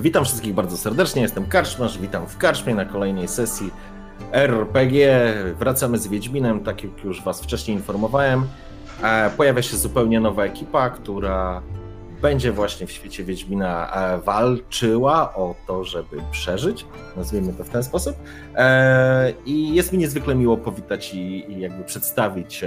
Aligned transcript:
Witam 0.00 0.24
wszystkich 0.24 0.54
bardzo 0.54 0.76
serdecznie, 0.76 1.22
jestem 1.22 1.46
Karczmasz, 1.46 1.98
witam 1.98 2.26
w 2.26 2.38
Karczmie 2.38 2.74
na 2.74 2.84
kolejnej 2.84 3.28
sesji 3.28 3.70
RPG. 4.32 5.34
Wracamy 5.58 5.98
z 5.98 6.08
Wiedźminem, 6.08 6.60
tak 6.60 6.84
jak 6.84 7.04
już 7.04 7.22
Was 7.22 7.42
wcześniej 7.42 7.76
informowałem. 7.76 8.46
E, 9.02 9.30
pojawia 9.30 9.62
się 9.62 9.76
zupełnie 9.76 10.20
nowa 10.20 10.44
ekipa, 10.44 10.90
która 10.90 11.62
będzie 12.22 12.52
właśnie 12.52 12.86
w 12.86 12.92
świecie 12.92 13.24
Wiedźmina 13.24 13.92
e, 13.92 14.18
walczyła 14.18 15.34
o 15.34 15.54
to, 15.66 15.84
żeby 15.84 16.16
przeżyć, 16.30 16.86
nazwijmy 17.16 17.52
to 17.52 17.64
w 17.64 17.68
ten 17.68 17.82
sposób. 17.82 18.16
E, 18.54 19.32
I 19.46 19.74
jest 19.74 19.92
mi 19.92 19.98
niezwykle 19.98 20.34
miło 20.34 20.56
powitać 20.56 21.14
i 21.14 21.60
jakby 21.60 21.84
przedstawić 21.84 22.64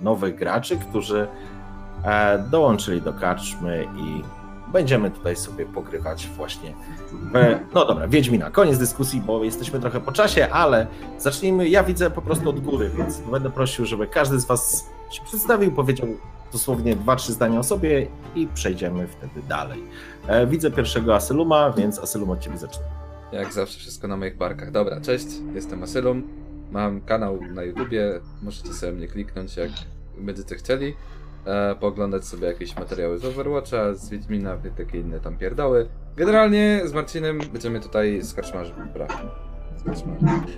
nowych 0.00 0.34
graczy, 0.34 0.76
którzy 0.76 1.26
dołączyli 2.50 3.02
do 3.02 3.12
karczmy 3.12 3.86
i 3.96 4.22
będziemy 4.72 5.10
tutaj 5.10 5.36
sobie 5.36 5.66
pogrywać 5.66 6.28
właśnie 6.36 6.74
w... 7.12 7.32
No 7.74 7.84
dobra, 7.84 8.08
Wiedźmina, 8.08 8.50
koniec 8.50 8.78
dyskusji, 8.78 9.20
bo 9.20 9.44
jesteśmy 9.44 9.80
trochę 9.80 10.00
po 10.00 10.12
czasie, 10.12 10.48
ale 10.48 10.86
zacznijmy, 11.18 11.68
ja 11.68 11.84
widzę 11.84 12.10
po 12.10 12.22
prostu 12.22 12.50
od 12.50 12.60
góry, 12.60 12.90
więc 12.98 13.20
będę 13.20 13.50
prosił, 13.50 13.86
żeby 13.86 14.06
każdy 14.06 14.40
z 14.40 14.44
was 14.44 14.90
się 15.10 15.24
przedstawił, 15.24 15.72
powiedział 15.72 16.08
dosłownie 16.52 16.96
dwa, 16.96 17.16
trzy 17.16 17.32
zdania 17.32 17.58
o 17.58 17.62
sobie 17.62 18.06
i 18.34 18.46
przejdziemy 18.54 19.06
wtedy 19.06 19.42
dalej. 19.48 19.84
E, 20.26 20.46
widzę 20.46 20.70
pierwszego 20.70 21.14
Asyluma, 21.14 21.70
więc 21.70 21.98
Asylum 21.98 22.30
od 22.30 22.40
ciebie 22.40 22.58
zacznę. 22.58 22.84
Jak 23.32 23.52
zawsze 23.52 23.78
wszystko 23.78 24.08
na 24.08 24.16
moich 24.16 24.36
barkach. 24.36 24.70
Dobra, 24.70 25.00
cześć, 25.00 25.26
jestem 25.54 25.82
Asylum, 25.82 26.22
mam 26.72 27.00
kanał 27.00 27.38
na 27.54 27.62
YouTubie, 27.62 28.20
możecie 28.42 28.72
sobie 28.72 28.92
mnie 28.92 29.08
kliknąć 29.08 29.56
jak 29.56 29.70
będziecie 30.18 30.54
chcieli 30.54 30.94
e, 31.44 31.74
pooglądać 31.74 32.24
sobie 32.24 32.46
jakieś 32.46 32.76
materiały 32.76 33.18
z 33.18 33.24
Overwatcha, 33.24 33.94
z 33.94 34.10
Wiedźmina, 34.10 34.56
takie 34.76 35.00
inne 35.00 35.20
tam 35.20 35.38
pierdoły. 35.38 35.88
Generalnie 36.16 36.80
z 36.84 36.92
Marcinem 36.92 37.38
będziemy 37.52 37.80
tutaj 37.80 38.22
z 38.22 38.34
Karczmarzem, 38.34 38.74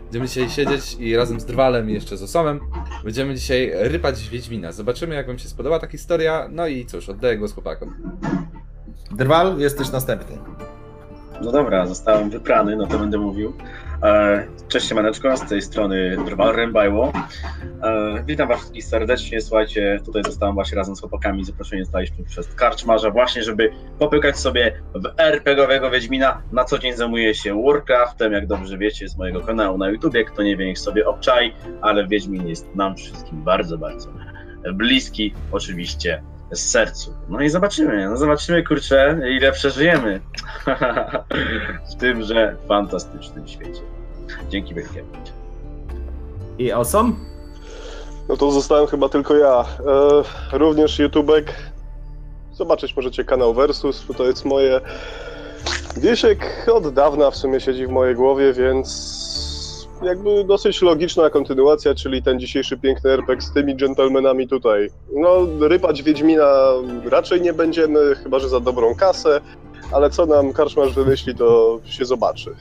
Będziemy 0.02 0.26
dzisiaj 0.26 0.50
siedzieć 0.50 0.94
i 0.94 1.16
razem 1.16 1.40
z 1.40 1.44
Drwalem 1.44 1.90
i 1.90 1.92
jeszcze 1.92 2.16
z 2.16 2.22
Osomem 2.22 2.60
będziemy 3.04 3.34
dzisiaj 3.34 3.72
rypać 3.74 4.28
Wiedźmina. 4.28 4.72
Zobaczymy 4.72 5.14
jak 5.14 5.26
wam 5.26 5.38
się 5.38 5.48
spodoba 5.48 5.78
ta 5.78 5.86
historia, 5.86 6.48
no 6.50 6.66
i 6.66 6.86
cóż, 6.86 7.08
oddaję 7.08 7.38
głos 7.38 7.52
chłopakom. 7.52 7.94
Drwal, 9.10 9.58
jesteś 9.58 9.92
następny. 9.92 10.38
No 11.42 11.52
dobra, 11.52 11.86
zostałem 11.86 12.30
wyprany, 12.30 12.76
no 12.76 12.86
to 12.86 12.98
będę 12.98 13.18
mówił. 13.18 13.52
E, 14.02 14.46
cześć 14.68 14.88
siemaneczko, 14.88 15.36
z 15.36 15.48
tej 15.48 15.62
strony 15.62 16.16
Drwal 16.26 16.56
Rembajło. 16.56 17.12
E, 17.82 18.24
witam 18.26 18.48
was 18.48 18.58
wszystkich 18.58 18.84
serdecznie, 18.84 19.40
słuchajcie, 19.40 20.00
tutaj 20.04 20.22
zostałem 20.24 20.54
właśnie 20.54 20.76
razem 20.76 20.96
z 20.96 21.00
chłopakami, 21.00 21.44
zaproszenie 21.44 21.84
zostaliśmy 21.84 22.24
przez 22.24 22.54
Karczmarza 22.54 23.10
właśnie, 23.10 23.42
żeby 23.42 23.70
popykać 23.98 24.38
sobie 24.38 24.82
w 24.94 25.20
RPGowego 25.20 25.90
Wiedźmina. 25.90 26.42
Na 26.52 26.64
co 26.64 26.78
dzień 26.78 26.92
zajmuję 26.92 27.34
się 27.34 27.62
Warcraftem, 27.62 28.32
jak 28.32 28.46
dobrze 28.46 28.78
wiecie 28.78 29.08
z 29.08 29.16
mojego 29.16 29.40
kanału 29.40 29.78
na 29.78 29.88
YouTubie, 29.88 30.24
kto 30.24 30.42
nie 30.42 30.56
wie 30.56 30.66
niech 30.66 30.78
sobie 30.78 31.06
obczaj, 31.06 31.54
ale 31.80 32.08
Wiedźmin 32.08 32.48
jest 32.48 32.74
nam 32.74 32.96
wszystkim 32.96 33.44
bardzo, 33.44 33.78
bardzo 33.78 34.10
bliski, 34.72 35.34
oczywiście 35.52 36.22
z 36.52 36.70
sercu. 36.70 37.14
No 37.28 37.40
i 37.40 37.48
zobaczymy, 37.48 38.08
no 38.08 38.16
zobaczymy, 38.16 38.62
kurczę, 38.62 39.20
ile 39.36 39.52
przeżyjemy 39.52 40.20
w 41.90 41.94
tymże 41.94 42.56
fantastycznym 42.68 43.48
świecie. 43.48 43.99
Dzięki 44.48 44.74
wielkie. 44.74 45.04
I 46.58 46.72
Awesome? 46.72 47.12
No 48.28 48.36
to 48.36 48.50
zostałem 48.50 48.86
chyba 48.86 49.08
tylko 49.08 49.36
ja. 49.36 49.64
E, 50.52 50.58
również 50.58 50.98
YouTubek. 50.98 51.52
Zobaczyć 52.52 52.96
możecie 52.96 53.24
kanał 53.24 53.54
Versus, 53.54 54.06
to 54.16 54.26
jest 54.26 54.44
moje... 54.44 54.80
Wiesiek 55.96 56.66
od 56.72 56.94
dawna 56.94 57.30
w 57.30 57.36
sumie 57.36 57.60
siedzi 57.60 57.86
w 57.86 57.90
mojej 57.90 58.14
głowie, 58.14 58.52
więc 58.52 59.20
jakby 60.02 60.44
dosyć 60.44 60.82
logiczna 60.82 61.30
kontynuacja, 61.30 61.94
czyli 61.94 62.22
ten 62.22 62.40
dzisiejszy 62.40 62.78
piękny 62.78 63.10
RPG 63.10 63.46
z 63.46 63.52
tymi 63.52 63.76
dżentelmenami 63.76 64.48
tutaj. 64.48 64.88
No, 65.12 65.36
rypać 65.60 66.02
Wiedźmina 66.02 66.64
raczej 67.04 67.40
nie 67.40 67.52
będziemy, 67.52 68.14
chyba 68.22 68.38
że 68.38 68.48
za 68.48 68.60
dobrą 68.60 68.94
kasę, 68.94 69.40
ale 69.92 70.10
co 70.10 70.26
nam 70.26 70.52
karczmarz 70.52 70.94
wymyśli, 70.94 71.34
to 71.34 71.80
się 71.84 72.04
zobaczy. 72.04 72.54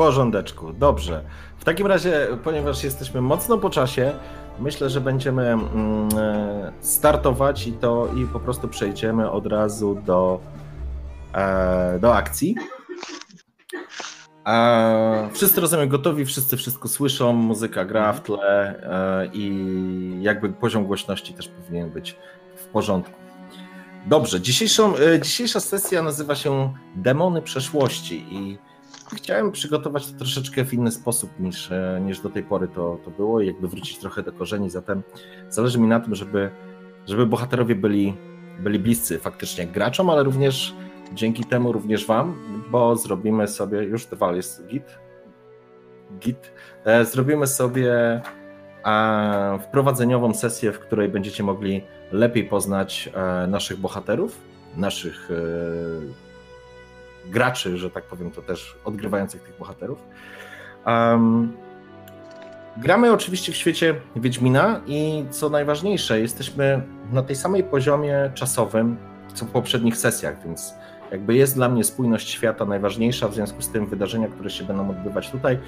Porządeczku, 0.00 0.72
dobrze. 0.72 1.24
W 1.58 1.64
takim 1.64 1.86
razie, 1.86 2.26
ponieważ 2.44 2.84
jesteśmy 2.84 3.20
mocno 3.20 3.58
po 3.58 3.70
czasie, 3.70 4.12
myślę, 4.60 4.90
że 4.90 5.00
będziemy 5.00 5.42
mm, 5.48 6.08
e, 6.18 6.72
startować 6.80 7.66
i 7.66 7.72
to 7.72 8.08
i 8.16 8.26
po 8.26 8.40
prostu 8.40 8.68
przejdziemy 8.68 9.30
od 9.30 9.46
razu 9.46 10.02
do, 10.06 10.40
e, 11.34 11.98
do 11.98 12.14
akcji. 12.14 12.54
Wszyscy 15.32 15.60
rozumiem 15.60 15.88
gotowi, 15.88 16.24
wszyscy 16.24 16.56
wszystko 16.56 16.88
słyszą, 16.88 17.32
muzyka 17.32 17.84
gra 17.84 18.12
w 18.12 18.22
tle 18.22 18.82
e, 18.82 19.30
i 19.32 20.18
jakby 20.20 20.48
poziom 20.48 20.86
głośności 20.86 21.34
też 21.34 21.48
powinien 21.48 21.90
być 21.90 22.16
w 22.56 22.64
porządku. 22.64 23.14
Dobrze, 24.06 24.40
dzisiejszą, 24.40 24.96
e, 24.96 25.20
dzisiejsza 25.20 25.60
sesja 25.60 26.02
nazywa 26.02 26.34
się 26.34 26.74
Demony 26.96 27.42
przeszłości 27.42 28.26
i 28.30 28.69
chciałem 29.14 29.52
przygotować 29.52 30.06
to 30.06 30.18
troszeczkę 30.18 30.64
w 30.64 30.74
inny 30.74 30.90
sposób 30.90 31.30
niż, 31.40 31.72
e, 31.72 32.00
niż 32.04 32.20
do 32.20 32.30
tej 32.30 32.42
pory 32.42 32.68
to, 32.68 32.98
to 33.04 33.10
było 33.10 33.40
i 33.40 33.46
jakby 33.46 33.68
wrócić 33.68 33.98
trochę 33.98 34.22
do 34.22 34.32
korzeni, 34.32 34.70
zatem 34.70 35.02
zależy 35.48 35.78
mi 35.78 35.86
na 35.86 36.00
tym, 36.00 36.14
żeby, 36.14 36.50
żeby 37.06 37.26
bohaterowie 37.26 37.74
byli, 37.74 38.16
byli 38.60 38.78
bliscy 38.78 39.18
faktycznie 39.18 39.66
graczom, 39.66 40.10
ale 40.10 40.22
również 40.22 40.74
Dzięki 41.14 41.44
temu 41.44 41.72
również 41.72 42.06
Wam, 42.06 42.34
bo 42.70 42.96
zrobimy 42.96 43.48
sobie, 43.48 43.82
już 43.82 44.06
trwał 44.06 44.36
jest 44.36 44.66
git, 44.66 44.98
git, 46.18 46.52
e, 46.84 47.04
zrobimy 47.04 47.46
sobie 47.46 48.20
wprowadzeniową 49.60 50.34
sesję, 50.34 50.72
w 50.72 50.78
której 50.78 51.08
będziecie 51.08 51.42
mogli 51.42 51.82
lepiej 52.12 52.44
poznać 52.44 53.10
e, 53.14 53.46
naszych 53.46 53.78
bohaterów, 53.78 54.40
naszych 54.76 55.28
graczy, 57.26 57.78
że 57.78 57.90
tak 57.90 58.04
powiem, 58.04 58.30
to 58.30 58.42
też 58.42 58.76
odgrywających 58.84 59.42
tych 59.42 59.58
bohaterów. 59.58 59.98
Um, 60.86 61.52
gramy 62.76 63.12
oczywiście 63.12 63.52
w 63.52 63.56
świecie 63.56 63.94
Wiedźmina 64.16 64.80
i 64.86 65.24
co 65.30 65.50
najważniejsze, 65.50 66.20
jesteśmy 66.20 66.82
na 67.12 67.22
tej 67.22 67.36
samej 67.36 67.64
poziomie 67.64 68.30
czasowym 68.34 68.96
co 69.34 69.44
w 69.44 69.48
poprzednich 69.48 69.96
sesjach, 69.96 70.44
więc 70.44 70.74
jakby 71.10 71.34
jest 71.34 71.54
dla 71.54 71.68
mnie 71.68 71.84
spójność 71.84 72.28
świata 72.28 72.64
najważniejsza, 72.64 73.28
w 73.28 73.34
związku 73.34 73.62
z 73.62 73.68
tym 73.68 73.86
wydarzenia, 73.86 74.28
które 74.28 74.50
się 74.50 74.64
będą 74.64 74.90
odbywać 74.90 75.30
tutaj, 75.30 75.58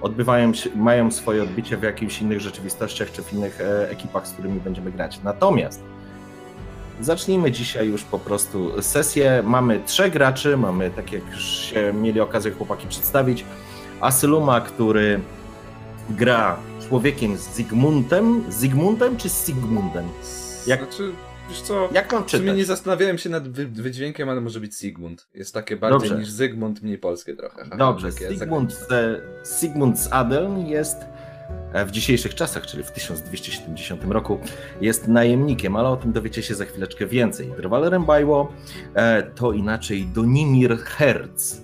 odbywają 0.00 0.54
się, 0.54 0.70
mają 0.76 1.10
swoje 1.10 1.42
odbicie 1.42 1.76
w 1.76 1.82
jakichś 1.82 2.22
innych 2.22 2.40
rzeczywistościach 2.40 3.12
czy 3.12 3.22
w 3.22 3.32
innych 3.32 3.60
e, 3.60 3.90
ekipach, 3.90 4.26
z 4.26 4.32
którymi 4.32 4.60
będziemy 4.60 4.92
grać. 4.92 5.20
Natomiast 5.24 5.84
zacznijmy 7.00 7.50
dzisiaj 7.52 7.88
już 7.88 8.02
po 8.04 8.18
prostu 8.18 8.82
sesję. 8.82 9.42
Mamy 9.46 9.80
trzech 9.86 10.12
graczy, 10.12 10.56
mamy, 10.56 10.90
tak 10.90 11.12
jak 11.12 11.22
już 11.32 11.44
się 11.44 11.92
mieli 11.92 12.20
okazję 12.20 12.52
chłopaki 12.52 12.86
przedstawić, 12.86 13.44
Asyluma, 14.00 14.60
który 14.60 15.20
gra 16.10 16.56
człowiekiem 16.88 17.36
z 17.36 17.54
Zygmuntem, 17.54 18.44
Zygmuntem 18.48 19.16
czy 19.16 19.28
Sigmundem? 19.28 20.08
Jak... 20.66 20.80
Znaczy 20.80 21.12
Wiesz 21.48 21.60
co, 21.60 21.88
Jak 21.92 22.12
mam 22.12 22.24
czytać? 22.24 22.56
nie 22.56 22.64
zastanawiałem 22.64 23.18
się 23.18 23.30
nad 23.30 23.48
wy 23.48 23.66
wydźwiękiem, 23.66 24.28
ale 24.28 24.40
może 24.40 24.60
być 24.60 24.76
Sigmund. 24.76 25.28
Jest 25.34 25.54
takie 25.54 25.76
bardziej 25.76 26.00
Dobrze. 26.00 26.18
niż 26.18 26.30
Zygmunt, 26.30 26.82
mniej 26.82 26.98
polskie 26.98 27.36
trochę. 27.36 27.76
Dobrze, 27.78 28.12
Sigmund, 28.12 28.76
Sigmund 29.60 29.98
z 29.98 30.12
Adeln 30.12 30.66
jest 30.66 30.96
w 31.86 31.90
dzisiejszych 31.90 32.34
czasach, 32.34 32.66
czyli 32.66 32.82
w 32.82 32.90
1270 32.90 34.04
roku, 34.04 34.38
jest 34.80 35.08
najemnikiem, 35.08 35.76
ale 35.76 35.88
o 35.88 35.96
tym 35.96 36.12
dowiecie 36.12 36.42
się 36.42 36.54
za 36.54 36.64
chwileczkę 36.64 37.06
więcej. 37.06 37.52
Drwalerem 37.56 38.04
Bajło 38.04 38.52
e, 38.94 39.22
to 39.22 39.52
inaczej 39.52 40.06
Donimir 40.06 40.78
Herz, 40.78 41.56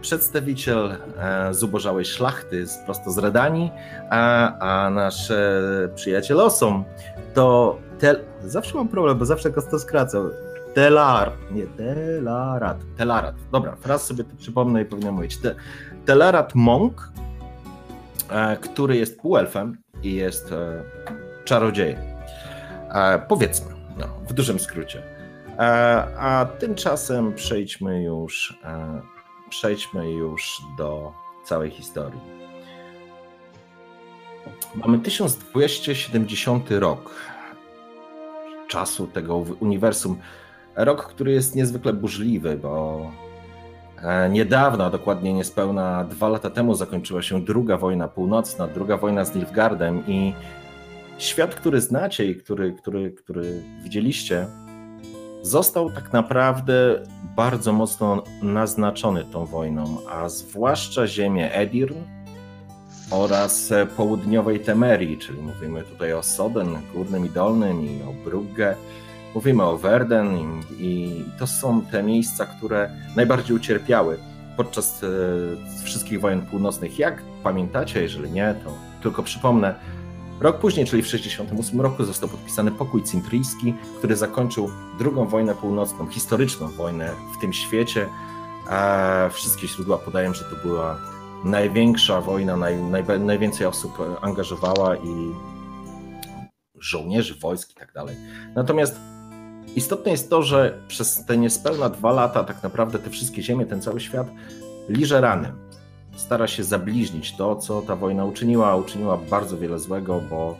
przedstawiciel 0.00 0.96
e, 1.18 1.54
zubożałej 1.54 2.04
szlachty 2.04 2.64
prosto 2.84 3.10
z 3.10 3.18
Redanii, 3.18 3.70
a, 4.10 4.58
a 4.58 4.90
nasz 4.90 5.32
przyjaciel 5.94 6.40
Osom 6.40 6.84
to 7.34 7.78
Tel... 7.98 8.24
Zawsze 8.44 8.74
mam 8.74 8.88
problem, 8.88 9.18
bo 9.18 9.24
zawsze 9.24 9.50
to 9.50 9.78
skracam. 9.78 10.30
Telar, 10.74 11.32
nie, 11.50 11.66
Telarat, 11.66 12.78
Telarat. 12.96 13.34
Dobra, 13.52 13.76
raz 13.84 14.06
sobie 14.06 14.24
to 14.24 14.36
przypomnę 14.36 14.82
i 14.82 14.84
powinienem 14.84 15.14
mówić. 15.14 15.36
Te, 15.36 15.54
Telarat 16.04 16.54
Monk, 16.54 17.12
e, 17.18 17.23
który 18.60 18.96
jest 18.96 19.20
półelfem 19.20 19.76
i 20.02 20.14
jest 20.14 20.52
e, 20.52 20.82
czarodziejem. 21.44 21.98
E, 22.90 23.18
powiedzmy, 23.28 23.74
no, 23.98 24.06
w 24.28 24.32
dużym 24.32 24.58
skrócie. 24.58 25.02
E, 25.58 25.62
a 26.18 26.46
tymczasem 26.58 27.34
przejdźmy 27.34 28.02
już, 28.02 28.58
e, 28.64 29.00
przejdźmy 29.48 30.10
już 30.10 30.62
do 30.78 31.12
całej 31.44 31.70
historii. 31.70 32.20
Mamy 34.74 34.98
1270 34.98 36.70
rok 36.70 37.14
czasu 38.68 39.06
tego 39.06 39.36
uniwersum. 39.60 40.18
Rok, 40.76 41.06
który 41.06 41.32
jest 41.32 41.54
niezwykle 41.54 41.92
burzliwy, 41.92 42.56
bo 42.56 43.00
e, 43.10 43.23
niedawno, 44.30 44.90
dokładnie 44.90 45.32
niespełna 45.32 46.04
dwa 46.04 46.28
lata 46.28 46.50
temu, 46.50 46.74
zakończyła 46.74 47.22
się 47.22 47.44
druga 47.44 47.76
wojna 47.76 48.08
północna, 48.08 48.66
druga 48.66 48.96
wojna 48.96 49.24
z 49.24 49.34
Nilfgaardem 49.34 50.02
i 50.06 50.34
świat, 51.18 51.54
który 51.54 51.80
znacie 51.80 52.26
i 52.26 52.36
który, 52.36 52.72
który, 52.72 53.10
który 53.10 53.62
widzieliście, 53.82 54.46
został 55.42 55.90
tak 55.90 56.12
naprawdę 56.12 57.02
bardzo 57.36 57.72
mocno 57.72 58.22
naznaczony 58.42 59.24
tą 59.24 59.46
wojną, 59.46 59.98
a 60.10 60.28
zwłaszcza 60.28 61.06
ziemię 61.06 61.54
Edirn 61.54 61.98
oraz 63.10 63.72
południowej 63.96 64.60
Temerii, 64.60 65.18
czyli 65.18 65.42
mówimy 65.42 65.82
tutaj 65.82 66.12
o 66.12 66.22
Soden, 66.22 66.68
Górnym 66.94 67.26
i 67.26 67.30
Dolnym 67.30 67.86
i 67.86 68.02
o 68.02 68.12
Brugge, 68.24 68.76
mówimy 69.34 69.62
o 69.62 69.78
Verden 69.78 70.38
i, 70.78 71.24
to 71.38 71.46
są 71.46 71.82
te 71.82 72.02
miejsca, 72.02 72.46
które 72.46 72.90
najbardziej 73.16 73.56
ucierpiały 73.56 74.18
podczas 74.56 75.04
e, 75.04 75.08
wszystkich 75.84 76.20
wojen 76.20 76.42
północnych. 76.46 76.98
Jak 76.98 77.22
pamiętacie, 77.42 78.02
jeżeli 78.02 78.30
nie, 78.30 78.54
to 78.64 78.72
tylko 79.02 79.22
przypomnę, 79.22 79.74
Rok 80.40 80.58
później, 80.58 80.86
czyli 80.86 81.02
w 81.02 81.06
1968 81.06 81.80
roku, 81.80 82.04
został 82.04 82.28
podpisany 82.28 82.70
pokój 82.70 83.02
cintryjski, 83.02 83.74
który 83.98 84.16
zakończył 84.16 84.70
drugą 84.98 85.26
wojnę 85.26 85.54
północną, 85.54 86.06
historyczną 86.06 86.68
wojnę 86.68 87.10
w 87.38 87.40
tym 87.40 87.52
świecie. 87.52 88.08
Wszystkie 89.30 89.68
źródła 89.68 89.98
podają, 89.98 90.34
że 90.34 90.44
to 90.44 90.56
była 90.62 90.98
największa 91.44 92.20
wojna, 92.20 92.56
naj, 92.56 92.82
naj, 92.82 93.04
najwięcej 93.20 93.66
osób 93.66 93.98
angażowała 94.20 94.96
i 94.96 95.34
żołnierzy, 96.78 97.34
wojsk 97.34 97.70
i 97.70 97.74
tak 97.74 97.92
dalej. 97.92 98.16
Natomiast 98.54 99.13
istotne 99.76 100.12
jest 100.12 100.30
to, 100.30 100.42
że 100.42 100.78
przez 100.88 101.24
te 101.24 101.36
niespełna 101.36 101.88
dwa 101.88 102.12
lata 102.12 102.44
tak 102.44 102.62
naprawdę 102.62 102.98
te 102.98 103.10
wszystkie 103.10 103.42
ziemie, 103.42 103.66
ten 103.66 103.82
cały 103.82 104.00
świat 104.00 104.26
liże 104.88 105.20
rany 105.20 105.52
stara 106.16 106.46
się 106.46 106.64
zabliźnić 106.64 107.36
to, 107.36 107.56
co 107.56 107.82
ta 107.82 107.96
wojna 107.96 108.24
uczyniła. 108.24 108.76
Uczyniła 108.76 109.16
bardzo 109.16 109.58
wiele 109.58 109.78
złego, 109.78 110.20
bo 110.30 110.56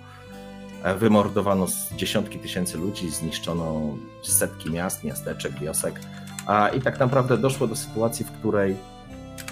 wymordowano 0.99 1.67
dziesiątki 1.97 2.39
tysięcy 2.39 2.79
ludzi, 2.79 3.11
zniszczono 3.11 3.97
setki 4.23 4.71
miast, 4.71 5.05
miasteczek, 5.05 5.53
wiosek. 5.61 6.01
A, 6.47 6.69
I 6.69 6.81
tak 6.81 7.01
naprawdę 7.01 7.39
doszło 7.39 7.67
do 7.67 7.77
sytuacji, 7.77 8.25
w 8.25 8.31
której 8.31 8.77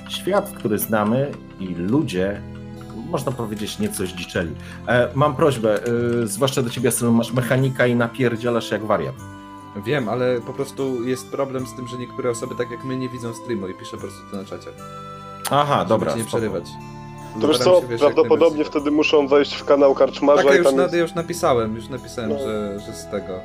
świat, 0.09 0.51
który 0.51 0.79
znamy 0.79 1.33
i 1.61 1.67
ludzie, 1.67 2.41
można 3.11 3.33
powiedzieć, 3.33 3.79
nieco 3.79 4.07
zdziczeli. 4.07 4.55
E, 4.87 5.09
mam 5.15 5.37
prośbę, 5.37 5.81
e, 6.23 6.27
zwłaszcza 6.27 6.63
do 6.63 6.71
ciebie, 6.71 6.91
Sylu, 6.91 7.13
masz 7.13 7.33
mechanika 7.33 7.87
i 7.87 7.97
napierdzielasz 7.97 8.71
jak 8.71 8.85
wariat. 8.85 9.15
Wiem, 9.77 10.09
ale 10.09 10.41
po 10.41 10.53
prostu 10.53 11.05
jest 11.05 11.31
problem 11.31 11.67
z 11.67 11.75
tym, 11.75 11.89
że 11.89 11.99
niektóre 11.99 12.31
osoby, 12.31 12.55
tak 12.55 12.71
jak 12.71 12.85
my, 12.85 12.97
nie 12.97 13.09
widzą 13.09 13.35
streamu 13.35 13.69
i 13.69 13.75
piszę 13.75 13.97
po 13.97 14.03
prostu 14.03 14.21
to 14.31 14.37
na 14.37 14.45
czacie. 14.45 14.71
Aha, 15.51 15.77
Żeby 15.79 15.89
dobra. 15.89 16.11
cię 16.13 16.17
nie 16.19 16.23
spoko. 16.23 16.37
przerywać. 16.37 16.65
To 17.41 17.47
już 17.49 17.59
co, 17.59 17.81
się, 17.81 17.87
wiesz, 17.87 18.01
prawdopodobnie 18.01 18.65
wtedy 18.65 18.91
muszą 18.91 19.29
wejść 19.29 19.55
w 19.55 19.65
kanał 19.65 19.95
Karczmarza 19.95 20.43
Tak, 20.43 20.47
ja 20.51 20.55
i 20.55 20.59
już, 20.59 20.67
tam 20.67 20.77
na, 20.77 20.83
jest... 20.83 20.95
ja 20.95 21.01
już 21.01 21.15
napisałem, 21.15 21.77
już 21.77 21.89
napisałem, 21.89 22.31
No. 22.31 22.39
że, 22.39 22.81
że 22.87 22.93
z 22.95 23.11
tego. 23.11 23.41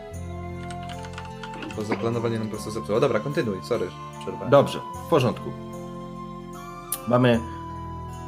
Bo 1.76 1.84
zaplanowanie 1.84 2.40
nam 2.40 2.48
po 2.48 2.54
prostu 2.54 2.72
zepsuło. 2.72 3.00
Dobra, 3.00 3.20
kontynuuj, 3.20 3.58
sorry, 3.64 3.88
przerwałem. 4.22 4.50
Dobrze, 4.50 4.80
w 5.06 5.10
porządku. 5.10 5.50
Mamy, 7.08 7.40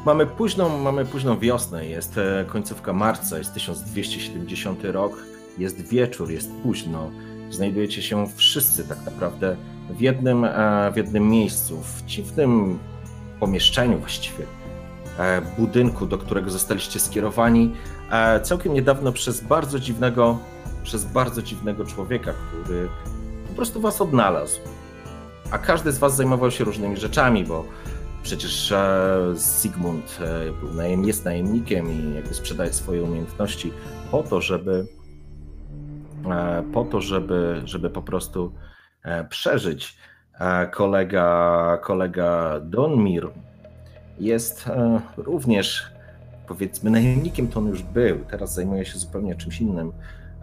mamy, 0.06 0.26
późną, 0.28 0.78
mamy 0.78 1.06
późną 1.06 1.40
wiosnę, 1.40 1.86
jest 1.86 2.18
e, 2.18 2.46
końcówka 2.48 2.94
marca, 2.94 3.38
jest 3.38 3.54
1270 3.54 4.80
rok, 4.84 5.18
jest 5.58 5.82
wieczór, 5.90 6.32
jest 6.32 6.52
późno. 6.64 7.12
Znajdujecie 7.50 8.02
się 8.02 8.28
wszyscy 8.36 8.88
tak 8.88 9.06
naprawdę 9.06 9.56
w 9.90 10.02
jednym, 10.02 10.46
e, 10.46 10.92
w 10.94 10.98
jednym 10.98 11.30
miejscu, 11.30 11.82
w 11.82 12.06
dziwnym 12.06 12.80
pomieszczeniu 13.40 14.00
właściwie, 14.00 14.46
e, 15.20 15.42
budynku, 15.58 16.06
do 16.06 16.18
którego 16.18 16.50
zostaliście 16.50 17.00
skierowani 17.00 17.74
e, 18.12 18.42
całkiem 18.42 18.74
niedawno 18.74 19.12
przez 19.12 19.42
bardzo 19.42 19.80
dziwnego, 19.80 20.38
przez 20.84 21.06
bardzo 21.06 21.42
dziwnego 21.42 21.86
człowieka, 21.86 22.34
który 22.34 22.90
po 23.48 23.54
prostu 23.56 23.82
was 23.82 24.02
odnalazł. 24.02 24.60
A 25.52 25.58
każdy 25.58 25.92
z 25.92 25.98
was 25.98 26.16
zajmował 26.16 26.52
się 26.52 26.64
różnymi 26.64 26.98
rzeczami, 26.98 27.44
bo 27.44 27.66
przecież 28.24 28.74
Sigmund 29.62 30.20
był 30.62 30.74
najem, 30.74 31.06
jest 31.06 31.26
najemnikiem 31.26 31.92
i 31.92 32.16
jakby 32.16 32.34
sprzedaje 32.34 32.74
swoje 32.74 33.04
umiejętności 33.04 33.74
po 34.12 34.24
to, 34.24 34.42
żeby 34.42 34.88
po 36.74 36.86
to, 36.86 37.02
żeby, 37.02 37.62
żeby 37.66 37.90
po 37.90 38.02
prostu 38.02 38.54
e, 39.04 39.24
przeżyć. 39.24 39.98
E, 40.40 40.68
Kolega, 40.68 41.78
kolega 41.84 42.60
Donmir 42.60 43.30
jest 44.20 44.68
e, 44.68 45.02
również 45.18 45.92
powiedzmy 46.48 46.92
najemnikiem, 46.92 47.48
to 47.48 47.60
on 47.60 47.68
już 47.68 47.84
był, 47.84 48.20
teraz 48.30 48.54
zajmuje 48.54 48.86
się 48.86 49.00
zupełnie 49.00 49.36
czymś 49.36 49.62
innym. 49.62 49.92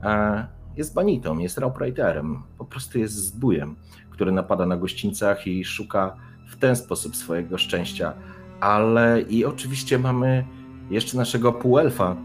E, 0.02 0.46
Jest 0.76 0.94
banitą, 0.94 1.38
jest 1.38 1.58
rauprighterem, 1.58 2.42
po 2.58 2.64
prostu 2.64 2.98
jest 2.98 3.14
zbójem 3.14 3.76
który 4.16 4.32
napada 4.32 4.66
na 4.66 4.76
gościńcach 4.76 5.46
i 5.46 5.64
szuka 5.64 6.16
w 6.48 6.56
ten 6.56 6.76
sposób 6.76 7.16
swojego 7.16 7.58
szczęścia. 7.58 8.12
Ale 8.60 9.20
i 9.20 9.44
oczywiście 9.44 9.98
mamy 9.98 10.44
jeszcze 10.90 11.16
naszego 11.16 11.52
półelfa, 11.52 12.16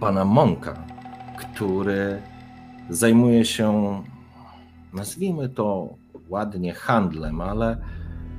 pana 0.00 0.24
Monka, 0.24 0.82
który 1.38 2.22
zajmuje 2.90 3.44
się, 3.44 4.02
nazwijmy 4.92 5.48
to 5.48 5.94
ładnie, 6.28 6.74
handlem, 6.74 7.40
ale 7.40 7.76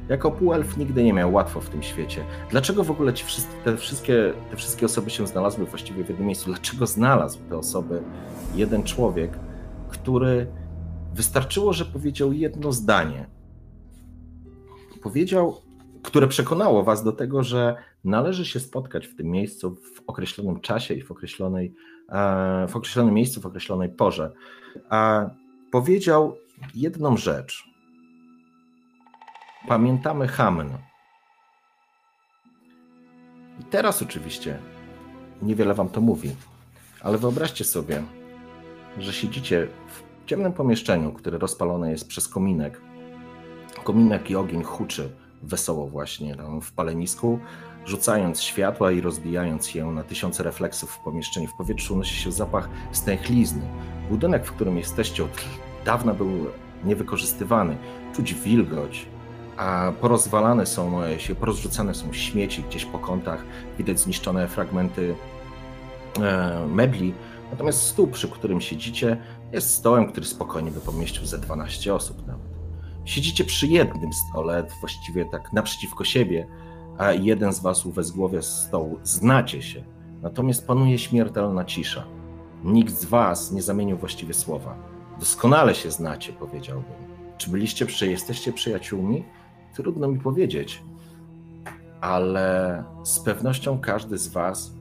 jako 0.10 0.32
półelf 0.32 0.78
nigdy 0.78 1.04
nie 1.04 1.14
miał 1.14 1.34
łatwo 1.34 1.62
w 1.62 1.70
tym 1.70 1.84
świecie. 1.84 2.24
Dlaczego 2.50 2.84
w 2.84 2.92
ogóle 2.92 3.14
ci 3.14 3.26
wszyscy, 3.26 3.52
te, 3.64 3.78
wszystkie, 3.78 4.34
te 4.52 4.58
wszystkie 4.58 4.86
osoby 4.86 5.10
się 5.10 5.28
znalazły 5.28 5.66
właściwie 5.66 6.04
w 6.04 6.10
jednym 6.10 6.28
miejscu? 6.28 6.46
Dlaczego 6.46 6.88
znalazł 6.88 7.40
te 7.50 7.58
osoby 7.58 8.02
jeden 8.56 8.84
człowiek, 8.84 9.32
który 9.90 10.48
Wystarczyło, 11.14 11.74
że 11.74 11.86
powiedział 11.86 12.34
jedno 12.34 12.72
zdanie. 12.72 13.30
Powiedział, 15.02 15.62
które 16.04 16.28
przekonało 16.28 16.84
was 16.84 17.04
do 17.04 17.12
tego, 17.12 17.44
że 17.44 17.76
należy 18.04 18.46
się 18.46 18.60
spotkać 18.60 19.08
w 19.08 19.16
tym 19.16 19.28
miejscu 19.28 19.76
w 19.76 20.02
określonym 20.08 20.60
czasie 20.60 20.94
i 20.94 21.02
w 21.02 21.12
określonej, 21.12 21.74
w 22.68 22.76
określonym 22.76 23.14
miejscu, 23.14 23.42
w 23.42 23.46
określonej 23.46 23.90
porze. 23.90 24.32
Powiedział 25.72 26.38
jedną 26.76 27.18
rzecz. 27.18 27.64
Pamiętamy 29.68 30.28
Hamen. 30.28 30.78
I 33.60 33.64
teraz 33.64 34.02
oczywiście 34.02 34.60
niewiele 35.42 35.74
wam 35.74 35.90
to 35.90 36.02
mówi, 36.02 36.36
ale 37.02 37.18
wyobraźcie 37.18 37.64
sobie, 37.64 38.04
że 39.00 39.14
siedzicie 39.14 39.68
w 39.88 40.26
ciemnym 40.26 40.54
pomieszczeniu, 40.54 41.14
które 41.14 41.38
rozpalone 41.38 41.92
jest 41.92 42.08
przez 42.08 42.28
kominek. 42.28 42.82
Kominek 43.84 44.30
i 44.30 44.36
ogień 44.36 44.64
huczy 44.64 45.10
wesoło 45.44 45.88
właśnie 45.88 46.36
tam 46.36 46.62
w 46.62 46.72
palenisku, 46.72 47.40
rzucając 47.86 48.42
światła 48.42 48.92
i 48.92 49.02
rozbijając 49.02 49.76
je 49.76 49.86
na 49.86 50.04
tysiące 50.04 50.44
refleksów 50.44 50.92
w 50.92 51.00
pomieszczeniu. 51.00 51.48
W 51.48 51.58
powietrzu 51.58 51.94
unosi 51.94 52.16
się 52.16 52.32
zapach 52.32 52.70
stęchlizny. 52.92 53.62
Budynek, 54.10 54.46
w 54.46 54.52
którym 54.52 54.78
jesteście 54.78 55.24
od 55.24 55.46
dawna 55.86 56.14
był 56.14 56.30
niewykorzystywany. 56.84 57.78
Czuć 58.14 58.34
wilgoć, 58.34 59.06
a 59.58 59.92
porozwalane 60.02 60.66
są, 60.66 61.02
się 61.18 61.36
porozrzucane 61.36 61.94
są 61.94 62.14
śmieci 62.14 62.64
gdzieś 62.64 62.86
po 62.86 63.00
kątach. 63.00 63.46
Widać 63.78 64.00
zniszczone 64.00 64.48
fragmenty 64.48 65.16
e, 66.20 66.68
mebli. 66.68 67.14
Natomiast 67.52 67.82
stół, 67.82 68.08
przy 68.08 68.28
którym 68.28 68.62
siedzicie, 68.62 69.18
jest 69.52 69.70
stołem, 69.70 70.12
który 70.12 70.26
spokojnie 70.26 70.72
by 70.72 70.80
pomieścił 70.80 71.26
ze 71.26 71.38
12 71.38 71.94
osób 71.94 72.28
nawet. 72.28 72.51
Siedzicie 73.06 73.44
przy 73.44 73.68
jednym 73.68 74.14
stole, 74.14 74.66
właściwie 74.80 75.26
tak 75.26 75.54
naprzeciwko 75.54 76.04
siebie, 76.04 76.48
a 76.98 77.12
jeden 77.12 77.54
z 77.54 77.60
was 77.60 77.86
u 77.86 77.92
wezgłowia 77.92 78.42
stołu. 78.42 79.00
Znacie 79.04 79.62
się, 79.62 79.84
natomiast 80.22 80.68
panuje 80.68 80.98
śmiertelna 81.00 81.66
cisza. 81.66 82.04
Nikt 82.64 82.94
z 82.94 83.06
was 83.06 83.52
nie 83.52 83.62
zamienił 83.62 83.98
właściwie 83.98 84.34
słowa. 84.34 84.76
Doskonale 85.20 85.76
się 85.76 85.92
znacie, 85.92 86.34
powiedziałbym. 86.34 87.12
Czy 87.38 87.50
byliście, 87.50 87.86
jesteście 88.02 88.54
przyjaciółmi? 88.54 89.24
Trudno 89.76 90.08
mi 90.08 90.20
powiedzieć, 90.20 90.84
ale 92.02 92.84
z 93.04 93.20
pewnością 93.20 93.80
każdy 93.80 94.18
z 94.18 94.28
Was 94.28 94.72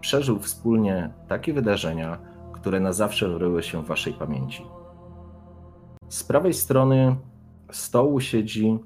przeżył 0.00 0.38
wspólnie 0.38 1.10
takie 1.28 1.52
wydarzenia, 1.52 2.18
które 2.52 2.80
na 2.80 2.92
zawsze 2.92 3.38
ryły 3.38 3.62
się 3.62 3.82
w 3.82 3.86
Waszej 3.86 4.12
pamięci. 4.12 4.66
Z 6.08 6.24
prawej 6.24 6.54
strony 6.54 7.16
stołu 7.70 8.20
siedzi 8.20 8.78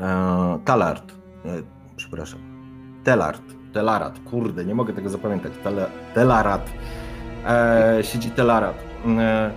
e, 0.00 0.58
Talard. 0.64 1.12
E, 1.12 1.62
przepraszam. 1.96 2.40
Telard. 3.04 3.42
Telarat. 3.72 4.18
Kurde, 4.30 4.64
nie 4.64 4.74
mogę 4.74 4.92
tego 4.92 5.08
zapamiętać. 5.08 5.52
Tele, 5.64 5.86
telarat. 6.14 6.70
E, 7.46 7.98
siedzi 8.02 8.30
Telarat. 8.30 8.76
E, 9.06 9.50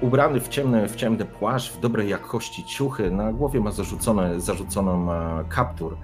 ubrany 0.00 0.40
w 0.40 0.48
ciemny, 0.48 0.88
w 0.88 0.96
ciemny 0.96 1.24
płaszcz, 1.24 1.72
w 1.72 1.80
dobrej 1.80 2.08
jakości 2.08 2.64
ciuchy. 2.64 3.10
Na 3.10 3.32
głowie 3.32 3.60
ma 3.60 3.70
zarzucone, 3.70 4.40
zarzuconą 4.40 5.12
e, 5.12 5.44
kaptur. 5.48 5.96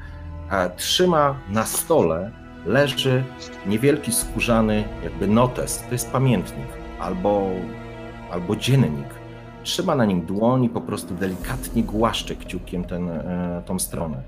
E, 0.51 0.71
trzyma 0.71 1.39
na 1.49 1.65
stole, 1.65 2.31
leży 2.67 3.25
niewielki 3.67 4.13
skórzany 4.13 4.85
jakby 5.05 5.27
notes. 5.27 5.83
To 5.87 5.93
jest 5.93 6.13
pamiętnik 6.13 6.69
albo, 7.01 7.51
albo 8.31 8.57
dziennik 8.57 9.14
Trzyma 9.65 9.95
na 9.95 10.05
nim 10.05 10.27
dłoń 10.27 10.65
i 10.65 10.69
po 10.69 10.81
prostu 10.81 11.15
delikatnie 11.15 11.83
głaszcze 11.83 12.37
kciukiem 12.37 12.85
ten, 12.85 13.09
e, 13.09 13.63
tą 13.67 13.79
stronę. 13.79 14.23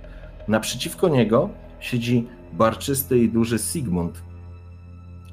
Naprzeciwko 0.49 1.09
niego 1.09 1.49
siedzi 1.81 2.28
barczysty 2.52 3.19
i 3.19 3.28
duży 3.28 3.59
Sigmund, 3.59 4.23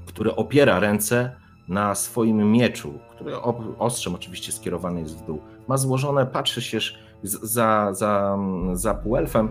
który 0.05 0.35
opiera 0.35 0.79
ręce 0.79 1.35
na 1.67 1.95
swoim 1.95 2.51
mieczu, 2.51 2.93
który 3.15 3.37
ostrzem 3.79 4.15
oczywiście 4.15 4.51
skierowany 4.51 5.01
jest 5.01 5.17
w 5.17 5.25
dół. 5.25 5.41
Ma 5.67 5.77
złożone, 5.77 6.25
patrzy 6.25 6.61
się 6.61 6.79
za, 7.23 7.93
za, 7.93 8.37
za 8.73 8.93
półelfem, 8.93 9.49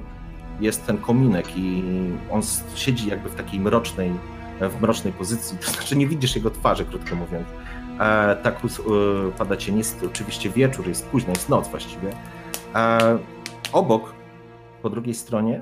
jest 0.61 0.87
ten 0.87 0.99
kominek 0.99 1.57
i 1.57 1.83
on 2.31 2.41
siedzi 2.75 3.09
jakby 3.09 3.29
w 3.29 3.35
takiej 3.35 3.61
mrocznej, 3.61 4.13
w 4.61 4.83
mrocznej 4.83 5.13
pozycji, 5.13 5.59
to 5.65 5.71
znaczy 5.71 5.97
nie 5.97 6.07
widzisz 6.07 6.37
jego 6.37 6.51
twarzy, 6.51 6.85
krótko 6.85 7.17
mówiąc 7.17 7.47
E, 8.01 8.37
tak 8.37 8.65
e, 8.65 8.69
pada 9.39 9.57
cień, 9.57 9.79
jest 9.79 10.03
oczywiście 10.07 10.51
wieczór, 10.51 10.89
jest 10.89 11.07
późno, 11.07 11.31
jest 11.33 11.49
noc 11.49 11.69
właściwie. 11.69 12.11
E, 12.75 13.19
obok, 13.73 14.13
po 14.83 14.91
drugiej 14.91 15.15
stronie, 15.15 15.61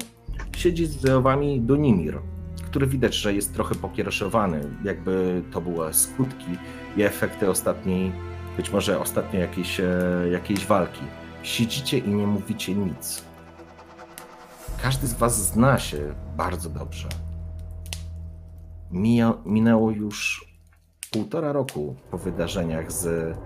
siedzi 0.56 0.86
z 0.86 1.22
wami 1.22 1.60
Donimir, 1.60 2.18
który 2.66 2.86
widać, 2.86 3.14
że 3.14 3.34
jest 3.34 3.54
trochę 3.54 3.74
pokiereszowany, 3.74 4.60
jakby 4.84 5.42
to 5.52 5.60
były 5.60 5.94
skutki 5.94 6.50
i 6.96 7.02
efekty 7.02 7.50
ostatniej, 7.50 8.12
być 8.56 8.72
może 8.72 9.00
ostatniej 9.00 9.42
jakiejś, 9.42 9.80
e, 9.80 9.86
jakiejś 10.32 10.66
walki. 10.66 11.02
Siedzicie 11.42 11.98
i 11.98 12.08
nie 12.08 12.26
mówicie 12.26 12.74
nic. 12.74 13.24
Każdy 14.82 15.06
z 15.06 15.14
was 15.14 15.52
zna 15.52 15.78
się 15.78 16.14
bardzo 16.36 16.70
dobrze. 16.70 17.08
Mija, 18.90 19.34
minęło 19.44 19.90
już 19.90 20.49
półtora 21.10 21.52
roku 21.52 21.96
po 22.10 22.18
wydarzeniach 22.18 22.92
z 22.92 23.36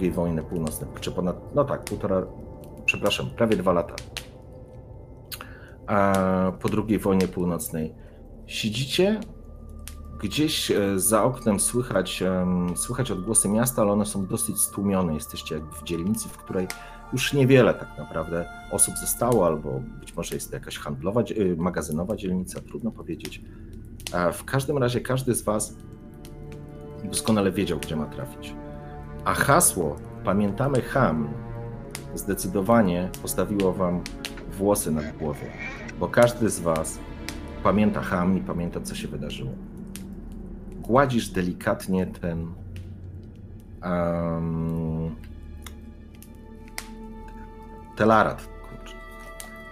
II 0.00 0.10
wojny 0.10 0.42
północnej, 0.42 0.90
czy 1.00 1.12
ponad, 1.12 1.54
no 1.54 1.64
tak, 1.64 1.84
półtora, 1.84 2.26
przepraszam, 2.84 3.30
prawie 3.30 3.56
dwa 3.56 3.72
lata. 3.72 3.94
A 5.86 6.52
po 6.60 6.68
II 6.88 6.98
wojnie 6.98 7.28
północnej 7.28 7.94
siedzicie 8.46 9.20
gdzieś 10.22 10.70
e, 10.70 10.98
za 10.98 11.24
oknem 11.24 11.60
słychać, 11.60 12.22
słychać 12.76 13.10
odgłosy 13.10 13.48
miasta, 13.48 13.82
ale 13.82 13.92
one 13.92 14.06
są 14.06 14.26
dosyć 14.26 14.60
stłumione. 14.60 15.14
Jesteście 15.14 15.54
jakby 15.54 15.72
w 15.72 15.82
dzielnicy, 15.84 16.28
w 16.28 16.36
której 16.36 16.66
już 17.12 17.32
niewiele 17.32 17.74
tak 17.74 17.98
naprawdę 17.98 18.48
osób 18.72 18.94
zostało, 18.96 19.46
albo 19.46 19.80
być 20.00 20.16
może 20.16 20.34
jest 20.34 20.50
to 20.50 20.56
jakaś 20.56 20.78
handlowa, 20.78 21.22
magazynowa 21.56 22.16
dzielnica, 22.16 22.60
trudno 22.60 22.90
powiedzieć. 22.90 23.42
W 24.32 24.44
każdym 24.44 24.78
razie 24.78 25.00
każdy 25.00 25.34
z 25.34 25.42
Was 25.42 25.76
doskonale 27.06 27.52
wiedział, 27.52 27.78
gdzie 27.78 27.96
ma 27.96 28.06
trafić. 28.06 28.54
A 29.24 29.34
hasło 29.34 29.96
Pamiętamy 30.26 30.82
Ham 30.82 31.28
zdecydowanie 32.14 33.08
postawiło 33.22 33.72
wam 33.72 34.00
włosy 34.52 34.90
na 34.90 35.02
głowie, 35.02 35.50
bo 36.00 36.08
każdy 36.08 36.50
z 36.50 36.60
was 36.60 36.98
pamięta 37.62 38.00
Ham 38.00 38.38
i 38.38 38.40
pamięta, 38.40 38.80
co 38.80 38.94
się 38.94 39.08
wydarzyło. 39.08 39.50
Gładzisz 40.80 41.28
delikatnie 41.28 42.06
ten 42.06 42.46
um, 43.84 45.14
telarat. 47.96 48.48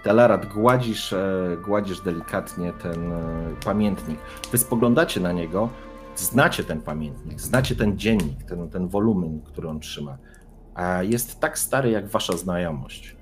Telarat, 0.03 0.53
gładzisz, 0.53 1.13
e, 1.13 1.57
gładzisz 1.65 2.01
delikatnie 2.01 2.73
ten 2.73 3.11
e, 3.11 3.55
pamiętnik. 3.65 4.19
Wy 4.51 4.57
spoglądacie 4.57 5.19
na 5.19 5.31
niego, 5.31 5.69
znacie 6.19 6.63
ten 6.63 6.81
pamiętnik, 6.81 7.41
znacie 7.41 7.75
ten 7.75 7.97
dziennik, 7.97 8.43
ten, 8.43 8.69
ten 8.69 8.87
wolumen, 8.87 9.41
który 9.41 9.69
on 9.69 9.79
trzyma. 9.79 10.17
A 10.73 11.03
jest 11.03 11.39
tak 11.39 11.59
stary 11.59 11.91
jak 11.91 12.07
wasza 12.07 12.37
znajomość. 12.37 13.15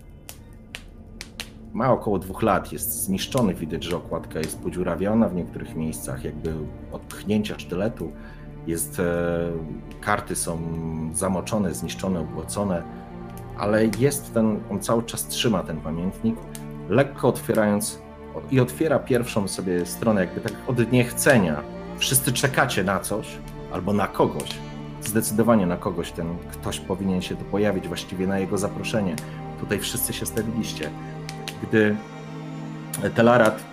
Ma 1.74 1.92
około 1.92 2.20
dwóch 2.20 2.42
lat, 2.42 2.72
jest 2.72 3.04
zniszczony, 3.04 3.54
widać, 3.54 3.84
że 3.84 3.98
okładka 3.98 4.40
jest 4.40 4.60
podziurawiona 4.60 5.30
w 5.30 5.36
niektórych 5.36 5.76
miejscach, 5.76 6.24
jakby 6.24 6.54
od 6.92 7.02
pchnięcia 7.02 7.60
sztyletu. 7.60 8.12
Jest, 8.68 9.00
e, 9.00 9.52
karty 10.02 10.36
są 10.36 10.60
zamoczone, 11.14 11.74
zniszczone, 11.74 12.22
ubłocone, 12.22 12.84
ale 13.58 13.86
jest 14.00 14.34
ten, 14.34 14.60
on 14.72 14.80
cały 14.80 15.04
czas 15.04 15.28
trzyma 15.28 15.64
ten 15.64 15.82
pamiętnik, 15.82 16.36
lekko 16.90 17.28
otwierając 17.28 18.00
i 18.52 18.60
otwiera 18.60 19.00
pierwszą 19.00 19.48
sobie 19.48 19.86
stronę, 19.86 20.22
jakby 20.22 20.42
tak 20.42 20.54
od 20.68 20.92
niechcenia, 20.92 21.64
wszyscy 22.04 22.34
czekacie 22.34 22.84
na 22.84 23.00
coś 23.00 23.28
albo 23.72 23.94
na 23.94 24.08
kogoś, 24.08 24.50
zdecydowanie 25.02 25.66
na 25.66 25.78
kogoś, 25.78 26.12
ten 26.12 26.38
ktoś 26.52 26.80
powinien 26.80 27.22
się 27.22 27.36
tu 27.36 27.44
pojawić, 27.44 27.88
właściwie 27.88 28.28
na 28.28 28.40
jego 28.40 28.58
zaproszenie. 28.58 29.16
Tutaj 29.60 29.80
wszyscy 29.80 30.14
się 30.14 30.26
stawiliście. 30.26 30.90
Gdy 31.64 31.96
Telarat 33.16 33.64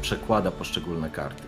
przekłada 0.00 0.50
poszczególne 0.50 1.10
karty. 1.10 1.42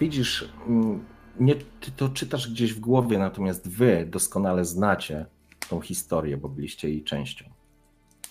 Widzisz, 0.00 0.48
mm, 0.66 1.04
nie, 1.40 1.54
ty 1.54 1.90
to 1.96 2.08
czytasz 2.08 2.50
gdzieś 2.50 2.74
w 2.74 2.80
głowie, 2.80 3.18
natomiast 3.18 3.68
wy 3.68 4.06
doskonale 4.10 4.64
znacie 4.64 5.26
tą 5.68 5.80
historię, 5.80 6.36
bo 6.36 6.48
byliście 6.48 6.88
jej 6.88 7.04
częścią. 7.04 7.44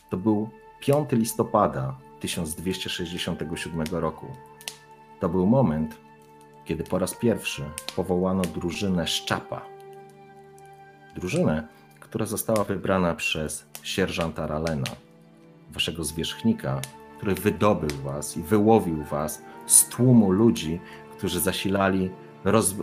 To 0.10 0.18
był 0.18 0.50
5 0.80 1.12
listopada 1.12 1.98
1267 2.20 3.84
roku. 3.92 4.28
To 5.24 5.30
był 5.30 5.46
moment, 5.46 5.98
kiedy 6.66 6.84
po 6.84 7.00
raz 7.00 7.16
pierwszy 7.16 7.64
powołano 7.96 8.42
drużynę 8.42 9.08
Szczapa. 9.08 9.62
Drużynę, 11.16 11.68
która 12.00 12.26
została 12.26 12.64
wybrana 12.64 13.16
przez 13.16 13.66
sierżanta 13.84 14.48
Ralena, 14.48 14.92
waszego 15.72 16.04
zwierzchnika, 16.04 16.82
który 17.18 17.36
wydobył 17.36 17.90
was 18.04 18.38
i 18.38 18.42
wyłowił 18.42 19.04
was 19.04 19.42
z 19.66 19.86
tłumu 19.86 20.32
ludzi, 20.32 20.80
którzy 21.18 21.40
zasilali 21.40 22.10
roz, 22.44 22.76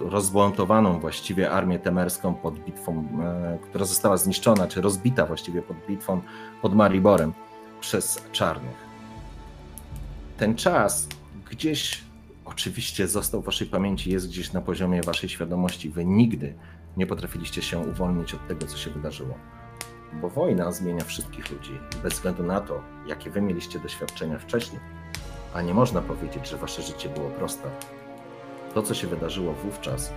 właściwie 1.00 1.50
armię 1.50 1.78
temerską 1.78 2.34
pod 2.34 2.58
bitwą, 2.58 3.04
e, 3.22 3.58
która 3.62 3.84
została 3.84 4.16
zniszczona, 4.16 4.68
czy 4.68 4.80
rozbita 4.80 5.26
właściwie 5.26 5.62
pod 5.62 5.76
bitwą 5.88 6.20
pod 6.62 6.74
Mariborem 6.74 7.32
przez 7.80 8.24
czarnych. 8.32 8.76
Ten 10.36 10.54
czas 10.54 11.08
gdzieś 11.50 12.09
oczywiście 12.50 13.08
został 13.08 13.42
w 13.42 13.44
waszej 13.44 13.66
pamięci, 13.66 14.10
jest 14.10 14.28
gdzieś 14.28 14.52
na 14.52 14.60
poziomie 14.60 15.02
waszej 15.02 15.28
świadomości. 15.28 15.90
Wy 15.90 16.04
nigdy 16.04 16.54
nie 16.96 17.06
potrafiliście 17.06 17.62
się 17.62 17.78
uwolnić 17.78 18.34
od 18.34 18.48
tego, 18.48 18.66
co 18.66 18.76
się 18.76 18.90
wydarzyło. 18.90 19.34
Bo 20.12 20.28
wojna 20.28 20.72
zmienia 20.72 21.04
wszystkich 21.04 21.50
ludzi, 21.50 21.80
bez 22.02 22.12
względu 22.12 22.42
na 22.42 22.60
to, 22.60 22.82
jakie 23.06 23.30
wy 23.30 23.40
mieliście 23.40 23.78
doświadczenia 23.78 24.38
wcześniej. 24.38 24.80
A 25.54 25.62
nie 25.62 25.74
można 25.74 26.00
powiedzieć, 26.00 26.48
że 26.48 26.56
wasze 26.56 26.82
życie 26.82 27.08
było 27.08 27.30
proste. 27.30 27.70
To, 28.74 28.82
co 28.82 28.94
się 28.94 29.06
wydarzyło 29.06 29.52
wówczas, 29.52 30.12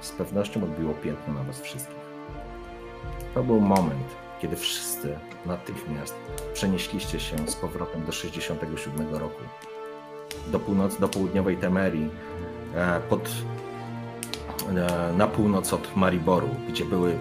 z 0.00 0.10
pewnością 0.10 0.64
odbiło 0.64 0.94
piętno 0.94 1.34
na 1.34 1.42
was 1.42 1.60
wszystkich. 1.60 2.02
To 3.34 3.44
był 3.44 3.60
moment, 3.60 4.06
kiedy 4.40 4.56
wszyscy 4.56 5.18
natychmiast 5.46 6.14
przenieśliście 6.54 7.20
się 7.20 7.36
z 7.46 7.56
powrotem 7.56 8.04
do 8.06 8.12
67 8.12 9.14
roku 9.14 9.42
do 10.52 10.58
północy, 10.58 11.00
do 11.00 11.08
południowej 11.08 11.56
Temerii, 11.56 12.10
e, 12.74 13.00
pod, 13.00 13.30
e, 14.68 15.12
na 15.16 15.26
północ 15.26 15.72
od 15.72 15.96
Mariboru, 15.96 16.48
gdzie 16.68 16.84
były, 16.84 17.14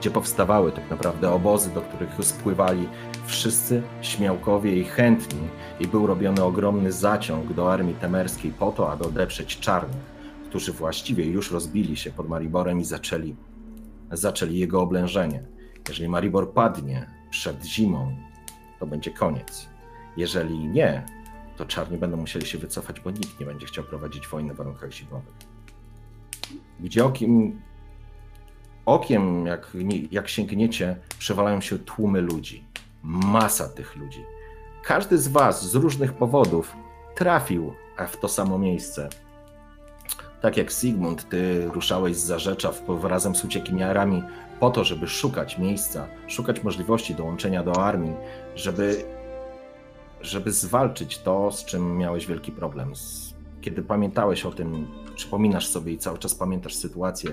gdzie 0.00 0.10
powstawały 0.10 0.72
tak 0.72 0.90
naprawdę 0.90 1.30
obozy, 1.30 1.70
do 1.70 1.80
których 1.80 2.10
spływali 2.20 2.88
wszyscy 3.26 3.82
śmiałkowie 4.02 4.76
i 4.76 4.84
chętni 4.84 5.40
i 5.80 5.86
był 5.86 6.06
robiony 6.06 6.42
ogromny 6.44 6.92
zaciąg 6.92 7.52
do 7.52 7.72
armii 7.72 7.94
temerskiej 7.94 8.50
po 8.50 8.72
to, 8.72 8.92
aby 8.92 9.04
odeprzeć 9.04 9.58
czarnych, 9.60 10.14
którzy 10.48 10.72
właściwie 10.72 11.24
już 11.24 11.50
rozbili 11.50 11.96
się 11.96 12.10
pod 12.10 12.28
Mariborem 12.28 12.80
i 12.80 12.84
zaczęli, 12.84 13.36
zaczęli 14.12 14.58
jego 14.58 14.80
oblężenie. 14.80 15.42
Jeżeli 15.88 16.08
Maribor 16.08 16.52
padnie 16.52 17.06
przed 17.30 17.64
zimą, 17.64 18.16
to 18.80 18.86
będzie 18.86 19.10
koniec. 19.10 19.68
Jeżeli 20.16 20.58
nie, 20.68 21.02
to 21.56 21.64
czarni 21.66 21.98
będą 21.98 22.16
musieli 22.16 22.46
się 22.46 22.58
wycofać, 22.58 23.00
bo 23.00 23.10
nikt 23.10 23.40
nie 23.40 23.46
będzie 23.46 23.66
chciał 23.66 23.84
prowadzić 23.84 24.28
wojny 24.28 24.54
w 24.54 24.56
warunkach 24.56 24.92
zimowych. 24.92 25.34
Gdzie 26.80 27.04
okiem, 27.04 27.60
okiem 28.86 29.46
jak, 29.46 29.72
jak 30.10 30.28
sięgniecie, 30.28 30.96
przewalają 31.18 31.60
się 31.60 31.78
tłumy 31.78 32.20
ludzi. 32.20 32.64
Masa 33.02 33.68
tych 33.68 33.96
ludzi. 33.96 34.24
Każdy 34.84 35.18
z 35.18 35.28
Was 35.28 35.70
z 35.70 35.74
różnych 35.74 36.12
powodów 36.12 36.76
trafił 37.14 37.74
w 38.08 38.16
to 38.16 38.28
samo 38.28 38.58
miejsce. 38.58 39.08
Tak 40.40 40.56
jak 40.56 40.70
Sigmund, 40.70 41.28
ty 41.28 41.68
ruszałeś 41.68 42.16
z 42.16 42.24
Zarzecza 42.24 42.72
w, 42.72 43.04
razem 43.04 43.34
z 43.34 43.44
uciekiniarami 43.44 44.22
po 44.60 44.70
to, 44.70 44.84
żeby 44.84 45.08
szukać 45.08 45.58
miejsca, 45.58 46.06
szukać 46.26 46.62
możliwości 46.62 47.14
dołączenia 47.14 47.62
do 47.62 47.84
armii, 47.84 48.14
żeby, 48.54 49.04
żeby 50.24 50.52
zwalczyć 50.52 51.18
to, 51.18 51.52
z 51.52 51.64
czym 51.64 51.96
miałeś 51.98 52.26
wielki 52.26 52.52
problem. 52.52 52.92
Kiedy 53.60 53.82
pamiętałeś 53.82 54.46
o 54.46 54.52
tym, 54.52 54.86
przypominasz 55.14 55.66
sobie 55.66 55.92
i 55.92 55.98
cały 55.98 56.18
czas 56.18 56.34
pamiętasz 56.34 56.74
sytuację, 56.74 57.32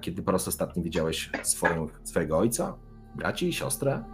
kiedy 0.00 0.22
po 0.22 0.32
raz 0.32 0.48
ostatni 0.48 0.82
widziałeś 0.82 1.30
swoją, 1.42 1.88
swojego 2.04 2.38
ojca, 2.38 2.74
braci 3.14 3.48
i 3.48 3.52
siostrę? 3.52 4.04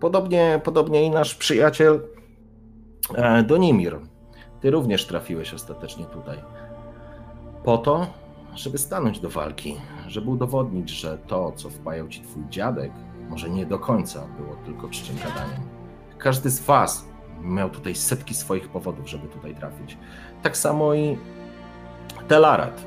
Podobnie, 0.00 0.60
podobnie 0.64 1.04
i 1.04 1.10
nasz 1.10 1.34
przyjaciel 1.34 2.00
e, 3.14 3.42
Donimir. 3.42 3.98
Ty 4.60 4.70
również 4.70 5.06
trafiłeś 5.06 5.54
ostatecznie 5.54 6.04
tutaj. 6.04 6.38
Po 7.64 7.78
to, 7.78 8.06
żeby 8.54 8.78
stanąć 8.78 9.20
do 9.20 9.30
walki, 9.30 9.76
żeby 10.06 10.30
udowodnić, 10.30 10.90
że 10.90 11.18
to, 11.18 11.52
co 11.52 11.70
wpajał 11.70 12.08
ci 12.08 12.20
twój 12.20 12.42
dziadek, 12.48 12.92
może 13.32 13.50
nie 13.50 13.66
do 13.66 13.78
końca 13.78 14.26
było 14.38 14.56
tylko 14.64 14.88
czczym 14.88 15.16
gadaniem. 15.16 15.60
Każdy 16.18 16.50
z 16.50 16.60
was 16.60 17.04
miał 17.42 17.70
tutaj 17.70 17.94
setki 17.94 18.34
swoich 18.34 18.68
powodów, 18.68 19.08
żeby 19.08 19.28
tutaj 19.28 19.54
trafić. 19.54 19.98
Tak 20.42 20.56
samo 20.56 20.94
i 20.94 21.18
Telarat, 22.28 22.84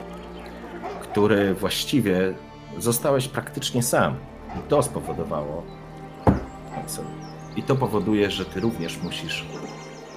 który 1.02 1.54
właściwie 1.54 2.34
zostałeś 2.78 3.28
praktycznie 3.28 3.84
sam. 3.84 4.16
I 4.60 4.70
to 4.70 4.84
spowodowało. 4.84 5.64
I 7.56 7.64
to 7.64 7.75
powoduje, 7.75 8.32
że 8.32 8.46
ty 8.46 8.60
również 8.60 9.04
musisz 9.04 9.46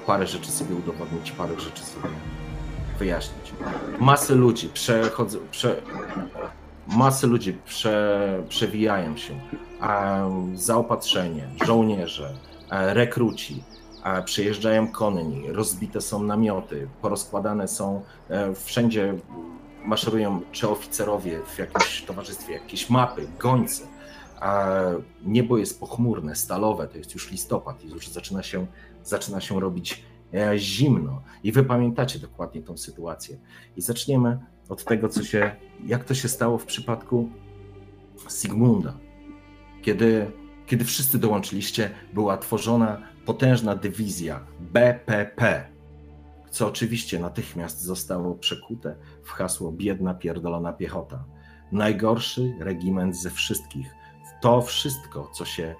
parę 0.06 0.26
rzeczy 0.26 0.50
sobie 0.50 0.74
udowodnić, 0.74 1.32
parę 1.32 1.60
rzeczy 1.60 1.84
sobie 1.84 2.08
wyjaśnić. 2.98 3.52
Masy 4.00 4.34
ludzi 4.34 4.68
przechodzą, 4.68 5.38
prze, 5.50 5.82
masy 6.88 7.26
ludzi 7.26 7.58
prze, 7.64 8.42
przewijają 8.48 9.16
się. 9.16 9.34
zaopatrzenie, 10.54 11.48
żołnierze, 11.66 12.34
rekruci, 12.70 13.62
przyjeżdżają 14.24 14.88
konni, 14.88 15.52
rozbite 15.52 16.00
są 16.00 16.22
namioty, 16.22 16.88
porozkładane 17.02 17.68
są 17.68 18.02
e, 18.28 18.54
wszędzie 18.54 19.14
maszerują 19.84 20.40
czy 20.52 20.68
oficerowie 20.68 21.40
w 21.46 21.58
jakimś 21.58 22.02
towarzystwie, 22.02 22.52
jakieś 22.52 22.90
mapy, 22.90 23.28
gońce. 23.38 23.86
Niebo 25.24 25.58
jest 25.58 25.80
pochmurne, 25.80 26.36
stalowe, 26.36 26.88
to 26.88 26.98
jest 26.98 27.14
już 27.14 27.30
listopad 27.30 27.84
i 27.84 27.88
już 27.88 28.08
zaczyna 28.08 28.42
się, 28.42 28.66
zaczyna 29.04 29.40
się 29.40 29.60
robić 29.60 30.04
e, 30.34 30.58
zimno. 30.58 31.22
I 31.42 31.52
wy 31.52 31.64
pamiętacie 31.64 32.18
dokładnie 32.18 32.62
tą 32.62 32.76
sytuację. 32.76 33.38
I 33.76 33.82
zaczniemy 33.82 34.38
od 34.68 34.84
tego, 34.84 35.08
co 35.08 35.24
się, 35.24 35.56
jak 35.86 36.04
to 36.04 36.14
się 36.14 36.28
stało 36.28 36.58
w 36.58 36.66
przypadku 36.66 37.30
Sigmunda. 38.30 38.94
Kiedy, 39.82 40.30
kiedy 40.66 40.84
wszyscy 40.84 41.18
dołączyliście, 41.18 41.90
była 42.14 42.36
tworzona 42.36 43.02
potężna 43.24 43.74
dywizja 43.74 44.40
BPP, 44.60 45.68
co 46.50 46.68
oczywiście 46.68 47.18
natychmiast 47.18 47.82
zostało 47.82 48.34
przekute 48.34 48.96
w 49.24 49.30
hasło 49.30 49.72
biedna 49.72 50.14
pierdolona 50.14 50.72
piechota. 50.72 51.24
Najgorszy 51.72 52.54
regiment 52.60 53.16
ze 53.16 53.30
wszystkich. 53.30 53.94
To 54.40 54.62
wszystko, 54.62 55.30
co 55.34 55.44
się. 55.44 55.74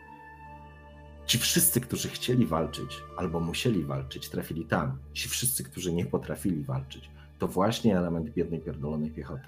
Ci 1.26 1.38
wszyscy, 1.38 1.80
którzy 1.80 2.08
chcieli 2.08 2.46
walczyć 2.46 3.02
albo 3.16 3.40
musieli 3.40 3.84
walczyć, 3.84 4.28
trafili 4.28 4.66
tam. 4.66 4.98
Ci 5.12 5.28
wszyscy, 5.28 5.64
którzy 5.64 5.92
nie 5.92 6.06
potrafili 6.06 6.64
walczyć, 6.64 7.10
to 7.38 7.48
właśnie 7.48 7.98
element 7.98 8.30
biednej 8.30 8.60
pierdolonej 8.60 9.10
piechoty. 9.10 9.46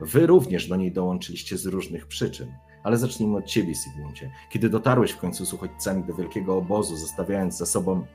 Wy 0.00 0.26
również 0.26 0.68
do 0.68 0.76
niej 0.76 0.92
dołączyliście 0.92 1.58
z 1.58 1.66
różnych 1.66 2.06
przyczyn. 2.06 2.52
Ale 2.82 2.96
zacznijmy 2.96 3.36
od 3.36 3.46
ciebie, 3.46 3.74
Sigmundzie. 3.74 4.30
Kiedy 4.50 4.68
dotarłeś 4.68 5.10
w 5.10 5.18
końcu 5.18 5.46
z 5.46 5.52
uchodźcami 5.52 6.04
do 6.04 6.14
wielkiego 6.14 6.56
obozu, 6.56 6.96
zostawiając 6.96 7.56
za 7.56 7.66
sobą 7.66 8.06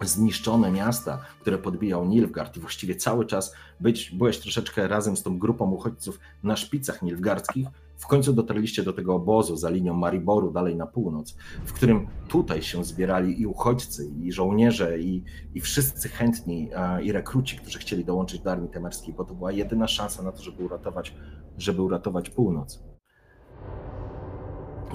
zniszczone 0.00 0.70
miasta, 0.70 1.24
które 1.40 1.58
podbijał 1.58 2.04
Nilfgaard 2.04 2.56
i 2.56 2.60
właściwie 2.60 2.96
cały 2.96 3.26
czas 3.26 3.54
być, 3.80 4.10
byłeś 4.10 4.38
troszeczkę 4.38 4.88
razem 4.88 5.16
z 5.16 5.22
tą 5.22 5.38
grupą 5.38 5.70
uchodźców 5.70 6.18
na 6.42 6.56
szpicach 6.56 7.02
nilfgardzkich, 7.02 7.68
w 8.02 8.06
końcu 8.06 8.32
dotarliście 8.32 8.82
do 8.82 8.92
tego 8.92 9.14
obozu 9.14 9.56
za 9.56 9.70
linią 9.70 9.94
Mariboru, 9.94 10.52
dalej 10.52 10.76
na 10.76 10.86
północ, 10.86 11.36
w 11.64 11.72
którym 11.72 12.06
tutaj 12.28 12.62
się 12.62 12.84
zbierali 12.84 13.40
i 13.40 13.46
uchodźcy, 13.46 14.10
i 14.22 14.32
żołnierze, 14.32 14.98
i, 14.98 15.24
i 15.54 15.60
wszyscy 15.60 16.08
chętni, 16.08 16.70
i 17.02 17.12
rekruci, 17.12 17.56
którzy 17.56 17.78
chcieli 17.78 18.04
dołączyć 18.04 18.40
do 18.40 18.52
armii 18.52 18.70
temerskiej, 18.70 19.14
bo 19.14 19.24
to 19.24 19.34
była 19.34 19.52
jedyna 19.52 19.88
szansa 19.88 20.22
na 20.22 20.32
to, 20.32 20.42
żeby 20.42 20.64
uratować, 20.64 21.14
żeby 21.58 21.82
uratować 21.82 22.30
północ. 22.30 22.82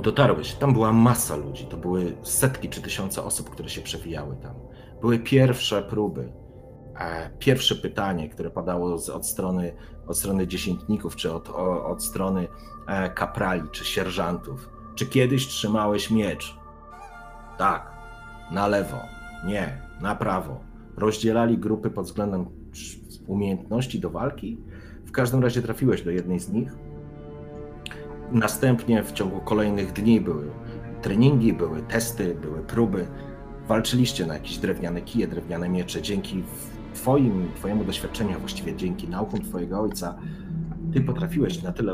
Dotarłeś, 0.03 0.53
tam 0.53 0.73
była 0.73 0.93
masa 0.93 1.35
ludzi, 1.35 1.65
to 1.65 1.77
były 1.77 2.17
setki 2.23 2.69
czy 2.69 2.81
tysiące 2.81 3.23
osób, 3.23 3.49
które 3.49 3.69
się 3.69 3.81
przewijały 3.81 4.35
tam 4.35 4.55
były 5.01 5.19
pierwsze 5.19 5.83
próby. 5.83 6.33
E, 6.99 7.29
pierwsze 7.39 7.75
pytanie, 7.75 8.29
które 8.29 8.49
padało 8.49 8.93
od 9.13 9.27
strony, 9.27 9.73
od 10.07 10.17
strony 10.17 10.47
dziesiętników, 10.47 11.15
czy 11.15 11.33
od, 11.33 11.49
od 11.85 12.03
strony 12.03 12.47
kaprali, 13.15 13.69
czy 13.71 13.85
sierżantów. 13.85 14.69
Czy 14.95 15.05
kiedyś 15.05 15.47
trzymałeś 15.47 16.11
miecz? 16.11 16.57
Tak. 17.57 17.91
Na 18.51 18.67
lewo. 18.67 18.97
Nie. 19.45 19.81
Na 20.01 20.15
prawo. 20.15 20.59
Rozdzielali 20.97 21.57
grupy 21.57 21.89
pod 21.89 22.05
względem 22.05 22.45
umiejętności 23.27 23.99
do 23.99 24.09
walki? 24.09 24.57
W 25.05 25.11
każdym 25.11 25.43
razie 25.43 25.61
trafiłeś 25.61 26.01
do 26.01 26.11
jednej 26.11 26.39
z 26.39 26.49
nich. 26.49 26.71
Następnie 28.31 29.03
w 29.03 29.11
ciągu 29.11 29.39
kolejnych 29.39 29.93
dni 29.93 30.21
były 30.21 30.51
treningi, 31.01 31.53
były 31.53 31.81
testy, 31.81 32.35
były 32.41 32.61
próby 32.61 33.07
walczyliście 33.67 34.25
na 34.25 34.33
jakieś 34.33 34.57
drewniane 34.57 35.01
kije, 35.01 35.27
drewniane 35.27 35.69
miecze. 35.69 36.01
Dzięki 36.01 36.43
twoim, 36.93 37.51
twojemu 37.55 37.83
doświadczeniu, 37.83 38.35
a 38.35 38.39
właściwie 38.39 38.75
dzięki 38.75 39.07
naukom 39.07 39.41
twojego 39.41 39.81
ojca, 39.81 40.17
ty 40.93 41.01
potrafiłeś 41.01 41.63
na 41.63 41.71
tyle 41.71 41.93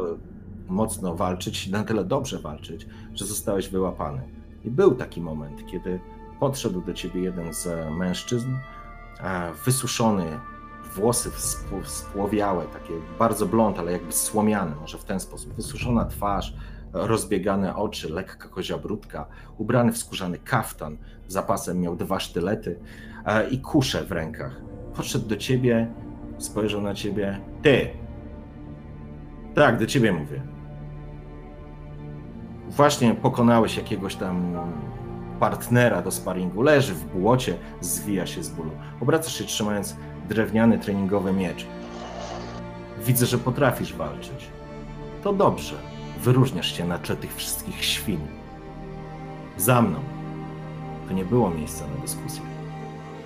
mocno 0.74 1.16
walczyć, 1.16 1.68
na 1.68 1.84
tyle 1.84 2.06
dobrze 2.06 2.40
walczyć, 2.40 2.88
że 3.14 3.26
zostałeś 3.26 3.70
wyłapany. 3.70 4.22
I 4.66 4.72
był 4.72 4.96
taki 4.96 5.22
moment, 5.22 5.66
kiedy 5.66 6.00
podszedł 6.40 6.82
do 6.82 6.94
ciebie 6.94 7.22
jeden 7.22 7.54
z 7.54 7.68
mężczyzn, 7.98 8.56
wysuszony, 9.66 10.40
włosy 10.96 11.32
spłowiałe, 11.86 12.66
takie 12.66 12.94
bardzo 13.20 13.46
blond, 13.46 13.80
ale 13.80 13.92
jakby 13.92 14.12
słomiane, 14.12 14.76
może 14.76 14.98
w 14.98 15.04
ten 15.04 15.20
sposób, 15.20 15.54
wysuszona 15.54 16.06
twarz, 16.06 16.54
rozbiegane 16.94 17.76
oczy, 17.76 18.14
lekka 18.14 18.50
kozia 18.50 18.78
brudka, 18.78 19.26
ubrany 19.58 19.92
w 19.92 19.98
skórzany 19.98 20.38
kaftan, 20.38 20.98
zapasem 21.28 21.82
miał 21.82 21.96
dwa 21.96 22.20
sztylety 22.20 22.80
e, 23.26 23.50
i 23.50 23.60
kuszę 23.60 24.04
w 24.06 24.12
rękach. 24.12 24.62
Podszedł 24.96 25.28
do 25.28 25.38
ciebie, 25.38 25.94
spojrzał 26.38 26.82
na 26.82 26.94
ciebie. 26.94 27.40
Ty! 27.62 27.90
Tak, 29.56 29.80
do 29.80 29.86
ciebie 29.86 30.12
mówię. 30.12 30.53
Właśnie 32.76 33.16
pokonałeś 33.16 33.78
jakiegoś 33.78 34.16
tam 34.16 34.56
partnera 35.40 36.02
do 36.02 36.12
sparingu. 36.12 36.62
Leży 36.62 36.94
w 36.94 37.06
błocie, 37.06 37.58
zwija 37.82 38.26
się 38.26 38.44
z 38.44 38.50
bólu. 38.50 38.72
Obracasz 39.02 39.38
się 39.38 39.44
trzymając 39.44 39.96
drewniany 40.30 40.80
treningowy 40.80 41.34
miecz. 41.34 41.66
Widzę, 43.06 43.26
że 43.26 43.38
potrafisz 43.38 43.94
walczyć. 43.94 44.48
To 45.24 45.34
dobrze 45.34 45.76
wyróżniasz 46.20 46.78
się 46.78 46.86
na 46.86 46.98
tle 46.98 47.16
tych 47.16 47.36
wszystkich 47.36 47.84
świn. 47.86 48.20
Za 49.58 49.82
mną. 49.82 50.00
To 51.08 51.14
nie 51.14 51.26
było 51.26 51.50
miejsca 51.50 51.88
na 51.88 52.02
dyskusję. 52.02 52.42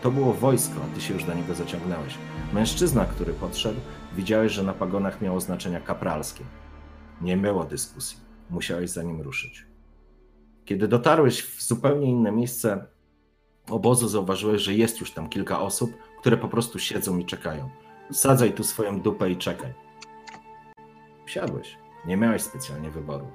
To 0.02 0.12
było 0.12 0.34
wojsko, 0.34 0.76
a 0.84 0.96
ty 0.96 1.02
się 1.02 1.14
już 1.14 1.24
do 1.24 1.34
niego 1.34 1.56
zaciągnąłeś. 1.56 2.18
Mężczyzna, 2.54 3.06
który 3.06 3.34
podszedł, 3.34 3.80
widziałeś, 4.16 4.52
że 4.52 4.64
na 4.64 4.74
pagonach 4.74 5.22
miało 5.22 5.40
znaczenia 5.40 5.80
kapralskie. 5.80 6.44
Nie 7.22 7.38
było 7.38 7.64
dyskusji. 7.64 8.27
Musiałeś 8.50 8.90
za 8.90 9.04
nim 9.04 9.22
ruszyć. 9.22 9.66
Kiedy 10.66 10.88
dotarłeś 10.88 11.42
w 11.42 11.64
zupełnie 11.64 12.10
inne 12.10 12.32
miejsce 12.32 12.86
obozu, 13.70 14.08
zauważyłeś, 14.08 14.62
że 14.62 14.74
jest 14.74 15.00
już 15.00 15.12
tam 15.12 15.30
kilka 15.30 15.60
osób, 15.60 15.98
które 16.20 16.38
po 16.38 16.48
prostu 16.48 16.80
siedzą 16.80 17.18
i 17.18 17.26
czekają. 17.26 17.70
Sadzaj 18.12 18.54
tu 18.54 18.64
swoją 18.64 19.02
dupę 19.02 19.32
i 19.32 19.38
czekaj. 19.38 19.74
Wsiadłeś. 21.26 21.78
Nie 22.06 22.18
miałeś 22.18 22.42
specjalnie 22.42 22.92
wyboru. 22.92 23.28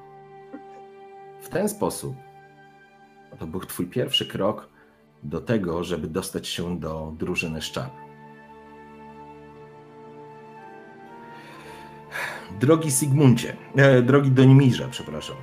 W 1.40 1.48
ten 1.48 1.68
sposób 1.68 2.14
to 3.38 3.46
był 3.46 3.61
twój 3.61 3.87
pierwszy 3.87 4.27
krok 4.27 4.68
do 5.22 5.40
tego, 5.40 5.85
żeby 5.85 6.07
dostać 6.07 6.48
się 6.48 6.81
do 6.81 7.14
drużyny 7.18 7.62
Szczap. 7.62 7.90
Drogi 12.60 12.90
Sigmundzie, 12.90 13.56
e, 13.76 14.02
drogi 14.02 14.30
Donimirze, 14.30 14.88
przepraszam. 14.90 15.36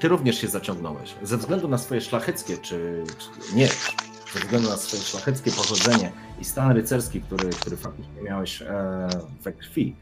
Ty 0.00 0.08
również 0.08 0.40
się 0.40 0.48
zaciągnąłeś. 0.48 1.14
Ze 1.22 1.36
względu 1.36 1.68
na 1.68 1.78
swoje 1.78 2.00
szlacheckie, 2.00 2.58
czy, 2.58 3.04
czy 3.18 3.56
nie, 3.56 3.68
ze 4.32 4.40
względu 4.40 4.68
na 4.68 4.76
swoje 4.76 5.02
szlacheckie 5.02 5.50
pochodzenie 5.50 6.12
i 6.40 6.44
stan 6.44 6.72
rycerski, 6.72 7.20
który, 7.20 7.50
który 7.50 7.76
faktycznie 7.76 8.22
miałeś 8.22 8.62
e, 8.62 9.08
we 9.42 9.52
krwi, 9.52 9.96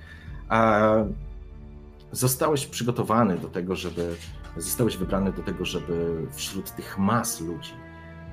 e, 0.51 1.09
zostałeś 2.13 2.67
przygotowany 2.67 3.39
do 3.39 3.49
tego, 3.49 3.77
żeby, 3.77 4.17
zostałeś 4.57 4.97
wybrany 4.97 5.33
do 5.33 5.43
tego, 5.43 5.65
żeby 5.65 6.27
wśród 6.33 6.71
tych 6.71 6.99
mas 6.99 7.41
ludzi 7.41 7.73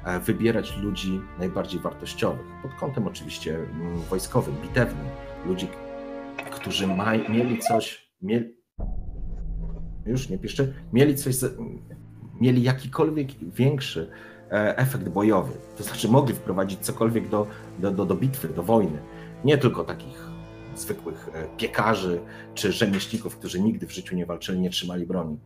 e, 0.03 0.19
wybierać 0.19 0.77
ludzi 0.77 1.21
najbardziej 1.39 1.79
wartościowych, 1.79 2.45
pod 2.61 2.73
kątem 2.73 3.07
oczywiście 3.07 3.55
mm, 3.55 4.01
wojskowym, 4.01 4.55
bitewnym, 4.61 5.05
ludzi, 5.45 5.67
którzy 6.51 6.87
mieli 7.29 7.59
coś, 7.59 8.11
mieli, 8.21 8.55
już 10.05 10.29
nie 10.29 10.37
piszczy, 10.37 10.73
mieli 10.93 11.15
coś, 11.15 11.35
mieli 12.41 12.63
jakikolwiek 12.63 13.27
większy 13.39 14.11
e, 14.51 14.77
efekt 14.77 15.09
bojowy, 15.09 15.53
to 15.77 15.83
znaczy 15.83 16.07
mogli 16.09 16.35
wprowadzić 16.35 16.79
cokolwiek 16.79 17.29
do, 17.29 17.47
do, 17.79 17.91
do, 17.91 18.05
do 18.05 18.15
bitwy, 18.15 18.47
do 18.47 18.63
wojny, 18.63 18.99
nie 19.45 19.57
tylko 19.57 19.83
takich 19.83 20.31
zwykłych 20.75 21.29
e, 21.33 21.57
piekarzy 21.57 22.21
czy 22.53 22.71
rzemieślników, 22.71 23.37
którzy 23.37 23.61
nigdy 23.61 23.87
w 23.87 23.91
życiu 23.91 24.15
nie 24.15 24.25
walczyli, 24.25 24.59
nie 24.59 24.69
trzymali 24.69 25.05
broni. 25.05 25.37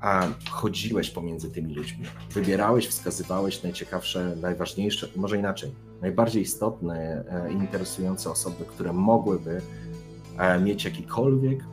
A 0.00 0.28
chodziłeś 0.50 1.10
pomiędzy 1.10 1.50
tymi 1.50 1.74
ludźmi, 1.74 2.06
wybierałeś, 2.30 2.88
wskazywałeś 2.88 3.62
najciekawsze, 3.62 4.36
najważniejsze, 4.40 5.08
może 5.16 5.38
inaczej, 5.38 5.70
najbardziej 6.00 6.42
istotne 6.42 7.24
i 7.50 7.52
interesujące 7.52 8.30
osoby, 8.30 8.64
które 8.64 8.92
mogłyby 8.92 9.50
e, 9.50 9.83
mieć 10.60 10.84
jakikolwiek 10.84 11.64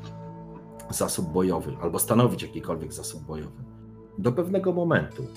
zasób 0.90 1.32
bojowy 1.32 1.76
albo 1.82 2.00
stanowić 2.00 2.42
jakikolwiek 2.42 2.94
zasób 2.94 3.24
bojowy. 3.24 3.64
Do 4.18 4.32
pewnego 4.32 4.74
momentu. 4.74 5.28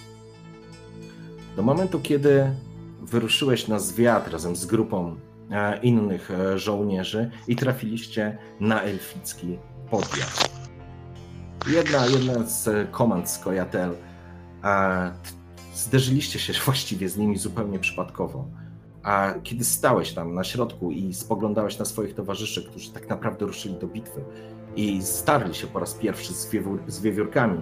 Do 1.57 1.63
momentu, 1.63 2.01
kiedy 2.01 2.55
wyruszyłeś 3.03 3.69
na 3.69 3.79
zwiat 3.79 4.29
razem 4.29 4.57
z 4.57 4.67
grupą 4.67 5.17
E, 5.51 5.79
innych 5.83 6.31
e, 6.31 6.59
żołnierzy 6.59 7.31
i 7.49 7.57
trafiliście 7.57 8.39
na 8.61 8.83
elficki 8.83 9.59
podjazd. 9.91 10.61
Jedna, 11.67 12.07
jedna 12.07 12.47
z 12.47 12.91
komand 12.91 13.31
z 13.31 13.39
Kojatel 13.39 13.95
zderzyliście 15.75 16.39
się 16.39 16.53
właściwie 16.65 17.09
z 17.09 17.17
nimi 17.17 17.37
zupełnie 17.37 17.79
przypadkowo. 17.79 18.49
A 19.05 19.35
kiedy 19.43 19.65
stałeś 19.65 20.13
tam 20.13 20.35
na 20.35 20.45
środku 20.45 20.91
i 20.91 21.15
spoglądałeś 21.15 21.79
na 21.79 21.85
swoich 21.85 22.15
towarzyszy, 22.15 22.65
którzy 22.65 22.93
tak 22.93 23.09
naprawdę 23.09 23.47
ruszyli 23.47 23.75
do 23.75 23.87
bitwy 23.87 24.25
i 24.77 25.03
starli 25.03 25.55
się 25.55 25.67
po 25.67 25.81
raz 25.81 25.95
pierwszy 25.95 26.35
z, 26.35 26.51
wiewiór, 26.51 26.83
z 26.87 27.01
wiewiórkami, 27.01 27.61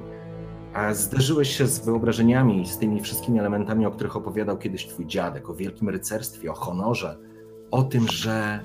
a 0.74 0.94
zderzyłeś 0.94 1.56
się 1.56 1.66
z 1.66 1.84
wyobrażeniami 1.84 2.62
i 2.62 2.66
z 2.66 2.78
tymi 2.78 3.00
wszystkimi 3.00 3.38
elementami, 3.38 3.86
o 3.86 3.90
których 3.90 4.16
opowiadał 4.16 4.58
kiedyś 4.58 4.86
twój 4.86 5.06
dziadek, 5.06 5.50
o 5.50 5.54
wielkim 5.54 5.88
rycerstwie, 5.88 6.50
o 6.50 6.54
honorze, 6.54 7.18
o 7.70 7.82
tym, 7.82 8.08
że 8.08 8.60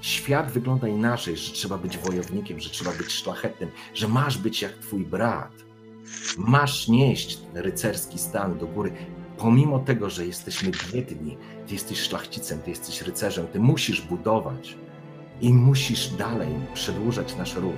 świat 0.00 0.50
wygląda 0.50 0.88
inaczej, 0.88 1.36
że 1.36 1.52
trzeba 1.52 1.78
być 1.78 1.98
wojownikiem, 1.98 2.60
że 2.60 2.70
trzeba 2.70 2.92
być 2.92 3.12
szlachetnym, 3.12 3.70
że 3.94 4.08
masz 4.08 4.38
być 4.38 4.62
jak 4.62 4.72
twój 4.72 5.06
brat. 5.06 5.52
Masz 6.38 6.88
nieść 6.88 7.38
rycerski 7.54 8.18
stan 8.18 8.58
do 8.58 8.66
góry. 8.66 8.92
Pomimo 9.38 9.78
tego, 9.78 10.10
że 10.10 10.26
jesteśmy 10.26 10.70
biedni, 10.92 11.38
ty 11.66 11.74
jesteś 11.74 12.00
szlachcicem, 12.00 12.62
ty 12.62 12.70
jesteś 12.70 13.02
rycerzem, 13.02 13.46
ty 13.46 13.60
musisz 13.60 14.00
budować 14.00 14.76
i 15.40 15.52
musisz 15.52 16.08
dalej 16.08 16.54
przedłużać 16.74 17.36
nasz 17.36 17.54
ród. 17.54 17.76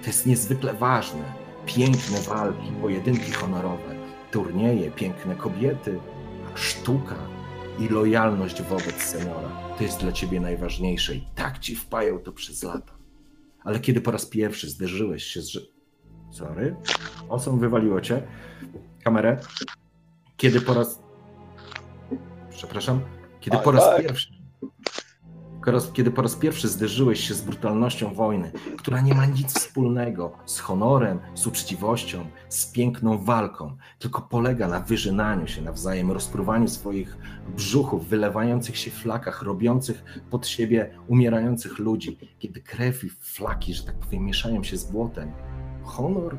To 0.00 0.06
jest 0.06 0.26
niezwykle 0.26 0.74
ważne. 0.74 1.46
Piękne 1.66 2.20
walki, 2.20 2.72
pojedynki 2.82 3.32
honorowe, 3.32 3.94
turnieje, 4.30 4.90
piękne 4.90 5.36
kobiety, 5.36 6.00
sztuka, 6.54 7.16
i 7.78 7.88
lojalność 7.88 8.62
wobec 8.62 9.02
seniora. 9.02 9.48
To 9.78 9.82
jest 9.82 10.00
dla 10.00 10.12
ciebie 10.12 10.40
najważniejsze 10.40 11.14
i 11.14 11.26
tak 11.34 11.58
ci 11.58 11.76
wpajał 11.76 12.18
to 12.18 12.32
przez 12.32 12.62
lata. 12.62 12.92
Ale 13.64 13.80
kiedy 13.80 14.00
po 14.00 14.10
raz 14.10 14.26
pierwszy 14.26 14.70
zderzyłeś 14.70 15.24
się 15.24 15.42
z... 15.42 15.58
Sorry? 16.30 16.76
Osą 17.28 17.58
wywaliło 17.58 18.00
cię. 18.00 18.22
Kamerę. 19.04 19.40
Kiedy 20.36 20.60
po 20.60 20.74
raz... 20.74 21.02
Przepraszam. 22.50 23.15
Kiedy 23.46 23.58
po 23.58 23.70
raz 23.70 23.84
tak. 23.84 24.02
pierwszy 24.02 24.32
kiedy 25.92 26.10
po 26.10 26.22
raz 26.22 26.36
pierwszy 26.36 26.68
zderzyłeś 26.68 27.28
się 27.28 27.34
z 27.34 27.42
brutalnością 27.42 28.14
wojny, 28.14 28.52
która 28.78 29.00
nie 29.00 29.14
ma 29.14 29.26
nic 29.26 29.54
wspólnego 29.54 30.32
z 30.46 30.58
honorem, 30.58 31.20
z 31.34 31.46
uczciwością, 31.46 32.26
z 32.48 32.66
piękną 32.66 33.18
walką, 33.18 33.76
tylko 33.98 34.22
polega 34.22 34.68
na 34.68 34.80
wyżynaniu 34.80 35.46
się 35.46 35.62
nawzajem, 35.62 36.12
rozpruwaniu 36.12 36.68
swoich 36.68 37.16
brzuchów, 37.56 38.08
wylewających 38.08 38.76
się 38.76 38.90
flakach, 38.90 39.42
robiących 39.42 40.04
pod 40.30 40.46
siebie 40.46 40.90
umierających 41.08 41.78
ludzi, 41.78 42.18
kiedy 42.38 42.60
krew 42.60 43.04
i 43.04 43.10
flaki, 43.10 43.74
że 43.74 43.84
tak 43.84 43.94
powiem, 43.94 44.24
mieszają 44.24 44.64
się 44.64 44.76
z 44.76 44.84
błotem. 44.84 45.32
Honor 45.84 46.38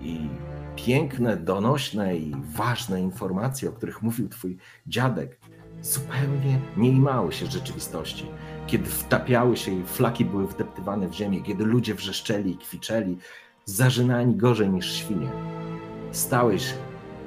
i 0.00 0.28
piękne, 0.76 1.36
donośne 1.36 2.16
i 2.16 2.32
ważne 2.56 3.00
informacje, 3.00 3.68
o 3.68 3.72
których 3.72 4.02
mówił 4.02 4.28
twój 4.28 4.58
dziadek, 4.86 5.40
zupełnie 5.84 6.60
nie 6.76 6.90
imały 6.90 7.32
się 7.32 7.46
rzeczywistości. 7.46 8.26
Kiedy 8.66 8.90
wtapiały 8.90 9.56
się 9.56 9.72
i 9.72 9.82
flaki 9.82 10.24
były 10.24 10.46
wdeptywane 10.46 11.08
w 11.08 11.12
ziemię, 11.12 11.42
kiedy 11.42 11.64
ludzie 11.64 11.94
wrzeszczeli 11.94 12.50
i 12.50 12.58
kwiczeli, 12.58 13.18
zażynani 13.64 14.36
gorzej 14.36 14.68
niż 14.68 14.92
świnie. 14.92 15.30
Stałeś 16.10 16.74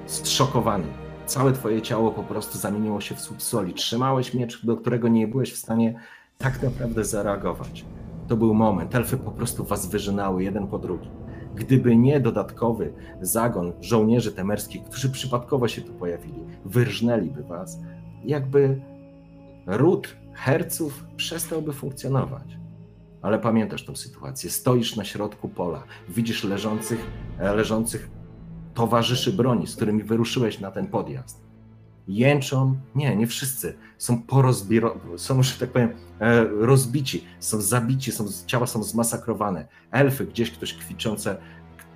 zszokowany. 0.06 0.88
Całe 1.26 1.54
twoje 1.54 1.82
ciało 1.82 2.12
po 2.12 2.24
prostu 2.24 2.58
zamieniło 2.58 3.02
się 3.02 3.16
w 3.16 3.22
słup 3.22 3.42
soli. 3.42 3.74
Trzymałeś 3.74 4.34
miecz, 4.34 4.66
do 4.66 4.78
którego 4.78 5.08
nie 5.08 5.28
byłeś 5.28 5.54
w 5.54 5.58
stanie 5.58 6.00
tak 6.38 6.64
naprawdę 6.64 7.06
zareagować. 7.06 7.86
To 8.28 8.38
był 8.38 8.54
moment. 8.54 8.96
Elfy 8.96 9.18
po 9.18 9.32
prostu 9.32 9.64
was 9.64 9.90
wyżynały 9.90 10.44
jeden 10.44 10.68
po 10.68 10.80
drugim. 10.80 11.12
Gdyby 11.56 11.96
nie 11.96 12.20
dodatkowy 12.20 12.94
zagon 13.22 13.74
żołnierzy 13.82 14.32
temerskich, 14.32 14.84
którzy 14.84 15.10
przypadkowo 15.10 15.68
się 15.68 15.82
tu 15.82 15.94
pojawili, 15.94 16.44
wyrżnęliby 16.66 17.44
was, 17.44 17.80
jakby 18.28 18.82
ród 19.66 20.16
herców 20.34 21.04
przestałby 21.16 21.74
funkcjonować. 21.74 22.58
Ale 23.22 23.40
pamiętasz 23.40 23.86
tę 23.86 23.96
sytuację. 23.96 24.50
Stoisz 24.50 24.96
na 24.96 25.04
środku 25.04 25.50
pola, 25.50 25.84
widzisz 26.10 26.44
leżących, 26.44 27.08
e, 27.40 27.56
leżących 27.56 28.10
towarzyszy 28.74 29.34
broni, 29.34 29.68
z 29.68 29.76
którymi 29.76 30.04
wyruszyłeś 30.04 30.60
na 30.60 30.72
ten 30.72 30.88
podjazd. 30.88 31.48
Jęczą, 32.08 32.78
nie, 32.96 33.16
nie 33.16 33.28
wszyscy, 33.28 33.78
są 33.98 34.22
porozbiro, 34.22 34.98
są, 35.18 35.44
że 35.44 35.60
tak 35.60 35.72
powiem, 35.72 35.90
e, 36.20 36.44
rozbici, 36.44 37.24
są 37.40 37.62
zabici, 37.62 38.12
są, 38.12 38.26
ciała 38.46 38.68
są 38.68 38.84
zmasakrowane. 38.84 39.68
Elfy, 39.92 40.26
gdzieś 40.26 40.52
ktoś 40.52 40.74
kwiczące, 40.74 41.38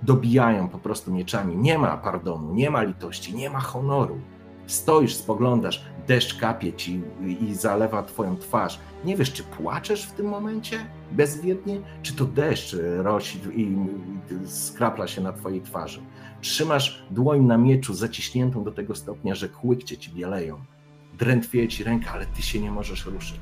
dobijają 0.02 0.68
po 0.68 0.78
prostu 0.78 1.12
mieczami. 1.12 1.56
Nie 1.56 1.78
ma 1.78 1.96
pardonu, 1.96 2.54
nie 2.54 2.70
ma 2.70 2.82
litości, 2.82 3.34
nie 3.34 3.50
ma 3.50 3.60
honoru. 3.60 4.20
Stoisz, 4.66 5.14
spoglądasz, 5.14 5.84
deszcz 6.06 6.38
kapie 6.38 6.72
ci 6.72 7.00
i 7.40 7.54
zalewa 7.54 8.02
twoją 8.02 8.36
twarz. 8.36 8.78
Nie 9.04 9.16
wiesz, 9.16 9.32
czy 9.32 9.42
płaczesz 9.42 10.06
w 10.06 10.12
tym 10.12 10.26
momencie 10.26 10.86
bezwiednie, 11.12 11.80
czy 12.02 12.12
to 12.14 12.24
deszcz 12.24 12.76
rosi 12.98 13.38
i 13.54 13.76
skrapla 14.46 15.06
się 15.06 15.20
na 15.20 15.32
twojej 15.32 15.62
twarzy. 15.62 16.00
Trzymasz 16.40 17.04
dłoń 17.10 17.40
na 17.40 17.58
mieczu 17.58 17.94
zaciśniętą 17.94 18.64
do 18.64 18.72
tego 18.72 18.94
stopnia, 18.94 19.34
że 19.34 19.48
kłykcie 19.48 19.98
ci 19.98 20.10
bieleją. 20.10 20.60
Drętwieje 21.18 21.68
ci 21.68 21.84
ręka, 21.84 22.10
ale 22.12 22.26
ty 22.26 22.42
się 22.42 22.60
nie 22.60 22.70
możesz 22.70 23.06
ruszyć. 23.06 23.40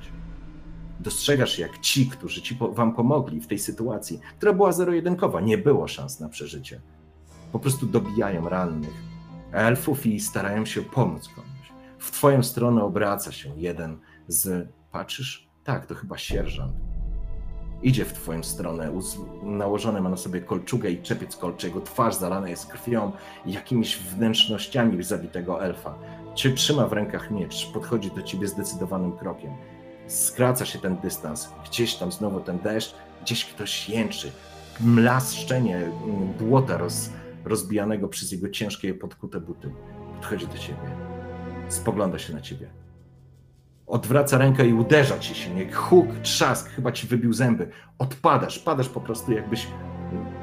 Dostrzegasz, 1.01 1.59
jak 1.59 1.79
ci, 1.79 2.07
którzy 2.07 2.43
ci 2.43 2.59
wam 2.73 2.95
pomogli 2.95 3.41
w 3.41 3.47
tej 3.47 3.59
sytuacji, 3.59 4.21
która 4.37 4.53
była 4.53 4.73
zero-jedynkowa, 4.73 5.41
nie 5.41 5.59
było 5.59 5.89
szans 5.89 6.21
na 6.21 6.29
przeżycie. 6.29 6.81
Po 7.53 7.59
prostu 7.59 7.87
dobijają 7.87 8.49
rannych, 8.49 9.10
elfów 9.53 10.07
i 10.07 10.21
starają 10.21 10.65
się 10.67 10.83
pomóc 10.83 11.29
komuś. 11.29 11.73
W 11.99 12.11
twoją 12.11 12.43
stronę 12.43 12.85
obraca 12.85 13.33
się 13.33 13.53
jeden 13.57 13.99
z. 14.29 14.69
Patrzysz? 14.93 15.49
Tak, 15.65 15.87
to 15.87 15.95
chyba 15.95 16.19
sierżant. 16.19 16.73
Idzie 17.83 18.05
w 18.05 18.13
twoją 18.13 18.43
stronę, 18.43 18.91
uz- 18.93 19.19
nałożony 19.43 20.01
ma 20.01 20.09
na 20.09 20.17
sobie 20.17 20.41
kolczugę 20.41 20.91
i 20.91 21.03
czepiec 21.03 21.37
kolczy, 21.37 21.67
jego 21.67 21.81
twarz 21.81 22.15
zalana 22.15 22.49
jest 22.49 22.67
krwią 22.67 23.13
i 23.47 23.53
jakimiś 23.53 23.97
wnętrznościami 23.97 25.03
zabitego 25.03 25.65
elfa. 25.65 25.99
Cię 26.35 26.51
trzyma 26.51 26.87
w 26.87 26.93
rękach 26.93 27.31
miecz, 27.31 27.73
podchodzi 27.73 28.11
do 28.11 28.23
ciebie 28.23 28.49
zdecydowanym 28.49 29.13
krokiem. 29.13 29.53
Skraca 30.07 30.65
się 30.67 30.79
ten 30.79 30.97
dystans, 30.97 31.49
gdzieś 31.65 31.95
tam 31.95 32.13
znowu 32.13 32.41
ten 32.41 32.59
deszcz, 32.59 32.95
gdzieś 33.23 33.45
ktoś 33.45 33.89
jęczy. 33.89 34.33
Mlaszczenie 34.81 35.77
mm, 35.77 36.33
błota 36.33 36.77
roz, 36.77 37.11
rozbijanego 37.44 38.09
przez 38.09 38.33
jego 38.33 38.48
ciężkie 38.48 38.94
podkute 38.94 39.40
buty. 39.40 39.74
Podchodzi 40.14 40.46
do 40.46 40.59
ciebie, 40.59 40.96
spogląda 41.68 42.18
się 42.18 42.35
na 42.35 42.40
ciebie. 42.40 42.70
Odwraca 43.87 44.38
rękę 44.38 44.68
i 44.68 44.72
uderza 44.72 45.18
ci 45.18 45.35
silnie. 45.35 45.72
Huk, 45.72 46.07
trzask, 46.22 46.68
chyba 46.68 46.92
ci 46.92 47.07
wybił 47.07 47.33
zęby. 47.33 47.70
Odpadasz, 47.98 48.59
padasz 48.59 48.88
po 48.88 49.00
prostu 49.00 49.33
jakbyś, 49.33 49.66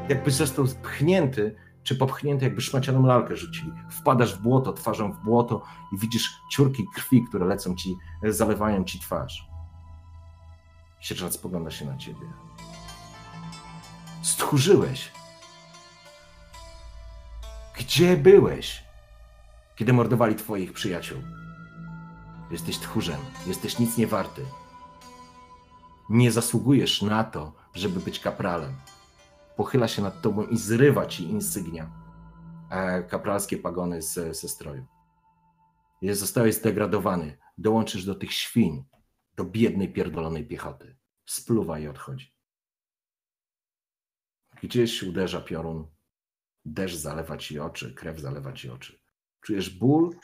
jakbyś 0.10 0.33
został 0.33 0.65
pchnięty, 0.83 1.55
czy 1.83 1.95
popchnięty, 1.95 2.45
jakby 2.45 2.62
szmacianą 2.62 3.05
lalkę 3.05 3.36
rzucili. 3.36 3.71
Wpadasz 3.89 4.36
w 4.36 4.41
błoto, 4.41 4.73
twarzą 4.73 5.12
w 5.12 5.23
błoto 5.23 5.63
i 5.93 5.97
widzisz 5.97 6.29
ciurki 6.51 6.86
krwi, 6.95 7.25
które 7.29 7.45
lecą 7.45 7.75
ci, 7.75 7.95
zalewają 8.23 8.83
ci 8.83 8.99
twarz. 8.99 9.49
Sierżant 10.99 11.33
spogląda 11.33 11.71
się 11.71 11.86
na 11.86 11.97
ciebie. 11.97 12.27
Stchórzyłeś. 14.21 15.16
Gdzie 17.80 18.18
byłeś, 18.18 18.84
kiedy 19.76 19.94
mordowali 19.94 20.36
twoich 20.36 20.74
przyjaciół? 20.74 21.18
Jesteś 22.52 22.78
tchórzem, 22.80 23.20
jesteś 23.48 23.80
nic 23.80 23.98
nie 23.98 24.08
warty. 24.08 24.46
Nie 26.10 26.32
zasługujesz 26.32 27.02
na 27.02 27.24
to, 27.24 27.54
żeby 27.74 28.00
być 28.00 28.20
kapralem. 28.20 28.74
Pochyla 29.56 29.88
się 29.88 30.02
nad 30.02 30.22
tobą 30.22 30.44
i 30.44 30.58
zrywa 30.58 31.06
ci 31.06 31.24
insygnia, 31.24 31.92
e, 32.70 33.04
kapralskie 33.04 33.58
pagony 33.58 34.02
ze, 34.02 34.34
ze 34.34 34.50
stroju. 34.50 34.86
Zostałeś 36.02 36.56
zdegradowany. 36.56 37.38
Dołączysz 37.58 38.06
do 38.06 38.16
tych 38.16 38.34
świń, 38.34 38.86
do 39.36 39.46
biednej, 39.46 39.94
pierdolonej 39.94 40.48
piechoty. 40.48 40.98
Spluwa 41.26 41.80
i 41.80 41.88
odchodzi. 41.88 42.34
Gdzieś 44.63 45.04
uderza 45.04 45.42
piorun. 45.42 45.96
Deszcz 46.67 46.95
zalewa 46.95 47.38
ci 47.38 47.60
oczy, 47.60 47.93
krew 47.93 48.19
zalewa 48.19 48.53
ci 48.53 48.69
oczy. 48.69 48.99
Czujesz 49.41 49.69
ból, 49.69 50.15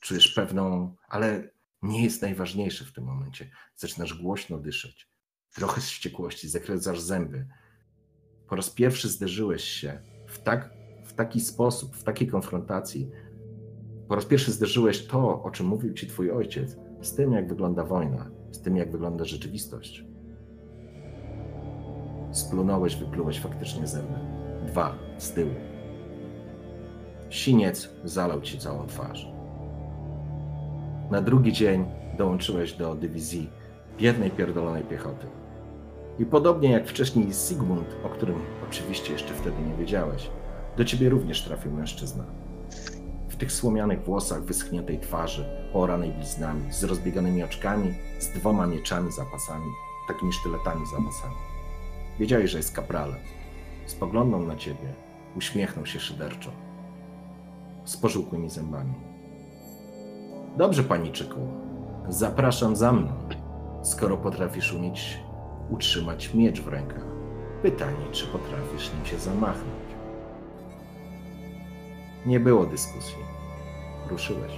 czujesz 0.00 0.28
pewną, 0.28 0.94
ale 1.08 1.50
nie 1.82 2.04
jest 2.04 2.22
najważniejsze 2.22 2.84
w 2.84 2.92
tym 2.92 3.04
momencie. 3.04 3.50
Zaczynasz 3.76 4.14
głośno 4.14 4.58
dyszeć. 4.58 5.08
Trochę 5.54 5.80
z 5.80 5.84
wściekłości, 5.84 6.48
zakręcasz 6.48 7.00
zęby. 7.00 7.46
Po 8.48 8.56
raz 8.56 8.70
pierwszy 8.70 9.08
zderzyłeś 9.08 9.64
się 9.64 10.02
w, 10.28 10.38
tak, 10.38 10.70
w 11.04 11.12
taki 11.12 11.40
sposób, 11.40 11.96
w 11.96 12.04
takiej 12.04 12.28
konfrontacji. 12.28 13.10
Po 14.08 14.14
raz 14.14 14.24
pierwszy 14.24 14.52
zderzyłeś 14.52 15.06
to, 15.06 15.42
o 15.42 15.50
czym 15.50 15.66
mówił 15.66 15.94
ci 15.94 16.06
twój 16.06 16.30
ojciec, 16.30 16.76
z 17.02 17.14
tym, 17.14 17.32
jak 17.32 17.48
wygląda 17.48 17.84
wojna, 17.84 18.30
z 18.50 18.62
tym, 18.62 18.76
jak 18.76 18.92
wygląda 18.92 19.24
rzeczywistość. 19.24 20.04
Splunąłeś, 22.32 22.96
wyplułeś 22.96 23.40
faktycznie 23.40 23.86
zęby. 23.86 24.33
Dwa 24.74 24.94
z 25.18 25.32
tyłu. 25.32 25.54
Siniec 27.30 27.88
zalał 28.04 28.40
ci 28.40 28.58
całą 28.58 28.86
twarz. 28.86 29.28
Na 31.10 31.22
drugi 31.22 31.52
dzień 31.52 31.84
dołączyłeś 32.18 32.72
do 32.72 32.94
dywizji 32.94 33.50
biednej, 33.98 34.30
pierdolonej 34.30 34.82
piechoty. 34.82 35.26
I 36.18 36.26
podobnie 36.26 36.70
jak 36.70 36.88
wcześniej 36.88 37.32
Sigmund, 37.32 37.86
o 38.04 38.08
którym 38.08 38.36
oczywiście 38.68 39.12
jeszcze 39.12 39.34
wtedy 39.34 39.56
nie 39.62 39.74
wiedziałeś, 39.74 40.30
do 40.76 40.84
ciebie 40.84 41.08
również 41.08 41.42
trafił 41.42 41.72
mężczyzna. 41.72 42.24
W 43.28 43.36
tych 43.36 43.52
słomianych 43.52 44.04
włosach, 44.04 44.42
wyschniętej 44.42 45.00
twarzy, 45.00 45.44
oranej 45.72 46.10
bliznami, 46.10 46.72
z 46.72 46.84
rozbieganymi 46.84 47.42
oczkami, 47.42 47.94
z 48.18 48.28
dwoma 48.28 48.66
mieczami 48.66 49.12
zapasami, 49.12 49.66
takimi 50.08 50.32
sztyletami 50.32 50.86
zapasami. 50.86 51.34
Wiedziałeś, 52.18 52.50
że 52.50 52.58
jest 52.58 52.74
kapralem. 52.74 53.18
Spoglądał 53.86 54.40
na 54.40 54.56
ciebie, 54.56 54.94
uśmiechnął 55.36 55.86
się 55.86 56.00
szyderczo. 56.00 56.50
Z 57.84 57.96
pożółkłymi 57.96 58.50
zębami. 58.50 58.94
Dobrze, 60.56 60.84
paniczyku. 60.84 61.40
Zapraszam 62.08 62.76
za 62.76 62.92
mną, 62.92 63.12
skoro 63.82 64.16
potrafisz 64.16 64.72
umieć 64.72 65.20
utrzymać 65.70 66.34
miecz 66.34 66.60
w 66.60 66.68
rękach. 66.68 67.04
Pytanie, 67.62 68.06
czy 68.12 68.26
potrafisz 68.26 68.92
nim 68.94 69.06
się 69.06 69.18
zamachnąć. 69.18 69.84
Nie 72.26 72.40
było 72.40 72.66
dyskusji. 72.66 73.18
Ruszyłeś. 74.10 74.52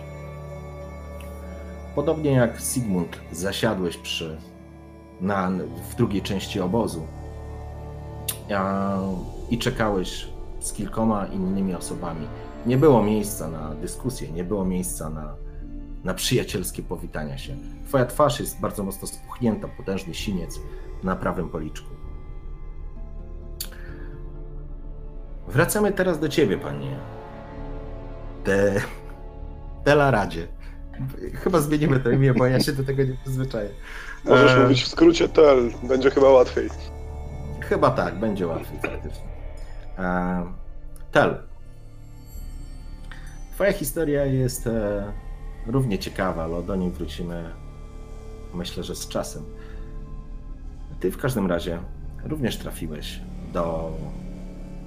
Podobnie 1.94 2.30
jak 2.30 2.60
Sigmund, 2.60 3.20
zasiadłeś 3.32 3.96
przy, 3.96 4.38
na, 5.20 5.50
w 5.90 5.94
drugiej 5.94 6.22
części 6.22 6.60
obozu 6.60 7.06
i 9.50 9.58
czekałeś 9.58 10.28
z 10.60 10.72
kilkoma 10.72 11.26
innymi 11.26 11.74
osobami. 11.74 12.26
Nie 12.66 12.76
było 12.76 13.02
miejsca 13.02 13.48
na 13.48 13.74
dyskusję, 13.74 14.32
nie 14.32 14.44
było 14.44 14.64
miejsca 14.64 15.10
na, 15.10 15.34
na 16.04 16.14
przyjacielskie 16.14 16.82
powitania 16.82 17.38
się. 17.38 17.56
Twoja 17.88 18.06
twarz 18.06 18.40
jest 18.40 18.60
bardzo 18.60 18.82
mocno 18.82 19.08
spuchnięta, 19.08 19.68
potężny 19.68 20.14
siniec 20.14 20.60
na 21.02 21.16
prawym 21.16 21.48
policzku. 21.48 21.88
Wracamy 25.48 25.92
teraz 25.92 26.20
do 26.20 26.28
ciebie, 26.28 26.58
panie. 26.58 26.96
Te... 28.44 28.80
Telaradzie. 29.84 30.48
Chyba 31.34 31.60
zmienimy 31.60 32.00
to 32.00 32.10
imię, 32.10 32.34
bo 32.34 32.46
ja 32.46 32.60
się 32.60 32.72
do 32.72 32.84
tego 32.84 33.02
nie 33.02 33.16
przyzwyczaję. 33.22 33.70
Możesz 34.24 34.52
Eee. 34.52 34.62
mówić 34.62 34.82
w 34.82 34.88
skrócie 34.88 35.28
TEL, 35.28 35.70
będzie 35.82 36.10
chyba 36.10 36.30
łatwiej. 36.30 36.68
Chyba 37.68 37.90
tak, 37.90 38.18
będzie 38.18 38.46
łatwiej 38.46 38.80
faktycznie. 38.80 39.28
E, 39.98 40.46
Tel. 41.12 41.42
Twoja 43.54 43.72
historia 43.72 44.24
jest 44.24 44.66
e, 44.66 45.12
równie 45.66 45.98
ciekawa, 45.98 46.44
ale 46.44 46.62
do 46.62 46.76
niej 46.76 46.90
wrócimy 46.90 47.50
myślę, 48.54 48.84
że 48.84 48.94
z 48.94 49.08
czasem. 49.08 49.42
Ty 51.00 51.10
w 51.10 51.18
każdym 51.18 51.46
razie 51.46 51.78
również 52.24 52.56
trafiłeś 52.56 53.20
do, 53.52 53.92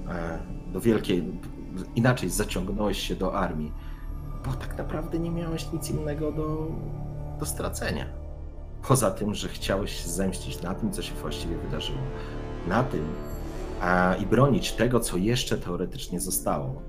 e, 0.10 0.40
do 0.74 0.82
wielkiej, 0.82 1.24
inaczej 1.96 2.30
zaciągnąłeś 2.30 3.00
się 3.00 3.16
do 3.16 3.34
armii, 3.34 3.74
bo 4.46 4.54
tak 4.54 4.78
naprawdę 4.78 5.20
nie 5.20 5.32
miałeś 5.32 5.72
nic 5.72 5.90
innego 5.90 6.32
do, 6.32 6.68
do 7.40 7.46
stracenia. 7.46 8.06
Poza 8.88 9.12
tym, 9.12 9.34
że 9.34 9.48
chciałeś 9.48 10.06
zemścić 10.06 10.62
na 10.62 10.74
tym, 10.74 10.92
co 10.92 11.02
się 11.02 11.16
właściwie 11.16 11.58
wydarzyło. 11.58 12.00
Na 12.70 12.84
tym 12.84 13.06
a, 13.82 14.16
i 14.16 14.26
bronić 14.26 14.72
tego, 14.72 15.00
co 15.00 15.18
jeszcze 15.18 15.58
teoretycznie 15.58 16.20
zostało. 16.20 16.82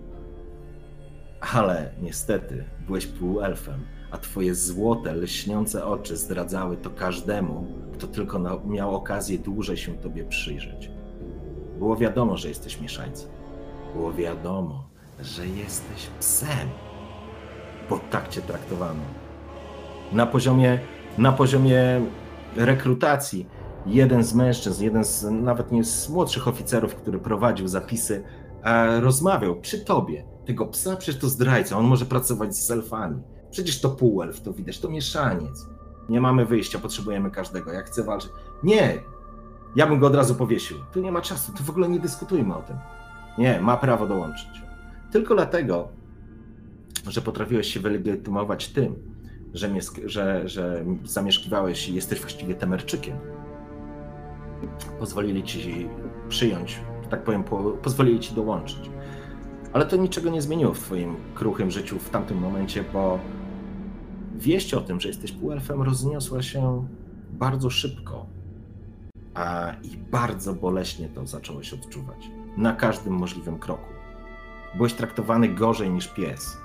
Ale 1.55 1.93
niestety 2.03 2.65
byłeś 2.87 3.07
półelfem, 3.07 3.81
a 4.11 4.19
twoje 4.19 4.55
złote, 4.55 5.15
lśniące 5.15 5.85
oczy 5.85 6.17
zdradzały 6.17 6.77
to 6.77 6.91
każdemu, 6.91 7.67
kto 7.93 8.07
tylko 8.07 8.61
miał 8.67 8.95
okazję 8.95 9.39
dłużej 9.39 9.77
się 9.77 9.95
tobie 9.95 10.25
przyjrzeć. 10.25 10.91
Było 11.79 11.97
wiadomo, 11.97 12.37
że 12.37 12.49
jesteś 12.49 12.81
mieszańcem. 12.81 13.31
Było 13.95 14.13
wiadomo, 14.13 14.85
że 15.21 15.47
jesteś 15.47 16.07
psem, 16.21 16.69
bo 17.91 18.01
tak 18.11 18.29
cię 18.29 18.43
traktowano. 18.43 19.03
Na 20.13 20.27
poziomie, 20.27 20.79
na 21.19 21.33
poziomie 21.33 22.01
rekrutacji 22.57 23.47
jeden 23.87 24.25
z 24.25 24.35
mężczyzn, 24.35 24.85
jeden 24.85 25.05
z 25.05 25.23
nawet 25.31 25.73
nie 25.73 25.85
z 25.85 26.09
młodszych 26.09 26.49
oficerów, 26.49 26.95
który 26.95 27.19
prowadził 27.19 27.69
zapisy, 27.69 28.25
e, 28.65 29.01
rozmawiał 29.01 29.61
przy 29.61 29.85
tobie. 29.85 30.25
Tego 30.47 30.67
psa 30.67 30.97
przecież 30.97 31.21
to 31.21 31.29
zdrajca, 31.29 31.79
on 31.79 31.87
może 31.87 32.07
pracować 32.07 32.57
z 32.57 32.71
elfami. 32.71 33.23
Przecież 33.51 33.81
to 33.81 33.91
półelf, 33.91 34.41
to 34.41 34.53
widać, 34.53 34.81
to 34.81 34.89
mieszaniec. 34.89 35.67
Nie 36.09 36.21
mamy 36.21 36.47
wyjścia, 36.47 36.79
potrzebujemy 36.79 37.31
każdego. 37.31 37.73
Jak 37.73 37.87
chce 37.87 38.05
walczyć. 38.05 38.31
Nie! 38.63 38.99
Ja 39.77 39.87
bym 39.87 39.99
go 39.99 40.07
od 40.07 40.15
razu 40.15 40.35
powiesił. 40.35 40.77
Tu 40.93 41.01
nie 41.01 41.13
ma 41.13 41.21
czasu, 41.21 41.53
tu 41.53 41.65
w 41.65 41.71
ogóle 41.71 41.89
nie 41.89 42.01
dyskutujmy 42.01 42.57
o 42.57 42.63
tym. 42.63 42.77
Nie, 43.39 43.61
ma 43.61 43.77
prawo 43.77 44.07
dołączyć. 44.07 44.63
Tylko 45.13 45.35
dlatego, 45.35 45.89
że 47.09 47.23
potrafiłeś 47.23 47.75
się 47.75 47.81
wylegitymować 47.81 48.69
tym, 48.69 48.95
że, 49.55 49.71
że, 50.07 50.49
że 50.49 50.85
zamieszkiwałeś 51.05 51.89
i 51.89 51.95
jesteś 51.95 52.21
właściwie 52.21 52.55
Temerczykiem. 52.55 53.17
Pozwolili 54.99 55.43
ci 55.43 55.89
przyjąć, 56.29 56.81
tak 57.11 57.25
powiem, 57.25 57.45
po, 57.45 57.63
pozwolili 57.63 58.21
ci 58.21 58.35
dołączyć. 58.35 58.91
Ale 59.73 59.87
to 59.87 59.97
niczego 59.97 60.31
nie 60.31 60.43
zmieniło 60.43 60.75
w 60.75 60.79
twoim 60.79 61.17
kruchym 61.35 61.71
życiu 61.71 61.99
w 61.99 62.11
tamtym 62.11 62.39
momencie, 62.39 62.85
bo 62.93 63.19
wieść 64.35 64.75
o 64.75 64.81
tym, 64.81 65.01
że 65.01 65.09
jesteś 65.09 65.33
półelfem 65.33 65.83
rozniosła 65.83 66.43
się 66.43 66.87
bardzo 67.31 67.71
szybko. 67.71 68.27
A, 69.35 69.73
I 69.83 69.97
bardzo 69.97 70.55
boleśnie 70.55 71.09
to 71.09 71.27
zacząłeś 71.27 71.73
odczuwać. 71.73 72.31
Na 72.57 72.73
każdym 72.73 73.15
możliwym 73.15 73.59
kroku. 73.59 73.89
Byłeś 74.77 74.95
traktowany 74.95 75.49
gorzej 75.49 75.91
niż 75.91 76.09
pies. 76.09 76.57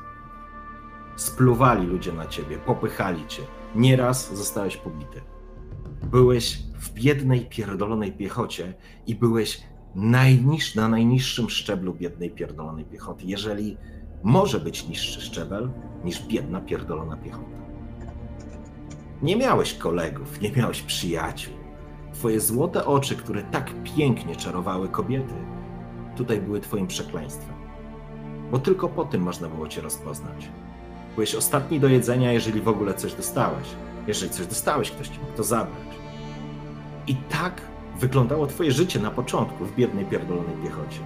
Spluwali 1.15 1.88
ludzie 1.88 2.13
na 2.13 2.25
ciebie, 2.25 2.58
popychali 2.58 3.27
cię. 3.27 3.41
Nieraz 3.75 4.36
zostałeś 4.36 4.77
pobity. 4.77 5.21
Byłeś 6.11 6.57
w 6.79 6.93
biednej, 6.93 7.45
pierdolonej 7.45 8.11
piechocie 8.11 8.73
i 9.07 9.15
byłeś 9.15 9.61
najniż, 9.95 10.75
na 10.75 10.87
najniższym 10.89 11.49
szczeblu 11.49 11.93
biednej, 11.93 12.31
pierdolonej 12.31 12.85
piechoty. 12.85 13.25
Jeżeli 13.25 13.77
może 14.23 14.59
być 14.59 14.87
niższy 14.87 15.21
szczebel 15.21 15.69
niż 16.03 16.27
biedna, 16.27 16.61
pierdolona 16.61 17.17
piechota. 17.17 17.57
Nie 19.21 19.35
miałeś 19.35 19.73
kolegów, 19.73 20.41
nie 20.41 20.51
miałeś 20.51 20.81
przyjaciół. 20.81 21.53
Twoje 22.13 22.39
złote 22.39 22.85
oczy, 22.85 23.15
które 23.15 23.43
tak 23.43 23.71
pięknie 23.83 24.35
czarowały 24.35 24.89
kobiety, 24.89 25.33
tutaj 26.15 26.41
były 26.41 26.61
twoim 26.61 26.87
przekleństwem. 26.87 27.55
Bo 28.51 28.59
tylko 28.59 28.89
po 28.89 29.05
tym 29.05 29.21
można 29.21 29.49
było 29.49 29.67
cię 29.67 29.81
rozpoznać. 29.81 30.49
Byłeś 31.15 31.35
ostatni 31.35 31.79
do 31.79 31.87
jedzenia, 31.87 32.31
jeżeli 32.31 32.61
w 32.61 32.67
ogóle 32.67 32.93
coś 32.93 33.13
dostałeś. 33.13 33.67
Jeżeli 34.07 34.31
coś 34.31 34.47
dostałeś, 34.47 34.91
ktoś 34.91 35.07
ci 35.07 35.19
mógł 35.19 35.33
to 35.37 35.43
zabrać. 35.43 35.94
I 37.07 37.15
tak 37.15 37.61
wyglądało 37.99 38.47
twoje 38.47 38.71
życie 38.71 38.99
na 38.99 39.11
początku 39.11 39.65
w 39.65 39.75
biednej, 39.75 40.05
pierdolonej 40.05 40.55
piechocie. 40.63 40.99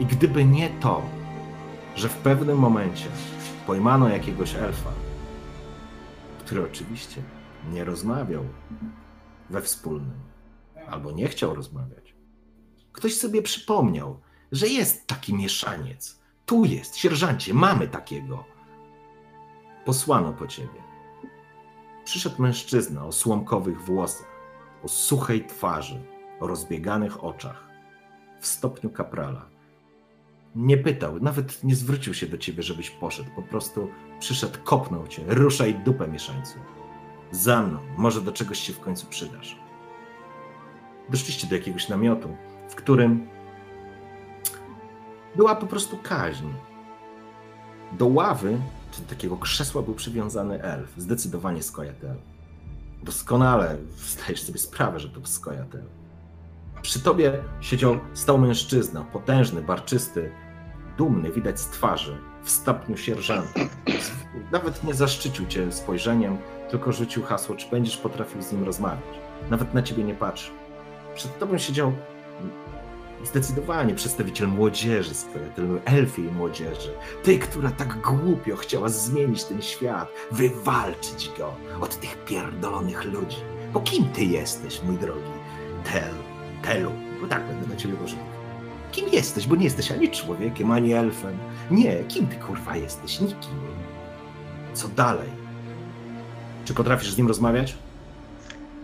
I 0.00 0.06
gdyby 0.06 0.44
nie 0.44 0.70
to, 0.70 1.02
że 1.96 2.08
w 2.08 2.16
pewnym 2.16 2.58
momencie 2.58 3.06
pojmano 3.66 4.08
jakiegoś 4.08 4.54
elfa, 4.54 4.92
który 6.38 6.64
oczywiście 6.64 7.22
nie 7.72 7.84
rozmawiał 7.84 8.44
we 9.50 9.62
wspólnym, 9.62 10.20
albo 10.90 11.12
nie 11.12 11.28
chciał 11.28 11.54
rozmawiać. 11.54 12.14
Ktoś 12.92 13.14
sobie 13.14 13.42
przypomniał, 13.42 14.20
że 14.52 14.68
jest 14.68 15.06
taki 15.06 15.34
mieszaniec. 15.34 16.20
Tu 16.46 16.64
jest, 16.64 16.96
sierżancie, 16.96 17.54
mamy 17.54 17.88
takiego. 17.88 18.44
Posłano 19.84 20.32
po 20.32 20.46
ciebie. 20.46 20.82
Przyszedł 22.04 22.42
mężczyzna 22.42 23.06
o 23.06 23.12
słomkowych 23.12 23.80
włosach, 23.82 24.37
o 24.82 24.88
suchej 24.88 25.46
twarzy, 25.46 26.00
o 26.40 26.46
rozbieganych 26.46 27.24
oczach, 27.24 27.68
w 28.40 28.46
stopniu 28.46 28.90
kaprala. 28.90 29.46
Nie 30.54 30.76
pytał, 30.76 31.20
nawet 31.20 31.64
nie 31.64 31.74
zwrócił 31.74 32.14
się 32.14 32.26
do 32.26 32.38
ciebie, 32.38 32.62
żebyś 32.62 32.90
poszedł. 32.90 33.30
Po 33.36 33.42
prostu 33.42 33.88
przyszedł, 34.20 34.58
kopnął 34.64 35.08
cię. 35.08 35.22
Ruszaj 35.26 35.74
dupę, 35.74 36.08
mieszańcu. 36.08 36.58
Za 37.30 37.62
mną, 37.62 37.78
może 37.96 38.20
do 38.20 38.32
czegoś 38.32 38.58
się 38.58 38.72
w 38.72 38.80
końcu 38.80 39.06
przydasz. 39.06 39.56
Doszliście 41.08 41.46
do 41.46 41.54
jakiegoś 41.54 41.88
namiotu, 41.88 42.36
w 42.68 42.74
którym 42.74 43.28
była 45.36 45.56
po 45.56 45.66
prostu 45.66 45.98
kaźń. 46.02 46.46
Do 47.92 48.06
ławy, 48.06 48.58
czy 48.90 49.02
do 49.02 49.08
takiego 49.08 49.36
krzesła 49.36 49.82
był 49.82 49.94
przywiązany 49.94 50.62
elf, 50.62 50.92
zdecydowanie 50.96 51.62
Skojatel. 51.62 52.16
Doskonale 53.02 53.76
zdajesz 53.96 54.42
sobie 54.42 54.58
sprawę, 54.58 55.00
że 55.00 55.08
to 55.08 55.26
Skojatel. 55.26 55.84
Przy 56.82 57.00
tobie 57.00 57.32
siedział, 57.60 57.98
stał 58.14 58.38
mężczyzna, 58.38 59.04
potężny, 59.04 59.62
barczysty, 59.62 60.32
dumny, 60.98 61.32
widać 61.32 61.60
z 61.60 61.66
twarzy, 61.66 62.18
w 62.42 62.50
stopniu 62.50 62.96
sierżanta. 62.96 63.60
Nawet 64.52 64.84
nie 64.84 64.94
zaszczycił 64.94 65.46
cię 65.46 65.72
spojrzeniem, 65.72 66.38
tylko 66.70 66.92
rzucił 66.92 67.22
hasło, 67.22 67.56
czy 67.56 67.70
będziesz 67.70 67.96
potrafił 67.96 68.42
z 68.42 68.52
nim 68.52 68.64
rozmawiać. 68.64 69.18
Nawet 69.50 69.74
na 69.74 69.82
ciebie 69.82 70.04
nie 70.04 70.14
patrzył. 70.14 70.54
Przed 71.14 71.38
tobą 71.38 71.58
siedział 71.58 71.92
zdecydowanie 73.24 73.94
przedstawiciel 73.94 74.48
młodzieży, 74.48 75.10
przedstawiciel 75.10 75.80
elfiej 75.84 76.24
młodzieży. 76.24 76.92
Ty, 77.22 77.38
która 77.38 77.70
tak 77.70 78.00
głupio 78.00 78.56
chciała 78.56 78.88
zmienić 78.88 79.44
ten 79.44 79.62
świat, 79.62 80.08
wywalczyć 80.32 81.30
go 81.38 81.54
od 81.80 82.00
tych 82.00 82.24
pierdolonych 82.24 83.04
ludzi. 83.04 83.36
Bo 83.72 83.80
kim 83.80 84.04
ty 84.04 84.24
jesteś, 84.24 84.82
mój 84.82 84.96
drogi 84.96 85.30
Tel, 85.84 86.14
Telu? 86.62 86.90
Bo 87.20 87.26
tak 87.26 87.46
będę 87.46 87.66
na 87.66 87.76
ciebie 87.76 87.94
używał. 88.04 88.24
Kim 88.92 89.08
jesteś? 89.08 89.46
Bo 89.46 89.56
nie 89.56 89.64
jesteś 89.64 89.92
ani 89.92 90.10
człowiekiem, 90.10 90.70
ani 90.70 90.92
elfem. 90.92 91.38
Nie, 91.70 92.04
kim 92.04 92.26
ty 92.26 92.36
kurwa 92.36 92.76
jesteś? 92.76 93.20
Nikim. 93.20 93.50
Co 94.74 94.88
dalej? 94.88 95.28
Czy 96.64 96.74
potrafisz 96.74 97.12
z 97.12 97.18
nim 97.18 97.28
rozmawiać? 97.28 97.76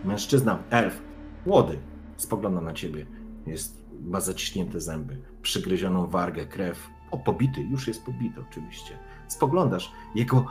Mężczyzna, 0.03 0.59
elf, 0.69 1.01
młody, 1.45 1.79
spogląda 2.17 2.61
na 2.61 2.73
ciebie. 2.73 3.05
Jest, 3.47 3.84
ma 4.05 4.21
zaciśnięte 4.21 4.81
zęby, 4.81 5.17
przygryzioną 5.41 6.07
wargę, 6.07 6.45
krew. 6.45 6.89
O, 7.11 7.17
pobity, 7.17 7.61
już 7.61 7.87
jest 7.87 8.05
pobity 8.05 8.41
oczywiście. 8.49 8.97
Spoglądasz, 9.27 9.91
jego 10.15 10.45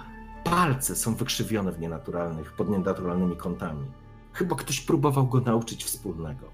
palce 0.44 0.96
są 0.96 1.14
wykrzywione 1.14 1.72
w 1.72 1.80
nienaturalnych, 1.80 2.52
pod 2.52 2.70
nienaturalnymi 2.70 3.36
kątami. 3.36 3.86
Chyba 4.32 4.56
ktoś 4.56 4.80
próbował 4.80 5.26
go 5.26 5.40
nauczyć 5.40 5.84
wspólnego. 5.84 6.50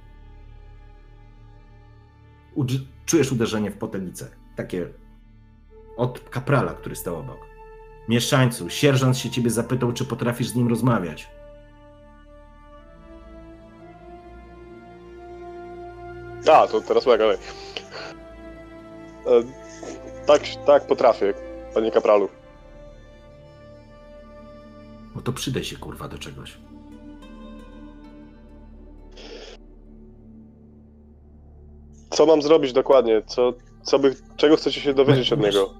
Czujesz 3.06 3.32
uderzenie 3.32 3.70
w 3.70 3.76
potelicę, 3.76 4.28
takie 4.56 4.88
od 5.96 6.20
kaprala, 6.30 6.74
który 6.74 6.96
stał 6.96 7.16
obok. 7.16 7.38
Mieszańcu, 8.08 8.70
sierżant 8.70 9.18
się 9.18 9.30
ciebie 9.30 9.50
zapytał, 9.50 9.92
czy 9.92 10.04
potrafisz 10.04 10.48
z 10.48 10.54
nim 10.54 10.68
rozmawiać. 10.68 11.30
A, 16.48 16.66
to 16.66 16.80
teraz 16.80 17.06
moja 17.06 17.18
kolej. 17.18 17.36
E, 19.26 19.42
tak, 20.26 20.42
tak 20.66 20.86
potrafię, 20.86 21.34
panie 21.74 21.90
kapralu. 21.90 22.28
No 25.14 25.22
to 25.22 25.32
przydaj 25.32 25.64
się 25.64 25.76
kurwa 25.76 26.08
do 26.08 26.18
czegoś. 26.18 26.58
Co 32.10 32.26
mam 32.26 32.42
zrobić 32.42 32.72
dokładnie? 32.72 33.22
Co, 33.26 33.52
co 33.82 33.98
by, 33.98 34.14
czego 34.36 34.56
chcecie 34.56 34.80
się 34.80 34.94
dowiedzieć 34.94 35.32
od 35.32 35.40
niego? 35.40 35.70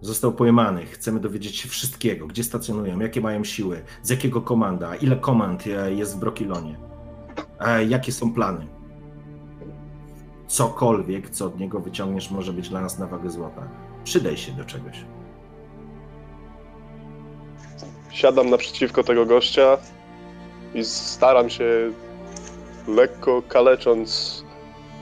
Został 0.00 0.32
pojmany. 0.32 0.86
Chcemy 0.86 1.20
dowiedzieć 1.20 1.56
się 1.56 1.68
wszystkiego. 1.68 2.26
Gdzie 2.26 2.44
stacjonują, 2.44 3.00
jakie 3.00 3.20
mają 3.20 3.44
siły, 3.44 3.82
z 4.02 4.10
jakiego 4.10 4.42
komanda, 4.42 4.96
ile 4.96 5.16
komand 5.16 5.64
jest 5.88 6.16
w 6.16 6.18
Brokilonie, 6.18 6.78
jakie 7.88 8.12
są 8.12 8.34
plany. 8.34 8.66
Cokolwiek, 10.46 11.30
co 11.30 11.46
od 11.46 11.60
niego 11.60 11.80
wyciągniesz, 11.80 12.30
może 12.30 12.52
być 12.52 12.68
dla 12.68 12.80
nas 12.80 12.98
na 12.98 13.06
wagę 13.06 13.30
złota. 13.30 13.68
Przydaj 14.04 14.36
się 14.36 14.52
do 14.52 14.64
czegoś. 14.64 15.04
Siadam 18.10 18.50
naprzeciwko 18.50 19.04
tego 19.04 19.26
gościa 19.26 19.78
i 20.74 20.84
staram 20.84 21.50
się 21.50 21.64
lekko 22.88 23.42
kalecząc 23.48 24.44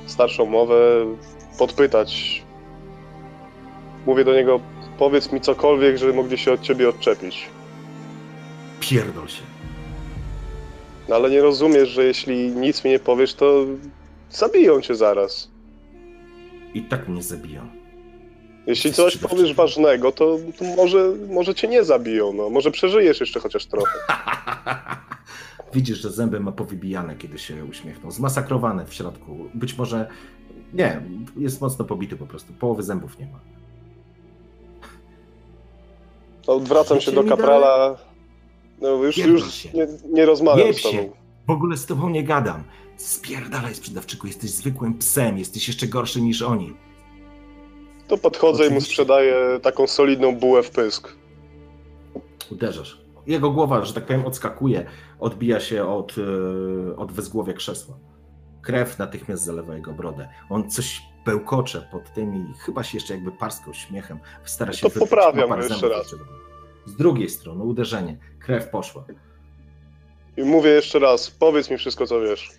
starszą 0.06 0.46
mowę 0.46 0.76
podpytać. 1.58 2.42
Mówię 4.06 4.24
do 4.24 4.34
niego, 4.34 4.60
powiedz 4.98 5.32
mi 5.32 5.40
cokolwiek, 5.40 5.96
żeby 5.96 6.12
mogli 6.12 6.38
się 6.38 6.52
od 6.52 6.60
ciebie 6.60 6.88
odczepić. 6.88 7.48
Pierdol 8.80 9.28
się. 9.28 9.53
No 11.08 11.14
ale 11.14 11.30
nie 11.30 11.40
rozumiesz, 11.42 11.88
że 11.88 12.04
jeśli 12.04 12.36
nic 12.48 12.84
mi 12.84 12.90
nie 12.90 12.98
powiesz, 12.98 13.34
to 13.34 13.64
zabiją 14.30 14.80
cię 14.80 14.94
zaraz. 14.94 15.50
I 16.74 16.82
tak 16.82 17.08
mnie 17.08 17.22
zabiją. 17.22 17.68
Jeśli 18.66 18.92
coś 18.92 19.16
powiesz 19.16 19.54
ważnego, 19.54 20.12
to, 20.12 20.38
to 20.58 20.64
może, 20.64 21.12
może 21.28 21.54
cię 21.54 21.68
nie 21.68 21.84
zabiją, 21.84 22.32
no. 22.32 22.50
Może 22.50 22.70
przeżyjesz 22.70 23.20
jeszcze 23.20 23.40
chociaż 23.40 23.66
trochę. 23.66 23.98
Widzisz, 25.74 25.98
że 25.98 26.10
zęby 26.10 26.40
ma 26.40 26.52
powybijane, 26.52 27.16
kiedy 27.16 27.38
się 27.38 27.64
uśmiechnął. 27.64 28.10
Zmasakrowane 28.10 28.86
w 28.86 28.94
środku. 28.94 29.36
Być 29.54 29.78
może. 29.78 30.08
Nie, 30.74 31.02
jest 31.36 31.60
mocno 31.60 31.84
pobity 31.84 32.16
po 32.16 32.26
prostu. 32.26 32.52
Połowy 32.52 32.82
zębów 32.82 33.18
nie 33.18 33.26
ma. 33.26 33.40
To 36.42 36.56
Odwracam 36.56 37.00
się 37.00 37.12
do 37.12 37.24
kaprala. 37.24 37.96
No 38.84 38.90
już, 39.04 39.16
Pierdol 39.16 39.34
już 39.34 39.54
się. 39.54 39.68
nie, 39.74 39.86
nie 40.12 40.26
rozmawiam 40.26 40.66
Jeb 40.66 40.76
z 40.76 40.78
się. 40.78 40.98
tobą. 40.98 41.12
W 41.46 41.50
ogóle 41.50 41.76
z 41.76 41.86
tobą 41.86 42.08
nie 42.08 42.24
gadam. 42.24 42.64
Spierdalaj, 42.96 43.74
sprzedawczyku, 43.74 44.26
jesteś 44.26 44.50
zwykłym 44.50 44.98
psem, 44.98 45.38
jesteś 45.38 45.68
jeszcze 45.68 45.86
gorszy 45.86 46.20
niż 46.20 46.42
oni. 46.42 46.74
To 48.08 48.18
podchodzę 48.18 48.58
i 48.58 48.60
mu 48.62 48.66
Oczywiście. 48.66 48.90
sprzedaję 48.92 49.60
taką 49.62 49.86
solidną 49.86 50.36
bułę 50.36 50.62
w 50.62 50.70
pysk. 50.70 51.12
Uderzasz. 52.52 53.04
Jego 53.26 53.50
głowa, 53.50 53.84
że 53.84 53.94
tak 53.94 54.06
powiem, 54.06 54.26
odskakuje, 54.26 54.86
odbija 55.20 55.60
się 55.60 55.86
od, 55.88 56.14
e, 56.92 56.96
od 56.96 57.12
wezgłowia 57.12 57.52
krzesła. 57.52 57.96
Krew 58.62 58.98
natychmiast 58.98 59.44
zalewa 59.44 59.74
jego 59.74 59.92
brodę. 59.92 60.28
On 60.50 60.70
coś 60.70 61.02
bełkocze 61.26 61.88
pod 61.92 62.12
tym 62.14 62.34
i 62.36 62.54
chyba 62.58 62.82
się 62.82 62.96
jeszcze 62.98 63.14
jakby 63.14 63.32
parskał 63.32 63.74
śmiechem. 63.74 64.18
Stara 64.44 64.72
się 64.72 64.90
To 64.90 65.00
poprawiam 65.00 65.58
jeszcze 65.62 65.88
raz. 65.88 66.14
Z 66.86 66.96
drugiej 66.96 67.28
strony 67.28 67.64
uderzenie. 67.64 68.18
Krew 68.38 68.68
poszła. 68.68 69.04
I 70.36 70.42
mówię 70.42 70.70
jeszcze 70.70 70.98
raz, 70.98 71.30
powiedz 71.30 71.70
mi 71.70 71.78
wszystko, 71.78 72.06
co 72.06 72.20
wiesz. 72.20 72.50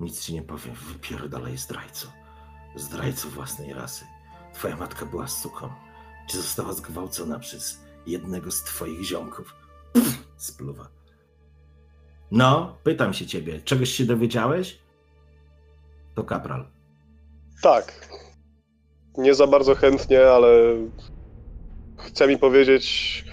Nic 0.00 0.20
ci 0.20 0.34
nie 0.34 0.42
powiem, 0.42 0.74
wypierdalaj 0.74 1.56
zdrajco. 1.56 2.08
Zdrajco 2.76 3.28
własnej 3.28 3.72
rasy. 3.72 4.04
Twoja 4.54 4.76
matka 4.76 5.06
była 5.06 5.28
suką. 5.28 5.68
Czy 6.28 6.36
została 6.36 6.72
zgwałcona 6.72 7.38
przez 7.38 7.80
jednego 8.06 8.50
z 8.50 8.62
twoich 8.62 9.04
ziomków? 9.04 9.54
Pff, 9.92 10.18
spluwa. 10.36 10.88
No, 12.30 12.76
pytam 12.82 13.14
się 13.14 13.26
ciebie, 13.26 13.60
czegoś 13.60 13.90
się 13.90 14.04
dowiedziałeś? 14.04 14.78
To 16.14 16.24
kapral. 16.24 16.68
Tak. 17.62 18.08
Nie 19.18 19.34
za 19.34 19.46
bardzo 19.46 19.74
chętnie, 19.74 20.26
ale 20.26 20.48
chce 22.06 22.28
mi 22.28 22.38
powiedzieć, 22.38 23.24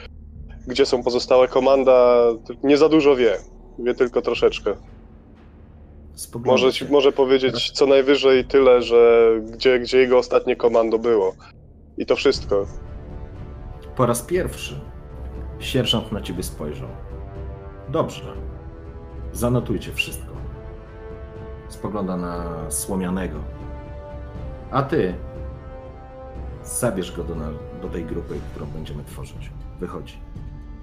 gdzie 0.68 0.86
są 0.86 1.03
pozostałe 1.03 1.47
komanda. 1.47 2.24
Nie 2.63 2.78
za 2.78 2.89
dużo 2.89 3.15
wie. 3.15 3.38
Wie 3.80 3.95
tylko 3.95 4.22
troszeczkę. 4.22 4.76
Może, 6.45 6.74
się. 6.74 6.86
może 6.89 7.11
powiedzieć 7.11 7.72
co 7.72 7.86
najwyżej 7.86 8.45
tyle, 8.45 8.82
że 8.82 9.32
gdzie, 9.51 9.80
gdzie 9.80 9.97
jego 9.97 10.18
ostatnie 10.18 10.55
komando 10.55 10.99
było. 10.99 11.34
I 11.97 12.05
to 12.05 12.15
wszystko. 12.15 12.65
Po 13.95 14.05
raz 14.05 14.22
pierwszy 14.22 14.80
sierżant 15.59 16.11
na 16.11 16.22
ciebie 16.22 16.43
spojrzał. 16.43 16.89
Dobrze. 17.89 18.24
Zanotujcie 19.34 19.93
wszystko. 19.93 20.34
Spogląda 21.70 22.18
na 22.18 22.65
słomianego. 22.72 23.39
A 24.72 24.84
ty 24.84 25.13
zabierz 26.63 27.11
go 27.11 27.24
do, 27.24 27.36
na, 27.36 27.49
do 27.82 27.90
tej 27.90 28.06
grupy, 28.06 28.40
którą 28.52 28.66
będziemy 28.66 29.04
tworzyć. 29.04 29.52
Wychodzi. 29.80 30.18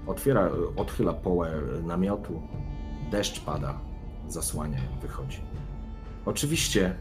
Otwiera, 0.07 0.49
odchyla 0.75 1.13
połę 1.13 1.51
namiotu. 1.83 2.41
Deszcz 3.11 3.39
pada, 3.39 3.79
zasłania, 4.27 4.79
wychodzi. 5.01 5.41
Oczywiście 6.25 6.95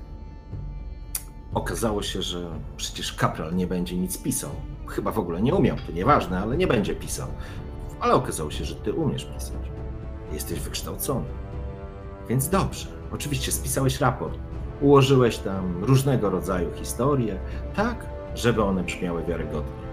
okazało 1.54 2.02
się, 2.02 2.22
że 2.22 2.50
przecież 2.76 3.12
kapral 3.12 3.54
nie 3.54 3.66
będzie 3.66 3.96
nic 3.96 4.22
pisał. 4.22 4.50
Chyba 4.86 5.10
w 5.10 5.18
ogóle 5.18 5.42
nie 5.42 5.54
umiał, 5.54 5.76
to 5.86 5.92
nieważne, 5.92 6.38
ale 6.38 6.56
nie 6.56 6.66
będzie 6.66 6.94
pisał. 6.94 7.28
Ale 8.00 8.14
okazało 8.14 8.50
się, 8.50 8.64
że 8.64 8.74
ty 8.74 8.92
umiesz 8.92 9.24
pisać. 9.24 9.70
Jesteś 10.32 10.60
wykształcony. 10.60 11.26
Więc 12.28 12.48
dobrze. 12.48 12.88
Oczywiście 13.12 13.52
spisałeś 13.52 14.00
raport. 14.00 14.38
Ułożyłeś 14.80 15.38
tam 15.38 15.84
różnego 15.84 16.30
rodzaju 16.30 16.72
historie, 16.74 17.38
tak, 17.76 18.06
żeby 18.34 18.62
one 18.62 18.82
brzmiały 18.82 19.24
wiarygodnie. 19.24 19.83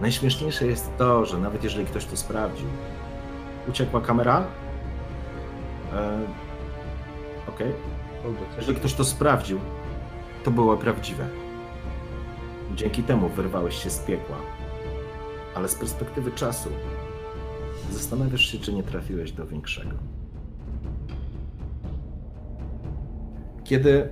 Najśmieszniejsze 0.00 0.66
jest 0.66 0.96
to, 0.98 1.24
że 1.26 1.38
nawet 1.38 1.64
jeżeli 1.64 1.86
ktoś 1.86 2.04
to 2.04 2.16
sprawdził, 2.16 2.66
uciekła 3.68 4.00
kamera? 4.00 4.46
E, 5.92 6.20
Okej. 7.48 7.72
Jeżeli 8.56 8.78
ktoś 8.78 8.94
to 8.94 9.04
sprawdził, 9.04 9.60
to 10.44 10.50
było 10.50 10.76
prawdziwe. 10.76 11.26
Dzięki 12.74 13.02
temu 13.02 13.28
wyrwałeś 13.28 13.82
się 13.82 13.90
z 13.90 13.98
piekła. 13.98 14.36
Ale 15.54 15.68
z 15.68 15.74
perspektywy 15.74 16.32
czasu 16.32 16.68
zastanawiasz 17.90 18.40
się, 18.40 18.58
czy 18.58 18.72
nie 18.72 18.82
trafiłeś 18.82 19.32
do 19.32 19.46
większego. 19.46 19.96
Kiedy 23.64 24.08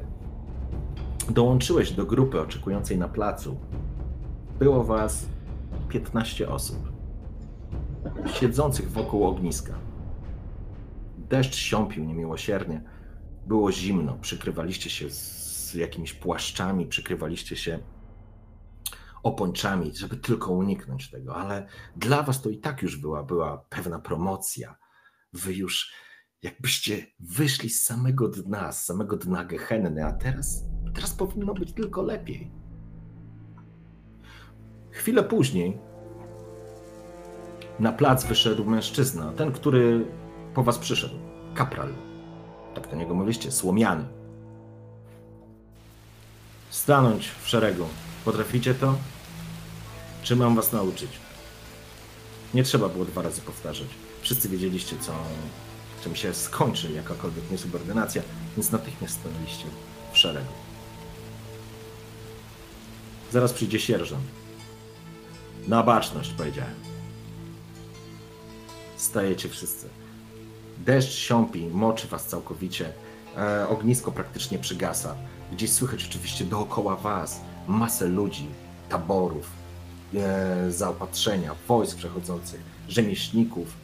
dołączyłeś 1.31 1.93
do 1.93 2.07
grupy 2.07 2.41
oczekującej 2.41 2.99
na 2.99 3.09
placu, 3.09 3.57
było 4.59 4.85
was 4.85 5.27
15 5.95 6.49
osób 6.49 6.93
siedzących 8.35 8.91
wokół 8.91 9.25
ogniska. 9.25 9.79
Deszcz 11.19 11.55
siąpił 11.55 12.05
niemiłosiernie. 12.05 12.83
Było 13.47 13.73
zimno, 13.73 14.19
przykrywaliście 14.21 14.91
się 14.91 15.11
z 15.11 15.75
jakimiś 15.75 16.15
płaszczami, 16.15 16.87
przykrywaliście 16.87 17.57
się 17.57 17.79
opończami, 19.23 19.97
żeby 19.97 20.17
tylko 20.17 20.53
uniknąć 20.53 21.11
tego, 21.11 21.37
ale 21.37 21.67
dla 21.97 22.23
was 22.23 22.43
to 22.43 22.51
i 22.51 22.59
tak 22.59 22.83
już 22.83 22.97
była, 22.97 23.23
była 23.23 23.59
pewna 23.69 23.99
promocja. 23.99 24.77
Wy 25.33 25.55
już 25.55 25.93
jakbyście 26.43 27.07
wyszli 27.21 27.71
z 27.71 27.83
samego 27.83 28.29
dna, 28.29 28.73
z 28.73 28.85
samego 28.85 29.17
dna 29.17 29.45
Gehenny, 29.45 30.07
a 30.07 30.13
teraz, 30.13 30.65
teraz 30.95 31.15
powinno 31.15 31.55
być 31.55 31.73
tylko 31.73 32.03
lepiej. 32.03 32.64
Chwilę 34.95 35.23
później 35.23 35.79
na 37.79 37.93
plac 37.93 38.25
wyszedł 38.25 38.65
mężczyzna, 38.65 39.33
ten, 39.33 39.53
który 39.53 40.07
po 40.55 40.63
was 40.63 40.79
przyszedł. 40.79 41.15
Kapral. 41.55 41.95
Tak 42.75 42.91
do 42.91 42.97
niego 42.97 43.15
mówiliście, 43.15 43.51
słomiany. 43.51 44.05
Stanąć 46.71 47.29
w 47.43 47.49
szeregu. 47.49 47.85
Potraficie 48.25 48.75
to? 48.75 48.95
Czy 50.23 50.37
mam 50.37 50.57
was 50.57 50.73
nauczyć? 50.73 51.11
Nie 52.55 52.65
trzeba 52.65 52.89
było 52.89 53.05
dwa 53.05 53.23
razy 53.23 53.41
powtarzać. 53.41 53.89
Wszyscy 54.23 54.49
wiedzieliście, 54.49 54.97
co, 55.01 55.13
czym 56.05 56.17
się 56.17 56.35
skończy 56.35 56.93
jakakolwiek 56.93 57.51
niesubordynacja, 57.51 58.23
więc 58.57 58.73
natychmiast 58.73 59.21
stanęliście 59.21 59.65
w 60.13 60.19
szeregu. 60.19 60.53
Zaraz 63.33 63.53
przyjdzie 63.53 63.81
sierżant. 63.81 64.44
Na 65.69 65.83
baczność, 65.83 66.33
powiedziałem. 66.33 66.75
Stajecie 68.97 69.49
wszyscy. 69.49 69.89
Deszcz 70.79 71.19
siąpi, 71.19 71.67
moczy 71.67 72.09
was 72.09 72.27
całkowicie. 72.27 72.93
E, 73.37 73.69
ognisko 73.69 74.13
praktycznie 74.13 74.59
przygasa. 74.59 75.15
Gdzieś 75.53 75.73
słychać 75.73 76.05
oczywiście 76.05 76.45
dookoła 76.45 76.97
was 76.97 77.41
masę 77.69 78.09
ludzi, 78.09 78.47
taborów, 78.89 79.51
e, 80.15 80.71
zaopatrzenia, 80.71 81.55
wojsk 81.69 81.97
przechodzących, 81.97 82.61
rzemieślników. 82.89 83.84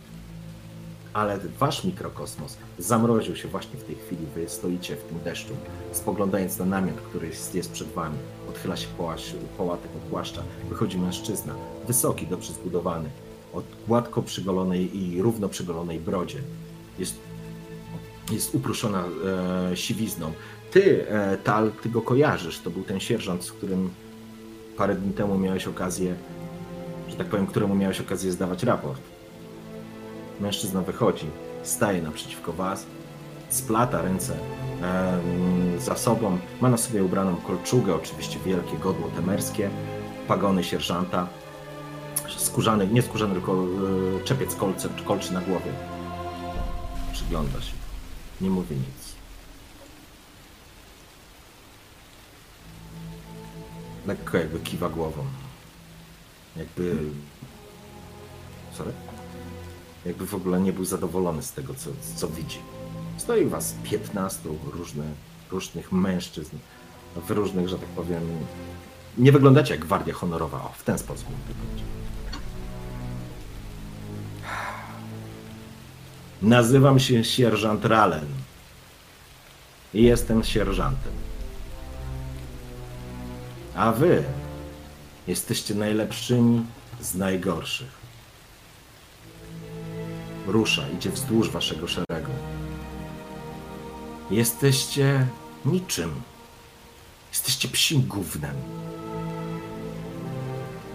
Ale 1.13 1.39
wasz 1.59 1.85
mikrokosmos 1.85 2.57
zamroził 2.79 3.37
się 3.37 3.49
właśnie 3.49 3.79
w 3.79 3.85
tej 3.85 3.97
chwili. 3.97 4.27
Wy 4.35 4.49
stoicie 4.49 4.97
w 4.97 5.03
tym 5.03 5.19
deszczu, 5.25 5.55
spoglądając 5.93 6.59
na 6.59 6.65
namiot, 6.65 6.97
który 7.01 7.27
jest, 7.55 7.73
przed 7.73 7.89
wami. 7.89 8.17
Odchyla 8.49 8.77
się 8.77 8.87
poła, 8.99 9.17
poła 9.59 9.77
tego 9.77 9.95
płaszcza. 10.11 10.43
Wychodzi 10.69 10.99
mężczyzna, 10.99 11.55
wysoki, 11.87 12.27
dobrze 12.27 12.53
zbudowany, 12.53 13.11
o 13.55 13.63
gładko 13.89 14.23
przygolonej 14.23 14.99
i 14.99 15.23
równo 15.23 15.49
przygolonej 15.49 16.01
brodzie. 16.01 16.39
Jest, 16.99 17.15
jest 18.33 18.55
upruszona 18.55 19.05
e, 19.73 19.77
siwizną. 19.77 20.33
Ty, 20.71 21.09
e, 21.09 21.37
Tal, 21.37 21.73
ty 21.83 21.89
go 21.89 22.03
kojarzysz. 22.03 22.59
To 22.59 22.71
był 22.71 22.83
ten 22.83 23.01
sierżant, 23.01 23.45
z 23.45 23.53
którym 23.53 23.91
parę 24.77 24.95
dni 24.95 25.13
temu 25.13 25.39
miałeś 25.39 25.67
okazję, 25.67 26.15
że 27.09 27.17
tak 27.17 27.27
powiem, 27.27 27.47
któremu 27.47 27.75
miałeś 27.75 28.01
okazję 28.01 28.33
zdawać 28.33 28.63
raport. 28.63 29.10
Mężczyzna 30.41 30.81
wychodzi, 30.81 31.27
staje 31.63 32.03
naprzeciwko 32.03 32.53
was, 32.53 32.87
splata 33.49 34.03
ręce 34.03 34.37
za 35.79 35.97
sobą, 35.97 36.39
ma 36.61 36.69
na 36.69 36.77
sobie 36.77 37.05
ubraną 37.05 37.37
kolczugę, 37.37 37.95
oczywiście 37.95 38.39
wielkie 38.47 38.79
godło 38.79 39.11
temerskie, 39.11 39.71
pagony 40.29 40.65
sierżanta, 40.65 41.29
skórzany, 42.37 42.87
nie 42.87 43.03
skórzany, 43.03 43.35
tylko 43.35 43.53
e, 43.53 44.25
czepiec 44.25 44.55
kolce, 44.55 44.89
kolczy 45.05 45.35
na 45.35 45.41
głowie. 45.41 45.73
Przygląda 47.13 47.61
się, 47.61 47.73
nie 48.41 48.51
mówi 48.51 48.77
nic. 48.77 49.15
Lekko 54.07 54.39
jakby 54.39 54.61
kiwa 54.61 54.89
głową. 54.89 55.25
Jakby... 56.57 56.97
Sorry? 58.73 58.93
Jakby 60.07 60.27
w 60.27 60.35
ogóle 60.35 60.61
nie 60.61 60.73
był 60.73 60.85
zadowolony 60.85 61.43
z 61.43 61.53
tego, 61.53 61.75
co, 61.75 61.91
co 62.17 62.29
widzi. 62.29 62.59
Stoi 63.17 63.47
was 63.47 63.75
15 63.83 64.49
różnych, 64.73 65.07
różnych 65.51 65.93
mężczyzn 65.93 66.57
w 67.17 67.31
różnych, 67.31 67.69
że 67.69 67.79
tak 67.79 67.89
powiem... 67.89 68.23
Nie 69.19 69.33
wyglądacie 69.33 69.75
jak 69.75 69.85
gwardia 69.85 70.15
honorowa. 70.15 70.59
O, 70.63 70.73
w 70.79 70.83
ten 70.83 70.99
sposób. 70.99 71.29
Nazywam 76.43 77.01
się 77.01 77.25
sierżant 77.25 77.85
Ralen. 77.85 78.27
I 79.95 80.03
jestem 80.03 80.45
sierżantem. 80.45 81.13
A 83.75 83.93
wy 83.93 84.25
jesteście 85.27 85.75
najlepszymi 85.75 86.67
z 87.01 87.15
najgorszych. 87.15 88.00
Rusza, 90.51 90.89
idzie 90.89 91.11
wzdłuż 91.11 91.51
waszego 91.51 91.89
szeregu. 91.89 92.33
Jesteście 94.31 95.27
niczym. 95.65 96.11
Jesteście 97.33 97.69
psim 97.69 98.03
gównem. 98.03 98.55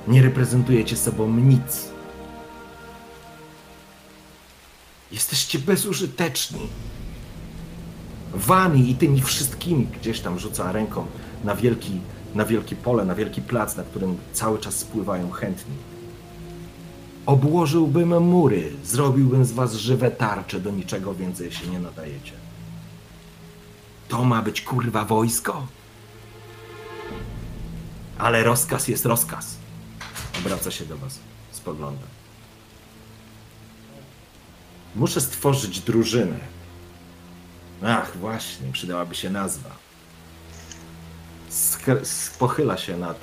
Nie 0.08 0.22
reprezentujecie 0.22 0.98
sobą 0.98 1.30
nic. 1.30 1.90
Jesteście 5.12 5.60
bezużyteczni. 5.60 6.68
Wami 8.34 8.92
i 8.92 8.96
tymi 8.96 9.22
wszystkimi 9.22 9.86
gdzieś 9.86 10.20
tam 10.20 10.40
rzuca 10.40 10.72
ręką 10.72 11.06
na 11.44 11.56
wielki, 11.56 12.02
na 12.36 12.46
wielkie 12.46 12.76
pole, 12.76 13.06
na 13.06 13.16
wielki 13.16 13.42
plac, 13.42 13.76
na 13.76 13.84
którym 13.84 14.18
cały 14.34 14.60
czas 14.60 14.76
spływają 14.76 15.32
chętni. 15.32 15.76
Obłożyłbym 17.26 18.24
mury, 18.24 18.72
zrobiłbym 18.84 19.46
z 19.46 19.52
was 19.52 19.74
żywe 19.74 20.12
tarcze, 20.12 20.60
do 20.60 20.72
niczego 20.72 21.14
więcej 21.16 21.52
się 21.52 21.68
nie 21.68 21.80
nadajecie. 21.80 22.32
To 24.08 24.24
ma 24.24 24.42
być 24.42 24.62
kurwa 24.62 25.06
wojsko? 25.06 25.68
Ale 28.18 28.44
rozkaz 28.44 28.88
jest 28.88 29.06
rozkaz. 29.06 29.56
Obraca 30.40 30.72
się 30.72 30.86
do 30.86 30.98
was, 30.98 31.20
spogląda. 31.52 32.04
Muszę 34.96 35.22
stworzyć 35.22 35.80
drużynę. 35.80 36.40
Ach, 37.84 38.18
właśnie, 38.18 38.72
przydałaby 38.72 39.16
się 39.16 39.30
nazwa. 39.30 39.70
Sk- 41.52 42.02
s- 42.02 42.32
pochyla 42.40 42.78
się 42.78 42.98
nad 42.98 43.18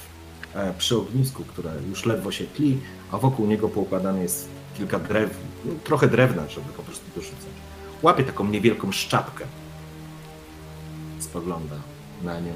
przy 0.79 0.97
ognisku, 0.97 1.45
które 1.45 1.73
już 1.89 2.07
ledwo 2.07 2.33
się 2.33 2.45
tli, 2.45 2.81
a 3.13 3.19
wokół 3.19 3.47
niego 3.47 3.69
poukładane 3.69 4.23
jest 4.23 4.49
kilka 4.79 4.99
drew, 4.99 5.31
no, 5.65 5.73
trochę 5.85 6.09
drewna, 6.09 6.49
żeby 6.49 6.73
po 6.77 6.83
prostu 6.83 7.05
dorzucać. 7.17 7.53
Łapie 8.03 8.25
taką 8.25 8.45
niewielką 8.49 8.93
szczapkę. 8.93 9.45
Spogląda 11.21 11.77
na 12.23 12.41
nią. 12.41 12.53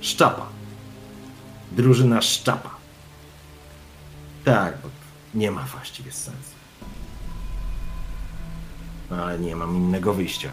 Szczapa. 0.00 0.46
Drużyna 1.72 2.22
szczapa. 2.22 2.76
Tak, 4.44 4.78
bo 4.82 4.88
nie 5.34 5.50
ma 5.50 5.62
właściwie 5.62 6.12
sensu. 6.12 6.54
Ale 9.10 9.38
nie 9.38 9.56
mam 9.56 9.76
innego 9.76 10.14
wyjścia. 10.14 10.50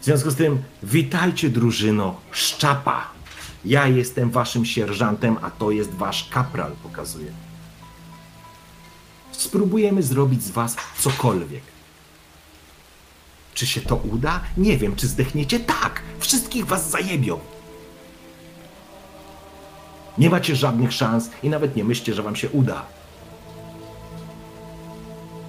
W 0.00 0.04
związku 0.04 0.30
z 0.30 0.34
tym, 0.34 0.62
witajcie 0.82 1.50
drużyno 1.50 2.20
szczapa. 2.30 3.19
Ja 3.64 3.86
jestem 3.86 4.30
waszym 4.30 4.64
sierżantem, 4.64 5.36
a 5.42 5.50
to 5.50 5.70
jest 5.70 5.94
wasz 5.94 6.28
kapral, 6.28 6.72
pokazuje. 6.82 7.32
Spróbujemy 9.32 10.02
zrobić 10.02 10.42
z 10.42 10.50
was 10.50 10.76
cokolwiek. 10.98 11.62
Czy 13.54 13.66
się 13.66 13.80
to 13.80 13.96
uda? 13.96 14.40
Nie 14.56 14.78
wiem. 14.78 14.96
Czy 14.96 15.06
zdechniecie? 15.06 15.60
Tak! 15.60 16.02
Wszystkich 16.18 16.66
was 16.66 16.90
zajebią! 16.90 17.40
Nie 20.18 20.30
macie 20.30 20.56
żadnych 20.56 20.92
szans 20.92 21.30
i 21.42 21.48
nawet 21.48 21.76
nie 21.76 21.84
myślcie, 21.84 22.14
że 22.14 22.22
wam 22.22 22.36
się 22.36 22.50
uda. 22.50 22.86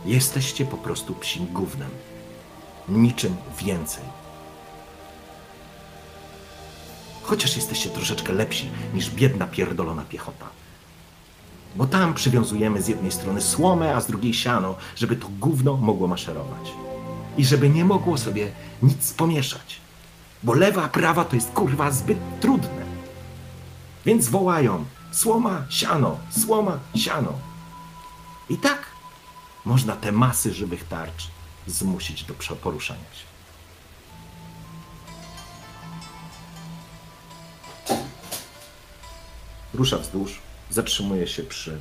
Jesteście 0.05 0.65
po 0.65 0.77
prostu 0.77 1.15
psim 1.15 1.45
gównem. 1.45 1.89
Niczym 2.89 3.35
więcej. 3.59 4.03
Chociaż 7.31 7.55
jesteście 7.55 7.89
troszeczkę 7.89 8.33
lepsi 8.33 8.69
niż 8.93 9.09
biedna 9.09 9.47
pierdolona 9.47 10.01
piechota. 10.01 10.45
Bo 11.75 11.85
tam 11.85 12.13
przywiązujemy 12.13 12.81
z 12.81 12.87
jednej 12.87 13.11
strony 13.11 13.41
słomę, 13.41 13.95
a 13.95 14.01
z 14.01 14.07
drugiej 14.07 14.33
siano, 14.33 14.75
żeby 14.95 15.15
to 15.15 15.27
gówno 15.39 15.77
mogło 15.77 16.07
maszerować. 16.07 16.71
I 17.37 17.45
żeby 17.45 17.69
nie 17.69 17.85
mogło 17.85 18.17
sobie 18.17 18.51
nic 18.83 19.13
pomieszać. 19.13 19.81
Bo 20.43 20.53
lewa, 20.53 20.87
prawa 20.87 21.25
to 21.25 21.35
jest 21.35 21.51
kurwa 21.51 21.91
zbyt 21.91 22.17
trudne. 22.39 22.85
Więc 24.05 24.27
wołają 24.27 24.85
słoma, 25.11 25.65
siano, 25.69 26.17
słoma, 26.29 26.79
siano. 26.95 27.33
I 28.49 28.57
tak 28.57 28.85
można 29.65 29.95
te 29.95 30.11
masy 30.11 30.53
żywych 30.53 30.87
tarcz 30.87 31.27
zmusić 31.67 32.23
do 32.23 32.33
poruszania 32.33 33.13
się. 33.13 33.30
Rusza 39.73 39.97
wzdłuż, 39.97 40.39
zatrzymuje 40.69 41.27
się 41.27 41.43
przy 41.43 41.77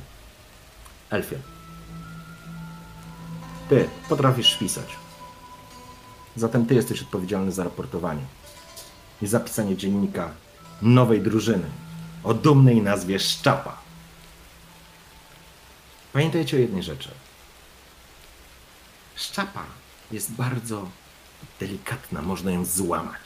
elfie. 1.09 1.37
Ty 3.69 3.89
potrafisz 4.09 4.57
pisać. 4.57 4.95
Zatem 6.35 6.65
ty 6.65 6.75
jesteś 6.75 7.01
odpowiedzialny 7.01 7.51
za 7.51 7.63
raportowanie 7.63 8.25
i 9.21 9.27
zapisanie 9.27 9.77
dziennika 9.77 10.31
nowej 10.81 11.21
drużyny 11.21 11.69
o 12.23 12.33
dumnej 12.33 12.81
nazwie 12.81 13.19
Szczapa. 13.19 13.77
Pamiętajcie 16.13 16.57
o 16.57 16.59
jednej 16.59 16.83
rzeczy. 16.83 17.09
Szczapa 19.15 19.63
jest 20.11 20.31
bardzo 20.31 20.89
delikatna, 21.59 22.21
można 22.21 22.51
ją 22.51 22.65
złamać, 22.65 23.21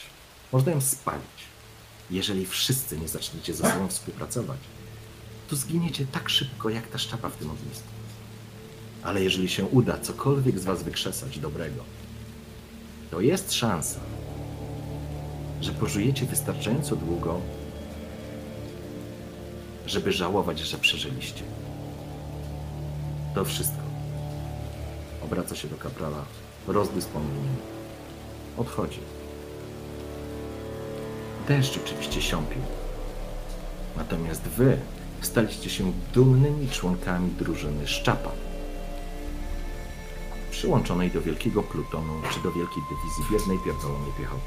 można 0.51 0.71
ją 0.71 0.81
spalić. 0.81 1.54
Jeżeli 2.11 2.45
wszyscy 2.45 2.99
nie 2.99 3.07
zaczniecie 3.07 3.53
ze 3.53 3.71
sobą 3.71 3.87
współpracować, 3.87 4.59
to 5.49 5.55
zginiecie 5.55 6.05
tak 6.05 6.29
szybko, 6.29 6.69
jak 6.69 6.87
ta 6.87 6.97
szczapa 6.97 7.29
w 7.29 7.35
tym 7.35 7.51
ognisku. 7.51 7.87
Ale 9.03 9.23
jeżeli 9.23 9.49
się 9.49 9.65
uda 9.65 9.97
cokolwiek 9.97 10.59
z 10.59 10.65
was 10.65 10.83
wykrzesać 10.83 11.39
dobrego, 11.39 11.83
to 13.11 13.21
jest 13.21 13.53
szansa, 13.53 13.99
że 15.61 15.71
pożyjecie 15.71 16.25
wystarczająco 16.25 16.95
długo, 16.95 17.41
żeby 19.87 20.11
żałować, 20.11 20.59
że 20.59 20.77
przeżyliście. 20.77 21.43
To 23.35 23.45
wszystko. 23.45 23.81
Obraca 25.23 25.55
się 25.55 25.67
do 25.67 25.77
kaprala, 25.77 26.25
rozdysponowany. 26.67 27.49
Odchodzi. 28.57 28.99
Deszcz 31.47 31.77
oczywiście 31.85 32.21
siąpił. 32.21 32.61
Natomiast 33.97 34.41
wy 34.41 34.77
staliście 35.21 35.69
się 35.69 35.91
dumnymi 36.13 36.69
członkami 36.69 37.31
drużyny 37.31 37.87
Szczapa. 37.87 38.31
Przyłączonej 40.51 41.11
do 41.11 41.21
wielkiego 41.21 41.63
plutonu 41.63 42.13
czy 42.33 42.39
do 42.39 42.51
wielkiej 42.51 42.83
dywizji 42.89 43.23
biednej 43.31 43.57
pierdolonej 43.65 44.11
piechoty. 44.19 44.41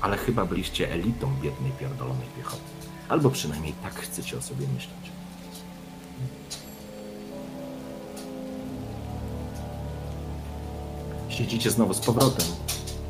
Ale 0.00 0.16
chyba 0.16 0.44
byliście 0.44 0.92
elitą 0.92 1.34
biednej 1.42 1.72
pierdolonej 1.72 2.28
piechoty. 2.36 2.62
Albo 3.08 3.30
przynajmniej 3.30 3.72
tak 3.82 3.94
chcecie 3.94 4.38
o 4.38 4.42
sobie 4.42 4.66
myśleć. 4.74 5.12
Siedzicie 11.28 11.70
znowu 11.70 11.94
z 11.94 12.00
powrotem 12.00 12.46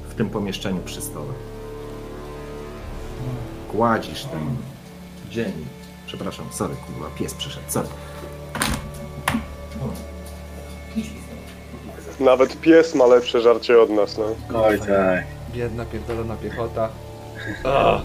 w 0.08 0.14
tym 0.14 0.30
pomieszczeniu 0.30 0.80
przy 0.80 1.02
stole. 1.02 1.51
Gładzisz 3.72 4.24
ten 4.24 4.56
dzień. 5.30 5.66
Przepraszam, 6.06 6.46
sorry, 6.50 6.74
kurwa, 6.86 7.10
pies 7.18 7.34
przyszedł, 7.34 7.64
sorry. 7.68 7.88
Nawet 12.20 12.60
pies 12.60 12.94
ma 12.94 13.06
lepsze 13.06 13.40
żarcie 13.40 13.80
od 13.80 13.90
nas, 13.90 14.18
no. 14.18 14.58
Oj 14.60 14.78
tak. 14.78 15.24
Biedna, 15.54 15.84
pierdolona 15.84 16.36
piechota. 16.36 16.88
Ah. 17.64 18.02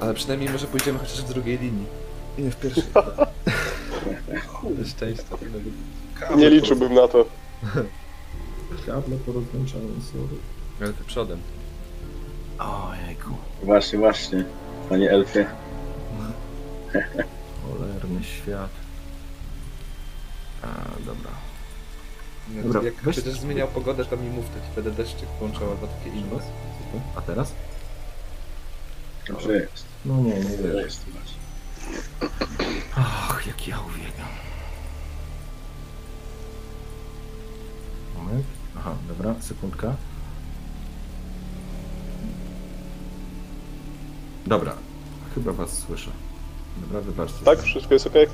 Ale 0.00 0.14
przynajmniej 0.14 0.50
może 0.50 0.66
pójdziemy 0.66 0.98
chociaż 0.98 1.22
w 1.22 1.28
drugiej 1.28 1.58
linii. 1.58 1.86
I 2.38 2.42
nie 2.42 2.50
w 2.50 2.56
pierwszej. 2.56 2.84
Ze 4.78 4.84
szczęścia. 4.90 5.36
Nie 6.36 6.50
liczyłbym 6.50 6.94
na 6.94 7.08
to. 7.08 7.24
Kable 8.86 9.16
porozłączane, 9.16 9.82
sorry. 10.12 10.36
Ale 10.80 10.92
ty 10.92 11.04
przodem. 11.04 11.38
Ojejku, 12.58 13.30
Właśnie, 13.62 13.98
właśnie. 13.98 14.44
Panie 14.88 15.10
Elfie. 15.10 15.46
cholerny 17.62 18.24
świat. 18.24 18.70
A, 20.62 20.66
dobra. 21.06 21.30
Jak, 22.54 22.64
Dobra, 22.66 22.82
jak 22.82 22.94
weź- 22.94 23.14
będziesz 23.16 23.40
zmieniał 23.40 23.68
pogodę, 23.68 24.04
to 24.04 24.16
mi 24.16 24.30
mów, 24.30 24.44
to 24.44 24.54
ci 24.54 24.74
będę 24.74 24.90
deszczyk 24.90 25.28
włączał 25.38 25.70
albo 25.70 25.86
takie 25.86 26.08
inne. 26.10 26.38
A 27.16 27.20
teraz? 27.20 27.52
Dobrze 29.28 29.52
jest. 29.52 29.84
No 30.04 30.16
nie, 30.16 30.34
nie 30.34 30.34
Dobrze 30.44 30.62
wiesz. 30.72 30.84
jest. 30.84 31.04
właśnie. 31.10 31.38
Ach, 32.96 33.46
jak 33.46 33.68
ja 33.68 33.80
uwielbiam. 33.80 34.28
Moment. 38.16 38.46
Aha, 38.78 38.94
dobra, 39.08 39.34
sekundka. 39.40 39.96
Dobra, 44.48 44.72
chyba 45.34 45.52
was 45.52 45.70
słyszę. 45.78 46.10
Dobra, 46.76 47.00
wybaczcie. 47.00 47.44
Tak? 47.44 47.62
Wszystko 47.62 47.94
jest 47.94 48.06
okej? 48.06 48.26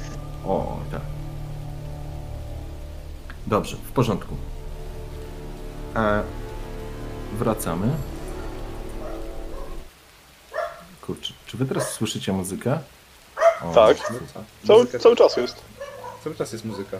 O, 0.44 0.76
tak. 0.90 1.00
Dobrze, 3.46 3.76
w 3.76 3.92
porządku. 3.92 4.34
E, 5.96 6.22
wracamy. 7.32 7.88
Kurczę, 11.02 11.32
czy 11.46 11.56
wy 11.56 11.66
teraz 11.66 11.90
słyszycie 11.92 12.32
muzykę? 12.32 12.78
O, 13.62 13.74
Tak. 13.74 13.96
słyszę. 13.98 14.20
Cały, 14.66 14.84
Muzyka- 14.84 14.98
cały 14.98 15.16
czas 15.16 15.36
jest. 15.36 15.56
Cały 16.24 16.36
czas 16.36 16.52
jest 16.52 16.64
muzyka. 16.64 16.96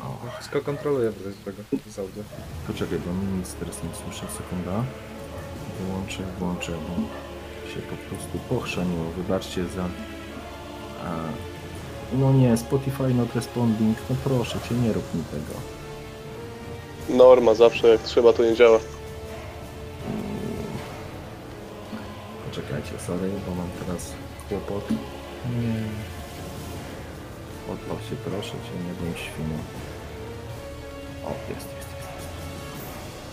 O, 0.00 0.16
Wszystko 0.38 0.60
kontroluję 0.60 1.10
w 1.10 1.26
razie 1.26 1.36
czego 1.44 1.62
z 1.90 1.98
audio. 1.98 2.22
poczekaj, 2.66 2.98
bo 2.98 3.12
mi 3.12 3.38
nic 3.38 3.54
teraz 3.54 3.76
nie 3.82 3.90
słyszę. 4.04 4.26
Sekunda. 4.38 4.84
Wyłączę, 5.80 6.22
włączę, 6.38 6.72
bo 6.72 6.94
się 7.76 7.82
po 7.82 7.96
prostu 7.96 8.38
pochrzaniło. 8.48 9.04
Wybaczcie 9.16 9.64
za... 9.64 9.84
A, 11.04 11.10
no 12.12 12.32
nie, 12.32 12.56
Spotify 12.56 13.14
not 13.14 13.34
responding. 13.34 13.98
No 14.10 14.16
proszę 14.24 14.58
cię, 14.68 14.74
nie 14.74 14.92
rób 14.92 15.14
mi 15.14 15.22
tego. 15.24 15.60
Norma, 17.24 17.54
zawsze 17.54 17.88
jak 17.88 18.02
trzeba, 18.02 18.32
to 18.32 18.44
nie 18.44 18.56
działa. 18.56 18.78
Poczekajcie, 22.50 22.92
sorry, 23.06 23.30
bo 23.46 23.54
mam 23.54 23.68
teraz 23.86 24.12
kłopot. 24.48 24.90
Nie. 24.90 25.76
Odpal 27.74 27.96
się, 27.96 28.16
proszę 28.24 28.50
cię, 28.52 28.74
nie 28.86 28.94
bądź 29.04 29.18
świnią. 29.18 29.58
O, 31.24 31.28
jest, 31.28 31.50
jest, 31.50 31.66
jest. 31.76 31.88
jest. 32.06 32.28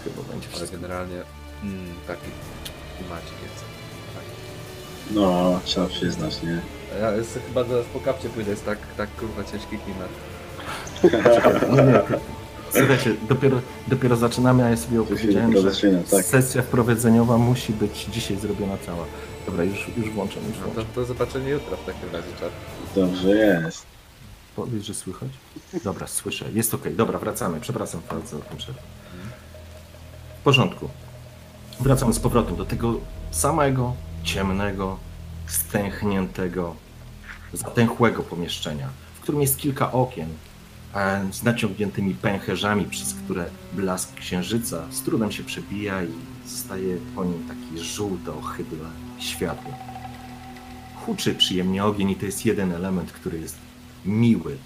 Chyba 0.04 0.22
będzie 0.34 0.48
Ale 0.48 0.56
wszystko. 0.58 0.78
generalnie 0.78 1.22
mm, 1.64 1.96
taki 2.08 2.30
klimacik 2.98 3.38
jest. 3.44 3.72
No, 5.12 5.60
trzeba 5.66 5.88
przyznać, 5.88 6.43
nie? 6.43 6.62
Ja 7.01 7.12
jest, 7.12 7.39
chyba 7.47 7.64
zaraz 7.64 7.86
po 7.86 7.99
kapcie 7.99 8.30
pójdę, 8.30 8.51
jest 8.51 8.66
tak, 8.66 8.78
tak 8.97 9.16
kurwa 9.16 9.43
ciężki 9.43 9.78
klimat. 9.78 10.10
Nie, 11.76 11.84
nie. 11.84 12.01
Słuchajcie, 12.72 13.16
dopiero, 13.30 13.58
dopiero 13.88 14.16
zaczynamy, 14.16 14.64
a 14.64 14.70
ja 14.70 14.78
sobie 14.78 14.97
To 14.97 15.04
opowiedziałem, 15.04 15.54
że 15.58 15.72
tak. 16.12 16.26
sesja 16.26 16.62
wprowadzeniowa 16.62 17.38
musi 17.38 17.74
być 17.74 18.06
dzisiaj 18.12 18.38
zrobiona 18.38 18.78
cała. 18.86 19.06
Dobra, 19.45 19.64
już, 19.64 19.88
już 19.97 20.10
włączam, 20.10 20.43
już 20.47 20.58
No 20.58 20.66
to 20.66 20.72
włączam. 20.74 20.93
do 20.95 21.06
zobaczenia 21.06 21.49
jutro 21.49 21.78
w 21.78 21.86
takim 21.86 22.10
razie, 22.14 22.28
czat. 22.39 22.49
Dobrze 22.95 23.30
jest. 23.30 23.86
Powiedz, 24.56 24.84
że 24.84 24.93
słychać? 24.93 25.30
Dobra, 25.84 26.08
słyszę. 26.08 26.45
Jest 26.54 26.74
ok. 26.74 26.82
Dobra, 26.95 27.20
wracamy. 27.20 27.60
Przepraszam 27.62 28.01
bardzo 28.10 28.38
za 28.38 28.43
tę 28.43 28.56
przerwę. 28.58 28.82
W 30.39 30.43
porządku. 30.43 30.89
Wracamy 31.80 32.14
z 32.14 32.20
powrotem 32.20 32.56
do 32.56 32.66
tego 32.66 32.93
samego 33.32 33.93
ciemnego, 34.24 34.97
stęchniętego, 35.47 36.76
zatęchłego 37.53 38.24
pomieszczenia, 38.24 38.89
w 39.15 39.19
którym 39.19 39.41
jest 39.41 39.57
kilka 39.57 39.91
okien 39.91 40.30
z 41.32 41.43
naciągniętymi 41.43 42.13
pęcherzami, 42.13 42.86
przez 42.86 43.13
które 43.13 43.45
blask 43.74 44.13
księżyca 44.13 44.84
z 44.91 45.01
trudem 45.01 45.32
się 45.32 45.43
przebija 45.43 46.03
i 46.03 46.11
zostaje 46.45 46.97
po 47.15 47.26
nim 47.26 47.47
taki 47.47 47.84
żółto, 47.84 48.38
ohydłe 48.38 48.88
światło. 49.19 49.71
Huczy 51.05 51.36
przyjemnie 51.36 51.84
ogień 51.84 52.09
i 52.09 52.15
to 52.15 52.26
jest 52.26 52.45
jeden 52.45 52.71
element, 52.71 53.11
który 53.11 53.39
jest 53.39 53.57
miły. 54.05 54.57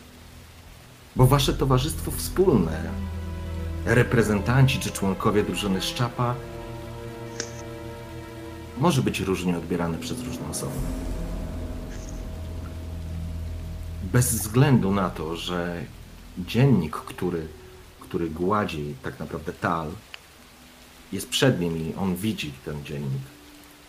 Bo 1.15 1.27
wasze 1.27 1.53
towarzystwo 1.53 2.11
wspólne, 2.11 2.83
reprezentanci 3.85 4.79
czy 4.79 4.91
członkowie 4.91 5.43
drużyny 5.43 5.81
Szczapa, 5.81 6.35
może 8.79 9.01
być 9.01 9.19
różnie 9.19 9.57
odbierane 9.57 9.97
przez 9.97 10.23
różne 10.23 10.49
osoby. 10.49 10.75
Bez 14.03 14.35
względu 14.35 14.91
na 14.91 15.09
to, 15.09 15.35
że 15.35 15.83
dziennik, 16.37 16.95
który, 16.95 17.47
który 17.99 18.29
gładzi 18.29 18.95
tak 19.03 19.19
naprawdę 19.19 19.53
Tal, 19.53 19.91
jest 21.11 21.29
przed 21.29 21.59
nim 21.59 21.77
i 21.77 21.95
on 21.95 22.15
widzi 22.15 22.51
ten 22.65 22.85
dziennik. 22.85 23.21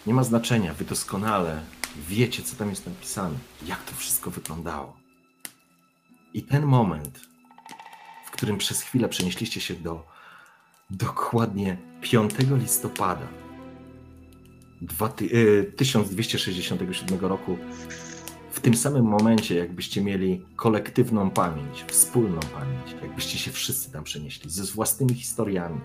Nie 0.06 0.14
ma 0.14 0.22
znaczenia, 0.22 0.74
wy 0.74 0.84
doskonale 0.84 1.62
wiecie, 2.08 2.42
co 2.42 2.56
tam 2.56 2.70
jest 2.70 2.86
napisane, 2.86 3.38
jak 3.66 3.84
to 3.84 3.96
wszystko 3.96 4.30
wyglądało. 4.30 4.96
I 6.34 6.42
ten 6.42 6.62
moment, 6.66 7.20
w 8.26 8.30
którym 8.30 8.58
przez 8.58 8.82
chwilę 8.82 9.08
przenieśliście 9.08 9.60
się 9.60 9.74
do 9.74 10.06
dokładnie 10.90 11.76
5 12.00 12.32
listopada 12.50 13.47
1267 15.76 17.18
roku, 17.20 17.58
w 18.50 18.60
tym 18.60 18.74
samym 18.74 19.04
momencie, 19.04 19.54
jakbyście 19.54 20.02
mieli 20.02 20.42
kolektywną 20.56 21.30
pamięć, 21.30 21.84
wspólną 21.86 22.40
pamięć, 22.40 23.02
jakbyście 23.02 23.38
się 23.38 23.50
wszyscy 23.50 23.92
tam 23.92 24.04
przenieśli 24.04 24.50
ze 24.50 24.64
własnymi 24.64 25.14
historiami 25.14 25.80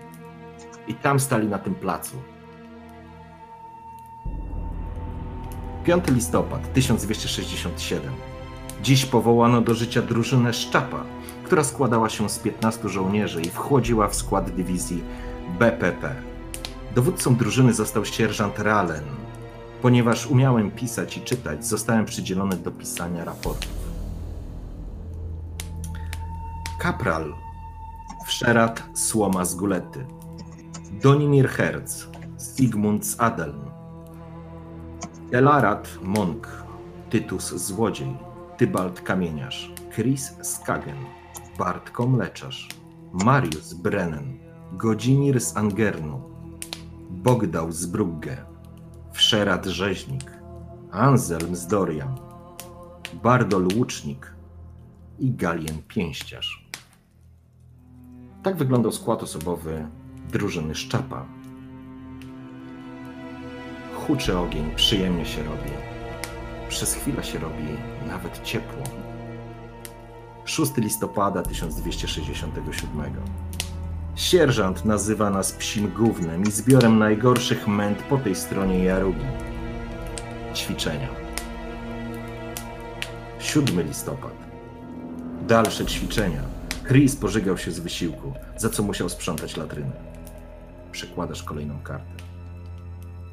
i 0.88 0.94
tam 0.94 1.20
stali 1.20 1.48
na 1.48 1.58
tym 1.58 1.74
placu. 1.74 2.16
5 5.84 6.04
listopad 6.08 6.72
1267. 6.72 8.12
Dziś 8.82 9.06
powołano 9.06 9.60
do 9.60 9.74
życia 9.74 10.02
drużynę 10.02 10.52
Szczapa, 10.52 11.04
która 11.44 11.64
składała 11.64 12.08
się 12.08 12.28
z 12.28 12.38
15 12.38 12.88
żołnierzy 12.88 13.42
i 13.42 13.50
wchodziła 13.50 14.08
w 14.08 14.14
skład 14.14 14.50
dywizji 14.50 15.02
BPP. 15.58 16.33
Dowódcą 16.94 17.36
drużyny 17.36 17.72
został 17.74 18.04
sierżant 18.04 18.58
Ralen. 18.58 19.04
Ponieważ 19.82 20.26
umiałem 20.26 20.70
pisać 20.70 21.16
i 21.16 21.20
czytać, 21.20 21.66
zostałem 21.66 22.04
przydzielony 22.04 22.56
do 22.56 22.70
pisania 22.70 23.24
raportów. 23.24 23.84
Kapral 26.78 27.34
Wszerat 28.26 28.82
Słoma 28.94 29.44
z 29.44 29.54
Gulety. 29.54 30.06
Donimir 31.02 31.48
Herz 31.48 32.08
Sigmund 32.38 33.06
z 33.06 33.20
Adeln. 33.20 33.60
Elarat 35.32 35.98
Monk 36.02 36.48
Tytus 37.10 37.54
Złodziej. 37.54 38.16
Tybalt 38.56 39.00
Kamieniarz. 39.00 39.72
Chris 39.94 40.32
Skagen. 40.42 40.98
Bartko 41.58 42.06
Mleczarz 42.06 42.68
Marius 43.12 43.72
Brennan. 43.72 44.38
Godzimir 44.72 45.40
z 45.40 45.56
Angernu 45.56 46.33
Bogdał 47.24 47.72
z 47.72 47.86
Brugge 47.86 48.36
Wszerat 49.12 49.66
Rzeźnik 49.66 50.32
Anselm 50.90 51.56
z 51.56 51.66
Dorian 51.66 52.18
Bardol 53.22 53.68
Łucznik 53.76 54.34
i 55.18 55.30
Galien 55.30 55.82
Pięściarz. 55.88 56.68
Tak 58.42 58.56
wyglądał 58.56 58.92
skład 58.92 59.22
osobowy 59.22 59.88
drużyny 60.32 60.74
Szczapa. 60.74 61.26
Huczy 63.94 64.38
ogień, 64.38 64.74
przyjemnie 64.76 65.26
się 65.26 65.42
robi. 65.42 65.70
Przez 66.68 66.94
chwilę 66.94 67.24
się 67.24 67.38
robi 67.38 67.68
nawet 68.08 68.42
ciepło. 68.42 68.82
6 70.44 70.76
listopada 70.76 71.42
1267. 71.42 73.02
Sierżant 74.16 74.84
nazywa 74.84 75.30
nas 75.30 75.52
psim 75.52 75.88
gównem 75.88 76.42
i 76.42 76.50
zbiorem 76.50 76.98
najgorszych 76.98 77.68
męt 77.68 78.02
po 78.02 78.18
tej 78.18 78.34
stronie 78.34 78.84
Jarugi. 78.84 79.26
Ćwiczenia. 80.54 81.08
7 83.38 83.82
listopad. 83.82 84.34
Dalsze 85.48 85.86
ćwiczenia. 85.86 86.42
Chris 86.88 87.16
pożygał 87.16 87.58
się 87.58 87.70
z 87.70 87.78
wysiłku, 87.78 88.32
za 88.56 88.68
co 88.68 88.82
musiał 88.82 89.08
sprzątać 89.08 89.56
latrynę. 89.56 89.92
Przekładasz 90.92 91.42
kolejną 91.42 91.78
kartę. 91.82 92.24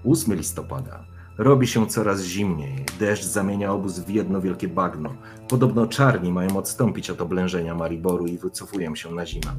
8 0.05 0.36
listopada. 0.36 1.03
Robi 1.38 1.67
się 1.67 1.88
coraz 1.88 2.21
zimniej. 2.21 2.86
Deszcz 2.99 3.23
zamienia 3.23 3.73
obóz 3.73 3.99
w 3.99 4.09
jedno 4.09 4.41
wielkie 4.41 4.67
bagno. 4.67 5.15
Podobno 5.47 5.88
czarni 5.88 6.32
mają 6.32 6.57
odstąpić 6.57 7.09
od 7.09 7.21
oblężenia 7.21 7.75
Mariboru 7.75 8.25
i 8.25 8.38
wycofują 8.38 8.95
się 8.95 9.11
na 9.11 9.25
zimę. 9.25 9.55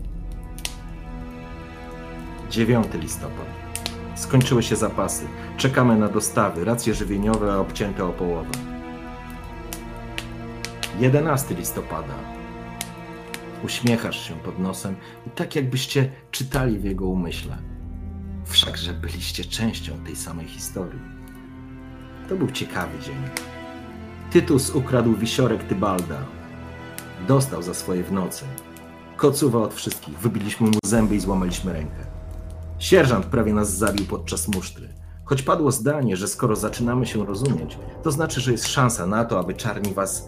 9 2.52 2.86
listopad. 2.94 3.46
Skończyły 4.14 4.62
się 4.62 4.76
zapasy. 4.76 5.26
Czekamy 5.56 5.96
na 5.96 6.08
dostawy, 6.08 6.64
racje 6.64 6.94
żywieniowe 6.94 7.58
obcięte 7.58 8.04
o 8.04 8.12
połowę. 8.12 8.50
11 11.00 11.54
listopada. 11.54 12.14
Uśmiechasz 13.64 14.28
się 14.28 14.34
pod 14.34 14.58
nosem 14.58 14.96
i 15.26 15.30
tak 15.30 15.56
jakbyście 15.56 16.10
czytali 16.30 16.78
w 16.78 16.84
jego 16.84 17.06
umyśle. 17.06 17.58
Wszakże 18.44 18.92
byliście 18.92 19.44
częścią 19.44 20.04
tej 20.04 20.16
samej 20.16 20.46
historii. 20.46 21.00
To 22.28 22.36
był 22.36 22.50
ciekawy 22.50 22.98
dzień. 22.98 23.16
Tytus 24.30 24.70
ukradł 24.70 25.14
wisiorek 25.14 25.64
Tybalda. 25.64 26.18
Dostał 27.28 27.62
za 27.62 27.74
swoje 27.74 28.04
w 28.04 28.12
nocy. 28.12 28.44
Kocuwa 29.16 29.58
od 29.58 29.74
wszystkich. 29.74 30.18
Wybiliśmy 30.18 30.66
mu 30.66 30.78
zęby 30.84 31.16
i 31.16 31.20
złamaliśmy 31.20 31.72
rękę. 31.72 32.01
Sierżant 32.82 33.26
prawie 33.26 33.52
nas 33.52 33.76
zabił 33.76 34.06
podczas 34.06 34.48
musztry. 34.48 34.88
Choć 35.24 35.42
padło 35.42 35.70
zdanie, 35.70 36.16
że 36.16 36.28
skoro 36.28 36.56
zaczynamy 36.56 37.06
się 37.06 37.26
rozumieć, 37.26 37.78
to 38.02 38.10
znaczy, 38.10 38.40
że 38.40 38.52
jest 38.52 38.66
szansa 38.66 39.06
na 39.06 39.24
to, 39.24 39.38
aby 39.38 39.54
czarni 39.54 39.94
was 39.94 40.26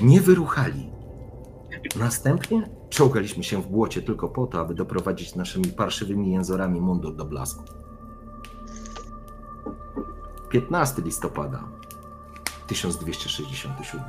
nie 0.00 0.20
wyruchali. 0.20 0.90
Następnie 1.96 2.70
czołgaliśmy 2.90 3.44
się 3.44 3.62
w 3.62 3.66
błocie 3.66 4.02
tylko 4.02 4.28
po 4.28 4.46
to, 4.46 4.60
aby 4.60 4.74
doprowadzić 4.74 5.34
naszymi 5.34 5.66
parszywymi 5.66 6.32
jęzorami 6.32 6.80
mundur 6.80 7.16
do 7.16 7.24
blasku. 7.24 7.64
15 10.50 11.02
listopada 11.02 11.64
1267. 12.66 14.00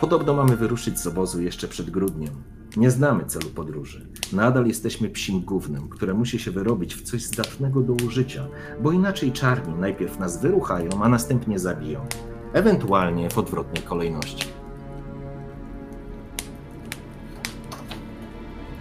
Podobno 0.00 0.34
mamy 0.34 0.56
wyruszyć 0.56 0.98
z 0.98 1.06
obozu 1.06 1.42
jeszcze 1.42 1.68
przed 1.68 1.90
grudniem. 1.90 2.42
Nie 2.76 2.90
znamy 2.90 3.24
celu 3.24 3.50
podróży. 3.50 4.09
Nadal 4.32 4.66
jesteśmy 4.66 5.08
psim 5.08 5.40
gównem, 5.40 5.88
które 5.88 6.14
musi 6.14 6.38
się 6.38 6.50
wyrobić 6.50 6.94
w 6.94 7.02
coś 7.02 7.22
zdatnego 7.22 7.80
do 7.80 7.92
użycia, 7.92 8.46
bo 8.82 8.92
inaczej 8.92 9.32
czarni 9.32 9.74
najpierw 9.74 10.18
nas 10.18 10.42
wyruchają, 10.42 10.90
a 11.02 11.08
następnie 11.08 11.58
zabiją. 11.58 12.06
Ewentualnie 12.52 13.30
w 13.30 13.38
odwrotnej 13.38 13.82
kolejności. 13.82 14.46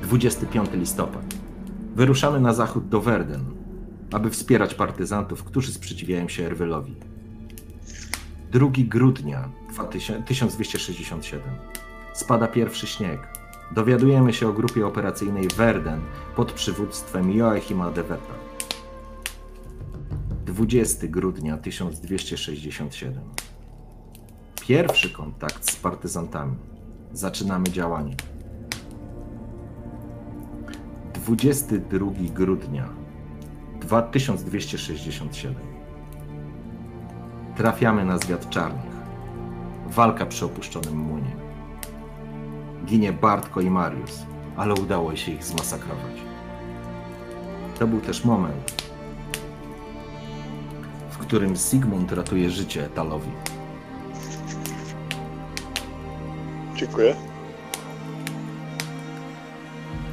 25 0.02 0.70
listopad. 0.74 1.36
Wyruszamy 1.96 2.40
na 2.40 2.54
zachód 2.54 2.88
do 2.88 3.02
Werden, 3.02 3.46
aby 4.12 4.30
wspierać 4.30 4.74
partyzantów, 4.74 5.44
którzy 5.44 5.74
sprzeciwiają 5.74 6.28
się 6.28 6.46
Erwylowi. 6.46 6.96
2 8.52 8.68
grudnia 8.78 9.50
2000 9.74 10.24
1267. 10.24 11.42
Spada 12.14 12.48
pierwszy 12.48 12.88
śnieg. 12.88 13.39
Dowiadujemy 13.72 14.34
się 14.34 14.48
o 14.48 14.54
grupie 14.54 14.88
operacyjnej 14.88 15.48
Werden 15.48 16.02
pod 16.36 16.52
przywództwem 16.52 17.32
Joachima 17.32 17.92
de 17.92 18.04
Wetta. 18.04 18.34
20 20.46 21.08
grudnia 21.08 21.58
1267. 21.58 23.24
Pierwszy 24.62 25.10
kontakt 25.10 25.72
z 25.72 25.76
partyzantami. 25.76 26.56
Zaczynamy 27.14 27.70
działanie. 27.70 28.16
22 31.14 32.12
grudnia 32.34 32.90
2267. 33.82 35.56
Trafiamy 37.56 38.06
na 38.06 38.18
zwiat 38.18 38.50
czarnych. 38.50 39.00
Walka 39.88 40.26
przy 40.26 40.46
opuszczonym 40.46 40.98
młynie. 40.98 41.39
Ginie 42.90 43.14
Bartko 43.14 43.62
i 43.62 43.70
Marius, 43.70 44.26
ale 44.58 44.74
udało 44.74 45.16
się 45.16 45.32
ich 45.32 45.44
zmasakrować. 45.44 46.16
To 47.80 47.88
był 47.88 48.02
też 48.02 48.26
moment, 48.26 48.84
w 51.10 51.18
którym 51.18 51.56
Sigmund 51.56 52.12
ratuje 52.12 52.50
życie 52.50 52.86
Etalowi. 52.86 53.32
Dziękuję. 56.76 57.16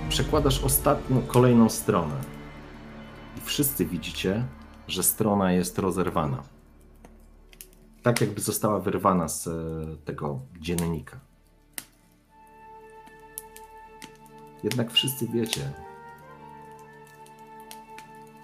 Przekładasz 0.08 0.64
ostatnią, 0.64 1.22
kolejną 1.22 1.68
stronę. 1.68 2.14
I 3.36 3.40
wszyscy 3.40 3.86
widzicie, 3.86 4.44
że 4.88 5.02
strona 5.02 5.52
jest 5.52 5.78
rozerwana. 5.78 6.42
Tak 8.02 8.20
jakby 8.20 8.40
została 8.40 8.80
wyrwana 8.80 9.28
z 9.28 9.46
e, 9.46 9.52
tego 10.04 10.40
dziennika. 10.60 11.20
Jednak 14.66 14.90
wszyscy 14.90 15.26
wiecie, 15.28 15.72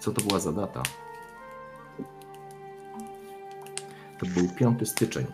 co 0.01 0.13
to 0.13 0.23
była 0.23 0.41
za 0.41 0.53
data. 0.53 0.83
To 4.19 4.27
był 4.27 4.49
5 4.49 4.89
styczeń 4.89 5.27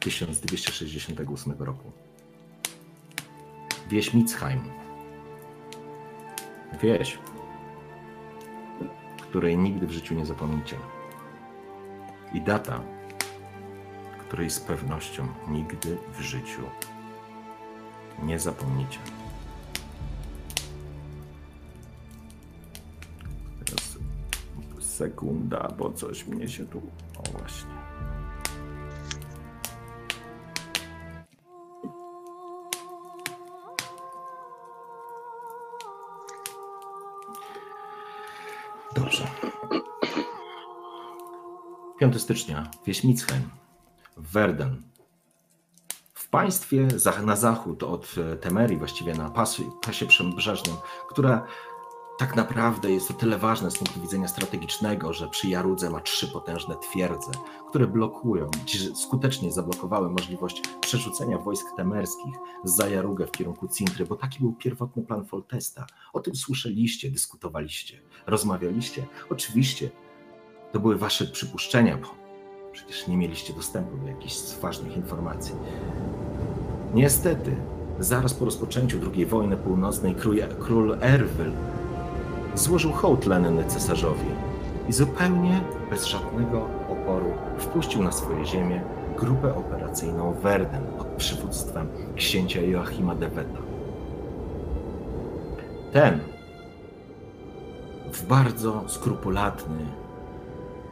1268 0.00 1.54
roku. 1.58 1.92
Wieś 3.88 4.14
Mitzheim. 4.14 4.60
Wieś, 6.82 7.18
której 9.20 9.58
nigdy 9.58 9.86
w 9.86 9.92
życiu 9.92 10.14
nie 10.14 10.26
zapomnicie. 10.26 10.76
I 12.34 12.40
data, 12.40 12.80
której 14.20 14.50
z 14.50 14.60
pewnością 14.60 15.28
nigdy 15.48 15.98
w 16.12 16.20
życiu 16.20 16.62
nie 18.22 18.38
zapomnicie. 18.38 18.98
Sekunda, 25.02 25.68
bo 25.78 25.92
coś 25.92 26.26
mnie 26.26 26.48
się 26.48 26.66
tu. 26.66 26.78
O 27.18 27.38
właśnie. 27.38 27.70
Dobrze. 38.94 39.26
5 41.98 42.20
stycznia, 42.22 42.70
wieś 42.86 43.04
Mitzheim, 43.04 43.50
Werden. 44.16 44.82
W 46.14 46.28
państwie 46.28 46.88
na 47.24 47.36
zachód 47.36 47.82
od 47.82 48.14
Temerii, 48.40 48.78
właściwie 48.78 49.14
na 49.14 49.30
pasie, 49.30 49.62
pasie 49.82 50.06
przybrzeżnym, 50.06 50.76
która 51.08 51.46
tak 52.18 52.36
naprawdę 52.36 52.90
jest 52.90 53.10
o 53.10 53.14
tyle 53.14 53.38
ważna 53.38 53.70
z 53.70 53.78
punktu 53.78 54.00
widzenia 54.00 54.28
strategicznego, 54.28 55.12
że 55.12 55.28
przy 55.28 55.48
Jarudze 55.48 55.90
ma 55.90 56.00
trzy 56.00 56.28
potężne 56.28 56.76
twierdze, 56.76 57.30
które 57.68 57.86
blokują, 57.86 58.50
skutecznie 58.94 59.52
zablokowały 59.52 60.10
możliwość 60.10 60.62
przerzucenia 60.80 61.38
wojsk 61.38 61.66
temerskich 61.76 62.34
za 62.64 62.88
Jarugę 62.88 63.26
w 63.26 63.30
kierunku 63.30 63.68
Cintry, 63.68 64.06
bo 64.06 64.16
taki 64.16 64.40
był 64.40 64.52
pierwotny 64.52 65.02
plan 65.02 65.24
Foltesta. 65.24 65.86
O 66.12 66.20
tym 66.20 66.34
słyszeliście, 66.34 67.10
dyskutowaliście, 67.10 68.00
rozmawialiście. 68.26 69.06
Oczywiście 69.30 69.90
to 70.72 70.80
były 70.80 70.96
wasze 70.96 71.26
przypuszczenia, 71.26 71.96
bo 71.96 72.08
przecież 72.72 73.08
nie 73.08 73.16
mieliście 73.16 73.52
dostępu 73.54 73.96
do 73.96 74.06
jakichś 74.06 74.36
ważnych 74.60 74.96
informacji. 74.96 75.54
Niestety, 76.94 77.56
zaraz 77.98 78.34
po 78.34 78.44
rozpoczęciu 78.44 78.98
II 79.14 79.26
wojny 79.26 79.56
północnej 79.56 80.14
król 80.58 80.96
Erwyl 81.00 81.52
złożył 82.54 82.92
hołd 82.92 83.26
lenny 83.26 83.64
cesarzowi 83.64 84.28
i 84.88 84.92
zupełnie 84.92 85.60
bez 85.90 86.04
żadnego 86.04 86.68
oporu 86.88 87.32
wpuścił 87.58 88.02
na 88.02 88.12
swoje 88.12 88.46
ziemię 88.46 88.82
grupę 89.18 89.54
operacyjną 89.54 90.34
Werden 90.34 90.82
pod 90.98 91.06
przywództwem 91.06 91.88
księcia 92.16 92.60
Joachima 92.60 93.14
de 93.14 93.28
Wetta. 93.28 93.58
Ten 95.92 96.20
w 98.12 98.26
bardzo 98.26 98.84
skrupulatny 98.86 99.86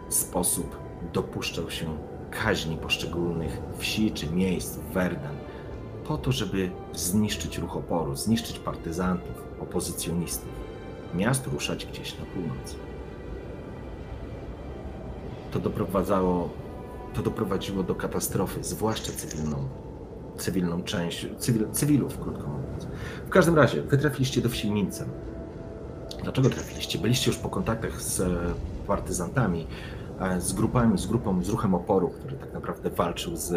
sposób 0.09 0.77
dopuszczał 1.13 1.71
się 1.71 1.87
kaźni 2.31 2.77
poszczególnych 2.77 3.63
wsi 3.79 4.11
czy 4.11 4.31
miejsc 4.31 4.77
w 4.77 4.93
Werden 4.93 5.37
po 6.05 6.19
to, 6.19 6.33
żeby 6.33 6.71
zniszczyć 6.93 7.59
ruch 7.59 7.77
oporu, 7.77 8.17
zniszczyć 8.17 8.59
partyzantów, 8.59 9.45
opozycjonistów 9.61 10.60
miast 11.15 11.47
ruszać 11.47 11.87
gdzieś 11.87 12.19
na 12.19 12.25
północ. 12.25 12.77
To 15.51 15.59
doprowadzało, 15.59 16.51
to 17.15 17.23
doprowadziło 17.23 17.83
do 17.83 17.95
katastrofy, 17.95 18.65
zwłaszcza 18.65 19.13
cywilną, 19.13 19.69
cywilną 20.37 20.83
część, 20.83 21.27
cywil, 21.39 21.67
cywilów, 21.73 22.19
krótko 22.19 22.49
mówiąc. 22.49 22.87
W 23.27 23.31
każdym 23.31 23.55
razie, 23.55 23.83
wy 23.83 23.99
trafiliście 23.99 24.41
do 24.41 24.49
wsi 24.49 24.71
Mincem. 24.71 25.09
Dlaczego 26.23 26.51
trafiliście? 26.51 26.99
Byliście 26.99 27.31
już 27.31 27.39
po 27.39 27.49
kontaktach 27.49 28.03
z 28.03 28.21
e, 28.21 28.27
partyzantami, 28.87 29.67
e, 30.21 30.41
z 30.41 30.53
grupami, 30.53 30.99
z 30.99 31.07
grupą, 31.07 31.45
z 31.45 31.49
ruchem 31.49 31.75
oporu, 31.75 32.09
który 32.09 32.37
tak 32.37 32.53
naprawdę 32.53 32.91
walczył 32.91 33.37
z, 33.37 33.49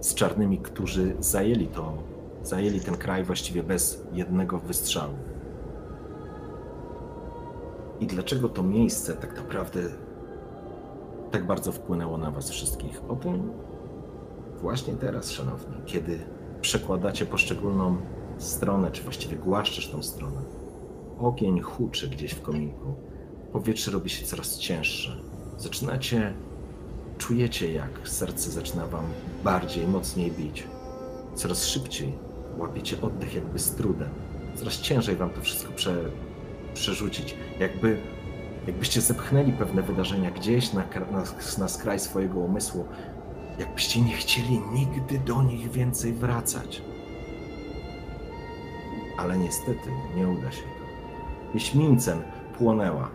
z 0.00 0.14
czarnymi, 0.14 0.58
którzy 0.58 1.16
zajęli 1.20 1.66
to, 1.66 1.98
zajęli 2.42 2.80
ten 2.80 2.96
kraj 2.96 3.24
właściwie 3.24 3.62
bez 3.62 4.02
jednego 4.12 4.58
wystrzału. 4.58 5.14
I 8.04 8.06
dlaczego 8.06 8.48
to 8.48 8.62
miejsce 8.62 9.14
tak 9.14 9.36
naprawdę 9.36 9.80
tak 11.30 11.46
bardzo 11.46 11.72
wpłynęło 11.72 12.18
na 12.18 12.30
Was 12.30 12.50
wszystkich? 12.50 13.02
O 13.08 13.16
tym 13.16 13.52
właśnie 14.60 14.94
teraz, 14.94 15.30
szanowni, 15.30 15.76
kiedy 15.86 16.18
przekładacie 16.60 17.26
poszczególną 17.26 17.96
stronę, 18.38 18.90
czy 18.90 19.02
właściwie 19.02 19.36
głaszczesz 19.36 19.90
tą 19.90 20.02
stronę. 20.02 20.42
Ogień 21.18 21.60
huczy 21.60 22.08
gdzieś 22.08 22.32
w 22.32 22.42
kominku. 22.42 22.94
Powietrze 23.52 23.90
robi 23.90 24.10
się 24.10 24.26
coraz 24.26 24.58
cięższe. 24.58 25.16
Zaczynacie, 25.58 26.34
czujecie 27.18 27.72
jak 27.72 28.08
serce 28.08 28.50
zaczyna 28.50 28.86
Wam 28.86 29.04
bardziej, 29.44 29.86
mocniej 29.86 30.30
bić. 30.30 30.64
Coraz 31.34 31.66
szybciej 31.66 32.12
łapiecie 32.58 33.00
oddech 33.02 33.34
jakby 33.34 33.58
z 33.58 33.74
trudem. 33.74 34.10
Coraz 34.54 34.80
ciężej 34.80 35.16
Wam 35.16 35.30
to 35.30 35.40
wszystko 35.40 35.72
prze, 35.72 36.10
przerzucić. 36.74 37.36
Jakby, 37.60 37.96
jakbyście 38.66 39.00
zepchnęli 39.00 39.52
pewne 39.52 39.82
wydarzenia 39.82 40.30
gdzieś 40.30 40.72
na, 40.72 40.84
na, 41.12 41.24
na 41.58 41.68
skraj 41.68 42.00
swojego 42.00 42.38
umysłu, 42.38 42.84
jakbyście 43.58 44.00
nie 44.00 44.12
chcieli 44.12 44.60
nigdy 44.72 45.18
do 45.18 45.42
nich 45.42 45.70
więcej 45.70 46.12
wracać. 46.12 46.82
Ale 49.18 49.38
niestety 49.38 49.90
nie 50.16 50.28
uda 50.28 50.52
się 50.52 50.62
to. 50.62 50.84
Wieś 51.54 51.74
Mincen 51.74 52.22
płonęła. 52.58 53.10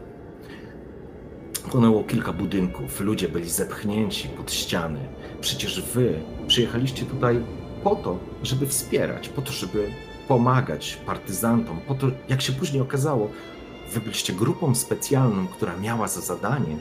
Płonęło 1.72 2.03
kilka 2.03 2.34
budynków, 2.34 2.99
ludzie 2.99 3.30
byli 3.30 3.49
zepchnięci 3.49 4.30
pod 4.30 4.51
ściany. 4.51 4.99
Przecież 5.41 5.82
wy 5.82 6.22
przyjechaliście 6.47 7.05
tutaj 7.05 7.43
po 7.84 7.95
to, 7.95 8.20
żeby 8.43 8.68
wspierać, 8.68 9.30
po 9.30 9.41
to, 9.41 9.51
żeby 9.51 9.88
pomagać 10.30 11.01
partyzantom. 11.05 11.80
Po 11.88 11.95
to, 11.95 12.07
jak 12.27 12.41
się 12.41 12.53
później 12.53 12.82
okazało, 12.82 13.30
wy 13.93 13.99
byliście 13.99 14.34
grupą 14.34 14.75
specjalną, 14.75 15.47
która 15.47 15.77
miała 15.77 16.07
za 16.07 16.21
zadanie 16.21 16.77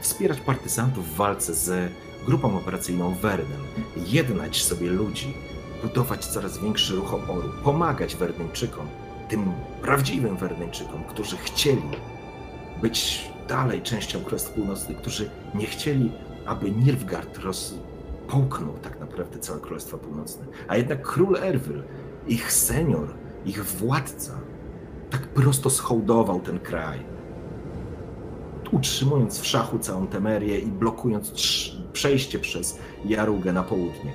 wspierać 0.00 0.40
partyzantów 0.40 1.08
w 1.08 1.16
walce 1.16 1.54
z 1.54 1.92
grupą 2.26 2.56
operacyjną 2.56 3.14
Werden, 3.14 3.60
jednać 3.96 4.62
sobie 4.62 4.90
ludzi, 4.90 5.34
budować 5.82 6.26
coraz 6.26 6.58
większy 6.58 6.94
ruch 6.94 7.14
oporu, 7.14 7.48
pomagać 7.64 8.16
Werdeńczykom, 8.16 8.86
tym 9.28 9.52
prawdziwym 9.82 10.36
Werdeńczykom, 10.36 11.04
którzy 11.04 11.36
chcieli 11.36 11.90
być 12.82 13.30
dalej 13.48 13.82
częścią 13.82 14.20
Królestw 14.20 14.50
Północnych, 14.50 14.96
którzy 14.96 15.30
nie 15.54 15.66
chcieli, 15.66 16.12
aby 16.46 16.70
Nilfgaard 16.70 17.38
roz... 17.38 17.74
połknął 18.28 18.72
tak 18.82 19.00
naprawdę 19.00 19.38
całe 19.38 19.60
Królestwo 19.60 19.98
Północne. 19.98 20.44
A 20.68 20.76
jednak 20.76 21.02
król 21.02 21.36
Erwyl, 21.36 21.82
ich 22.30 22.52
senior, 22.52 23.08
ich 23.46 23.64
władca, 23.64 24.40
tak 25.10 25.28
prosto 25.28 25.70
schołdował 25.70 26.40
ten 26.40 26.58
kraj, 26.58 26.98
utrzymując 28.72 29.40
w 29.40 29.46
szachu 29.46 29.78
całą 29.78 30.06
Temerię 30.06 30.58
i 30.58 30.66
blokując 30.66 31.32
przejście 31.92 32.38
przez 32.38 32.78
Jarugę 33.04 33.52
na 33.52 33.62
południe. 33.62 34.12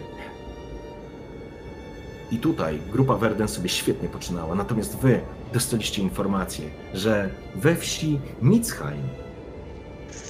I 2.32 2.38
tutaj 2.38 2.80
grupa 2.92 3.16
Werden 3.16 3.48
sobie 3.48 3.70
świetnie 3.70 4.10
poczynała, 4.10 4.56
natomiast 4.56 4.98
wy 4.98 5.22
dostaliście 5.54 6.02
informację, 6.02 6.70
że 6.94 7.30
we 7.56 7.76
wsi 7.76 8.20
Mitzheim 8.42 9.08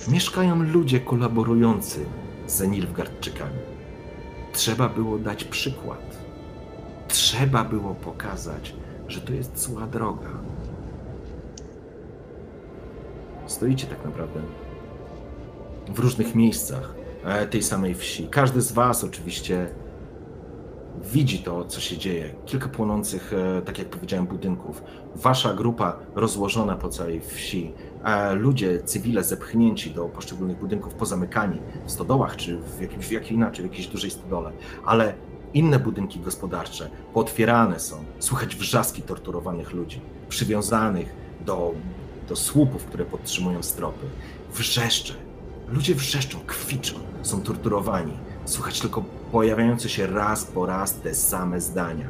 mieszkają 0.07 0.63
ludzie 0.63 0.99
kolaborujący 0.99 2.05
z 2.47 2.61
Nilfgaardczykami. 2.61 3.59
Trzeba 4.53 4.89
było 4.89 5.19
dać 5.19 5.43
przykład. 5.43 6.04
Trzeba 7.15 7.63
było 7.63 7.95
pokazać, 7.95 8.75
że 9.07 9.21
to 9.21 9.33
jest 9.33 9.59
zła 9.59 9.87
droga. 9.87 10.29
Stoicie 13.45 13.87
tak 13.87 14.05
naprawdę 14.05 14.39
w 15.87 15.99
różnych 15.99 16.35
miejscach 16.35 16.95
e, 17.23 17.47
tej 17.47 17.63
samej 17.63 17.95
wsi. 17.95 18.27
Każdy 18.27 18.61
z 18.61 18.71
Was 18.71 19.03
oczywiście 19.03 19.67
widzi 21.03 21.39
to, 21.39 21.65
co 21.65 21.81
się 21.81 21.97
dzieje. 21.97 22.35
Kilka 22.45 22.69
płonących, 22.69 23.33
e, 23.33 23.61
tak 23.61 23.79
jak 23.79 23.87
powiedziałem, 23.87 24.27
budynków. 24.27 24.83
Wasza 25.15 25.53
grupa 25.53 25.99
rozłożona 26.15 26.75
po 26.75 26.89
całej 26.89 27.21
wsi. 27.21 27.73
a 28.03 28.31
Ludzie, 28.31 28.83
cywile 28.83 29.23
zepchnięci 29.23 29.91
do 29.91 30.05
poszczególnych 30.05 30.59
budynków, 30.59 30.93
pozamykani 30.93 31.59
w 31.85 31.91
stodołach, 31.91 32.35
czy 32.35 32.57
w 32.57 32.81
jakimś, 32.81 33.11
jak 33.11 33.31
inaczej, 33.31 33.65
w 33.65 33.69
jakiejś 33.69 33.87
dużej 33.87 34.11
stodole. 34.11 34.51
Ale 34.85 35.13
inne 35.55 35.79
budynki 35.79 36.19
gospodarcze 36.19 36.89
pootwierane 37.13 37.79
są. 37.79 38.03
Słychać 38.19 38.55
wrzaski 38.55 39.01
torturowanych 39.01 39.73
ludzi, 39.73 40.01
przywiązanych 40.29 41.15
do, 41.45 41.71
do 42.29 42.35
słupów, 42.35 42.85
które 42.85 43.05
podtrzymują 43.05 43.63
stropy. 43.63 44.05
Wrzeszcze. 44.53 45.13
Ludzie 45.67 45.95
wrzeszczą, 45.95 46.39
kwiczą, 46.47 46.95
są 47.21 47.41
torturowani. 47.41 48.13
Słychać 48.45 48.79
tylko 48.79 49.03
pojawiające 49.31 49.89
się 49.89 50.07
raz 50.07 50.45
po 50.45 50.65
raz 50.65 50.93
te 50.93 51.15
same 51.15 51.61
zdania. 51.61 52.07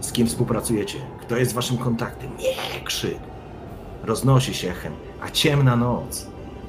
Z 0.00 0.12
kim 0.12 0.26
współpracujecie? 0.26 0.98
Kto 1.20 1.36
jest 1.36 1.52
waszym 1.52 1.78
kontaktem? 1.78 2.30
Nie, 2.38 2.80
krzyk. 2.84 3.18
Roznosi 4.04 4.54
się 4.54 4.70
echem, 4.70 4.92
a 5.20 5.30
ciemna 5.30 5.76
noc. 5.76 6.26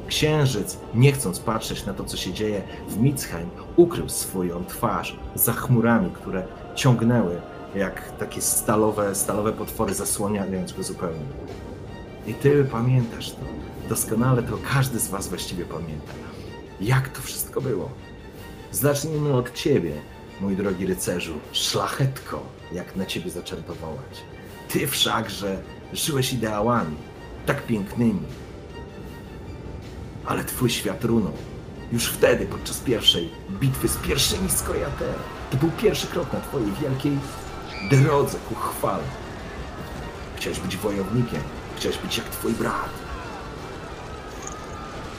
Księżyc, 0.08 0.78
nie 0.94 1.12
chcąc 1.12 1.40
patrzeć 1.40 1.86
na 1.86 1.94
to, 1.94 2.04
co 2.04 2.18
się 2.18 2.34
dzieje 2.34 2.62
w 2.88 2.98
Mitzheim, 2.98 3.50
ukrył 3.80 4.10
swoją 4.10 4.66
twarz 4.66 5.16
za 5.36 5.54
chmurami, 5.54 6.12
które 6.12 6.44
ciągnęły 6.76 7.42
jak 7.76 8.18
takie 8.18 8.42
stalowe, 8.42 9.16
stalowe 9.16 9.54
potwory, 9.54 9.94
zasłaniając 9.94 10.74
go 10.74 10.84
zupełnie. 10.84 11.26
I 12.28 12.34
ty 12.34 12.66
pamiętasz 12.72 13.32
to. 13.32 13.42
Doskonale 13.90 14.44
to 14.44 14.58
każdy 14.74 15.00
z 15.00 15.08
was 15.08 15.28
właściwie 15.28 15.66
pamięta. 15.66 16.14
Jak 16.82 17.10
to 17.10 17.22
wszystko 17.22 17.62
było? 17.62 17.90
Zacznijmy 18.72 19.34
od 19.34 19.54
ciebie, 19.54 19.94
mój 20.42 20.56
drogi 20.56 20.86
rycerzu, 20.86 21.34
szlachetko, 21.52 22.44
jak 22.72 22.96
na 22.96 23.06
ciebie 23.06 23.32
zaczęto 23.32 23.76
wołać. 23.76 24.24
Ty 24.70 24.88
wszakże 24.88 25.62
żyłeś 25.94 26.34
ideałami, 26.34 26.96
tak 27.46 27.66
pięknymi. 27.66 28.26
Ale 30.26 30.44
twój 30.44 30.70
świat 30.70 31.04
runął. 31.04 31.49
Już 31.92 32.06
wtedy, 32.06 32.46
podczas 32.46 32.78
pierwszej 32.78 33.30
bitwy 33.52 33.88
z 33.88 33.98
pierwszymi 33.98 34.50
z 34.50 34.62
Kojater. 34.62 35.14
To 35.52 35.58
był 35.58 35.72
pierwszy 35.72 36.08
krok 36.08 36.34
na 36.34 36.40
twojej 36.40 36.72
wielkiej 36.72 37.20
drodze 37.92 38.38
ku 38.50 38.56
chwale. 38.56 39.04
Chciałeś 40.36 40.60
być 40.60 40.78
wojownikiem, 40.78 41.42
chciałeś 41.78 41.98
być 41.98 42.18
jak 42.18 42.30
twój 42.30 42.54
brat. 42.54 42.90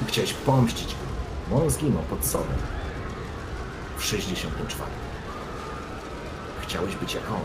Chciałeś 0.08 0.32
pomścić 0.32 0.94
go, 1.50 1.56
on 1.62 1.70
zginął 1.70 2.02
pod 2.02 2.26
sobą 2.26 2.44
w 3.98 4.04
64. 4.04 4.90
Chciałeś 6.62 6.96
być 6.96 7.14
jak 7.14 7.30
on. 7.30 7.40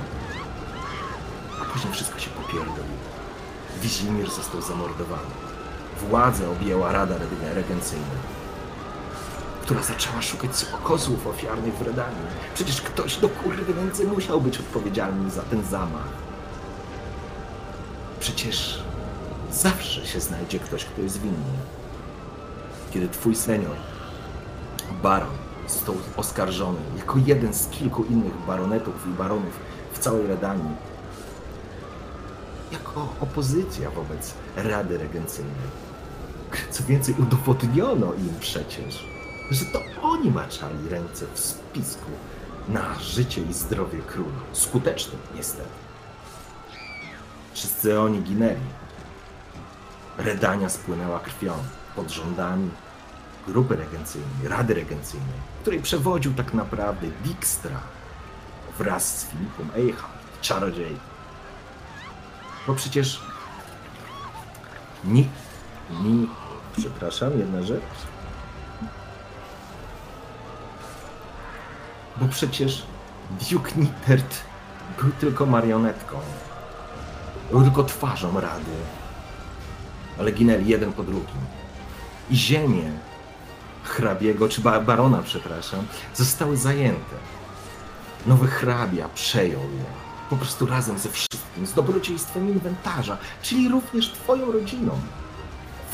A 1.61 1.65
później 1.65 1.93
wszystko 1.93 2.19
się 2.19 2.29
popierdoliło. 2.29 3.05
Wizimir 3.81 4.31
został 4.31 4.61
zamordowany. 4.61 5.27
Władzę 6.09 6.49
objęła 6.49 6.91
Rada 6.91 7.15
Reg- 7.15 7.53
Regencyjna, 7.53 8.05
która 9.65 9.83
zaczęła 9.83 10.21
szukać 10.21 10.65
kozłów 10.83 11.27
ofiarnych 11.27 11.73
w 11.73 11.81
Redanii. 11.81 12.25
Przecież 12.53 12.81
ktoś 12.81 13.17
do 13.17 13.29
kurwy 13.29 13.73
więcej 13.73 14.07
musiał 14.07 14.41
być 14.41 14.57
odpowiedzialny 14.59 15.31
za 15.31 15.41
ten 15.41 15.63
zamach. 15.63 16.07
Przecież 18.19 18.83
zawsze 19.51 20.05
się 20.05 20.19
znajdzie 20.19 20.59
ktoś, 20.59 20.85
kto 20.85 21.01
jest 21.01 21.21
winny. 21.21 21.57
Kiedy 22.91 23.09
twój 23.09 23.35
senior, 23.35 23.75
baron, 25.03 25.35
został 25.67 25.95
oskarżony 26.17 26.79
jako 26.97 27.19
jeden 27.25 27.53
z 27.53 27.67
kilku 27.67 28.03
innych 28.03 28.45
baronetów 28.47 29.07
i 29.07 29.09
baronów 29.09 29.59
w 29.93 29.99
całej 29.99 30.27
Redanii, 30.27 30.75
jako 32.71 33.07
opozycja 33.21 33.89
wobec 33.89 34.33
Rady 34.55 34.97
Regencyjnej. 34.97 35.85
Co 36.71 36.83
więcej, 36.83 37.15
udowodniono 37.19 38.13
im 38.13 38.33
przecież, 38.39 39.14
że 39.51 39.65
to 39.65 39.81
oni 40.01 40.31
maczali 40.31 40.89
ręce 40.89 41.25
w 41.33 41.39
spisku 41.39 42.11
na 42.67 42.99
życie 42.99 43.41
i 43.41 43.53
zdrowie 43.53 43.99
króla. 43.99 44.39
Skutecznym, 44.51 45.21
niestety. 45.35 45.69
Wszyscy 47.53 47.99
oni 47.99 48.21
ginęli. 48.21 48.59
Redania 50.17 50.69
spłynęła 50.69 51.19
krwią 51.19 51.53
pod 51.95 52.11
rządami 52.11 52.69
grupy 53.47 53.75
regencyjnej, 53.75 54.47
Rady 54.47 54.73
Regencyjnej, 54.73 55.39
której 55.61 55.81
przewodził 55.81 56.33
tak 56.33 56.53
naprawdę 56.53 57.07
Dijkstra 57.23 57.79
wraz 58.77 59.19
z 59.19 59.25
Filipem 59.25 59.69
Eichhardt, 59.75 60.41
czarodziej. 60.41 60.97
Bo 62.67 62.75
przecież 62.75 63.21
ni, 65.03 65.29
ni, 66.03 66.27
przepraszam, 66.77 67.39
jedna 67.39 67.63
rzecz. 67.63 68.14
Bo 72.17 72.27
przecież 72.27 72.83
Duke 73.51 73.71
Nittert 73.75 74.35
był 75.01 75.11
tylko 75.11 75.45
marionetką. 75.45 76.17
Był 77.51 77.61
tylko 77.63 77.83
twarzą 77.83 78.39
Rady. 78.39 78.71
Ale 80.19 80.31
ginęli 80.31 80.67
jeden 80.67 80.93
po 80.93 81.03
drugim. 81.03 81.37
I 82.29 82.35
ziemię 82.35 82.91
hrabiego, 83.83 84.49
czy 84.49 84.61
ba- 84.61 84.79
barona, 84.79 85.21
przepraszam, 85.23 85.85
zostały 86.15 86.57
zajęte. 86.57 87.15
Nowy 88.25 88.47
hrabia 88.47 89.09
przejął 89.09 89.61
je. 89.61 89.85
Po 90.29 90.35
prostu 90.35 90.65
razem 90.65 90.97
ze 90.99 91.09
wszystkim, 91.09 91.65
z 91.67 91.73
dobrodziejstwem 91.73 92.49
inwentarza, 92.49 93.17
czyli 93.41 93.69
również 93.69 94.11
twoją 94.11 94.51
rodziną. 94.51 94.91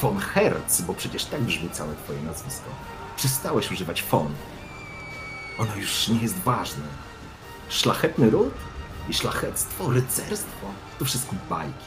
Von 0.02 0.18
Herz, 0.20 0.82
bo 0.88 0.94
przecież 0.94 1.26
tak 1.26 1.42
brzmi 1.42 1.70
całe 1.70 1.96
twoje 1.96 2.22
nazwisko. 2.22 2.70
Przestałeś 3.18 3.72
używać 3.72 4.04
von. 4.04 4.28
Ono 5.58 5.76
już 5.76 6.08
nie 6.08 6.20
jest 6.20 6.40
ważne. 6.40 6.84
Szlachetny 7.70 8.30
ród 8.30 8.54
i 9.10 9.14
szlachectwo, 9.14 9.90
rycerstwo, 9.90 10.68
to 11.00 11.06
wszystko 11.06 11.36
bajki. 11.50 11.86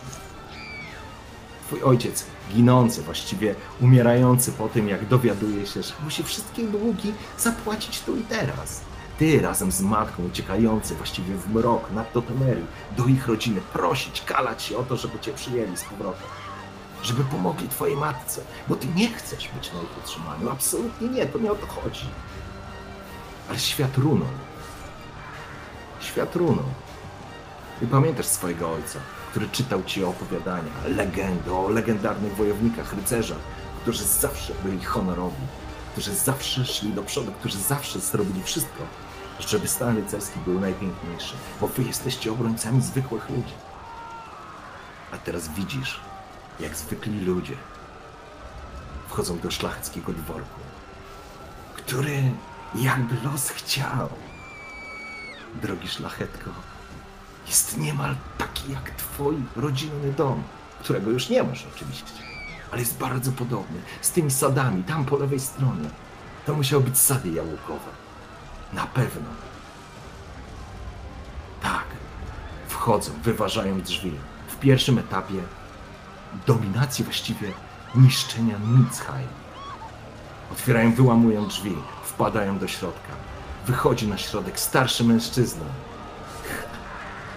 Twój 1.66 1.82
ojciec, 1.82 2.24
ginący, 2.52 3.02
właściwie 3.02 3.54
umierający 3.80 4.52
po 4.52 4.68
tym, 4.68 4.88
jak 4.88 5.08
dowiaduje 5.08 5.66
się, 5.66 5.82
że 5.82 5.94
musi 6.04 6.22
wszystkie 6.22 6.62
długi 6.62 7.12
zapłacić 7.38 8.00
tu 8.00 8.16
i 8.16 8.22
teraz. 8.22 8.80
Ty 9.18 9.40
razem 9.40 9.72
z 9.72 9.80
matką 9.80 10.24
uciekający 10.24 10.94
właściwie 10.94 11.34
w 11.34 11.54
mrok 11.54 11.90
nad 11.90 12.12
do 12.12 12.22
Temerii, 12.22 12.66
do 12.96 13.06
ich 13.06 13.28
rodziny, 13.28 13.60
prosić, 13.72 14.22
kalać 14.22 14.62
się 14.62 14.76
o 14.76 14.82
to, 14.82 14.96
żeby 14.96 15.20
cię 15.20 15.32
przyjęli 15.32 15.76
z 15.76 15.84
powrotem. 15.84 16.26
Żeby 17.02 17.24
pomogli 17.24 17.68
twojej 17.68 17.96
matce, 17.96 18.40
bo 18.68 18.76
ty 18.76 18.86
nie 18.96 19.08
chcesz 19.08 19.48
być 19.48 19.72
na 19.72 19.82
ich 19.82 19.98
utrzymaniu. 20.04 20.50
Absolutnie 20.50 21.08
nie, 21.08 21.26
to 21.26 21.38
nie 21.38 21.52
o 21.52 21.54
to 21.54 21.66
chodzi. 21.66 22.06
Ale 23.48 23.58
świat 23.58 23.98
runął. 23.98 24.28
Świat 26.00 26.36
runął. 26.36 26.64
I 27.82 27.86
pamiętasz 27.86 28.26
swojego 28.26 28.72
ojca, 28.72 28.98
który 29.30 29.48
czytał 29.48 29.84
ci 29.84 30.04
opowiadania, 30.04 30.72
legendy 30.86 31.52
o 31.52 31.68
legendarnych 31.68 32.36
wojownikach, 32.36 32.92
rycerzach, 32.92 33.38
którzy 33.82 34.04
zawsze 34.04 34.52
byli 34.64 34.84
honorowi, 34.84 35.46
którzy 35.92 36.14
zawsze 36.14 36.64
szli 36.64 36.92
do 36.92 37.02
przodu, 37.02 37.32
którzy 37.32 37.58
zawsze 37.58 38.00
zrobili 38.00 38.42
wszystko, 38.42 38.82
żeby 39.40 39.68
stan 39.68 39.96
rycerski 39.96 40.38
był 40.46 40.60
najpiękniejszy, 40.60 41.34
bo 41.60 41.68
wy 41.68 41.82
jesteście 41.82 42.32
obrońcami 42.32 42.82
zwykłych 42.82 43.30
ludzi. 43.30 43.54
A 45.12 45.18
teraz 45.18 45.48
widzisz, 45.48 46.00
jak 46.60 46.76
zwykli 46.76 47.20
ludzie 47.20 47.56
wchodzą 49.08 49.38
do 49.38 49.50
szlacheckiego 49.50 50.12
dworku, 50.12 50.60
który 51.76 52.22
jakby 52.74 53.28
los 53.28 53.50
chciał. 53.50 54.08
Drogi 55.62 55.88
szlachetko, 55.88 56.50
jest 57.46 57.78
niemal 57.78 58.16
taki 58.38 58.72
jak 58.72 58.90
twój 58.90 59.36
rodzinny 59.56 60.12
dom, 60.12 60.42
którego 60.80 61.10
już 61.10 61.28
nie 61.28 61.42
masz 61.42 61.66
oczywiście, 61.74 62.12
ale 62.70 62.80
jest 62.80 62.98
bardzo 62.98 63.32
podobny, 63.32 63.80
z 64.00 64.10
tymi 64.10 64.30
sadami, 64.30 64.84
tam 64.84 65.04
po 65.04 65.16
lewej 65.16 65.40
stronie. 65.40 65.90
To 66.46 66.54
musiały 66.54 66.82
być 66.82 66.98
sady 66.98 67.30
jałmukowe. 67.30 67.90
Na 68.72 68.86
pewno. 68.86 69.28
Tak. 71.62 71.84
Wchodzą, 72.68 73.12
wyważają 73.22 73.80
drzwi. 73.80 74.12
W 74.48 74.56
pierwszym 74.56 74.98
etapie 74.98 75.42
dominacji 76.46 77.04
właściwie 77.04 77.52
niszczenia 77.94 78.58
Nitzheim. 78.58 79.43
Otwierają, 80.54 80.94
wyłamują 80.94 81.46
drzwi, 81.46 81.76
wpadają 82.04 82.58
do 82.58 82.68
środka. 82.68 83.12
Wychodzi 83.66 84.08
na 84.08 84.18
środek 84.18 84.60
starszy 84.60 85.04
mężczyzna. 85.04 85.64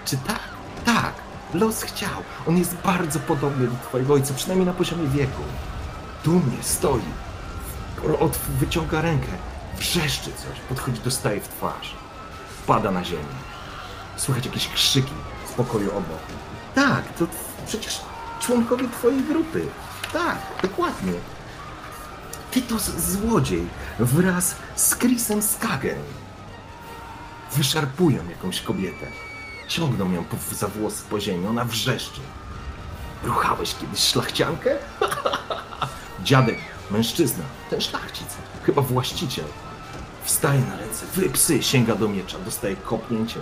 Czy 0.06 0.18
tak? 0.18 0.40
Tak. 0.86 1.14
Los 1.54 1.84
chciał. 1.84 2.24
On 2.48 2.58
jest 2.58 2.76
bardzo 2.76 3.20
podobny 3.20 3.68
do 3.68 3.76
twojego 3.90 4.14
ojca, 4.14 4.34
przynajmniej 4.34 4.66
na 4.66 4.74
poziomie 4.74 5.08
wieku. 5.08 5.42
Dumnie 6.24 6.58
stoi. 6.62 7.02
Od, 8.20 8.38
wyciąga 8.38 9.02
rękę. 9.02 9.32
Wrzeszczy 9.78 10.32
coś. 10.32 10.60
Podchodzi, 10.70 11.02
dostaje 11.02 11.42
w 11.42 11.48
twarz. 11.48 11.96
Pada 12.68 12.92
na 12.92 13.04
ziemię. 13.04 13.38
Słychać 14.18 14.46
jakieś 14.46 14.68
krzyki 14.68 15.14
z 15.50 15.52
pokoju 15.52 15.90
obok. 15.92 16.22
Tak, 16.76 17.14
to 17.20 17.26
przecież 17.68 18.02
członkowie 18.40 18.90
twojej 18.90 19.24
grupy. 19.24 19.66
Tak, 20.14 20.38
dokładnie. 20.62 21.14
Ty 22.58 22.62
to 22.64 22.80
z- 22.80 23.12
złodziej 23.12 23.68
wraz 24.00 24.56
z 24.76 24.96
Chrisem 24.96 25.42
Skagen. 25.42 25.98
Wyszarpują 27.56 28.30
jakąś 28.30 28.62
kobietę. 28.62 29.06
Ciągną 29.68 30.12
ją 30.12 30.24
po, 30.24 30.38
za 30.56 30.68
włosy 30.68 31.04
po 31.10 31.20
ziemi, 31.20 31.48
ona 31.48 31.66
wrzeszczy. 31.66 32.22
Ruchałeś 33.24 33.76
kiedyś 33.76 34.00
szlachciankę? 34.00 34.76
Dziadek, 36.24 36.58
mężczyzna, 36.92 37.44
ten 37.70 37.82
szlachcic, 37.82 38.28
chyba 38.66 38.82
właściciel. 38.82 39.46
Wstaje 40.24 40.60
na 40.60 40.78
ręce, 40.78 41.06
wy 41.16 41.30
psy, 41.30 41.64
sięga 41.64 41.96
do 41.96 42.08
miecza, 42.10 42.40
dostaje 42.40 42.76
kopnięcie 42.76 43.40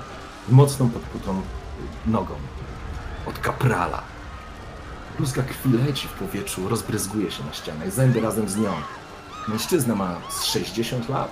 mocną 0.50 0.90
podkutą 0.90 1.42
nogą 2.06 2.36
od 3.26 3.40
kaprala. 3.40 4.02
Bluzga 5.18 5.44
krwi 5.44 5.70
leci 5.86 6.08
w 6.08 6.12
powietrzu, 6.12 6.70
rozbryzguje 6.70 7.32
się 7.32 7.44
na 7.44 7.54
ścianę, 7.54 7.92
zęby 7.92 8.22
razem 8.22 8.50
z 8.50 8.58
nią. 8.58 8.74
Mężczyzna 9.48 9.96
ma 9.96 10.16
z 10.30 10.44
60 10.44 11.10
lat, 11.10 11.32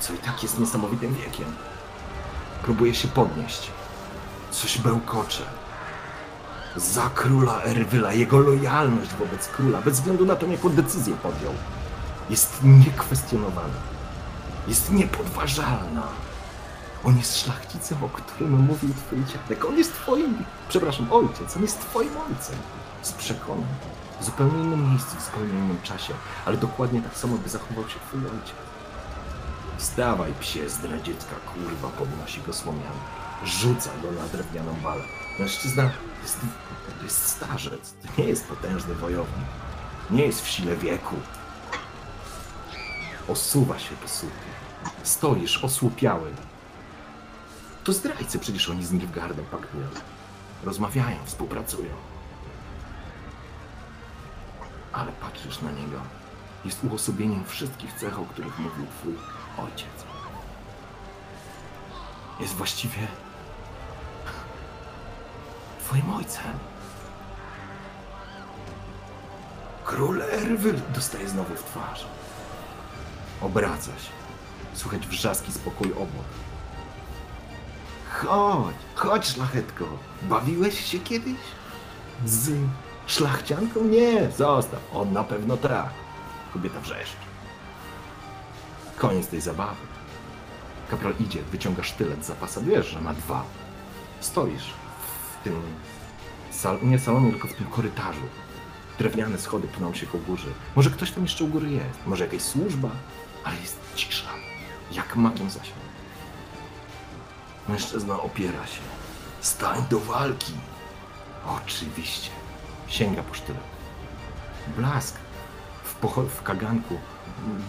co 0.00 0.12
i 0.12 0.18
tak 0.18 0.42
jest 0.42 0.58
niesamowitym 0.58 1.14
wiekiem. 1.14 1.46
Próbuje 2.62 2.94
się 2.94 3.08
podnieść. 3.08 3.70
Coś 4.50 4.78
bełkocze. 4.78 5.42
Za 6.76 7.10
króla 7.14 7.62
Erwyla, 7.62 8.12
jego 8.12 8.38
lojalność 8.38 9.10
wobec 9.14 9.48
króla, 9.48 9.80
bez 9.80 9.94
względu 9.94 10.26
na 10.26 10.36
to, 10.36 10.46
jaką 10.46 10.68
decyzję 10.68 11.14
podjął, 11.16 11.52
jest 12.30 12.58
niekwestionowana. 12.62 13.94
Jest 14.68 14.92
niepodważalna. 14.92 16.02
On 17.04 17.16
jest 17.16 17.38
szlachcicem, 17.38 18.04
o 18.04 18.08
którym 18.08 18.52
mówił 18.52 18.94
twój 18.94 19.24
dziadek. 19.24 19.64
On 19.64 19.78
jest 19.78 19.92
twoim, 19.94 20.44
przepraszam, 20.68 21.12
ojciec. 21.12 21.56
On 21.56 21.62
jest 21.62 21.80
twoim 21.80 22.16
ojcem. 22.16 22.56
Z 23.02 23.12
przekonań. 23.12 23.93
W 24.24 24.26
zupełnie 24.26 24.62
innym 24.62 24.90
miejscu, 24.90 25.16
w 25.16 25.24
zupełnie 25.24 25.52
innym 25.52 25.78
czasie. 25.82 26.14
Ale 26.44 26.56
dokładnie 26.56 27.02
tak 27.02 27.16
samo 27.16 27.38
by 27.38 27.48
zachował 27.48 27.88
się 27.88 28.00
twój 28.00 28.20
ojciec. 28.20 28.56
Wstawaj, 29.78 30.32
psie 30.40 30.68
zdradziecka, 30.68 31.36
kurwa, 31.54 31.88
podnosi 31.88 32.40
go 32.42 32.52
słomiany. 32.52 33.00
Rzuca 33.44 33.90
go 34.02 34.12
na 34.12 34.28
drewnianą 34.28 34.74
balę. 34.82 35.02
Mężczyzna 35.38 35.90
jest, 36.22 36.38
jest 37.02 37.26
starzec, 37.26 37.94
to 38.02 38.22
nie 38.22 38.28
jest 38.28 38.48
potężny 38.48 38.94
wojownik. 38.94 39.46
Nie 40.10 40.26
jest 40.26 40.44
w 40.44 40.48
sile 40.48 40.76
wieku. 40.76 41.16
Osuwa 43.28 43.78
się 43.78 43.94
po 44.02 44.08
słupie. 44.08 44.34
Stoisz 45.02 45.64
osłupiały. 45.64 46.30
To 47.84 47.92
zdrajcy, 47.92 48.38
przecież 48.38 48.70
oni 48.70 48.84
z 48.84 48.92
Nilfgaardem 48.92 49.44
paktują. 49.44 49.86
Rozmawiają, 50.64 51.16
współpracują. 51.24 52.13
Ale 54.94 55.12
patrzysz 55.12 55.60
na 55.60 55.70
niego. 55.70 56.00
Jest 56.64 56.84
uosobieniem 56.84 57.44
wszystkich 57.44 57.92
cech, 57.92 58.18
o 58.18 58.24
których 58.24 58.58
mówił 58.58 58.86
twój 58.86 59.14
ojciec. 59.64 60.04
Jest 62.40 62.54
właściwie 62.54 63.06
twoim 65.80 66.14
ojcem. 66.14 66.58
Król 69.84 70.22
Erwyl 70.22 70.80
dostaje 70.94 71.28
znowu 71.28 71.54
w 71.54 71.62
twarz. 71.64 72.06
Obraca 73.40 73.86
się. 73.86 74.12
Słychać 74.74 75.06
wrzaski 75.06 75.52
z 75.52 75.58
pokoju 75.58 75.92
obok. 75.96 76.26
Chodź, 78.12 78.76
chodź 78.94 79.26
szlachetko. 79.26 79.84
Bawiłeś 80.22 80.84
się 80.84 80.98
kiedyś? 80.98 81.38
Z 82.26 82.50
szlachcianką? 83.06 83.84
Nie, 83.84 84.30
zostaw. 84.30 84.80
On 84.94 85.12
na 85.12 85.24
pewno 85.24 85.56
tak. 85.56 85.90
Kobieta 86.52 86.80
wrzeszczy. 86.80 87.16
Koniec 88.96 89.26
tej 89.26 89.40
zabawy. 89.40 89.86
Kapral 90.90 91.14
idzie, 91.20 91.42
wyciąga 91.42 91.82
sztylet 91.82 92.24
z 92.24 92.26
zapasa. 92.26 92.60
Wiesz, 92.60 92.86
że 92.86 93.00
ma 93.00 93.14
dwa. 93.14 93.44
Stoisz 94.20 94.64
w 95.40 95.44
tym 95.44 95.62
sal, 96.50 96.78
nie 96.82 96.98
salonie, 96.98 97.30
tylko 97.30 97.48
w 97.48 97.54
tym 97.54 97.66
korytarzu. 97.66 98.20
Drewniane 98.98 99.38
schody 99.38 99.68
pną 99.68 99.94
się 99.94 100.06
ku 100.06 100.18
górze. 100.18 100.48
Może 100.76 100.90
ktoś 100.90 101.10
tam 101.10 101.22
jeszcze 101.22 101.44
u 101.44 101.48
góry 101.48 101.70
jest. 101.70 102.06
Może 102.06 102.24
jakaś 102.24 102.42
służba, 102.42 102.88
ale 103.44 103.56
jest 103.56 103.78
cisza. 103.94 104.28
Jak 104.92 105.16
makiem 105.16 105.50
zasiał. 105.50 105.76
Mężczyzna 107.68 108.20
opiera 108.20 108.66
się. 108.66 108.80
Stań 109.40 109.84
do 109.90 110.00
walki. 110.00 110.52
Oczywiście. 111.46 112.30
Sięga 112.94 113.22
po 113.22 113.34
sztylet. 113.34 113.62
Blask 114.76 115.18
w, 115.84 115.94
w 116.28 116.42
kaganku 116.42 116.98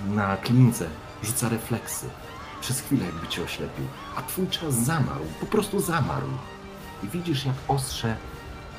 na 0.07 0.38
klince 0.38 0.89
rzuca 1.23 1.49
refleksy. 1.49 2.09
Przez 2.61 2.80
chwilę 2.82 3.05
jakby 3.05 3.28
cię 3.28 3.43
oślepił, 3.43 3.86
a 4.15 4.21
twój 4.21 4.47
czas 4.47 4.73
zamarł, 4.73 5.26
po 5.39 5.45
prostu 5.45 5.80
zamarł. 5.80 6.28
I 7.03 7.07
widzisz 7.07 7.45
jak 7.45 7.55
ostrze 7.67 8.17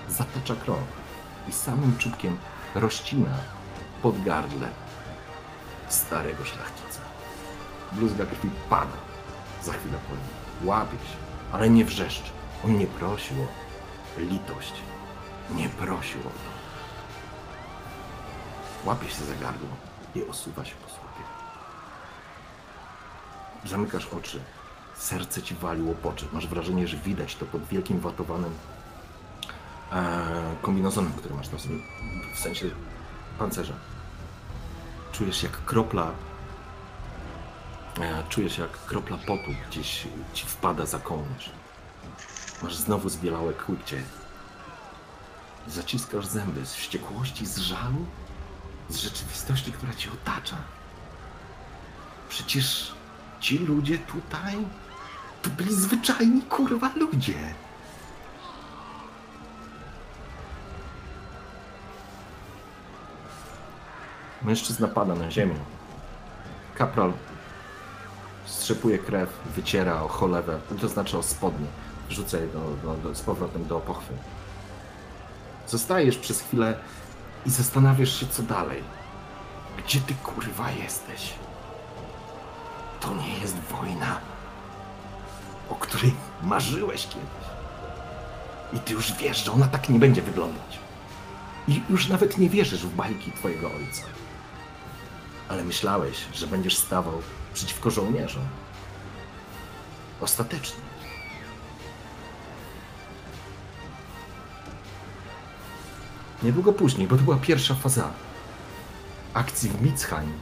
zatacza 0.08 0.54
krąg 0.54 0.86
i 1.48 1.52
samym 1.52 1.98
czubkiem 1.98 2.36
rozcina 2.74 3.36
pod 4.02 4.24
gardle 4.24 4.68
starego 5.88 6.44
szlachcica. 6.44 7.00
Bluzga 7.92 8.26
krwi 8.26 8.50
pada 8.70 8.96
za 9.62 9.72
chwilę 9.72 9.98
po 10.08 10.14
nim. 10.14 10.68
Łapie 10.68 10.96
się, 10.96 11.16
ale 11.52 11.70
nie 11.70 11.84
wrzeszczy. 11.84 12.30
On 12.64 12.78
nie 12.78 12.86
prosił 12.86 13.36
o 13.42 14.20
litość. 14.20 14.85
Nie 15.54 15.68
prosił 15.68 16.20
o 16.20 16.22
to. 16.22 16.56
Łapie 18.84 19.08
się 19.08 19.24
za 19.24 19.34
gardło 19.34 19.68
i 20.14 20.24
osuwa 20.24 20.64
się 20.64 20.74
po 20.74 20.88
słupie. 20.88 21.22
Zamykasz 23.64 24.06
oczy. 24.06 24.40
Serce 24.96 25.42
ci 25.42 25.54
wali 25.54 25.82
łopocze. 25.82 26.26
Masz 26.32 26.46
wrażenie, 26.46 26.88
że 26.88 26.96
widać 26.96 27.36
to 27.36 27.46
pod 27.46 27.66
wielkim 27.66 28.00
watowanym 28.00 28.50
e, 29.92 30.56
który 31.18 31.34
masz 31.34 31.50
na 31.50 31.58
sobie. 31.58 31.76
W 32.34 32.38
sensie 32.38 32.70
pancerza. 33.38 33.74
Czujesz 35.12 35.42
jak 35.42 35.64
kropla 35.64 36.10
e, 38.00 38.22
czujesz 38.28 38.58
jak 38.58 38.70
kropla 38.86 39.16
potu 39.18 39.50
gdzieś 39.68 40.06
ci 40.34 40.46
wpada 40.46 40.86
za 40.86 40.98
kołnierz. 40.98 41.50
Masz 42.62 42.76
znowu 42.76 43.08
zbielałe 43.08 43.52
kłykcie. 43.52 44.02
Zaciskasz 45.68 46.26
zęby 46.26 46.66
z 46.66 46.74
wściekłości, 46.74 47.46
z 47.46 47.58
żalu, 47.58 48.06
z 48.88 48.96
rzeczywistości, 48.96 49.72
która 49.72 49.94
ci 49.94 50.10
otacza. 50.10 50.56
Przecież 52.28 52.94
ci 53.40 53.58
ludzie 53.58 53.98
tutaj 53.98 54.56
to 55.42 55.50
byli 55.50 55.74
zwyczajni 55.74 56.42
kurwa 56.42 56.90
ludzie. 56.96 57.54
Mężczyzna 64.42 64.88
pada 64.88 65.14
na 65.14 65.30
ziemię. 65.30 65.54
Kapral 66.74 67.12
strzepuje 68.46 68.98
krew, 68.98 69.30
wyciera 69.56 70.02
o 70.02 70.08
cholewę, 70.08 70.60
to 70.80 70.88
znaczy 70.88 71.18
o 71.18 71.22
spodnie. 71.22 71.66
Rzuca 72.10 72.38
je 72.38 72.46
do, 72.46 72.60
do, 72.82 72.94
do, 72.94 73.14
z 73.14 73.20
powrotem 73.22 73.66
do 73.66 73.80
pochwy. 73.80 74.14
Zostajesz 75.66 76.18
przez 76.18 76.40
chwilę 76.40 76.78
i 77.46 77.50
zastanawiasz 77.50 78.20
się, 78.20 78.26
co 78.26 78.42
dalej. 78.42 78.82
Gdzie 79.78 80.00
ty 80.00 80.14
kurwa 80.14 80.70
jesteś? 80.70 81.32
To 83.00 83.14
nie 83.14 83.38
jest 83.38 83.56
wojna, 83.56 84.20
o 85.70 85.74
której 85.74 86.14
marzyłeś 86.42 87.06
kiedyś. 87.06 87.46
I 88.72 88.78
ty 88.78 88.92
już 88.92 89.12
wiesz, 89.12 89.44
że 89.44 89.52
ona 89.52 89.66
tak 89.66 89.88
nie 89.88 89.98
będzie 89.98 90.22
wyglądać. 90.22 90.78
I 91.68 91.82
już 91.90 92.08
nawet 92.08 92.38
nie 92.38 92.48
wierzysz 92.48 92.86
w 92.86 92.94
bajki 92.94 93.32
twojego 93.32 93.66
ojca. 93.66 94.02
Ale 95.48 95.64
myślałeś, 95.64 96.16
że 96.34 96.46
będziesz 96.46 96.76
stawał 96.76 97.22
przeciwko 97.54 97.90
żołnierzom. 97.90 98.42
Ostatecznie. 100.20 100.85
Niedługo 106.46 106.72
później, 106.72 107.08
bo 107.08 107.16
to 107.16 107.22
była 107.22 107.36
pierwsza 107.36 107.74
faza 107.74 108.10
akcji 109.34 109.70
w 109.70 109.82
Mitzheim. 109.82 110.32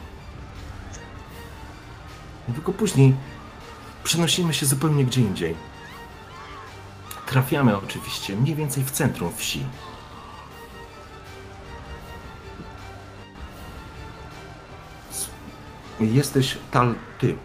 Niedługo 2.47 2.73
później 2.73 3.15
przenosimy 4.03 4.53
się 4.53 4.65
zupełnie 4.65 5.05
gdzie 5.05 5.21
indziej. 5.21 5.55
Trafiamy 7.25 7.77
oczywiście 7.77 8.35
mniej 8.35 8.55
więcej 8.55 8.83
w 8.83 8.91
centrum 8.91 9.33
wsi. 9.35 9.65
Jesteś 15.99 16.57
tal 16.71 16.95
ty. 17.19 17.37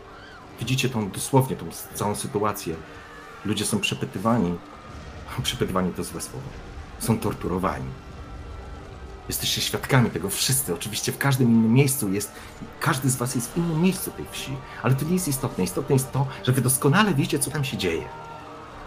Widzicie 0.58 0.88
tą 0.88 1.10
dosłownie 1.10 1.56
tą 1.56 1.66
całą 1.94 2.14
sytuację. 2.14 2.74
Ludzie 3.44 3.66
są 3.66 3.80
przepytywani. 3.80 4.58
Przepytywani 5.42 5.92
to 5.92 6.04
złe 6.04 6.20
słowo. 6.20 6.48
Są 6.98 7.18
torturowani. 7.18 8.09
Jesteście 9.30 9.60
świadkami 9.60 10.10
tego 10.10 10.30
wszyscy. 10.30 10.74
Oczywiście 10.74 11.12
w 11.12 11.18
każdym 11.18 11.48
innym 11.50 11.72
miejscu 11.72 12.12
jest. 12.12 12.32
Każdy 12.80 13.10
z 13.10 13.16
was 13.16 13.34
jest 13.34 13.52
w 13.52 13.56
innym 13.56 13.82
miejscu 13.82 14.10
tej 14.10 14.26
wsi. 14.30 14.56
Ale 14.82 14.94
to 14.94 15.04
nie 15.04 15.14
jest 15.14 15.28
istotne. 15.28 15.64
Istotne 15.64 15.94
jest 15.94 16.12
to, 16.12 16.26
że 16.44 16.52
wy 16.52 16.60
doskonale 16.60 17.14
wiecie, 17.14 17.38
co 17.38 17.50
tam 17.50 17.64
się 17.64 17.76
dzieje. 17.76 18.04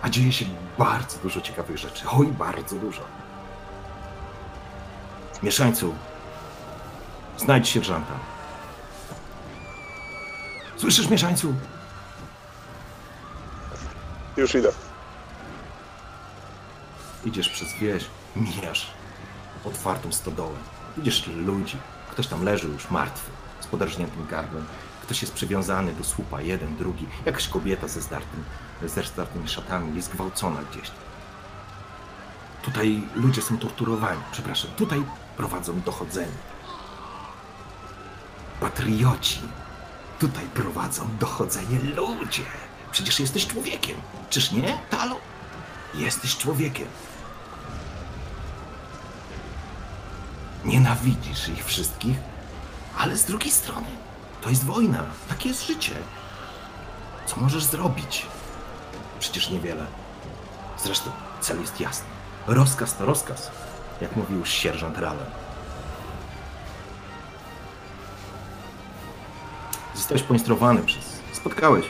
A 0.02 0.10
dzieje 0.10 0.32
się 0.32 0.46
bardzo 0.78 1.18
dużo 1.18 1.42
ciekawych 1.42 1.78
rzeczy. 1.78 2.06
Oj, 2.12 2.28
bardzo 2.28 2.76
dużo. 2.76 3.02
Mieszańcu, 5.44 5.96
znajdź 7.38 7.70
sierżanta. 7.70 8.14
Słyszysz, 10.78 11.10
mieszańcu? 11.10 11.54
Już 14.38 14.56
idę. 14.56 14.72
Idziesz 17.26 17.50
przez 17.50 17.74
wieś, 17.74 18.06
mijasz 18.36 19.03
otwartą 19.66 20.12
stodołę. 20.12 20.58
Widzisz 20.98 21.28
ludzi. 21.28 21.78
Ktoś 22.12 22.28
tam 22.28 22.44
leży 22.44 22.68
już 22.68 22.92
martwy, 22.92 23.32
z 23.60 23.68
podrażniętym 23.68 24.28
gardłem. 24.28 24.66
Ktoś 25.02 25.22
jest 25.22 25.34
przywiązany 25.34 25.94
do 25.94 26.04
słupa, 26.04 26.42
jeden, 26.42 26.78
drugi. 26.78 27.08
Jakaś 27.26 27.48
kobieta 27.48 27.88
ze 27.88 28.02
zdartym, 28.02 28.44
ze 28.82 29.04
zdartymi 29.04 29.48
szatami 29.48 29.96
jest 29.96 30.12
gwałcona 30.12 30.60
gdzieś. 30.72 30.92
Tutaj 32.62 33.04
ludzie 33.16 33.42
są 33.42 33.58
torturowani. 33.58 34.22
Przepraszam, 34.32 34.72
tutaj 34.72 35.04
prowadzą 35.38 35.82
dochodzenie. 35.82 36.38
Patrioci 38.60 39.40
tutaj 40.20 40.46
prowadzą 40.54 41.10
dochodzenie 41.20 41.80
ludzie. 41.80 42.44
Przecież 42.92 43.20
jesteś 43.20 43.48
człowiekiem. 43.48 43.98
Czyż 44.30 44.52
nie, 44.52 44.78
Talo? 44.90 45.16
Jesteś 45.94 46.38
człowiekiem. 46.38 46.88
Nienawidzisz 50.66 51.50
ich 51.50 51.66
wszystkich, 51.66 52.18
ale 52.98 53.18
z 53.18 53.26
drugiej 53.26 53.52
strony 53.52 53.88
to 54.42 54.50
jest 54.50 54.64
wojna. 54.66 55.04
Takie 55.30 55.50
jest 55.50 55.68
życie. 55.68 55.92
Co 57.26 57.42
możesz 57.42 57.64
zrobić? 57.64 58.26
Przecież 59.20 59.50
niewiele. 59.50 59.86
Zresztą 60.84 61.12
cel 61.42 61.62
jest 61.62 61.80
jasny. 61.80 62.06
Rozkaz 62.48 62.98
to 62.98 63.06
rozkaz, 63.06 63.52
jak 64.02 64.16
mówił 64.16 64.46
sierżant 64.46 64.98
Rallen. 64.98 65.26
Zostałeś 69.96 70.24
poinstruowany 70.24 70.82
przez... 70.82 71.14
Spotkałeś 71.34 71.86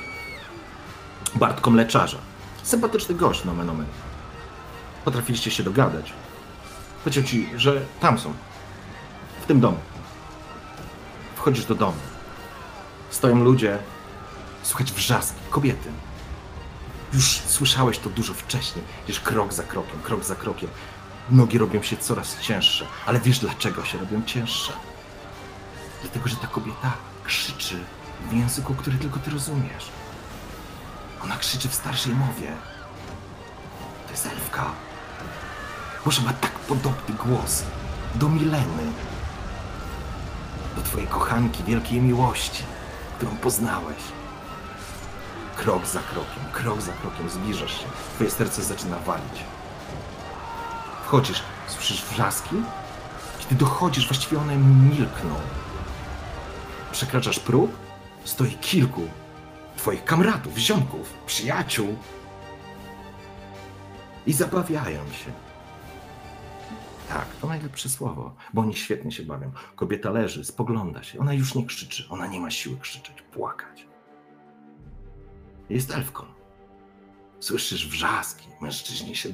Bartko 1.36 1.72
Mleczarza. 1.72 2.18
Sympatyczny 2.64 3.16
gość, 3.16 3.46
nomen 3.46 3.70
omen. 3.70 3.86
Potrafiliście 5.06 5.52
się 5.52 5.64
dogadać. 5.64 6.14
Powiedział 7.04 7.24
ci, 7.24 7.50
że 7.56 7.82
tam 8.00 8.20
są. 8.20 8.34
W 9.44 9.46
tym 9.46 9.60
domu. 9.60 9.78
Wchodzisz 11.36 11.66
do 11.66 11.76
domu. 11.76 11.98
Stoją 13.10 13.44
ludzie. 13.44 13.80
Słychać 14.64 14.92
wrzaski, 14.92 15.40
kobiety. 15.50 15.90
Już 17.14 17.42
słyszałeś 17.48 18.00
to 18.00 18.10
dużo 18.10 18.34
wcześniej. 18.34 18.86
Wiesz, 19.08 19.20
krok 19.20 19.54
za 19.54 19.64
krokiem, 19.64 20.02
krok 20.04 20.24
za 20.24 20.36
krokiem. 20.36 20.70
Nogi 21.30 21.58
robią 21.58 21.82
się 21.82 21.98
coraz 21.98 22.40
cięższe. 22.40 22.86
Ale 23.06 23.20
wiesz, 23.20 23.40
dlaczego 23.40 23.86
się 23.86 23.98
robią 23.98 24.24
cięższe? 24.26 24.74
Dlatego, 26.02 26.30
że 26.30 26.36
ta 26.36 26.48
kobieta 26.48 26.94
krzyczy 27.24 27.80
w 28.30 28.34
języku, 28.34 28.76
który 28.76 28.98
tylko 28.98 29.20
ty 29.20 29.32
rozumiesz. 29.32 29.90
Ona 31.24 31.38
krzyczy 31.38 31.70
w 31.70 31.76
starszej 31.76 32.14
mowie. 32.14 32.52
To 34.06 34.12
jest 34.12 34.26
elfka. 34.26 34.72
Może 36.06 36.22
ma 36.22 36.34
tak 36.34 36.52
podobny 36.52 37.16
głos 37.16 37.64
do 38.16 38.30
Mileny. 38.30 38.94
Do 40.76 40.82
twojej 40.82 41.08
kochanki 41.08 41.64
wielkiej 41.64 42.02
miłości, 42.02 42.64
którą 43.18 43.38
poznałeś. 43.38 43.98
Krok 45.56 45.86
za 45.86 46.00
krokiem, 46.00 46.44
krok 46.52 46.82
za 46.82 46.92
krokiem 46.92 47.30
zbliżasz 47.30 47.80
się. 47.80 47.86
Twoje 48.16 48.32
serce 48.32 48.64
zaczyna 48.64 49.00
walić. 49.00 49.44
Wchodzisz, 51.06 51.44
słyszysz 51.68 52.06
wrzaski? 52.06 52.56
Kiedy 53.40 53.56
dochodzisz, 53.56 54.08
właściwie 54.08 54.40
one 54.40 54.58
milkną. 54.58 55.36
Przekraczasz 56.92 57.40
próg, 57.40 57.72
stoi 58.26 58.52
kilku 58.52 59.02
twoich 59.84 60.06
kamratów, 60.06 60.58
ziomków, 60.58 61.14
przyjaciół 61.26 61.98
i 64.28 64.34
zabawiają 64.34 65.00
się. 65.12 65.32
Tak, 67.14 67.28
to 67.42 67.48
najlepsze 67.48 67.90
słowo, 67.90 68.36
bo 68.54 68.62
oni 68.62 68.76
świetnie 68.76 69.12
się 69.12 69.24
bawią. 69.24 69.52
Kobieta 69.76 70.12
leży, 70.12 70.46
spogląda 70.46 71.04
się, 71.04 71.20
ona 71.20 71.34
już 71.34 71.56
nie 71.56 71.66
krzyczy, 71.66 72.06
ona 72.10 72.28
nie 72.28 72.40
ma 72.40 72.52
siły 72.52 72.78
krzyczeć, 72.78 73.22
płakać. 73.22 73.88
Jest 75.70 75.92
elfką. 75.92 76.24
Słyszysz 77.40 77.88
wrzaski, 77.88 78.48
mężczyźni 78.62 79.16
się 79.16 79.30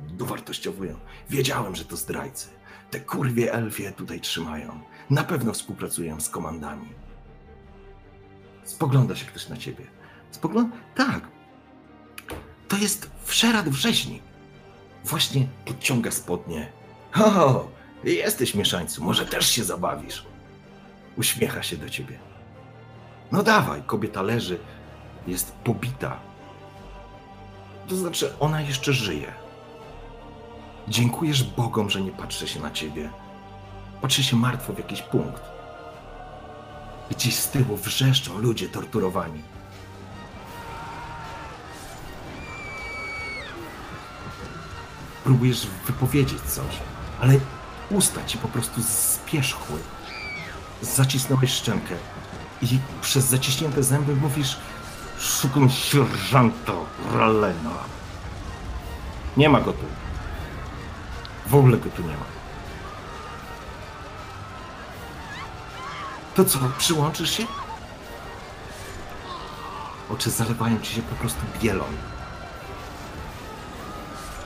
dowartościowują. 0.00 0.98
Wiedziałem, 1.30 1.76
że 1.76 1.84
to 1.84 1.96
zdrajcy. 1.96 2.48
Te 2.90 3.00
kurwie 3.00 3.52
elfie 3.52 3.92
tutaj 3.92 4.20
trzymają. 4.20 4.80
Na 5.10 5.24
pewno 5.24 5.52
współpracują 5.52 6.20
z 6.20 6.28
komandami. 6.28 6.88
Spogląda 8.64 9.16
się 9.16 9.26
ktoś 9.26 9.48
na 9.48 9.56
ciebie. 9.56 9.86
Spogląda? 10.30 10.76
Tak. 10.94 11.28
To 12.68 12.76
jest 12.76 13.10
Wszerat 13.24 13.68
Wrześni. 13.68 14.22
Właśnie 15.04 15.48
podciąga 15.64 16.10
spodnie. 16.10 16.79
O, 17.18 17.68
jesteś 18.04 18.54
mieszańcu, 18.54 19.04
może 19.04 19.26
też 19.26 19.50
się 19.50 19.64
zabawisz. 19.64 20.24
Uśmiecha 21.16 21.62
się 21.62 21.76
do 21.76 21.90
ciebie. 21.90 22.18
No 23.32 23.42
dawaj, 23.42 23.82
kobieta 23.86 24.22
leży, 24.22 24.58
jest 25.26 25.52
pobita. 25.52 26.20
To 27.88 27.96
znaczy, 27.96 28.32
ona 28.40 28.60
jeszcze 28.60 28.92
żyje. 28.92 29.32
Dziękujesz 30.88 31.42
Bogom, 31.44 31.90
że 31.90 32.00
nie 32.00 32.10
patrzy 32.10 32.48
się 32.48 32.60
na 32.60 32.70
ciebie. 32.70 33.10
Patrzy 34.02 34.24
się 34.24 34.36
martwo 34.36 34.72
w 34.72 34.78
jakiś 34.78 35.02
punkt. 35.02 35.42
Gdzieś 37.10 37.34
z 37.36 37.48
tyłu 37.48 37.76
wrzeszczą 37.76 38.38
ludzie 38.38 38.68
torturowani. 38.68 39.42
Próbujesz 45.24 45.66
wypowiedzieć 45.86 46.40
coś, 46.40 46.78
ale 47.20 47.40
usta 47.90 48.24
ci 48.24 48.38
po 48.38 48.48
prostu 48.48 48.82
spierzchły. 48.82 49.78
Zacisnąłeś 50.82 51.52
szczękę 51.52 51.94
i 52.62 52.78
przez 53.02 53.24
zaciśnięte 53.24 53.82
zęby 53.82 54.16
mówisz 54.16 54.56
Szukam 55.20 55.70
sierżanta 55.70 56.72
Rallena. 57.12 57.70
Nie 59.36 59.48
ma 59.48 59.60
go 59.60 59.72
tu. 59.72 59.84
W 61.46 61.54
ogóle 61.54 61.76
go 61.76 61.90
tu 61.90 62.02
nie 62.02 62.08
ma. 62.08 62.24
To 66.34 66.44
co, 66.44 66.58
przyłączysz 66.78 67.30
się? 67.30 67.46
Oczy 70.10 70.30
zalewają 70.30 70.80
ci 70.80 70.94
się 70.94 71.02
po 71.02 71.14
prostu 71.14 71.40
bielą. 71.62 71.84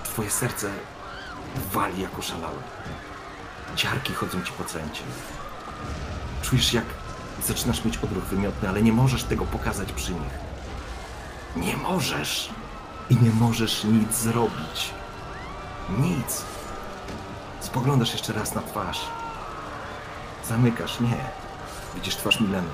Twoje 0.05 0.31
serce 0.31 0.71
wali 1.73 2.03
jak 2.03 2.19
oszalałe. 2.19 2.63
Ciarki 3.77 4.15
chodzą 4.15 4.43
ci 4.43 4.53
po 4.53 4.65
ciele. 4.65 4.85
Czujesz 6.43 6.73
jak 6.73 6.85
zaczynasz 7.47 7.85
mieć 7.85 7.99
odruch 7.99 8.25
wymiotny, 8.25 8.69
ale 8.69 8.83
nie 8.83 8.93
możesz 8.93 9.25
tego 9.25 9.45
pokazać 9.45 9.93
przy 9.93 10.13
nich. 10.13 10.39
Nie 11.57 11.77
możesz. 11.77 12.51
I 13.11 13.17
nie 13.17 13.31
możesz 13.31 13.85
nic 13.85 14.15
zrobić. 14.15 14.91
Nic. 15.99 16.43
Spoglądasz 17.61 18.13
jeszcze 18.13 18.33
raz 18.33 18.55
na 18.55 18.63
twarz. 18.63 19.01
Zamykasz, 20.49 21.01
nie. 21.01 21.17
Widzisz 21.95 22.17
twarz 22.17 22.41
Mileny. 22.41 22.69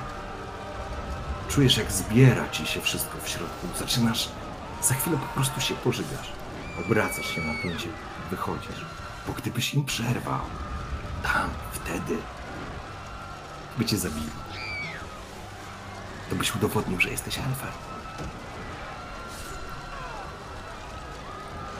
Czujesz, 1.48 1.77
jak 1.77 1.93
zbiera 1.93 2.48
ci 2.48 2.66
się 2.66 2.81
wszystko 2.81 3.19
w 3.23 3.28
środku. 3.28 3.66
Zaczynasz, 3.78 4.28
za 4.82 4.94
chwilę 4.94 5.19
po 5.19 5.35
prostu 5.35 5.61
się 5.61 5.74
pożygasz. 5.74 6.32
Obracasz 6.86 7.27
się 7.27 7.40
na 7.40 7.62
pięcie, 7.62 7.89
wychodzisz. 8.31 8.85
Bo 9.27 9.32
gdybyś 9.32 9.74
im 9.74 9.85
przerwał, 9.85 10.40
tam, 11.23 11.51
wtedy, 11.73 12.16
by 13.78 13.85
cię 13.85 13.98
zabili. 13.98 14.31
To 16.31 16.36
byś 16.36 16.55
udowodnił, 16.55 17.01
że 17.01 17.11
jesteś 17.11 17.39
elfem. 17.39 17.70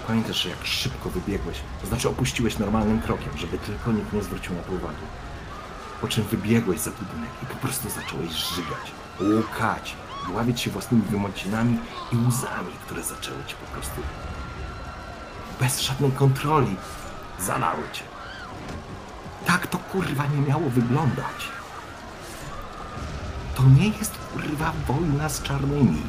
Pamiętasz, 0.07 0.45
jak 0.45 0.67
szybko 0.67 1.11
wybiegłeś, 1.11 1.59
to 1.81 1.87
znaczy 1.87 2.09
opuściłeś 2.09 2.59
normalnym 2.59 3.01
krokiem, 3.03 3.39
żeby 3.39 3.59
tylko 3.59 3.93
nikt 3.93 4.13
nie 4.13 4.23
zwrócił 4.23 4.55
na 4.55 4.63
to 4.63 4.73
uwagi. 4.73 5.07
Po 6.01 6.09
czym 6.09 6.25
wybiegłeś 6.25 6.81
za 6.81 6.91
budynek 6.91 7.31
i 7.43 7.47
po 7.47 7.55
prostu 7.55 7.91
zacząłeś 7.91 8.31
żygać, 8.31 8.93
łukać, 9.21 9.97
dławić 10.27 10.61
się 10.61 10.71
własnymi 10.71 11.03
wymocinami 11.03 11.79
i 12.13 12.17
łzami, 12.17 12.73
które 12.87 13.03
zaczęły 13.03 13.45
cię 13.47 13.55
po 13.57 13.73
prostu 13.73 14.01
bez 15.61 15.81
żadnej 15.81 16.13
kontroli 16.13 16.77
zalały 17.41 17.83
cię. 17.93 18.05
Tak 19.47 19.67
to 19.67 19.79
kurwa 19.79 20.27
nie 20.27 20.41
miało 20.41 20.71
wyglądać. 20.71 21.49
To 23.55 23.63
nie 23.63 23.89
jest 23.89 24.19
kurwa 24.33 24.73
wojna 24.87 25.29
z 25.29 25.43
czarnymi. 25.43 26.03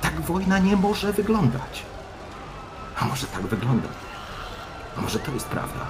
Tak 0.00 0.20
wojna 0.20 0.58
nie 0.58 0.76
może 0.76 1.12
wyglądać. 1.12 1.82
A 3.00 3.04
może 3.04 3.26
tak 3.26 3.42
wygląda? 3.42 3.88
A 4.98 5.00
może 5.00 5.18
to 5.18 5.32
jest 5.32 5.46
prawda? 5.46 5.86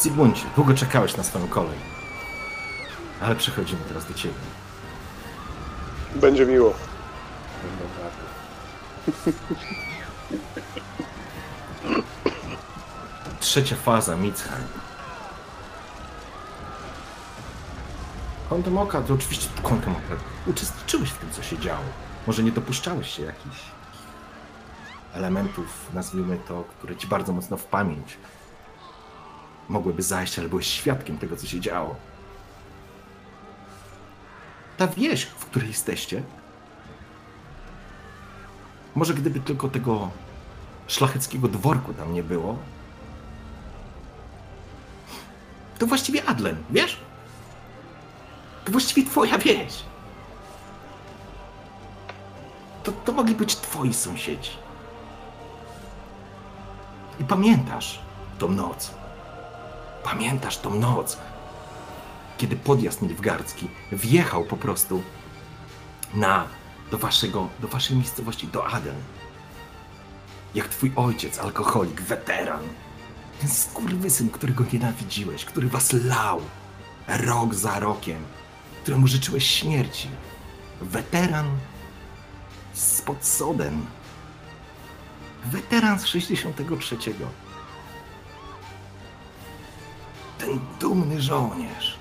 Zygmuncie, 0.00 0.44
długo 0.56 0.74
czekałeś 0.74 1.16
na 1.16 1.22
swoją 1.22 1.48
kolej. 1.48 1.78
Ale 3.20 3.36
przechodzimy 3.36 3.80
teraz 3.88 4.06
do 4.06 4.14
ciebie. 4.14 4.34
Będzie 6.14 6.46
miło. 6.46 6.74
Będą. 7.62 7.84
Trzecia 13.40 13.76
faza, 13.76 14.16
Mitzheim. 14.16 14.68
Kątem 18.48 18.78
oka, 18.78 19.00
to 19.00 19.14
oczywiście 19.14 19.48
kątem 19.62 19.92
oka. 19.92 20.22
Uczestniczyłeś 20.46 21.10
w 21.10 21.18
tym, 21.18 21.30
co 21.30 21.42
się 21.42 21.58
działo. 21.58 21.84
Może 22.26 22.42
nie 22.42 22.52
dopuszczałeś 22.52 23.10
się 23.16 23.22
jakichś 23.22 23.58
elementów, 25.14 25.90
nazwijmy 25.94 26.38
to, 26.48 26.64
które 26.78 26.96
ci 26.96 27.06
bardzo 27.06 27.32
mocno 27.32 27.56
w 27.56 27.64
pamięć 27.64 28.16
mogłyby 29.70 30.02
zajść, 30.02 30.38
ale 30.38 30.48
byłeś 30.48 30.66
świadkiem 30.66 31.18
tego, 31.18 31.36
co 31.36 31.46
się 31.46 31.60
działo. 31.60 31.96
Ta 34.76 34.86
wieś, 34.86 35.24
w 35.24 35.44
której 35.44 35.68
jesteście, 35.68 36.22
może 38.94 39.14
gdyby 39.14 39.40
tylko 39.40 39.68
tego 39.68 40.10
szlacheckiego 40.86 41.48
dworku 41.48 41.94
tam 41.94 42.14
nie 42.14 42.22
było, 42.22 42.58
to 45.78 45.86
właściwie 45.86 46.24
Adlen, 46.24 46.56
wiesz? 46.70 47.00
To 48.64 48.72
właściwie 48.72 49.10
twoja 49.10 49.38
wieś. 49.38 49.82
To, 52.84 52.92
to 52.92 53.12
mogli 53.12 53.34
być 53.34 53.56
twoi 53.56 53.94
sąsiedzi. 53.94 54.50
I 57.20 57.24
pamiętasz 57.24 58.00
tą 58.38 58.48
noc. 58.48 58.99
Pamiętasz 60.10 60.58
tą 60.58 60.74
noc, 60.74 61.18
kiedy 62.38 62.56
podjazd 62.56 63.02
Nilfgardzki 63.02 63.68
wjechał 63.92 64.44
po 64.44 64.56
prostu 64.56 65.02
na, 66.14 66.46
do, 66.90 66.98
waszego, 66.98 67.48
do 67.60 67.68
waszej 67.68 67.96
miejscowości, 67.96 68.48
do 68.48 68.66
Aden. 68.66 68.96
Jak 70.54 70.68
twój 70.68 70.92
ojciec, 70.96 71.38
alkoholik, 71.38 72.00
weteran, 72.00 72.60
ten 73.40 73.50
skurwysyn, 73.50 74.30
którego 74.30 74.64
nienawidziłeś, 74.72 75.44
który 75.44 75.68
was 75.68 75.92
lał 75.92 76.40
rok 77.08 77.54
za 77.54 77.80
rokiem, 77.80 78.24
któremu 78.82 79.06
życzyłeś 79.06 79.50
śmierci. 79.50 80.08
Weteran 80.80 81.58
spod 82.74 83.26
Soden. 83.26 83.86
Weteran 85.44 86.00
z 86.00 86.06
63. 86.06 86.96
Ten 90.40 90.60
dumny 90.80 91.20
żołnierz. 91.20 91.98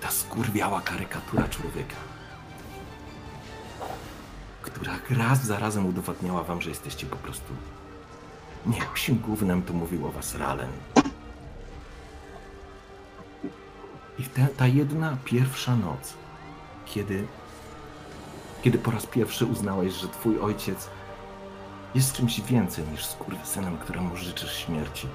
Ta 0.00 0.10
skurwiała 0.10 0.80
karykatura 0.80 1.48
człowieka, 1.48 1.96
która 4.62 4.98
raz 5.10 5.44
za 5.44 5.58
razem 5.58 5.86
udowadniała 5.86 6.42
wam, 6.44 6.62
że 6.62 6.70
jesteście 6.70 7.06
po 7.06 7.16
prostu 7.16 7.52
nie, 8.66 8.80
psim 8.94 9.18
głównym 9.18 9.62
tu 9.62 9.74
mówił 9.74 10.06
o 10.06 10.12
was 10.12 10.34
Ralen. 10.34 10.70
I 14.18 14.22
te, 14.22 14.46
ta 14.46 14.66
jedna 14.66 15.16
pierwsza 15.24 15.76
noc, 15.76 16.14
kiedy, 16.86 17.26
kiedy 18.62 18.78
po 18.78 18.90
raz 18.90 19.06
pierwszy 19.06 19.46
uznałeś, 19.46 19.94
że 19.94 20.08
twój 20.08 20.40
ojciec 20.40 20.88
jest 21.94 22.12
czymś 22.16 22.40
więcej 22.40 22.84
niż 22.84 23.06
skurwysynem, 23.06 23.78
któremu 23.78 24.16
życzysz 24.16 24.56
śmierci. 24.56 25.08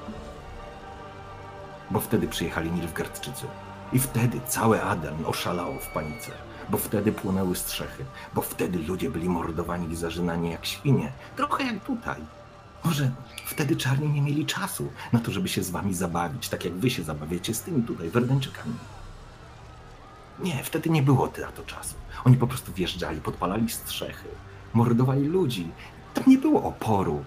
Bo 1.91 1.99
wtedy 1.99 2.27
przyjechali 2.27 2.71
Nilfgaardczycy. 2.71 3.45
I 3.93 3.99
wtedy 3.99 4.41
całe 4.47 4.83
Aden 4.83 5.25
oszalało 5.25 5.79
w 5.79 5.87
panice. 5.87 6.31
Bo 6.69 6.77
wtedy 6.77 7.11
płonęły 7.11 7.55
strzechy. 7.55 8.05
Bo 8.33 8.41
wtedy 8.41 8.79
ludzie 8.79 9.09
byli 9.09 9.29
mordowani 9.29 9.93
i 9.93 9.95
zarzynani 9.95 10.51
jak 10.51 10.65
świnie. 10.65 11.11
Trochę 11.35 11.63
jak 11.63 11.85
tutaj. 11.85 12.21
Może 12.83 13.11
wtedy 13.45 13.75
czarni 13.75 14.09
nie 14.09 14.21
mieli 14.21 14.45
czasu 14.45 14.91
na 15.13 15.19
to, 15.19 15.31
żeby 15.31 15.49
się 15.49 15.63
z 15.63 15.69
wami 15.69 15.93
zabawić, 15.93 16.49
tak 16.49 16.65
jak 16.65 16.73
wy 16.73 16.89
się 16.89 17.03
zabawiacie 17.03 17.53
z 17.53 17.61
tymi 17.61 17.83
tutaj 17.83 18.09
Werdeńczykami. 18.09 18.75
Nie, 20.39 20.63
wtedy 20.63 20.89
nie 20.89 21.03
było 21.03 21.25
na 21.41 21.51
to 21.51 21.63
czasu. 21.63 21.95
Oni 22.25 22.37
po 22.37 22.47
prostu 22.47 22.73
wjeżdżali, 22.73 23.21
podpalali 23.21 23.69
strzechy, 23.69 24.27
mordowali 24.73 25.27
ludzi. 25.27 25.71
Tam 26.13 26.23
nie 26.27 26.37
było 26.37 26.63
oporu. 26.63 27.23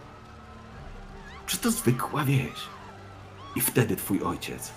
Że 1.47 1.59
to 1.59 1.70
zwykła 1.70 2.24
wieś. 2.24 2.68
I 3.57 3.61
wtedy 3.61 3.97
twój 3.97 4.23
ojciec 4.23 4.73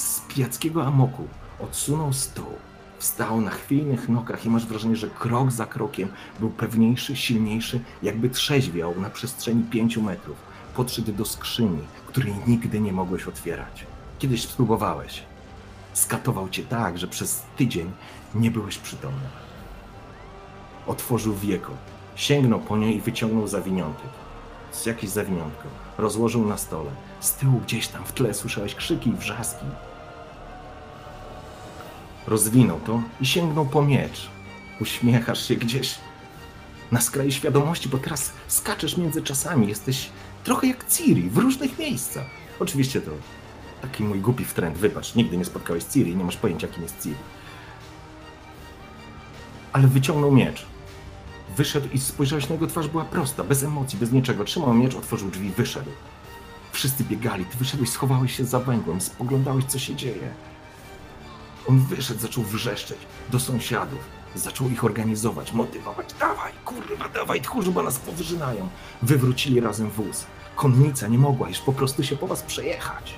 z 0.00 0.20
pijackiego 0.20 0.86
amoku 0.86 1.28
odsunął 1.60 2.12
stół, 2.12 2.54
wstał 2.98 3.40
na 3.40 3.50
chwiejnych 3.50 4.08
nogach 4.08 4.46
i 4.46 4.50
masz 4.50 4.66
wrażenie, 4.66 4.96
że 4.96 5.10
krok 5.10 5.52
za 5.52 5.66
krokiem 5.66 6.08
był 6.40 6.50
pewniejszy, 6.50 7.16
silniejszy, 7.16 7.80
jakby 8.02 8.30
trzeźwiał 8.30 9.00
na 9.00 9.10
przestrzeni 9.10 9.62
pięciu 9.62 10.02
metrów. 10.02 10.36
Podszedł 10.74 11.12
do 11.12 11.24
skrzyni, 11.24 11.82
której 12.06 12.34
nigdy 12.46 12.80
nie 12.80 12.92
mogłeś 12.92 13.24
otwierać. 13.24 13.86
Kiedyś 14.18 14.42
spróbowałeś. 14.42 15.22
Skatował 15.92 16.48
cię 16.48 16.62
tak, 16.62 16.98
że 16.98 17.08
przez 17.08 17.42
tydzień 17.56 17.90
nie 18.34 18.50
byłeś 18.50 18.78
przytomny. 18.78 19.28
Otworzył 20.86 21.34
wieko, 21.34 21.72
sięgnął 22.14 22.60
po 22.60 22.76
nie 22.76 22.92
i 22.92 23.00
wyciągnął 23.00 23.46
zawiniątek. 23.46 24.10
Z 24.72 24.86
jakieś 24.86 25.10
zawiniątko. 25.10 25.68
Rozłożył 25.98 26.46
na 26.46 26.56
stole. 26.56 26.90
Z 27.20 27.32
tyłu 27.32 27.60
gdzieś 27.60 27.88
tam 27.88 28.04
w 28.04 28.12
tle 28.12 28.34
słyszałeś 28.34 28.74
krzyki 28.74 29.10
i 29.10 29.12
wrzaski. 29.12 29.66
Rozwinął 32.26 32.80
to 32.80 33.02
i 33.20 33.26
sięgnął 33.26 33.66
po 33.66 33.82
miecz. 33.82 34.30
Uśmiechasz 34.80 35.48
się 35.48 35.56
gdzieś 35.56 35.98
na 36.92 37.00
skraju 37.00 37.30
świadomości, 37.32 37.88
bo 37.88 37.98
teraz 37.98 38.32
skaczesz 38.48 38.96
między 38.96 39.22
czasami. 39.22 39.68
Jesteś 39.68 40.10
trochę 40.44 40.66
jak 40.66 40.88
Ciri 40.88 41.30
w 41.30 41.38
różnych 41.38 41.78
miejscach. 41.78 42.26
Oczywiście 42.60 43.00
to 43.00 43.10
taki 43.82 44.04
mój 44.04 44.20
głupi 44.20 44.44
wtręt. 44.44 44.78
Wybacz, 44.78 45.14
nigdy 45.14 45.36
nie 45.36 45.44
spotkałeś 45.44 45.84
Ciri, 45.84 46.16
nie 46.16 46.24
masz 46.24 46.36
pojęcia, 46.36 46.68
kim 46.68 46.82
jest 46.82 47.02
Ciri. 47.02 47.16
ale 49.72 49.88
wyciągnął 49.88 50.32
miecz. 50.32 50.66
Wyszedł 51.56 51.88
i 51.92 51.98
spojrzałeś 52.00 52.48
na 52.48 52.54
jego 52.54 52.66
twarz, 52.66 52.88
była 52.88 53.04
prosta, 53.04 53.44
bez 53.44 53.62
emocji, 53.62 53.98
bez 53.98 54.12
niczego. 54.12 54.44
Trzymał 54.44 54.74
miecz, 54.74 54.94
otworzył 54.94 55.30
drzwi, 55.30 55.50
wyszedł. 55.50 55.90
Wszyscy 56.72 57.04
biegali, 57.04 57.44
ty 57.44 57.56
wyszedłeś, 57.56 57.90
schowałeś 57.90 58.36
się 58.36 58.44
za 58.44 58.60
węgłem, 58.60 59.00
spoglądałeś, 59.00 59.64
co 59.64 59.78
się 59.78 59.96
dzieje. 59.96 60.34
On 61.68 61.78
wyszedł, 61.78 62.20
zaczął 62.20 62.44
wrzeszczeć 62.44 62.98
do 63.30 63.40
sąsiadów, 63.40 63.98
zaczął 64.34 64.68
ich 64.68 64.84
organizować, 64.84 65.52
motywować. 65.52 66.14
Dawaj, 66.20 66.52
kurwa, 66.64 67.08
dawaj, 67.08 67.40
tchórzu, 67.40 67.72
bo 67.72 67.82
nas 67.82 67.98
powyżynają. 67.98 68.68
Wywrócili 69.02 69.60
razem 69.60 69.90
wóz. 69.90 70.26
Konnica 70.56 71.08
nie 71.08 71.18
mogła 71.18 71.48
już 71.48 71.58
po 71.58 71.72
prostu 71.72 72.04
się 72.04 72.16
po 72.16 72.26
was 72.26 72.42
przejechać. 72.42 73.14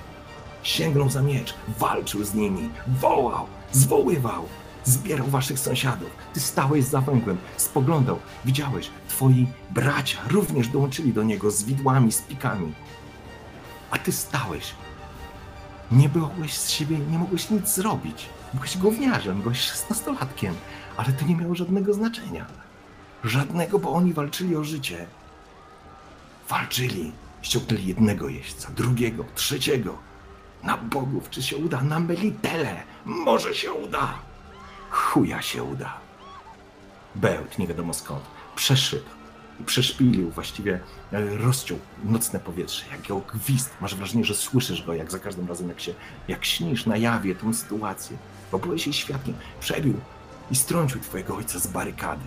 Sięgnął 0.63 1.09
za 1.09 1.21
miecz, 1.21 1.53
walczył 1.79 2.23
z 2.23 2.33
nimi, 2.33 2.69
wołał, 2.87 3.47
zwoływał, 3.71 4.45
zbierał 4.83 5.27
waszych 5.27 5.59
sąsiadów. 5.59 6.09
Ty 6.33 6.39
stałeś 6.39 6.85
za 6.85 7.01
węgłem, 7.01 7.37
spoglądał, 7.57 8.19
widziałeś, 8.45 8.89
twoi 9.09 9.47
bracia 9.71 10.17
również 10.29 10.67
dołączyli 10.67 11.13
do 11.13 11.23
niego 11.23 11.51
z 11.51 11.63
widłami, 11.63 12.11
z 12.11 12.21
pikami. 12.21 12.73
A 13.93 13.97
ty 13.97 14.11
stałeś. 14.11 14.73
Nie 15.91 16.09
byłeś 16.09 16.57
z 16.57 16.69
siebie, 16.69 16.99
nie 16.99 17.19
mogłeś 17.19 17.49
nic 17.49 17.67
zrobić. 17.69 18.29
Byłeś 18.53 18.77
gówniarzem, 18.77 19.41
byłeś 19.41 19.59
szesnastolatkiem, 19.59 20.55
ale 20.97 21.13
to 21.13 21.25
nie 21.25 21.35
miało 21.35 21.55
żadnego 21.55 21.93
znaczenia. 21.93 22.45
Żadnego, 23.23 23.79
bo 23.79 23.93
oni 23.93 24.13
walczyli 24.13 24.55
o 24.55 24.63
życie. 24.63 25.05
Walczyli. 26.49 27.11
Ściągnęli 27.41 27.85
jednego 27.85 28.29
jeźdźca, 28.29 28.69
drugiego, 28.75 29.25
trzeciego. 29.35 29.97
Na 30.63 30.77
bogów, 30.77 31.29
czy 31.29 31.43
się 31.43 31.57
uda? 31.57 31.81
Na 31.81 31.99
Melitele. 31.99 32.83
Może 33.05 33.55
się 33.55 33.73
uda. 33.73 34.13
Chuja 34.89 35.41
się 35.41 35.63
uda. 35.63 35.97
Bełt, 37.15 37.59
nie 37.59 37.67
wiadomo 37.67 37.93
skąd, 37.93 38.23
przeszył 38.55 38.99
i 39.59 39.63
przeszpilił, 39.63 40.29
właściwie 40.29 40.79
e, 41.11 41.37
rozciął 41.37 41.79
nocne 42.03 42.39
powietrze, 42.39 42.85
jak 42.91 43.09
jego 43.09 43.21
gwizd. 43.33 43.69
Masz 43.81 43.95
wrażenie, 43.95 44.25
że 44.25 44.35
słyszysz 44.35 44.83
go, 44.83 44.93
jak 44.93 45.11
za 45.11 45.19
każdym 45.19 45.47
razem, 45.47 45.69
jak 45.69 45.79
się, 45.79 45.93
jak 46.27 46.45
śnisz 46.45 46.85
na 46.85 46.97
jawie 46.97 47.35
tą 47.35 47.53
sytuację, 47.53 48.17
bo 48.51 48.59
byłeś 48.59 48.87
jej 48.87 48.93
świadkiem. 48.93 49.33
Przebił 49.59 49.93
i 50.51 50.55
strącił 50.55 51.01
twojego 51.01 51.35
ojca 51.35 51.59
z 51.59 51.67
barykady. 51.67 52.25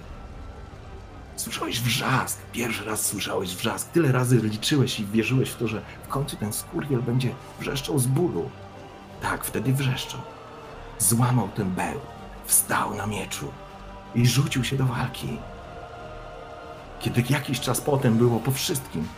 Słyszałeś 1.37 1.81
wrzask, 1.81 2.39
pierwszy 2.53 2.85
raz 2.85 3.07
słyszałeś 3.07 3.57
wrzask, 3.57 3.89
tyle 3.89 4.13
razy 4.13 4.37
liczyłeś 4.37 5.01
i 5.01 5.07
wierzyłeś 5.07 5.51
w 5.51 5.57
to, 5.57 5.69
że 5.69 5.83
w 6.05 6.09
końcu 6.09 6.37
ten 6.37 6.53
skurwiel 6.53 7.03
będzie 7.03 7.35
wrzeszczał 7.61 7.99
z 7.99 8.07
bólu. 8.07 8.51
Tak, 9.23 9.45
wtedy 9.45 9.73
wrzeszczał. 9.73 10.21
Złamał 10.99 11.49
ten 11.49 11.71
beł, 11.71 12.01
wstał 12.47 12.95
na 12.95 13.07
mieczu 13.07 13.53
i 14.15 14.27
rzucił 14.27 14.65
się 14.65 14.77
do 14.77 14.85
walki. 14.85 15.39
Kiedy 17.01 17.25
jakiś 17.31 17.61
czas 17.61 17.81
potem 17.81 18.19
było 18.19 18.41
po 18.41 18.51
wszystkim, 18.51 19.09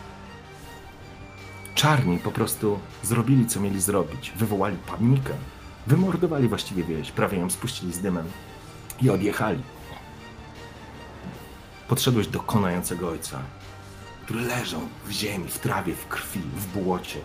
czarni 1.75 2.17
po 2.17 2.31
prostu 2.31 2.79
zrobili, 3.03 3.47
co 3.47 3.59
mieli 3.59 3.81
zrobić. 3.81 4.31
Wywołali 4.35 4.77
panikę, 4.77 5.33
wymordowali 5.87 6.47
właściwie 6.47 6.83
wieś, 6.83 7.11
prawie 7.11 7.37
ją 7.37 7.49
spuścili 7.49 7.93
z 7.93 7.99
dymem 7.99 8.25
i 9.01 9.09
odjechali. 9.09 9.63
Podszedłeś 11.87 12.27
do 12.27 12.39
konającego 12.39 13.09
ojca, 13.09 13.39
który 14.23 14.41
leżał 14.41 14.81
w 15.05 15.11
ziemi, 15.11 15.47
w 15.47 15.59
trawie, 15.59 15.95
w 15.95 16.07
krwi, 16.07 16.39
w 16.39 16.67
błocie. 16.67 17.19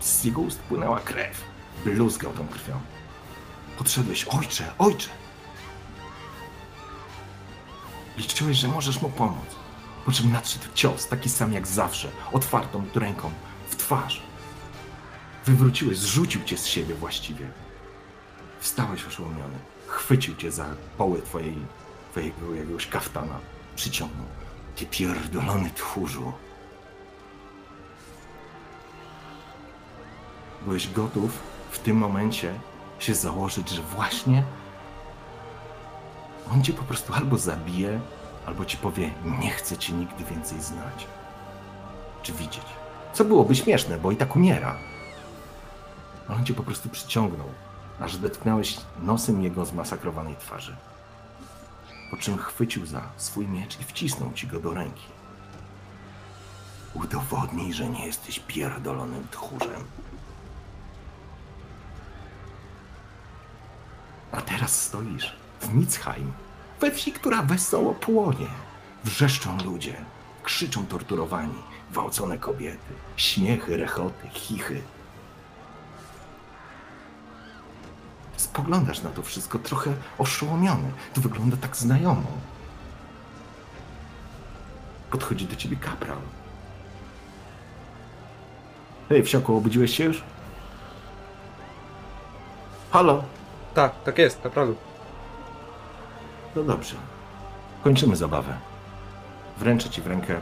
Z 0.00 0.24
jego 0.24 0.40
ust 0.40 0.58
płynęła 0.58 1.00
krew. 1.00 1.44
Bluzgał 1.84 2.32
tą 2.32 2.48
krwią. 2.48 2.80
Podszedłeś, 3.78 4.24
ojcze, 4.24 4.64
ojcze! 4.78 5.23
Liczyłeś, 8.16 8.56
że 8.56 8.68
możesz 8.68 9.02
mu 9.02 9.08
pomóc. 9.08 9.46
Po 10.04 10.12
czym 10.12 10.32
nadszedł 10.32 10.64
cios, 10.74 11.08
taki 11.08 11.28
sam 11.28 11.52
jak 11.52 11.66
zawsze, 11.66 12.08
otwartą 12.32 12.84
ręką, 12.94 13.30
w 13.68 13.76
twarz. 13.76 14.22
Wywróciłeś, 15.46 15.98
zrzucił 15.98 16.44
cię 16.44 16.58
z 16.58 16.66
siebie 16.66 16.94
właściwie. 16.94 17.46
Wstałeś 18.60 19.04
oszołomiony. 19.04 19.58
Chwycił 19.86 20.36
cię 20.36 20.52
za 20.52 20.66
poły 20.98 21.22
twojej, 21.22 21.56
twojego 22.10 22.54
jakiegoś 22.54 22.86
kaftana. 22.86 23.38
Przyciągnął. 23.76 24.26
Ty 24.76 24.86
pierdolony 24.86 25.70
tchórzu. 25.70 26.32
Byłeś 30.62 30.92
gotów 30.92 31.38
w 31.70 31.78
tym 31.78 31.96
momencie 31.96 32.54
się 32.98 33.14
założyć, 33.14 33.68
że 33.68 33.82
właśnie 33.82 34.42
on 36.52 36.62
cię 36.62 36.72
po 36.72 36.82
prostu 36.82 37.14
albo 37.14 37.38
zabije, 37.38 38.00
albo 38.46 38.64
ci 38.64 38.76
powie, 38.76 39.10
nie 39.40 39.50
chcę 39.50 39.76
cię 39.76 39.92
nigdy 39.92 40.24
więcej 40.24 40.62
znać. 40.62 41.06
Czy 42.22 42.32
widzieć. 42.32 42.64
Co 43.12 43.24
byłoby 43.24 43.54
śmieszne, 43.54 43.98
bo 43.98 44.10
i 44.10 44.16
tak 44.16 44.36
umiera. 44.36 44.76
On 46.28 46.44
cię 46.44 46.54
po 46.54 46.62
prostu 46.62 46.88
przyciągnął, 46.88 47.48
aż 48.00 48.16
dotknąłeś 48.16 48.76
nosem 49.02 49.42
jego 49.42 49.64
zmasakrowanej 49.64 50.36
twarzy. 50.36 50.76
Po 52.10 52.16
czym 52.16 52.38
chwycił 52.38 52.86
za 52.86 53.02
swój 53.16 53.46
miecz 53.48 53.80
i 53.80 53.84
wcisnął 53.84 54.32
ci 54.32 54.46
go 54.46 54.60
do 54.60 54.74
ręki. 54.74 55.04
Udowodnij, 56.94 57.72
że 57.72 57.88
nie 57.88 58.06
jesteś 58.06 58.40
pierdolonym 58.40 59.28
tchórzem. 59.30 59.84
A 64.32 64.40
teraz 64.40 64.82
stoisz 64.82 65.43
w 65.64 65.74
Mitzheim, 65.74 66.32
we 66.80 66.90
wsi, 66.90 67.12
która 67.12 67.42
wesoło 67.42 67.94
płonie. 67.94 68.46
Wrzeszczą 69.04 69.58
ludzie, 69.64 69.94
krzyczą 70.42 70.86
torturowani, 70.86 71.62
gwałcone 71.90 72.38
kobiety, 72.38 72.94
śmiechy, 73.16 73.76
rechoty, 73.76 74.28
chichy. 74.28 74.82
Spoglądasz 78.36 79.02
na 79.02 79.10
to 79.10 79.22
wszystko 79.22 79.58
trochę 79.58 79.94
oszołomiony. 80.18 80.92
To 81.14 81.20
wygląda 81.20 81.56
tak 81.56 81.76
znajomo. 81.76 82.32
Podchodzi 85.10 85.46
do 85.46 85.56
ciebie 85.56 85.76
kapral. 85.76 86.18
Hej, 89.08 89.22
wsiaku, 89.22 89.56
obudziłeś 89.56 89.96
się 89.96 90.04
już? 90.04 90.22
Halo? 92.90 93.24
Tak, 93.74 94.02
tak 94.04 94.18
jest, 94.18 94.44
naprawdę. 94.44 94.93
No 96.56 96.62
dobrze. 96.62 96.94
Kończymy 97.84 98.16
zabawę. 98.16 98.56
Wręczę 99.58 99.90
ci 99.90 100.02
w 100.02 100.06
rękę. 100.06 100.40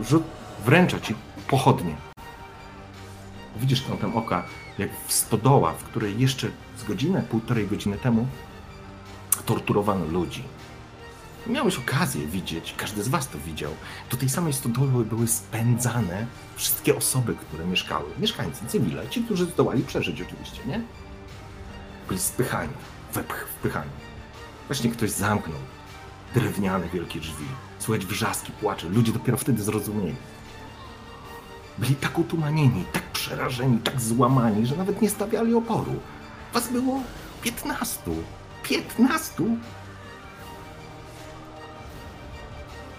Rzut, 0.00 0.22
wręczę 0.64 1.00
ci 1.00 1.14
pochodnie. 1.48 1.96
Widzisz 3.56 3.82
kątem 3.82 4.16
oka, 4.16 4.44
jak 4.78 4.90
w 5.06 5.12
stodoła, 5.12 5.72
w 5.72 5.84
której 5.84 6.20
jeszcze 6.20 6.48
z 6.78 6.84
godzinę, 6.84 7.22
półtorej 7.30 7.66
godziny 7.66 7.98
temu 7.98 8.26
torturowano 9.46 10.04
ludzi. 10.04 10.42
Miałeś 11.46 11.78
okazję 11.78 12.26
widzieć, 12.26 12.74
każdy 12.76 13.02
z 13.02 13.08
was 13.08 13.28
to 13.28 13.38
widział. 13.38 13.70
Do 14.10 14.16
tej 14.16 14.28
samej 14.28 14.52
stodoły 14.52 15.04
były 15.04 15.28
spędzane 15.28 16.26
wszystkie 16.56 16.96
osoby, 16.96 17.34
które 17.34 17.66
mieszkały. 17.66 18.04
Mieszkańcy, 18.18 18.66
cywile, 18.66 19.08
ci, 19.08 19.22
którzy 19.22 19.46
zdołali 19.46 19.82
przeżyć 19.82 20.22
oczywiście, 20.22 20.60
nie? 20.66 20.80
Byli 22.08 22.20
spychani, 22.20 22.72
wepch. 23.14 23.46
Właśnie 24.66 24.90
ktoś 24.90 25.10
zamknął 25.10 25.58
drewniane 26.34 26.88
wielkie 26.88 27.20
drzwi. 27.20 27.44
Słychać 27.78 28.06
wrzaski, 28.06 28.52
płacze. 28.52 28.88
Ludzie 28.88 29.12
dopiero 29.12 29.38
wtedy 29.38 29.62
zrozumieli. 29.62 30.16
Byli 31.78 31.96
tak 31.96 32.18
utumanieni, 32.18 32.84
tak 32.92 33.02
przerażeni, 33.02 33.78
tak 33.78 34.00
złamani, 34.00 34.66
że 34.66 34.76
nawet 34.76 35.02
nie 35.02 35.10
stawiali 35.10 35.54
oporu. 35.54 35.94
Was 36.52 36.68
było 36.72 37.00
piętnastu. 37.42 38.14
Piętnastu? 38.62 39.46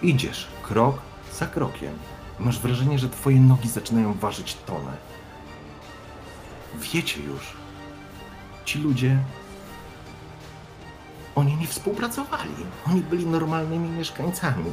Idziesz 0.02 0.48
krok 0.62 0.98
za 1.38 1.46
krokiem. 1.46 1.94
Masz 2.38 2.58
wrażenie, 2.60 2.98
że 2.98 3.08
twoje 3.08 3.40
nogi 3.40 3.68
zaczynają 3.68 4.14
ważyć 4.14 4.54
tonę. 4.54 4.96
Wiecie 6.74 7.22
już, 7.22 7.52
ci 8.64 8.78
ludzie 8.78 9.18
oni 11.34 11.56
nie 11.56 11.66
współpracowali. 11.66 12.54
Oni 12.86 13.00
byli 13.00 13.26
normalnymi 13.26 13.88
mieszkańcami. 13.88 14.64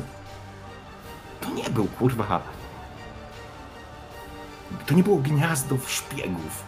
To 1.41 1.49
nie 1.49 1.69
był 1.69 1.85
kurwa. 1.85 2.41
To 4.85 4.93
nie 4.93 5.03
było 5.03 5.17
gniazdo 5.17 5.77
szpiegów, 5.87 6.63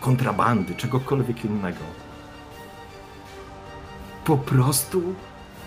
kontrabandy, 0.00 0.74
czegokolwiek 0.74 1.44
innego. 1.44 1.84
Po 4.24 4.38
prostu 4.38 5.14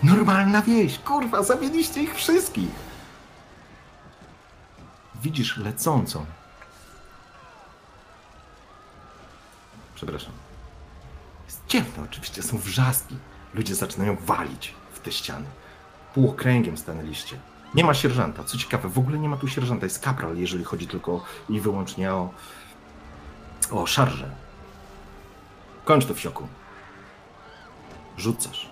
normalna 0.02 0.62
wieś. 0.62 0.98
Kurwa, 0.98 1.42
zabiliście 1.42 2.02
ich 2.02 2.14
wszystkich. 2.14 2.70
Widzisz 5.22 5.56
lecącą. 5.56 6.26
Przepraszam. 9.94 10.43
Ciemno 11.68 12.02
oczywiście, 12.04 12.42
są 12.42 12.58
wrzaski. 12.58 13.16
Ludzie 13.54 13.74
zaczynają 13.74 14.16
walić 14.16 14.74
w 14.92 15.00
te 15.00 15.12
ściany. 15.12 15.46
Półokręgiem 16.14 16.76
stanęliście. 16.76 17.36
Nie 17.74 17.84
ma 17.84 17.94
sierżanta. 17.94 18.44
Co 18.44 18.58
ciekawe, 18.58 18.88
w 18.88 18.98
ogóle 18.98 19.18
nie 19.18 19.28
ma 19.28 19.36
tu 19.36 19.48
sierżanta. 19.48 19.86
Jest 19.86 20.04
kapral, 20.04 20.36
jeżeli 20.36 20.64
chodzi 20.64 20.86
tylko 20.86 21.24
i 21.48 21.60
wyłącznie 21.60 22.12
o, 22.12 22.30
o 23.70 23.86
szarże. 23.86 24.30
Kończ 25.84 26.06
to, 26.06 26.14
wsioku. 26.14 26.48
Rzucasz. 28.16 28.68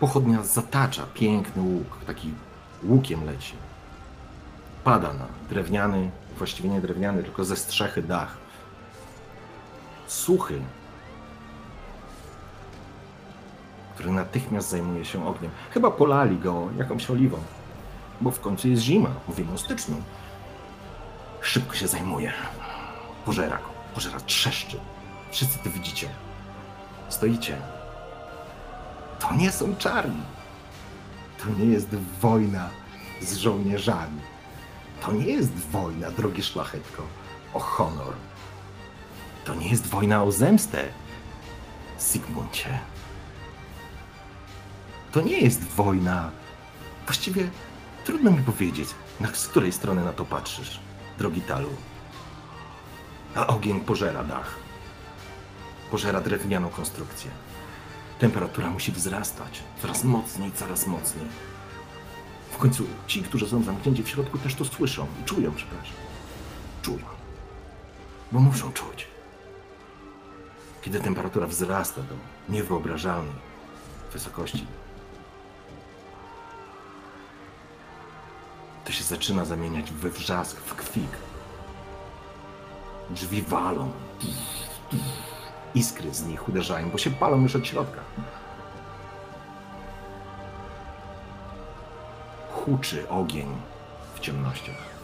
Pochodnia 0.00 0.42
zatacza 0.42 1.06
piękny 1.14 1.62
łuk. 1.62 2.04
Taki 2.06 2.34
łukiem 2.82 3.24
leci. 3.24 3.54
Pada 4.84 5.12
na 5.12 5.26
drewniany, 5.48 6.10
właściwie 6.38 6.68
nie 6.68 6.80
drewniany, 6.80 7.22
tylko 7.22 7.44
ze 7.44 7.56
strzechy 7.56 8.02
dach. 8.02 8.36
Suchy, 10.06 10.60
który 13.94 14.12
natychmiast 14.12 14.70
zajmuje 14.70 15.04
się 15.04 15.26
ogniem. 15.26 15.50
Chyba 15.70 15.90
polali 15.90 16.38
go 16.38 16.68
jakąś 16.78 17.10
oliwą, 17.10 17.38
bo 18.20 18.30
w 18.30 18.40
końcu 18.40 18.68
jest 18.68 18.82
zima, 18.82 19.10
mówimy 19.28 19.52
o 19.52 19.58
styczniu. 19.58 19.96
Szybko 21.40 21.74
się 21.74 21.88
zajmuje. 21.88 22.32
Pożera 23.24 23.56
go, 23.56 23.68
pożera 23.94 24.20
trzeszczy. 24.20 24.76
Wszyscy 25.30 25.58
to 25.58 25.70
widzicie. 25.70 26.08
Stoicie. 27.08 27.56
To 29.18 29.34
nie 29.34 29.52
są 29.52 29.76
czarni. 29.76 30.22
To 31.38 31.50
nie 31.58 31.64
jest 31.64 31.88
wojna 32.20 32.68
z 33.22 33.36
żołnierzami. 33.36 34.20
To 35.02 35.12
nie 35.12 35.26
jest 35.26 35.52
wojna, 35.52 36.10
drogie 36.10 36.42
szlachetko, 36.42 37.02
o 37.54 37.60
honor. 37.60 38.14
To 39.44 39.54
nie 39.54 39.68
jest 39.68 39.86
wojna 39.86 40.22
o 40.22 40.32
zemstę, 40.32 40.84
Sigmuncie. 41.98 42.78
To 45.14 45.20
nie 45.20 45.40
jest 45.40 45.64
wojna. 45.64 46.30
Właściwie 47.06 47.48
trudno 48.04 48.30
mi 48.30 48.42
powiedzieć, 48.42 48.88
na, 49.20 49.34
z 49.34 49.48
której 49.48 49.72
strony 49.72 50.04
na 50.04 50.12
to 50.12 50.24
patrzysz, 50.24 50.80
drogi 51.18 51.40
Talu. 51.40 51.68
A 53.34 53.46
ogień 53.46 53.80
pożera 53.80 54.24
dach. 54.24 54.54
Pożera 55.90 56.20
drewnianą 56.20 56.68
konstrukcję. 56.68 57.30
Temperatura 58.18 58.70
musi 58.70 58.92
wzrastać 58.92 59.62
coraz 59.82 60.04
mocniej, 60.04 60.52
coraz 60.52 60.86
mocniej. 60.86 61.26
W 62.50 62.56
końcu 62.56 62.86
ci, 63.06 63.22
którzy 63.22 63.48
są 63.48 63.62
zamknięci 63.62 64.02
w 64.02 64.08
środku, 64.08 64.38
też 64.38 64.54
to 64.54 64.64
słyszą 64.64 65.06
i 65.22 65.24
czują, 65.24 65.52
przepraszam. 65.56 65.96
Czują. 66.82 67.06
Bo 68.32 68.40
muszą 68.40 68.72
czuć. 68.72 69.08
Kiedy 70.82 71.00
temperatura 71.00 71.46
wzrasta 71.46 72.02
do 72.02 72.14
niewyobrażalnej 72.48 73.34
wysokości, 74.12 74.66
to 78.84 78.92
się 78.92 79.04
zaczyna 79.04 79.44
zamieniać 79.44 79.92
we 79.92 80.10
wrzask, 80.10 80.56
w 80.56 80.74
kwik. 80.74 81.10
Drzwi 83.10 83.42
walą. 83.42 83.90
Iskry 85.74 86.14
z 86.14 86.26
nich 86.26 86.48
uderzają, 86.48 86.90
bo 86.90 86.98
się 86.98 87.10
palą 87.10 87.42
już 87.42 87.56
od 87.56 87.66
środka. 87.66 88.00
Huczy 92.52 93.08
ogień 93.08 93.48
w 94.14 94.20
ciemnościach. 94.20 94.94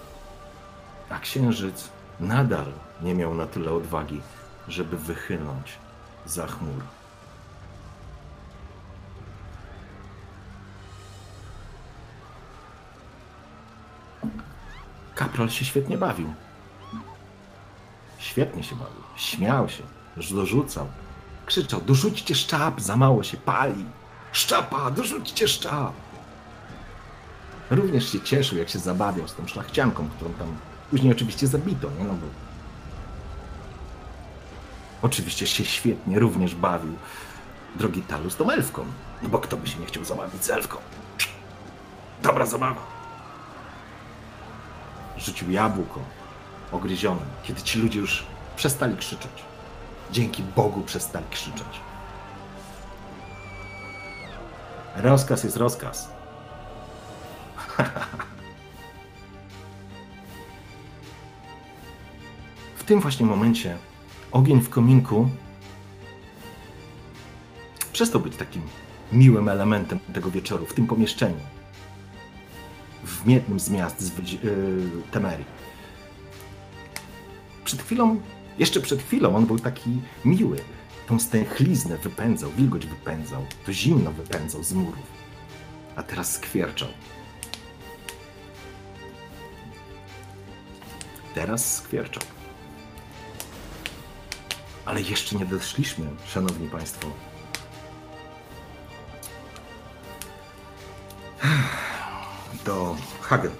A 1.10 1.18
księżyc 1.18 1.88
nadal 2.20 2.72
nie 3.02 3.14
miał 3.14 3.34
na 3.34 3.46
tyle 3.46 3.72
odwagi, 3.72 4.20
żeby 4.68 4.96
wychynąć 4.96 5.78
za 6.26 6.46
chmur. 6.46 6.99
Kapral 15.14 15.50
się 15.50 15.64
świetnie 15.64 15.98
bawił. 15.98 16.34
Świetnie 18.18 18.62
się 18.62 18.74
bawił. 18.76 19.02
Śmiał 19.16 19.68
się, 19.68 19.82
dorzucał. 20.16 20.86
Krzyczał: 21.46 21.80
Dorzućcie 21.80 22.34
szczap, 22.34 22.80
za 22.80 22.96
mało 22.96 23.22
się 23.22 23.36
pali. 23.36 23.84
Szczapa, 24.32 24.90
dorzućcie 24.90 25.48
szczap. 25.48 25.92
Również 27.70 28.12
się 28.12 28.20
cieszył, 28.20 28.58
jak 28.58 28.68
się 28.68 28.78
zabawiał 28.78 29.28
z 29.28 29.34
tą 29.34 29.46
szlachcianką, 29.46 30.08
którą 30.08 30.32
tam 30.32 30.56
później 30.90 31.12
oczywiście 31.12 31.46
zabito, 31.46 31.90
nie? 31.98 32.04
No 32.04 32.12
bo... 32.12 32.26
Oczywiście 35.02 35.46
się 35.46 35.64
świetnie 35.64 36.18
również 36.18 36.54
bawił 36.54 36.92
drogi 37.76 38.02
Talu 38.02 38.30
z 38.30 38.36
tą 38.36 38.50
elfką. 38.50 38.84
No 39.22 39.28
bo 39.28 39.38
kto 39.38 39.56
by 39.56 39.68
się 39.68 39.78
nie 39.78 39.86
chciał 39.86 40.04
zabawić 40.04 40.44
z 40.44 40.50
elfką? 40.50 40.78
Dobra 42.22 42.46
zabawa. 42.46 42.99
Rzucił 45.20 45.50
jabłko 45.50 46.00
ogryzione, 46.72 47.20
kiedy 47.42 47.62
ci 47.62 47.78
ludzie 47.78 47.98
już 48.00 48.26
przestali 48.56 48.96
krzyczeć. 48.96 49.44
Dzięki 50.12 50.42
Bogu 50.42 50.82
przestali 50.82 51.26
krzyczeć. 51.30 51.80
Rozkaz 54.96 55.44
jest 55.44 55.56
rozkaz. 55.56 56.10
W 62.76 62.84
tym 62.84 63.00
właśnie 63.00 63.26
momencie 63.26 63.78
ogień 64.32 64.60
w 64.60 64.70
kominku 64.70 65.28
przestał 67.92 68.20
być 68.20 68.36
takim 68.36 68.62
miłym 69.12 69.48
elementem 69.48 69.98
tego 70.14 70.30
wieczoru 70.30 70.66
w 70.66 70.74
tym 70.74 70.86
pomieszczeniu. 70.86 71.59
W 73.24 73.28
jednym 73.28 73.60
z 73.60 73.70
miast 73.70 74.00
z 74.00 74.18
yy. 74.32 75.44
Przed 77.64 77.82
chwilą, 77.82 78.20
jeszcze 78.58 78.80
przed 78.80 79.02
chwilą 79.02 79.36
on 79.36 79.46
był 79.46 79.58
taki 79.58 80.00
miły. 80.24 80.56
Tą 81.06 81.20
stęchliznę 81.20 81.98
wypędzał, 81.98 82.50
wilgoć 82.50 82.86
wypędzał, 82.86 83.46
to 83.66 83.72
zimno 83.72 84.12
wypędzał 84.12 84.62
z 84.62 84.72
murów. 84.72 85.06
A 85.96 86.02
teraz 86.02 86.32
skwierczał. 86.32 86.88
Teraz 91.34 91.76
skwierczał. 91.76 92.22
Ale 94.84 95.02
jeszcze 95.02 95.36
nie 95.36 95.46
doszliśmy, 95.46 96.06
szanowni 96.26 96.68
państwo. 96.68 97.29
Do 102.70 102.96
Hagen. 103.20 103.50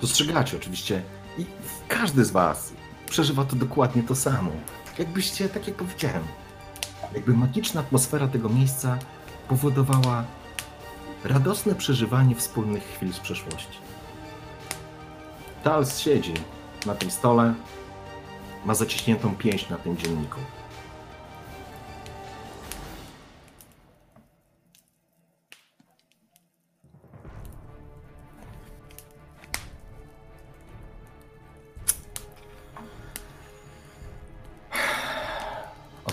Dostrzegacie 0.00 0.56
oczywiście 0.56 1.02
i 1.38 1.46
każdy 1.88 2.24
z 2.24 2.30
was 2.30 2.72
przeżywa 3.10 3.44
to 3.44 3.56
dokładnie 3.56 4.02
to 4.02 4.14
samo. 4.14 4.50
Jakbyście, 4.98 5.48
tak 5.48 5.66
jak 5.66 5.76
powiedziałem, 5.76 6.22
jakby 7.14 7.32
magiczna 7.32 7.80
atmosfera 7.80 8.28
tego 8.28 8.48
miejsca 8.48 8.98
powodowała 9.48 10.24
radosne 11.24 11.74
przeżywanie 11.74 12.34
wspólnych 12.34 12.82
chwil 12.82 13.12
z 13.12 13.18
przeszłości. 13.18 13.78
Tals 15.64 15.98
siedzi 15.98 16.34
na 16.86 16.94
tym 16.94 17.10
stole, 17.10 17.54
ma 18.64 18.74
zaciśniętą 18.74 19.36
pięść 19.36 19.68
na 19.68 19.76
tym 19.76 19.96
dzienniku. 19.96 20.38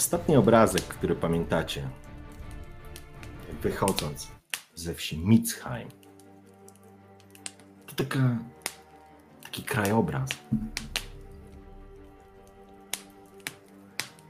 Ostatni 0.10 0.36
obrazek, 0.36 0.84
który 0.84 1.16
pamiętacie, 1.16 1.90
wychodząc 3.62 4.32
ze 4.76 4.94
wsi 4.94 5.18
Mitzheim, 5.18 5.90
to 7.88 7.96
taka, 7.96 8.38
taki 9.44 9.64
krajobraz. 9.64 10.30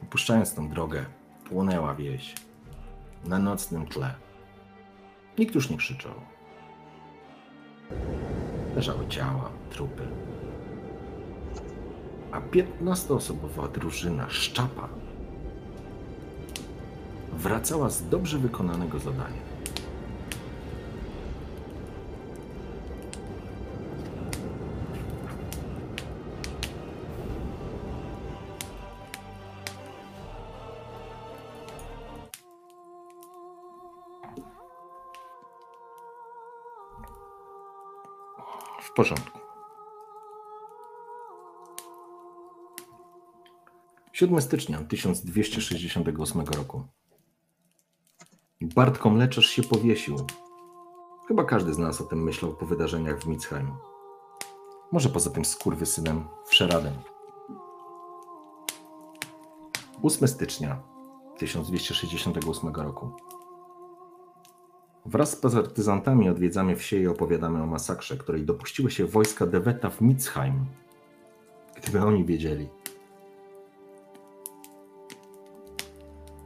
Opuszczając 0.03 0.53
tą 0.53 0.69
drogę, 0.69 1.05
płonęła 1.49 1.95
wieś 1.95 2.35
na 3.25 3.39
nocnym 3.39 3.87
tle. 3.87 4.15
Nikt 5.37 5.55
już 5.55 5.69
nie 5.69 5.77
krzyczał. 5.77 6.13
Leżały 8.75 9.07
ciała, 9.07 9.51
trupy. 9.69 10.07
A 12.31 12.41
piętnastoosobowa 12.41 13.67
drużyna 13.67 14.29
szczapa 14.29 14.89
wracała 17.39 17.89
z 17.89 18.09
dobrze 18.09 18.37
wykonanego 18.37 18.99
zadania. 18.99 19.49
W 38.81 38.93
porządku. 38.93 39.39
Siódmy 44.13 44.41
stycznia 44.41 44.79
1268 44.83 46.41
roku. 46.41 46.83
Bartko 48.61 49.09
Mleczarz 49.09 49.45
się 49.45 49.63
powiesił. 49.63 50.15
Chyba 51.27 51.43
każdy 51.43 51.73
z 51.73 51.77
nas 51.77 52.01
o 52.01 52.03
tym 52.03 52.23
myślał 52.23 52.53
po 52.53 52.65
wydarzeniach 52.65 53.19
w 53.19 53.27
Mitzheim. 53.27 53.71
Może 54.91 55.09
poza 55.09 55.29
tym 55.29 55.45
skurwysynem 55.45 56.23
w 56.45 56.55
Szeraden. 56.55 56.93
8 60.03 60.27
stycznia 60.27 60.81
1268 61.37 62.75
roku. 62.75 63.11
Wraz 65.05 65.31
z 65.31 65.35
partyzantami 65.35 66.29
odwiedzamy 66.29 66.75
wsie 66.75 66.97
i 66.97 67.07
opowiadamy 67.07 67.63
o 67.63 67.65
masakrze, 67.65 68.17
której 68.17 68.45
dopuściły 68.45 68.91
się 68.91 69.05
wojska 69.05 69.45
Deweta 69.45 69.89
w 69.89 70.01
Mitzheim. 70.01 70.65
Gdyby 71.77 72.01
oni 72.01 72.25
wiedzieli. 72.25 72.69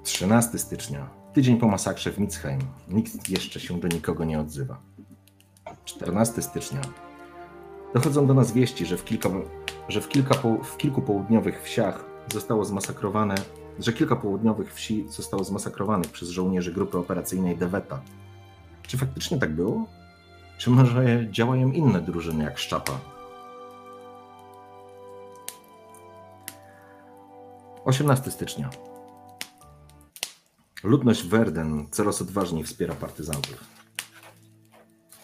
13 0.04 0.60
stycznia, 0.60 1.23
tydzień 1.34 1.58
po 1.58 1.68
masakrze 1.68 2.12
w 2.12 2.20
Mitzheim. 2.20 2.60
Nikt 2.90 3.30
jeszcze 3.30 3.60
się 3.60 3.80
do 3.80 3.88
nikogo 3.88 4.26
nie 4.26 4.40
odzywa. 4.40 4.78
14 5.86 6.42
stycznia. 6.42 6.82
Dochodzą 7.94 8.28
do 8.28 8.34
nas 8.34 8.52
wieści, 8.52 8.86
że 8.86 8.98
w, 8.98 9.06
kilka, 9.06 9.30
że 9.90 10.02
w, 10.02 10.10
kilka, 10.10 10.36
w 10.64 10.78
kilku 10.78 11.02
południowych 11.02 11.64
wsiach 11.64 12.06
zostało 12.34 12.66
zmasakrowane, 12.66 13.36
że 13.80 13.94
kilka 13.94 14.16
południowych 14.16 14.74
wsi 14.74 15.06
zostało 15.10 15.44
zmasakrowanych 15.44 16.12
przez 16.12 16.30
żołnierzy 16.30 16.72
grupy 16.72 16.98
operacyjnej 16.98 17.58
Deweta. 17.58 18.02
Czy 18.88 18.98
faktycznie 18.98 19.38
tak 19.38 19.56
było? 19.56 19.86
Czy 20.58 20.70
może 20.70 21.28
działają 21.32 21.72
inne 21.72 22.02
drużyny 22.02 22.44
jak 22.44 22.58
Szczapa? 22.58 23.00
18 27.86 28.32
stycznia. 28.32 28.70
Ludność 30.84 31.28
Werden 31.28 31.88
coraz 31.92 32.22
odważniej 32.22 32.64
wspiera 32.64 32.96
partyzantów. 32.96 33.64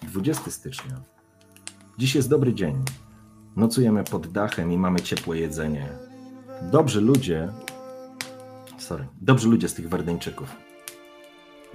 20 0.03 0.51
stycznia. 0.51 1.01
Dziś 1.97 2.15
jest 2.15 2.29
dobry 2.29 2.53
dzień. 2.53 2.83
Nocujemy 3.55 4.03
pod 4.03 4.27
dachem 4.27 4.71
i 4.71 4.77
mamy 4.77 5.01
ciepłe 5.01 5.37
jedzenie. 5.37 5.89
Dobrzy 6.71 7.01
ludzie. 7.01 7.49
Sorry, 8.77 9.07
dobrzy 9.21 9.49
ludzie 9.49 9.69
z 9.69 9.73
tych 9.73 9.89
Werdeńczyków. 9.89 10.55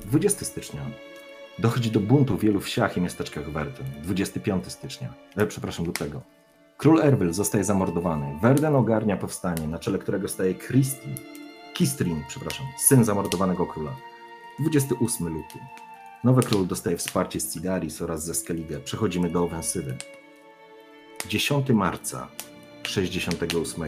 20 0.05 0.45
stycznia. 0.45 0.81
Dochodzi 1.59 1.91
do 1.91 2.01
buntu 2.01 2.37
w 2.37 2.41
wielu 2.41 2.61
wsiach 2.61 2.97
i 2.97 3.01
miasteczkach 3.01 3.53
Werden. 3.53 3.87
25 4.03 4.73
stycznia. 4.73 5.15
E, 5.37 5.47
przepraszam, 5.47 5.87
lutego. 5.87 6.23
Król 6.77 7.01
Erwyl 7.01 7.33
zostaje 7.33 7.65
zamordowany. 7.65 8.39
Werden 8.43 8.77
ogarnia 8.77 9.17
powstanie, 9.17 9.69
na 9.69 9.79
czele 9.79 9.99
którego 9.99 10.29
staje 10.29 10.55
Christi. 10.55 11.09
Kistrin, 11.75 12.25
przepraszam, 12.29 12.67
syn 12.79 13.05
zamordowanego 13.05 13.67
króla. 13.67 13.97
28 14.59 15.29
luty. 15.29 15.59
Nowy 16.25 16.43
król 16.43 16.67
dostaje 16.67 16.97
wsparcie 16.97 17.41
z 17.41 17.53
Cidaris 17.53 18.03
oraz 18.03 18.25
ze 18.25 18.35
Skellige. 18.35 18.81
Przechodzimy 18.81 19.31
do 19.31 19.45
ofensywy. 19.45 19.97
10 21.29 21.71
marca 21.71 22.29
68. 22.83 23.85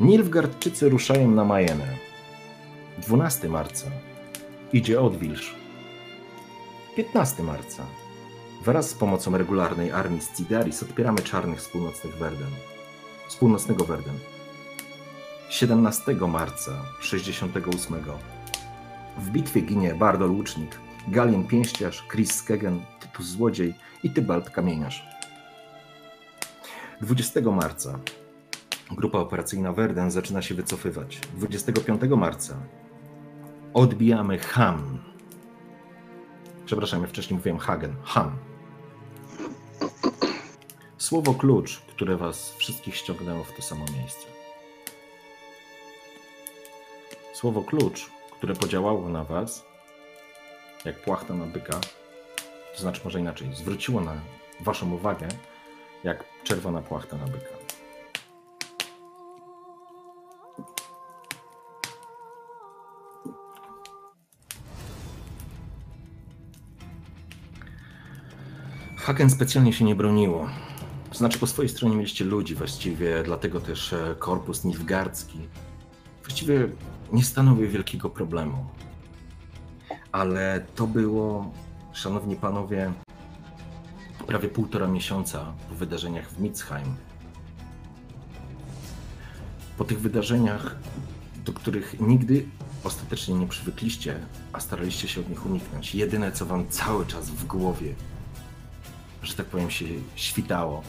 Nilfgardczycy 0.00 0.88
ruszają 0.88 1.30
na 1.30 1.44
Majenę. 1.44 1.96
12 2.98 3.48
marca 3.48 3.86
idzie 4.72 5.00
Odwilż. 5.00 5.54
15 6.96 7.42
marca 7.42 7.86
wraz 8.64 8.90
z 8.90 8.94
pomocą 8.94 9.38
regularnej 9.38 9.92
armii 9.92 10.20
z 10.20 10.36
Cidaris 10.36 10.82
odpieramy 10.82 11.20
czarnych 11.20 11.60
z 11.60 11.68
północnych 11.68 12.16
Werden. 12.16 12.50
Z 13.28 13.36
północnego 13.36 13.84
Werden. 13.84 14.14
17 15.48 16.14
marca 16.28 16.72
68. 17.00 17.94
W 19.18 19.30
bitwie 19.30 19.60
ginie 19.60 19.94
Bardol 19.94 20.30
Łucznik, 20.30 20.78
Galien 21.08 21.44
Pięściarz, 21.44 22.04
Chris 22.10 22.34
Skegen, 22.34 22.80
Tytus 23.00 23.26
Złodziej 23.26 23.74
i 24.02 24.10
Tybalt 24.10 24.50
Kamieniarz. 24.50 25.06
20 27.00 27.40
marca 27.40 27.98
grupa 28.90 29.18
operacyjna 29.18 29.72
Werden 29.72 30.10
zaczyna 30.10 30.42
się 30.42 30.54
wycofywać. 30.54 31.20
25 31.36 32.00
marca 32.16 32.56
odbijamy 33.74 34.38
Ham. 34.38 34.98
Przepraszam, 36.66 37.02
ja 37.02 37.08
wcześniej 37.08 37.36
mówiłem 37.36 37.58
Hagen. 37.58 37.96
Ham. 38.04 38.36
Słowo 40.98 41.34
klucz, 41.34 41.80
które 41.80 42.16
was 42.16 42.54
wszystkich 42.56 42.96
ściągnęło 42.96 43.44
w 43.44 43.52
to 43.52 43.62
samo 43.62 43.84
miejsce. 43.96 44.37
Słowo 47.38 47.62
klucz, 47.62 48.10
które 48.36 48.54
podziałało 48.54 49.08
na 49.08 49.24
was, 49.24 49.64
jak 50.84 51.02
płachta 51.02 51.34
na 51.34 51.46
byka, 51.46 51.80
to 52.74 52.80
znaczy 52.80 53.00
może 53.04 53.20
inaczej, 53.20 53.54
zwróciło 53.54 54.00
na 54.00 54.14
waszą 54.60 54.92
uwagę, 54.92 55.28
jak 56.04 56.24
czerwona 56.44 56.82
płachta 56.82 57.16
na 57.16 57.24
byka. 57.24 57.48
Hagen 68.96 69.30
specjalnie 69.30 69.72
się 69.72 69.84
nie 69.84 69.94
broniło. 69.94 70.48
Znaczy 71.12 71.38
po 71.38 71.46
swojej 71.46 71.68
stronie 71.68 71.96
mieliście 71.96 72.24
ludzi 72.24 72.54
właściwie, 72.54 73.22
dlatego 73.22 73.60
też 73.60 73.92
e, 73.92 74.14
korpus 74.18 74.64
nilfgaardzki 74.64 75.38
właściwie 76.28 76.68
nie 77.12 77.24
stanowił 77.24 77.70
wielkiego 77.70 78.10
problemu. 78.10 78.66
Ale 80.12 80.66
to 80.74 80.86
było, 80.86 81.52
szanowni 81.92 82.36
panowie, 82.36 82.92
prawie 84.26 84.48
półtora 84.48 84.86
miesiąca 84.86 85.52
po 85.68 85.74
wydarzeniach 85.74 86.30
w 86.30 86.40
Mitzheim. 86.40 86.96
Po 89.78 89.84
tych 89.84 90.00
wydarzeniach, 90.00 90.76
do 91.44 91.52
których 91.52 92.00
nigdy 92.00 92.46
ostatecznie 92.84 93.34
nie 93.34 93.46
przywykliście, 93.46 94.20
a 94.52 94.60
staraliście 94.60 95.08
się 95.08 95.20
od 95.20 95.28
nich 95.28 95.46
uniknąć. 95.46 95.94
Jedyne, 95.94 96.32
co 96.32 96.46
wam 96.46 96.68
cały 96.68 97.06
czas 97.06 97.30
w 97.30 97.46
głowie, 97.46 97.94
że 99.22 99.34
tak 99.34 99.46
powiem, 99.46 99.70
się 99.70 99.84
świtało, 100.16 100.82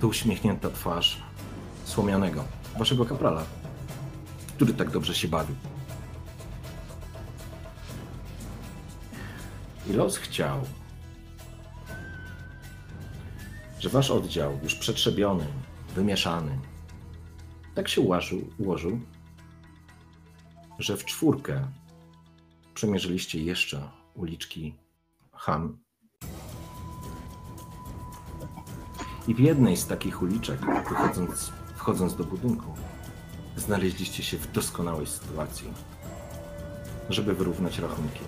to 0.00 0.08
uśmiechnięta 0.08 0.70
twarz 0.70 1.22
słomianego, 1.84 2.44
waszego 2.78 3.04
kaprala, 3.04 3.44
który 4.62 4.74
tak 4.74 4.90
dobrze 4.90 5.14
się 5.14 5.28
bawił. 5.28 5.56
I 9.86 9.92
los 9.92 10.16
chciał, 10.16 10.60
że 13.80 13.88
wasz 13.88 14.10
oddział, 14.10 14.58
już 14.62 14.74
przetrzebiony, 14.74 15.46
wymieszany, 15.94 16.58
tak 17.74 17.88
się 17.88 18.00
ułożył, 18.00 18.50
ułożył, 18.58 19.00
że 20.78 20.96
w 20.96 21.04
czwórkę 21.04 21.68
przemierzyliście 22.74 23.42
jeszcze 23.42 23.90
uliczki 24.14 24.74
Ham. 25.32 25.78
I 29.28 29.34
w 29.34 29.38
jednej 29.38 29.76
z 29.76 29.86
takich 29.86 30.22
uliczek, 30.22 30.60
wchodząc 31.76 32.16
do 32.16 32.24
budynku, 32.24 32.74
znaleźliście 33.56 34.22
się 34.22 34.38
w 34.38 34.52
doskonałej 34.52 35.06
sytuacji, 35.06 35.72
żeby 37.10 37.34
wyrównać 37.34 37.78
rachunki. 37.78 38.20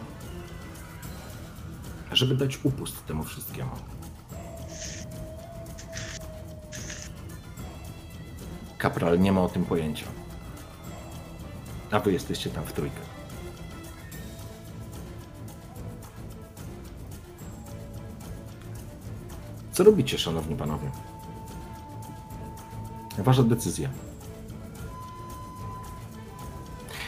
Żeby 2.13 2.35
dać 2.35 2.59
upust 2.65 3.07
temu 3.07 3.25
wszystkiemu. 3.25 3.71
Kapral 8.79 9.21
nie 9.21 9.33
ma 9.33 9.43
o 9.43 9.49
tym 9.49 9.65
pojęcia. 9.65 10.07
A 11.91 12.01
wy 12.01 12.13
jesteście 12.13 12.51
tam 12.51 12.65
w 12.65 12.73
trójkę. 12.73 13.01
Co 19.73 19.85
robicie, 19.85 20.19
szanowni 20.19 20.57
panowie? 20.57 20.91
Wasza 23.19 23.43
decyzja. 23.43 23.89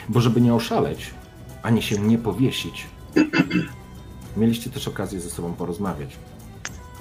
Bo 0.09 0.21
żeby 0.21 0.41
nie 0.41 0.55
oszaleć, 0.55 1.15
ani 1.63 1.83
się 1.83 1.99
nie 1.99 2.19
powiesić, 2.19 2.87
mieliście 4.37 4.71
też 4.71 4.89
okazję 4.89 5.21
ze 5.21 5.31
sobą 5.31 5.55
porozmawiać. 5.55 6.17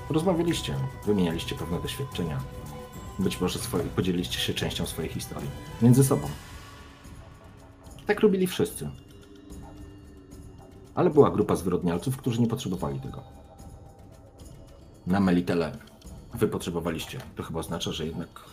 Rozmawialiście, 0.10 0.76
wymienialiście 1.06 1.56
pewne 1.56 1.82
doświadczenia. 1.82 2.40
Być 3.20 3.42
może 3.42 3.60
swoje, 3.60 3.84
podzieliliście 3.84 4.40
się 4.40 4.54
częścią 4.54 4.86
swojej 4.86 5.12
historii 5.12 5.50
między 5.82 6.04
sobą. 6.04 6.28
Tak 8.08 8.20
robili 8.20 8.48
wszyscy. 8.48 8.90
Ale 10.96 11.10
była 11.10 11.32
grupa 11.32 11.56
zwyrodnialców, 11.56 12.18
którzy 12.18 12.42
nie 12.42 12.48
potrzebowali 12.48 13.00
tego. 13.00 13.24
na 15.08 15.20
Melitele 15.20 15.78
wy 16.34 16.48
potrzebowaliście. 16.48 17.20
To 17.36 17.44
chyba 17.44 17.60
oznacza, 17.60 17.92
że 17.92 18.06
jednak 18.06 18.44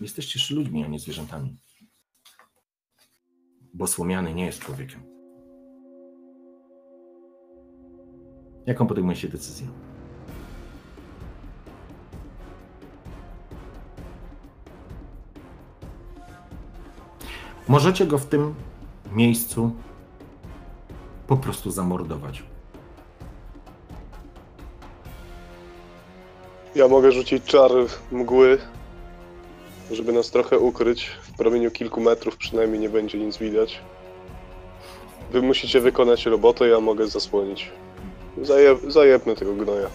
jesteście 0.00 0.54
ludźmi, 0.54 0.84
a 0.84 0.86
nie 0.88 0.98
zwierzętami. 0.98 1.56
Bo 3.74 3.86
słomiany 3.86 4.34
nie 4.34 4.46
jest 4.46 4.58
człowiekiem. 4.58 5.00
Jaką 8.66 8.86
podejmujecie 8.86 9.28
decyzję? 9.28 9.66
Możecie 17.68 18.06
go 18.06 18.18
w 18.18 18.26
tym 18.26 18.54
miejscu 19.12 19.72
po 21.26 21.36
prostu 21.36 21.70
zamordować. 21.70 22.42
Ja 26.74 26.88
mogę 26.88 27.12
rzucić 27.12 27.44
czar 27.44 27.70
mgły, 28.12 28.58
żeby 29.90 30.12
nas 30.12 30.30
trochę 30.30 30.58
ukryć. 30.58 31.10
W 31.34 31.36
promieniu 31.36 31.70
kilku 31.70 32.00
metrów 32.00 32.36
przynajmniej 32.36 32.80
nie 32.80 32.88
będzie 32.88 33.18
nic 33.18 33.36
widać. 33.36 33.80
Wy 35.32 35.42
musicie 35.42 35.80
wykonać 35.80 36.26
robotę, 36.26 36.68
ja 36.68 36.80
mogę 36.80 37.06
zasłonić. 37.06 37.72
Zaje, 38.42 38.76
zajebmy 38.88 39.34
tego 39.34 39.54
gnoja. 39.54 39.88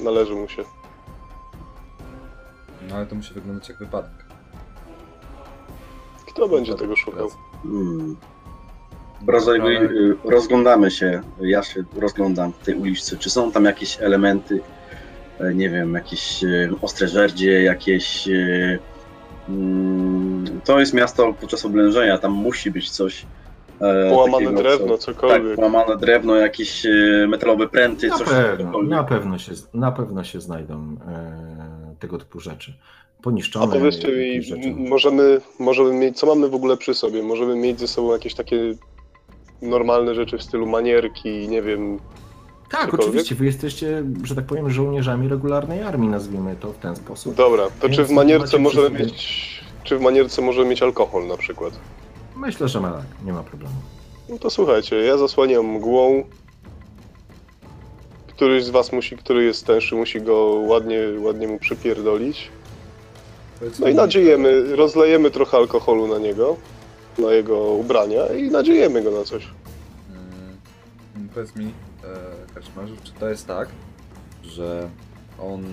Należy 0.00 0.34
mu 0.34 0.48
się. 0.48 0.64
No 2.88 2.96
ale 2.96 3.06
to 3.06 3.14
musi 3.14 3.34
wyglądać 3.34 3.68
jak 3.68 3.78
wypadek. 3.78 4.10
Kto 6.28 6.48
będzie 6.48 6.74
tego 6.74 6.96
szukał? 6.96 7.30
Hmm. 7.62 8.16
Y, 9.28 10.16
Rozglądamy 10.24 10.90
się, 10.90 11.22
ja 11.40 11.62
się 11.62 11.84
rozglądam 11.96 12.52
w 12.52 12.64
tej 12.64 12.74
uliczce. 12.74 13.16
Czy 13.16 13.30
są 13.30 13.52
tam 13.52 13.64
jakieś 13.64 14.00
elementy, 14.00 14.60
e, 15.40 15.54
nie 15.54 15.70
wiem, 15.70 15.94
jakieś 15.94 16.44
e, 16.44 16.70
ostre 16.82 17.08
żerdzie, 17.08 17.62
jakieś... 17.62 18.28
mm, 19.48 20.60
To 20.64 20.80
jest 20.80 20.94
miasto 20.94 21.34
podczas 21.40 21.64
oblężenia, 21.64 22.18
tam 22.18 22.32
musi 22.32 22.70
być 22.70 22.90
coś. 22.90 23.26
e, 23.80 24.10
Połamane 24.10 24.44
takiego, 24.44 24.62
drewno, 24.62 24.98
co- 24.98 25.04
cokolwiek. 25.12 25.42
Tak, 25.48 25.56
połamane 25.56 25.96
drewno, 25.96 26.36
jakieś 26.36 26.86
e, 26.86 27.26
metalowe 27.28 27.68
pręty, 27.68 28.08
Na 28.08 28.18
coś 28.18 28.28
pewno, 28.28 28.64
cokolwiek. 28.66 28.90
na 28.90 29.04
pewno, 29.04 29.38
się, 29.38 29.52
na 29.74 29.92
pewno 29.92 30.24
się 30.24 30.40
znajdą 30.40 30.96
e, 31.08 31.94
tego 31.98 32.18
typu 32.18 32.40
rzeczy. 32.40 32.74
Poniszczone. 33.22 33.64
A 33.76 33.78
powiedzcie 33.78 34.08
mi, 34.08 34.42
rzeczy. 34.42 34.74
możemy, 34.76 35.40
możemy 35.58 35.92
mieć, 35.94 36.18
co 36.18 36.26
mamy 36.26 36.48
w 36.48 36.54
ogóle 36.54 36.76
przy 36.76 36.94
sobie? 36.94 37.22
Możemy 37.22 37.56
mieć 37.56 37.80
ze 37.80 37.88
sobą 37.88 38.12
jakieś 38.12 38.34
takie 38.34 38.74
normalne 39.62 40.14
rzeczy 40.14 40.38
w 40.38 40.42
stylu 40.42 40.66
manierki, 40.66 41.48
nie 41.48 41.62
wiem, 41.62 41.98
Tak, 42.72 42.94
oczywiście. 42.94 43.34
Wy 43.34 43.44
jesteście, 43.44 44.04
że 44.24 44.34
tak 44.34 44.44
powiem, 44.44 44.70
żołnierzami 44.70 45.28
regularnej 45.28 45.82
armii, 45.82 46.08
nazwijmy 46.08 46.56
to 46.60 46.72
w 46.72 46.78
ten 46.78 46.96
sposób. 46.96 47.34
Dobra, 47.34 47.64
to 47.80 47.88
Więc 47.88 47.96
czy 47.96 48.04
w 48.04 48.10
manierce 48.10 48.58
możemy 48.58 48.86
sobie- 48.88 49.04
mieć, 49.04 49.60
czy 49.84 49.98
w 49.98 50.00
manierce 50.00 50.42
możemy 50.42 50.66
mieć 50.70 50.82
alkohol 50.82 51.26
na 51.26 51.36
przykład? 51.36 51.72
Myślę, 52.36 52.68
że 52.68 52.80
ma 52.80 52.90
tak, 52.92 53.04
nie 53.24 53.32
ma 53.32 53.42
problemu. 53.42 53.74
No 54.28 54.38
to 54.38 54.50
słuchajcie, 54.50 54.96
ja 54.96 55.16
zasłaniam 55.18 55.66
mgłą. 55.66 56.24
Któryś 58.28 58.64
z 58.64 58.70
was 58.70 58.92
musi, 58.92 59.16
który 59.16 59.44
jest 59.44 59.66
tęższy, 59.66 59.94
musi 59.94 60.20
go 60.20 60.36
ładnie, 60.66 60.98
ładnie 61.18 61.48
mu 61.48 61.58
przypierdolić. 61.58 62.50
No 63.80 63.88
i 63.88 63.94
nadziejemy, 63.94 64.76
rozlejemy 64.76 65.30
trochę 65.30 65.56
alkoholu 65.56 66.06
na 66.08 66.18
niego, 66.18 66.56
na 67.18 67.32
jego 67.32 67.58
ubrania 67.60 68.26
i 68.26 68.50
nadziejemy 68.50 69.02
go 69.02 69.10
na 69.10 69.24
coś. 69.24 69.44
Mm, 71.16 71.28
powiedz 71.34 71.56
mi, 71.56 71.72
Kaczmarzu, 72.66 72.94
czy 73.04 73.12
to 73.12 73.28
jest 73.28 73.46
tak, 73.46 73.68
że 74.44 74.88
on 75.38 75.64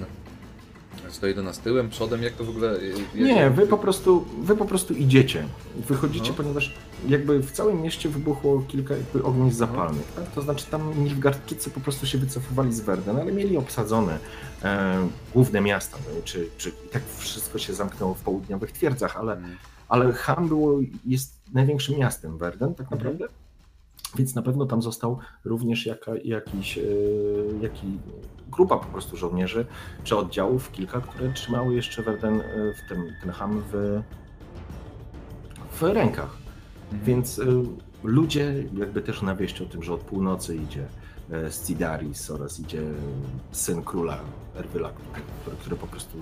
stoi 1.10 1.36
do 1.36 1.44
nas 1.44 1.60
tyłem, 1.60 1.90
przodem, 1.90 2.24
jak 2.24 2.34
to 2.34 2.44
w 2.44 2.50
ogóle... 2.50 2.68
je- 2.82 2.88
jedzie? 3.16 3.36
Nie, 3.36 3.50
wy 3.50 3.68
po 3.68 3.78
prostu, 3.78 4.26
wy 4.42 4.56
po 4.56 4.66
prostu 4.66 4.94
idziecie. 4.94 5.46
Wychodzicie, 5.88 6.30
No. 6.30 6.34
ponieważ 6.38 6.74
jakby 7.08 7.40
w 7.40 7.52
całym 7.52 7.82
mieście 7.82 8.10
wybuchło 8.10 8.64
kilka 8.68 8.94
jakby 8.96 9.24
ognisk 9.24 9.58
zapalnych. 9.58 10.12
Tak? 10.16 10.32
To 10.32 10.42
znaczy 10.42 10.66
tam 10.66 11.04
Nilfgaardczycy 11.04 11.70
po 11.70 11.80
prostu 11.80 12.06
się 12.08 12.18
wycofywali 12.18 12.74
z 12.74 12.82
Werden, 12.82 13.18
ale 13.18 13.32
mieli 13.32 13.58
obsadzone 13.58 14.20
e, 14.64 15.08
główne 15.34 15.62
miasta. 15.62 15.98
No, 16.16 16.22
czy, 16.24 16.48
czy 16.58 16.70
i 16.70 16.90
tak 16.92 17.04
wszystko 17.18 17.58
się 17.60 17.74
zamknęło 17.74 18.14
w 18.14 18.22
południowych 18.22 18.72
twierdzach, 18.72 19.18
ale 19.18 19.34
Mm. 19.34 19.56
ale 19.90 20.14
Ham 20.14 20.48
było, 20.48 20.80
jest 21.06 21.34
największym 21.54 21.98
miastem 22.00 22.38
Werden 22.38 22.76
tak 22.76 22.92
naprawdę, 22.92 23.26
więc 24.18 24.36
na 24.36 24.42
pewno 24.42 24.66
tam 24.66 24.82
został 24.82 25.20
również 25.46 25.86
jaka, 25.86 26.12
jakiś, 26.24 26.78
e, 26.78 26.82
jaki, 27.62 28.00
grupa 28.52 28.78
po 28.78 28.86
prostu 28.86 29.18
żołnierzy, 29.18 29.66
czy 30.04 30.18
oddziałów, 30.18 30.72
kilka, 30.72 31.02
które 31.02 31.34
trzymały 31.34 31.76
jeszcze 31.76 32.04
Werden, 32.04 32.42
e, 32.42 32.44
w 32.74 32.90
tym, 32.90 33.04
ten 33.22 33.32
Ham 33.32 33.64
w, 33.72 34.02
w 35.72 35.82
rękach. 35.82 36.38
Mhm. 36.84 37.04
Więc 37.04 37.40
e, 37.40 37.44
ludzie 38.04 38.64
jakby 38.78 39.02
też 39.02 39.22
na 39.22 39.36
wieść 39.36 39.62
o 39.62 39.66
tym, 39.66 39.84
że 39.84 39.94
od 39.94 40.02
północy 40.02 40.56
idzie 40.56 40.88
Scidaris 41.50 42.32
oraz 42.32 42.60
idzie 42.60 42.82
syn 43.52 43.84
króla 43.84 44.20
Erwyla, 44.56 44.90
który, 45.44 45.58
który, 45.58 45.76
po 45.76 45.88
prostu 45.88 46.18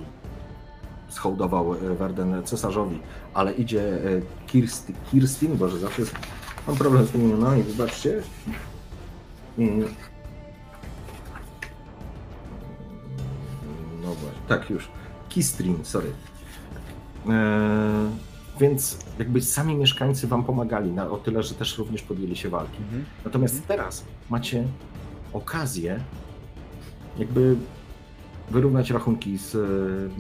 schołdował 1.09 1.75
Werden 1.99 2.43
cesarzowi, 2.43 2.99
ale 3.33 3.53
idzie 3.53 3.81
e, 3.81 4.21
Kirsti, 4.47 4.93
Kirstin, 5.11 5.57
boże, 5.57 5.79
zawsze 5.79 6.01
jest, 6.01 6.15
mam 6.67 6.75
problem 6.75 7.05
z 7.05 7.11
tymi 7.11 7.23
imionami, 7.23 7.63
wybaczcie. 7.63 8.21
Mm. 9.57 9.87
No 14.03 14.07
właśnie, 14.13 14.41
tak 14.47 14.69
już. 14.69 14.87
Kistrin, 15.29 15.77
sorry. 15.85 16.11
E, 17.29 18.09
więc 18.59 18.97
jakby 19.19 19.41
sami 19.41 19.75
mieszkańcy 19.75 20.27
wam 20.27 20.43
pomagali, 20.43 20.91
na, 20.91 21.09
o 21.09 21.17
tyle, 21.17 21.43
że 21.43 21.53
też 21.55 21.77
również 21.77 22.01
podjęli 22.01 22.35
się 22.35 22.49
walki. 22.49 22.77
Mhm. 22.83 23.05
Natomiast 23.25 23.67
teraz 23.67 24.03
macie 24.29 24.63
okazję 25.33 25.99
jakby 27.17 27.55
wyrównać 28.51 28.89
rachunki 28.91 29.37
z, 29.37 29.51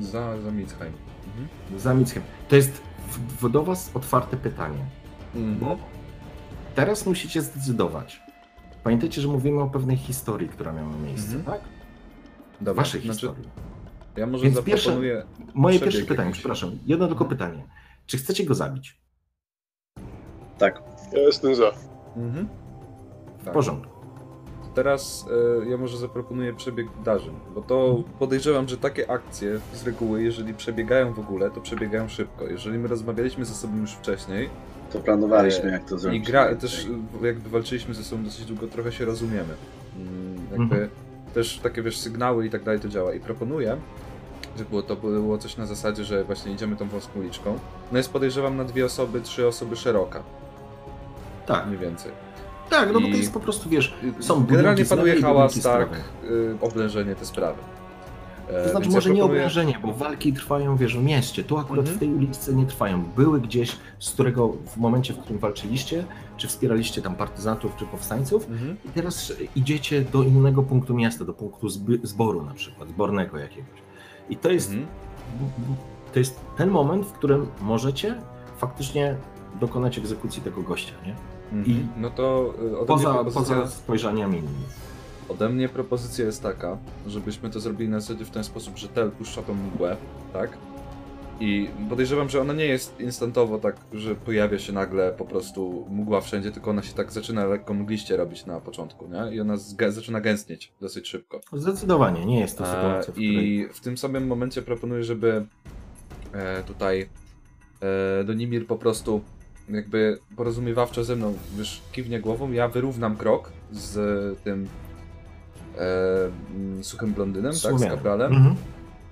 Za, 0.01 0.41
za 0.41 0.51
Mitzheim. 0.51 0.93
Mhm. 1.27 1.79
z 1.79 1.87
Amickiem. 1.87 2.23
To 2.49 2.55
jest 2.55 2.71
w, 3.09 3.19
w, 3.45 3.49
do 3.49 3.63
was 3.63 3.91
otwarte 3.93 4.37
pytanie, 4.37 4.85
Mhm. 5.35 5.59
bo 5.59 5.77
teraz 6.85 7.05
musicie 7.05 7.41
zdecydować. 7.41 8.21
Pamiętajcie, 8.83 9.21
że 9.21 9.27
mówimy 9.27 9.61
o 9.61 9.67
pewnej 9.69 9.97
historii, 9.97 10.49
która 10.49 10.71
miała 10.73 10.97
miejsce, 10.97 11.35
Mhm. 11.35 11.43
tak? 11.45 11.61
Waszej 11.61 12.65
Dobra, 12.65 12.83
znaczy, 12.83 13.01
historii. 13.01 13.49
ja 14.17 14.27
może 14.27 14.43
Więc 14.43 14.61
pierwsze- 14.61 14.75
zaproponuję... 14.89 15.23
Moje 15.53 15.79
pierwsze 15.79 16.01
pytanie, 16.01 16.27
jakiś. 16.27 16.39
przepraszam, 16.39 16.71
jedno 16.85 17.07
tylko 17.07 17.23
Mhm. 17.25 17.39
pytanie. 17.39 17.63
Czy 18.05 18.17
chcecie 18.17 18.45
go 18.45 18.55
zabić? 18.55 19.01
Tak. 20.57 20.83
Ja 21.13 21.19
jestem 21.19 21.55
za. 21.55 21.71
Mhm. 22.15 22.47
W 23.39 23.43
Tak. 23.45 23.53
porządku. 23.53 23.97
Teraz 24.75 25.25
e, 25.65 25.69
ja 25.69 25.77
może 25.77 25.97
zaproponuję 25.97 26.53
przebieg 26.53 26.91
wydarzeń, 26.97 27.33
bo 27.55 27.61
to 27.61 28.03
podejrzewam, 28.19 28.67
że 28.67 28.77
takie 28.77 29.11
akcje 29.11 29.59
z 29.73 29.83
reguły, 29.83 30.23
jeżeli 30.23 30.53
przebiegają 30.53 31.13
w 31.13 31.19
ogóle, 31.19 31.51
to 31.51 31.61
przebiegają 31.61 32.09
szybko. 32.09 32.47
Jeżeli 32.47 32.77
my 32.79 32.87
rozmawialiśmy 32.87 33.45
ze 33.45 33.53
sobą 33.53 33.77
już 33.77 33.91
wcześniej 33.91 34.49
To 34.93 34.99
planowaliśmy, 34.99 35.69
E, 35.69 35.71
jak 35.71 35.85
to 35.85 35.95
i 35.95 35.99
zrobić. 35.99 36.27
gra, 36.27 36.55
też 36.55 36.87
e, 37.23 37.27
jakby 37.27 37.49
walczyliśmy 37.49 37.93
ze 37.93 38.03
sobą 38.03 38.23
dosyć 38.23 38.45
długo, 38.45 38.67
trochę 38.67 38.91
się 38.91 39.05
rozumiemy. 39.05 39.53
Mm, 39.97 40.35
Jakby 40.51 40.63
Mhm. 40.63 40.89
też 41.33 41.59
takie 41.63 41.81
wiesz, 41.83 41.97
sygnały 41.97 42.45
i 42.45 42.49
tak 42.49 42.63
dalej 42.63 42.79
to 42.79 42.87
działa. 42.87 43.13
I 43.13 43.19
proponuję, 43.19 43.77
że 44.57 44.65
było 44.65 44.81
to 44.81 44.95
było 44.95 45.37
coś 45.37 45.57
na 45.57 45.65
zasadzie, 45.65 46.03
że 46.03 46.23
właśnie 46.23 46.51
idziemy 46.51 46.75
tą 46.75 46.87
wąską 46.87 47.19
uliczką. 47.19 47.59
No 47.91 47.97
jest 47.97 48.11
podejrzewam 48.13 48.57
na 48.57 48.63
dwie 48.63 48.85
osoby, 48.85 49.21
trzy 49.21 49.47
osoby 49.47 49.75
szeroka, 49.75 50.23
Tak, 51.45 51.67
mniej 51.67 51.79
więcej. 51.79 52.11
tak, 52.69 52.93
no 52.93 53.01
bo 53.01 53.07
I- 53.07 53.11
to 53.11 53.17
jest 53.17 53.33
po 53.33 53.39
prostu, 53.39 53.69
wiesz, 53.69 53.93
są 54.19 54.45
Generalnie 54.45 54.83
budynki 54.83 54.89
panuje 54.89 55.15
i 55.15 55.21
hałas, 55.21 55.61
tak, 55.61 55.89
y, 56.23 56.55
oblężenie 56.61 57.15
te 57.15 57.25
sprawy. 57.25 57.57
E, 58.49 58.63
To 58.63 58.69
znaczy 58.69 58.83
więc 58.83 58.95
może 58.95 59.09
ja 59.09 59.15
nie 59.15 59.21
proponuję- 59.21 59.41
obrażenie, 59.41 59.79
bo 59.81 59.93
walki 59.93 60.33
trwają, 60.33 60.77
wiesz, 60.77 60.97
w 60.97 61.03
mieście. 61.03 61.43
Tu 61.43 61.57
akurat 61.57 61.79
Mhm. 61.79 61.95
w 61.97 61.99
tej 61.99 62.09
uliczce 62.13 62.53
nie 62.53 62.65
trwają. 62.65 63.03
Były 63.15 63.41
gdzieś, 63.41 63.75
z 63.99 64.11
którego 64.11 64.47
w 64.65 64.77
momencie, 64.77 65.13
w 65.13 65.17
którym 65.19 65.39
walczyliście, 65.39 66.03
czy 66.37 66.47
wspieraliście 66.47 67.01
tam 67.01 67.15
partyzantów, 67.15 67.75
czy 67.75 67.85
powstańców, 67.85 68.49
Mhm. 68.49 68.77
i 68.85 68.89
teraz 68.89 69.33
idziecie 69.55 70.01
do 70.01 70.23
innego 70.23 70.63
punktu 70.63 70.93
miasta, 70.93 71.25
do 71.25 71.33
punktu 71.33 71.67
zboru 72.03 72.45
na 72.45 72.53
przykład, 72.53 72.89
zbornego 72.89 73.37
jakiegoś. 73.37 73.79
I 74.29 74.37
to 74.37 74.49
jest, 74.51 74.69
Mhm. 74.71 74.87
to 76.13 76.19
jest 76.19 76.39
ten 76.57 76.69
moment, 76.69 77.05
w 77.05 77.11
którym 77.11 77.47
możecie 77.61 78.15
faktycznie 78.57 79.15
dokonać 79.59 79.97
egzekucji 79.97 80.41
tego 80.41 80.61
gościa, 80.61 80.93
nie? 81.05 81.15
Mhm. 81.59 81.87
No 81.97 82.09
to 82.09 82.53
ode, 82.77 82.85
Poza, 82.87 83.23
poza 83.23 83.67
spojrzeniami 83.67 84.37
innymi. 84.37 84.63
Ode 85.29 85.49
mnie 85.49 85.69
propozycja 85.69 86.25
jest 86.25 86.43
taka, 86.43 86.77
żebyśmy 87.07 87.49
to 87.49 87.59
zrobili 87.59 87.89
na 87.89 87.99
zasadzie 87.99 88.25
w 88.25 88.29
ten 88.29 88.43
sposób, 88.43 88.77
że 88.77 88.87
Tel 88.87 89.11
puszcza 89.11 89.41
tą 89.41 89.53
mgłę, 89.53 89.97
tak? 90.33 90.57
I 91.39 91.69
podejrzewam, 91.89 92.29
że 92.29 92.41
ona 92.41 92.53
nie 92.53 92.65
jest 92.65 92.99
instantowo 92.99 93.57
tak, 93.59 93.75
że 93.93 94.15
pojawia 94.15 94.59
się 94.59 94.73
nagle 94.73 95.13
po 95.17 95.25
prostu 95.25 95.87
mgła 95.89 96.21
wszędzie, 96.21 96.51
tylko 96.51 96.69
ona 96.69 96.83
się 96.83 96.93
tak 96.93 97.11
zaczyna 97.11 97.45
lekko 97.45 97.73
mgliście 97.73 98.17
robić 98.17 98.45
na 98.45 98.59
początku, 98.59 99.07
nie? 99.07 99.35
I 99.35 99.39
ona 99.39 99.57
zaczyna 99.89 100.21
gęstnieć 100.21 100.71
dosyć 100.81 101.07
szybko. 101.07 101.41
Zdecydowanie 101.53 102.25
nie 102.25 102.39
jest 102.39 102.57
to 102.57 102.63
E, 102.63 102.67
sytuacja, 102.67 103.13
w 103.13 103.15
której... 103.15 103.49
I 103.49 103.67
w 103.73 103.79
tym 103.79 103.97
samym 103.97 104.27
momencie 104.27 104.61
proponuję, 104.61 105.03
żeby 105.03 105.45
e, 106.33 106.63
tutaj 106.63 107.09
e, 108.19 108.23
Donimir 108.23 108.67
po 108.67 108.75
prostu 108.75 109.21
jakby 109.69 110.19
porozumiewawczo 110.35 111.03
ze 111.03 111.15
mną 111.15 111.33
już 111.57 111.81
kiwnie 111.91 112.19
głową, 112.19 112.51
ja 112.51 112.67
wyrównam 112.67 113.15
krok 113.15 113.51
z 113.71 114.39
tym 114.43 114.67
e, 115.79 116.83
suchym 116.83 117.13
blondynem, 117.13 117.53
tak, 117.63 117.79
z 117.79 117.83
kapralem. 117.83 118.33
Mhm. 118.33 118.55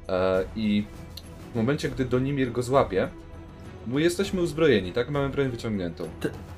E, 0.09 0.43
I 0.55 0.85
w 1.53 1.55
momencie, 1.55 1.89
gdy 1.89 2.05
Donimir 2.05 2.51
go 2.51 2.63
złapie, 2.63 3.09
bo 3.87 3.99
jesteśmy 3.99 4.41
uzbrojeni, 4.41 4.93
tak? 4.93 5.09
Mamy 5.09 5.29
broń 5.29 5.49
wyciągniętą. 5.49 6.07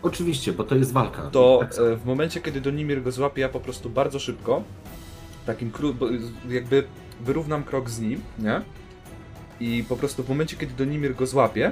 Oczywiście, 0.01 0.53
bo 0.53 0.63
to 0.63 0.75
jest 0.75 0.93
walka. 0.93 1.21
To 1.21 1.57
Tak 1.61 1.73
e, 1.73 1.95
w 1.95 2.05
momencie, 2.05 2.41
kiedy 2.41 2.61
Donimir 2.61 3.03
go 3.03 3.11
złapie, 3.11 3.41
ja 3.41 3.49
po 3.49 3.59
prostu 3.59 3.89
bardzo 3.89 4.19
szybko, 4.19 4.63
takim 5.45 5.71
kró... 5.71 5.93
bo, 5.93 6.07
jakby 6.49 6.83
wyrównam 7.21 7.63
krok 7.63 7.89
z 7.89 7.99
nim, 7.99 8.21
nie? 8.39 8.61
I 9.59 9.83
po 9.89 9.95
prostu 9.95 10.23
w 10.23 10.29
momencie, 10.29 10.57
kiedy 10.57 10.73
Donimir 10.73 11.15
go 11.15 11.27
złapie, 11.27 11.71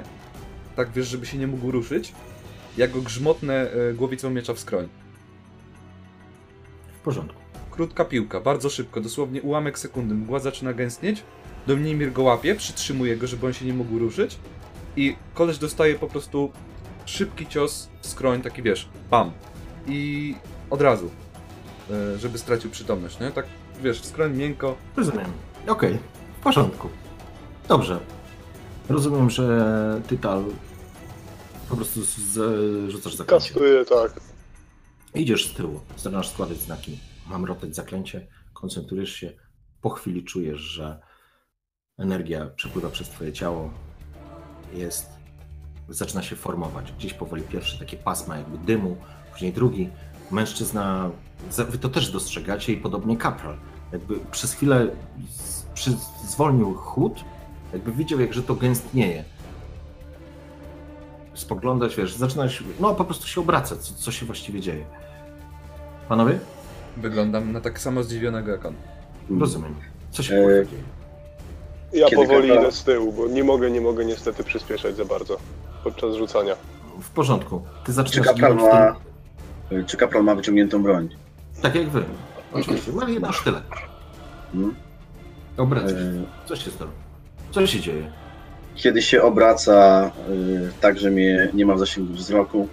tak 0.76 0.90
wiesz, 0.90 1.08
żeby 1.08 1.26
się 1.26 1.38
nie 1.38 1.46
mógł 1.46 1.70
ruszyć, 1.70 2.12
ja 2.76 2.88
go 2.88 3.00
grzmotnę 3.00 3.70
e, 3.70 3.94
głowicą 3.94 4.30
miecza 4.30 4.54
w 4.54 4.58
skroń. 4.58 4.88
W 6.98 7.00
porządku. 7.00 7.45
Krótka 7.76 8.04
piłka, 8.04 8.40
bardzo 8.40 8.70
szybko, 8.70 9.00
dosłownie 9.00 9.42
ułamek 9.42 9.78
sekundy, 9.78 10.14
mgła 10.14 10.38
zaczyna 10.38 10.72
gęstnieć, 10.72 11.22
Donimir 11.66 12.12
go 12.12 12.22
łapie, 12.22 12.54
przytrzymuje 12.54 13.16
go, 13.16 13.26
żeby 13.26 13.46
on 13.46 13.52
się 13.52 13.64
nie 13.66 13.72
mógł 13.74 13.98
ruszyć 13.98 14.38
i 14.96 15.16
koleś 15.34 15.58
dostaje 15.58 15.94
po 15.94 16.06
prostu 16.06 16.50
szybki 17.06 17.46
cios 17.46 17.88
w 18.00 18.06
skroń, 18.06 18.42
taki 18.42 18.62
wiesz, 18.62 18.88
pam. 19.10 19.32
I 19.86 20.34
od 20.70 20.80
razu, 20.80 21.10
e, 21.90 22.18
żeby 22.18 22.38
stracił 22.38 22.70
przytomność, 22.70 23.20
nie? 23.20 23.30
Tak, 23.30 23.46
wiesz, 23.82 24.00
w 24.00 24.06
skroń 24.06 24.36
miękko. 24.36 24.76
Rozumiem. 24.96 25.32
Okej, 25.66 25.98
w 26.40 26.42
porządku. 26.42 26.88
Dobrze. 27.68 28.00
Rozumiem, 28.88 29.30
że 29.30 30.00
Tytal 30.08 30.44
po 31.68 31.76
prostu 31.76 32.04
z, 32.04 32.16
z, 32.16 32.90
rzucasz 32.90 33.14
zaklęcie. 33.14 33.48
Kastuję, 33.48 33.84
tak. 33.84 34.20
Idziesz 35.14 35.50
z 35.50 35.54
tyłu, 35.54 35.80
zaczynasz 35.96 36.28
składać 36.28 36.58
znaki. 36.58 36.98
Mam 37.28 37.44
rotać 37.44 37.74
zaklęcie, 37.74 38.26
koncentrujesz 38.52 39.12
się. 39.12 39.32
Po 39.80 39.90
chwili 39.90 40.24
czujesz, 40.24 40.60
że 40.60 41.00
energia 41.98 42.46
przepływa 42.46 42.90
przez 42.90 43.08
twoje 43.08 43.32
ciało. 43.32 43.70
Jest, 44.74 45.10
zaczyna 45.88 46.22
się 46.22 46.36
formować. 46.36 46.92
Gdzieś 46.92 47.14
powoli 47.14 47.42
pierwsze 47.42 47.78
takie 47.78 47.96
pasma 47.96 48.36
jakby 48.36 48.58
dymu, 48.58 48.96
później 49.32 49.52
drugi. 49.52 49.90
Mężczyzna, 50.30 51.10
wy 51.68 51.78
to 51.78 51.88
też 51.88 52.10
dostrzegacie 52.10 52.72
i 52.72 52.76
podobnie 52.76 53.16
kapral. 53.16 53.58
Jakby 53.92 54.20
przez 54.30 54.52
chwilę 54.52 54.88
przy, 55.74 55.90
zwolnił 56.24 56.74
chód, 56.74 57.24
jakby 57.72 57.92
widział, 57.92 58.20
jak 58.20 58.32
że 58.32 58.42
to 58.42 58.54
gęstnieje. 58.54 59.24
Spoglądać, 61.34 61.96
wiesz, 61.96 62.14
zaczynasz, 62.14 62.64
no 62.80 62.94
po 62.94 63.04
prostu 63.04 63.26
się 63.26 63.40
obracać, 63.40 63.78
co, 63.78 63.94
co 63.94 64.12
się 64.12 64.26
właściwie 64.26 64.60
dzieje. 64.60 64.86
Panowie? 66.08 66.38
Wyglądam 66.96 67.52
na 67.52 67.60
tak 67.60 67.80
samo 67.80 68.02
zdziwionego 68.02 68.50
jak 68.52 68.64
on. 68.66 68.74
Rozumiem. 69.40 69.74
Co 70.10 70.22
się 70.22 70.34
E, 70.34 70.42
kurwa 70.42 70.64
dzieje? 70.70 70.82
Ja 71.92 72.06
Kiedy 72.08 72.16
powoli 72.22 72.48
kapela- 72.48 72.60
idę 72.62 72.72
z 72.72 72.84
tyłu, 72.84 73.12
bo 73.12 73.28
nie 73.28 73.44
mogę, 73.44 73.70
nie 73.70 73.80
mogę 73.80 74.04
niestety 74.04 74.44
przyspieszać 74.44 74.96
za 74.96 75.04
bardzo 75.04 75.36
podczas 75.84 76.14
rzucania. 76.14 76.54
W 77.02 77.10
porządku. 77.10 77.60
Ty 77.80 77.86
Czy 77.86 77.92
zaczynasz 77.92 78.26
kapral 78.26 78.56
ginąć 78.56 78.72
ma, 78.72 78.96
czy 79.86 79.96
kapral 79.96 80.24
ma 80.24 80.34
wyciągniętą 80.34 80.82
broń? 80.82 81.08
Tak 81.62 81.74
jak 81.74 81.88
wy. 81.88 82.02
Oczywiście. 82.52 82.92
Ma 82.92 83.08
jeden 83.08 83.32
sztylet. 83.32 83.62
Hmm? 84.52 84.74
Obracaj. 85.56 85.92
E, 85.92 86.24
Co 86.46 86.56
się 86.56 86.70
stało? 86.70 86.90
Co 87.50 87.66
się 87.66 87.80
dzieje? 87.80 88.10
Kiedy 88.74 89.02
się 89.02 89.22
obraca 89.22 90.10
y, 90.30 90.70
tak, 90.80 90.98
że 90.98 91.10
mnie 91.10 91.48
nie 91.54 91.66
ma 91.66 91.74
w 91.74 91.78
zasięgu 91.78 92.12
wzroku, 92.12 92.68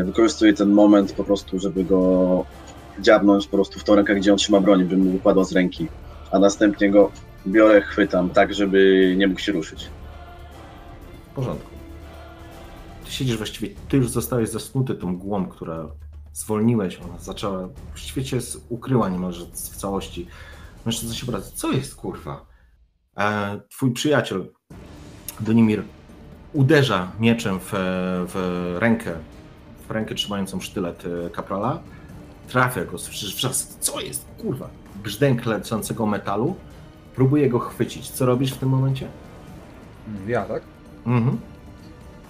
y, 0.00 0.04
wykorzystuję 0.04 0.52
ten 0.54 0.68
moment 0.70 1.12
po 1.12 1.24
prostu, 1.24 1.58
żeby 1.58 1.84
go 1.84 2.44
dziabnąć 3.00 3.46
po 3.46 3.56
prostu 3.56 3.78
w 3.80 3.84
tą 3.84 3.94
rękę, 3.94 4.14
gdzie 4.14 4.32
on 4.32 4.38
trzyma 4.38 4.60
broń, 4.60 4.84
by 4.84 4.96
mu 4.96 5.10
wypadła 5.12 5.44
z 5.44 5.52
ręki. 5.52 5.88
A 6.30 6.38
następnie 6.38 6.90
go 6.90 7.10
biorę, 7.46 7.80
chwytam 7.80 8.30
tak, 8.30 8.54
żeby 8.54 9.14
nie 9.16 9.26
mógł 9.26 9.40
się 9.40 9.52
ruszyć. 9.52 9.86
W 11.30 11.34
porządku. 11.34 11.70
Ty 13.04 13.10
siedzisz 13.12 13.36
właściwie, 13.36 13.74
ty 13.88 13.96
już 13.96 14.08
zostałeś 14.10 14.48
zasnuty 14.48 14.94
tą 14.94 15.08
mgłą, 15.12 15.46
która 15.46 15.86
zwolniłeś, 16.32 16.98
ona 17.00 17.18
zaczęła, 17.18 17.68
w 17.94 17.98
świecie 17.98 18.40
z- 18.40 18.58
ukryła 18.68 19.08
niemalże 19.08 19.44
w 19.46 19.50
całości. 19.76 20.26
Mężczyzna 20.86 21.14
się 21.14 21.26
obraca, 21.26 21.50
co 21.54 21.72
jest 21.72 21.94
kurwa? 21.94 22.46
E, 23.18 23.60
twój 23.70 23.92
przyjaciel, 23.92 24.46
Donimir, 25.40 25.82
uderza 26.52 27.12
mieczem 27.20 27.58
w, 27.60 27.70
w 28.28 28.76
rękę, 28.78 29.12
w 29.88 29.90
rękę 29.90 30.14
trzymającą 30.14 30.60
sztylet 30.60 31.02
e, 31.26 31.30
kaprala, 31.30 31.82
trafia 32.48 32.84
go, 32.84 32.98
słyszysz 32.98 33.36
wrzask, 33.36 33.78
co 33.80 34.00
jest 34.00 34.26
kurwa? 34.42 34.68
Brzdęk 35.02 35.46
lecącego 35.46 36.06
metalu, 36.06 36.54
próbuje 37.14 37.48
go 37.48 37.58
chwycić. 37.58 38.10
Co 38.10 38.26
robisz 38.26 38.52
w 38.52 38.56
tym 38.58 38.68
momencie? 38.68 39.08
Ja, 40.26 40.42
tak? 40.44 40.62
Mhm. 41.06 41.38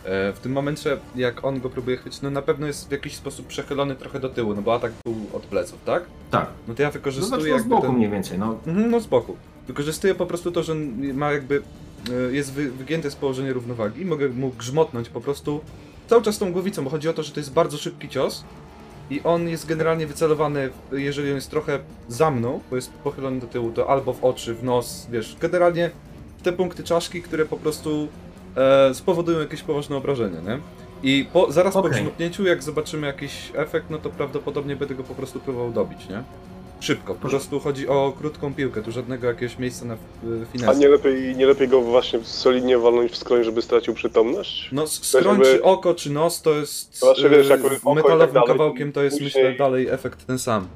E, 0.05 0.33
W 0.33 0.39
tym 0.39 0.53
momencie, 0.53 0.97
jak 1.17 1.45
on 1.45 1.61
go 1.61 1.71
próbuje 1.71 1.97
chwycić, 1.97 2.23
no 2.23 2.31
na 2.31 2.43
pewno 2.43 2.67
jest 2.67 2.89
w 2.89 2.93
jakiś 2.93 3.15
sposób 3.17 3.47
przechylony 3.47 3.95
trochę 3.97 4.21
do 4.21 4.29
tyłu, 4.29 4.55
no 4.55 4.63
bo 4.63 4.75
atak 4.75 4.93
był 5.05 5.17
od 5.33 5.43
pleców, 5.43 5.79
tak? 5.85 6.03
Tak. 6.31 6.47
No 6.69 6.75
to 6.75 6.83
ja 6.83 6.91
wykorzystuję 6.91 7.41
znaczy 7.43 7.51
no 7.57 7.59
z 7.59 7.65
boku 7.69 7.83
ten... 7.83 7.95
mniej 7.97 8.11
więcej, 8.11 8.39
no. 8.39 8.57
Mhm, 8.67 8.91
no 8.91 9.01
z 9.01 9.07
boku. 9.07 9.37
Wykorzystuję 9.67 10.15
po 10.15 10.27
prostu 10.27 10.53
to, 10.53 10.63
że 10.63 10.75
ma 11.15 11.33
jakby... 11.33 11.63
e, 12.31 12.33
jest 12.33 12.53
wy, 12.53 12.71
wygięte 12.71 13.11
z 13.11 13.17
położenia 13.17 13.53
równowagi 13.53 14.03
i 14.03 14.05
mogę 14.05 14.29
mu 14.29 14.51
grzmotnąć 14.59 15.09
po 15.09 15.21
prostu 15.21 15.61
cały 16.07 16.23
czas 16.23 16.39
tą 16.39 16.53
głowicą, 16.53 16.85
bo 16.85 16.91
chodzi 16.91 17.09
o 17.09 17.13
to, 17.13 17.23
że 17.23 17.33
to 17.33 17.41
jest 17.41 17.53
bardzo 17.53 17.79
szybki 17.79 18.09
cios 18.09 18.45
i 19.11 19.21
on 19.25 19.49
jest 19.49 19.67
generalnie 19.67 20.07
wycelowany, 20.07 20.71
jeżeli 20.93 21.29
on 21.29 21.35
jest 21.35 21.51
trochę 21.51 21.79
za 22.09 22.31
mną, 22.31 22.61
bo 22.71 22.77
jest 22.77 22.93
pochylony 22.93 23.41
do 23.41 23.47
tyłu, 23.47 23.71
to 23.73 23.91
albo 23.91 24.13
w 24.13 24.25
oczy, 24.25 24.55
w 24.55 24.65
nos, 24.65 25.07
wiesz, 25.11 25.37
generalnie 25.41 25.91
w 26.39 26.43
te 26.43 26.53
punkty 26.53 26.85
czaszki, 26.85 27.23
które 27.23 27.45
po 27.45 27.57
prostu 27.57 28.09
e, 28.57 28.95
spowodują 28.95 29.39
jakieś 29.39 29.63
poważne 29.63 29.97
obrażenie, 29.97 30.39
nie? 30.47 30.59
I 31.03 31.27
po, 31.33 31.53
zaraz 31.53 31.75
po 31.75 31.81
Okej. 31.81 31.93
grzmotnięciu, 31.93 32.45
jak 32.47 32.63
zobaczymy 32.63 33.07
jakiś 33.07 33.53
efekt, 33.55 33.91
no 33.91 33.99
to 33.99 34.11
prawdopodobnie 34.11 34.77
będę 34.77 34.95
go 34.95 35.03
po 35.03 35.15
prostu 35.15 35.41
próbował 35.41 35.73
dobić, 35.73 36.09
nie? 36.09 36.23
Szybko, 36.85 37.15
po 37.15 37.29
prostu 37.29 37.61
chodzi 37.61 37.89
o 37.89 38.13
krótką 38.19 38.55
piłkę, 38.55 38.83
tu 38.83 38.93
żadnego 38.93 39.27
jakiegoś 39.27 39.59
miejsca 39.59 39.85
na 39.85 39.97
finezę. 40.53 40.71
A 40.71 40.75
nie 40.75 40.89
lepiej, 40.89 41.37
nie 41.37 41.47
lepiej 41.47 41.69
go 41.69 41.81
właśnie 41.81 42.21
solidnie 42.23 42.79
walnąć 42.79 43.13
w 43.13 43.17
skroń, 43.17 43.45
żeby 43.45 43.63
stracił 43.63 43.95
przytomność? 43.95 44.69
No, 44.73 44.87
skroń, 44.87 45.45
żeby- 45.45 45.45
czy 45.45 45.63
oko, 45.63 45.95
czy 45.95 46.11
nos, 46.11 46.43
to 46.43 46.51
jest 46.51 46.97
Zwłaszcza, 46.97 47.29
wiesz, 47.29 47.47
y, 47.47 47.49
tak 47.49 47.61
metalowym 47.95 48.35
to 48.35 48.43
kawałkiem, 48.43 48.93
to 48.93 49.03
jest 49.03 49.17
później- 49.17 49.45
myślę 49.45 49.59
dalej 49.59 49.89
efekt 49.89 50.27
ten 50.27 50.39
sam. 50.39 50.67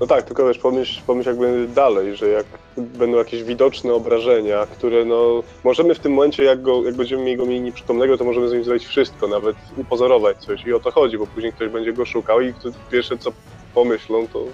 No 0.00 0.06
tak, 0.06 0.22
tylko 0.22 0.48
wiesz, 0.48 0.58
pomyśl, 0.58 1.00
pomyśl 1.06 1.28
jakby 1.28 1.68
dalej, 1.74 2.16
że 2.16 2.28
jak 2.28 2.46
będą 2.76 3.18
jakieś 3.18 3.42
widoczne 3.42 3.94
obrażenia, 3.94 4.66
które 4.66 5.04
no... 5.04 5.42
Możemy 5.64 5.94
w 5.94 5.98
tym 5.98 6.12
momencie, 6.12 6.44
jak, 6.44 6.62
go, 6.62 6.82
jak 6.84 6.94
będziemy 6.94 7.36
go 7.36 7.46
mieli 7.46 7.60
nieprzytomnego, 7.60 8.18
to 8.18 8.24
możemy 8.24 8.48
z 8.48 8.52
nim 8.52 8.64
zrobić 8.64 8.86
wszystko, 8.86 9.28
nawet 9.28 9.56
upozorować 9.76 10.36
coś 10.38 10.66
i 10.66 10.72
o 10.72 10.80
to 10.80 10.90
chodzi, 10.90 11.18
bo 11.18 11.26
później 11.26 11.52
ktoś 11.52 11.68
będzie 11.68 11.92
go 11.92 12.04
szukał 12.04 12.40
i 12.40 12.54
to 12.54 12.68
pierwsze 12.90 13.18
co 13.18 13.32
pomyślą, 13.74 14.28
to 14.28 14.44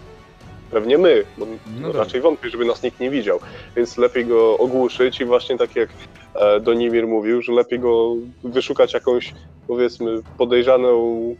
pewnie 0.72 0.98
my, 0.98 1.24
bo 1.38 1.46
No 1.80 1.88
tak. 1.88 1.96
raczej 1.96 2.20
wątpię, 2.20 2.50
żeby 2.50 2.64
nas 2.64 2.82
nikt 2.82 3.00
nie 3.00 3.10
widział, 3.10 3.38
więc 3.76 3.96
lepiej 3.98 4.26
go 4.26 4.58
ogłuszyć 4.58 5.20
i 5.20 5.24
właśnie 5.24 5.58
tak 5.58 5.76
jak 5.76 5.88
e, 6.34 6.60
Donimir 6.60 7.06
mówił, 7.06 7.42
że 7.42 7.52
lepiej 7.52 7.78
go 7.80 8.14
wyszukać 8.44 8.94
jakąś, 8.94 9.34
powiedzmy, 9.68 10.20
podejrzaną 10.38 11.34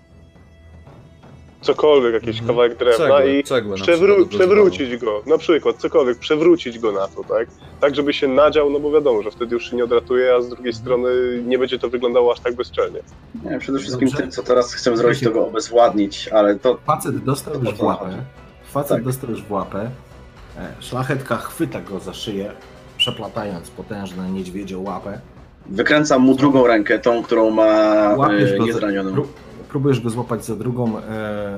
cokolwiek, 1.60 2.14
jakiś 2.14 2.28
Mhm. 2.28 2.46
kawałek 2.48 2.76
drewna 2.78 2.96
Cegłę, 3.06 3.34
i 3.38 3.44
cegłę 3.44 3.76
na 3.76 3.84
przewró- 3.84 4.28
przewrócić 4.28 4.96
go, 4.96 5.22
na 5.26 5.38
przykład 5.38 5.76
cokolwiek, 5.76 6.18
przewrócić 6.18 6.78
go 6.78 6.92
na 6.92 7.08
to, 7.08 7.24
tak? 7.28 7.48
Tak, 7.80 7.94
żeby 7.94 8.12
się 8.12 8.28
nadział, 8.28 8.70
no 8.70 8.80
bo 8.80 8.90
wiadomo, 8.90 9.22
że 9.22 9.30
wtedy 9.30 9.54
już 9.54 9.70
się 9.70 9.76
nie 9.76 9.84
odratuje, 9.84 10.34
a 10.34 10.40
z 10.40 10.48
drugiej 10.48 10.72
strony 10.72 11.08
nie 11.46 11.58
będzie 11.58 11.78
to 11.78 11.88
wyglądało 11.88 12.32
aż 12.32 12.40
tak 12.40 12.54
bezczelnie. 12.54 13.00
Nie, 13.44 13.58
przede 13.58 13.78
wszystkim 13.78 14.08
Dobrze. 14.08 14.22
tym, 14.22 14.30
co 14.30 14.42
teraz 14.42 14.74
chcę 14.74 14.96
zrobić, 14.96 15.20
to 15.20 15.30
go 15.30 15.46
obezwładnić, 15.46 16.28
ale 16.28 16.58
to 16.58 16.78
Facet 16.86 17.24
dostał 17.24 17.54
już 17.64 17.74
w 17.74 17.78
to 17.78 17.84
łapę. 17.84 18.04
chodzi. 18.04 18.16
Facet 18.72 18.88
Tak. 18.96 19.04
dostał 19.04 19.30
już 19.30 19.42
w 19.42 19.52
łapę. 19.52 19.90
E, 20.58 20.72
Szlachetka 20.80 21.36
chwyta 21.36 21.80
go 21.80 22.00
za 22.00 22.14
szyję, 22.14 22.52
przeplatając 22.96 23.70
potężne 23.70 24.30
niedźwiedzie 24.30 24.78
łapę. 24.78 25.20
wykręcam 25.66 26.22
mu 26.22 26.34
drugą 26.34 26.66
rękę, 26.66 26.98
tą, 26.98 27.22
którą 27.22 27.50
ma 27.50 27.64
e, 28.30 28.58
niezranioną. 28.58 29.10
pró- 29.12 29.26
próbujesz 29.68 30.00
go 30.00 30.10
złapać 30.10 30.44
za 30.44 30.56
drugą 30.56 30.98
e, 30.98 31.02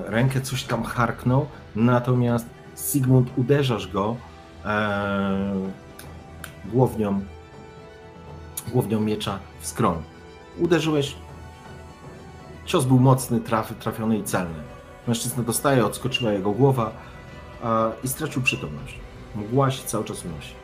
rękę, 0.07 0.41
coś 0.41 0.65
tam 0.65 0.83
harknął, 0.85 1.47
natomiast 1.77 2.47
Sigmund 2.77 3.29
uderzasz 3.37 3.89
go 3.89 4.17
e, 4.65 5.55
głownią 6.65 7.21
głownią 8.73 9.01
miecza 9.01 9.39
w 9.61 9.67
skroń. 9.67 9.97
Uderzyłeś. 10.59 11.15
Cios 12.65 12.85
był 12.85 12.99
mocny, 13.01 13.41
traf, 13.41 13.75
trafiony 13.79 14.19
i 14.19 14.23
celny. 14.25 14.55
Mężczyzna 15.09 15.43
dostaje, 15.43 15.87
odskoczyła 15.87 16.33
jego 16.33 16.51
głowa 16.53 16.93
a, 17.63 17.93
i 18.05 18.09
stracił 18.09 18.43
przytomność. 18.43 18.99
Mgła 19.35 19.71
się 19.71 19.87
cały 19.87 20.05
czas 20.05 20.25
unosi. 20.25 20.55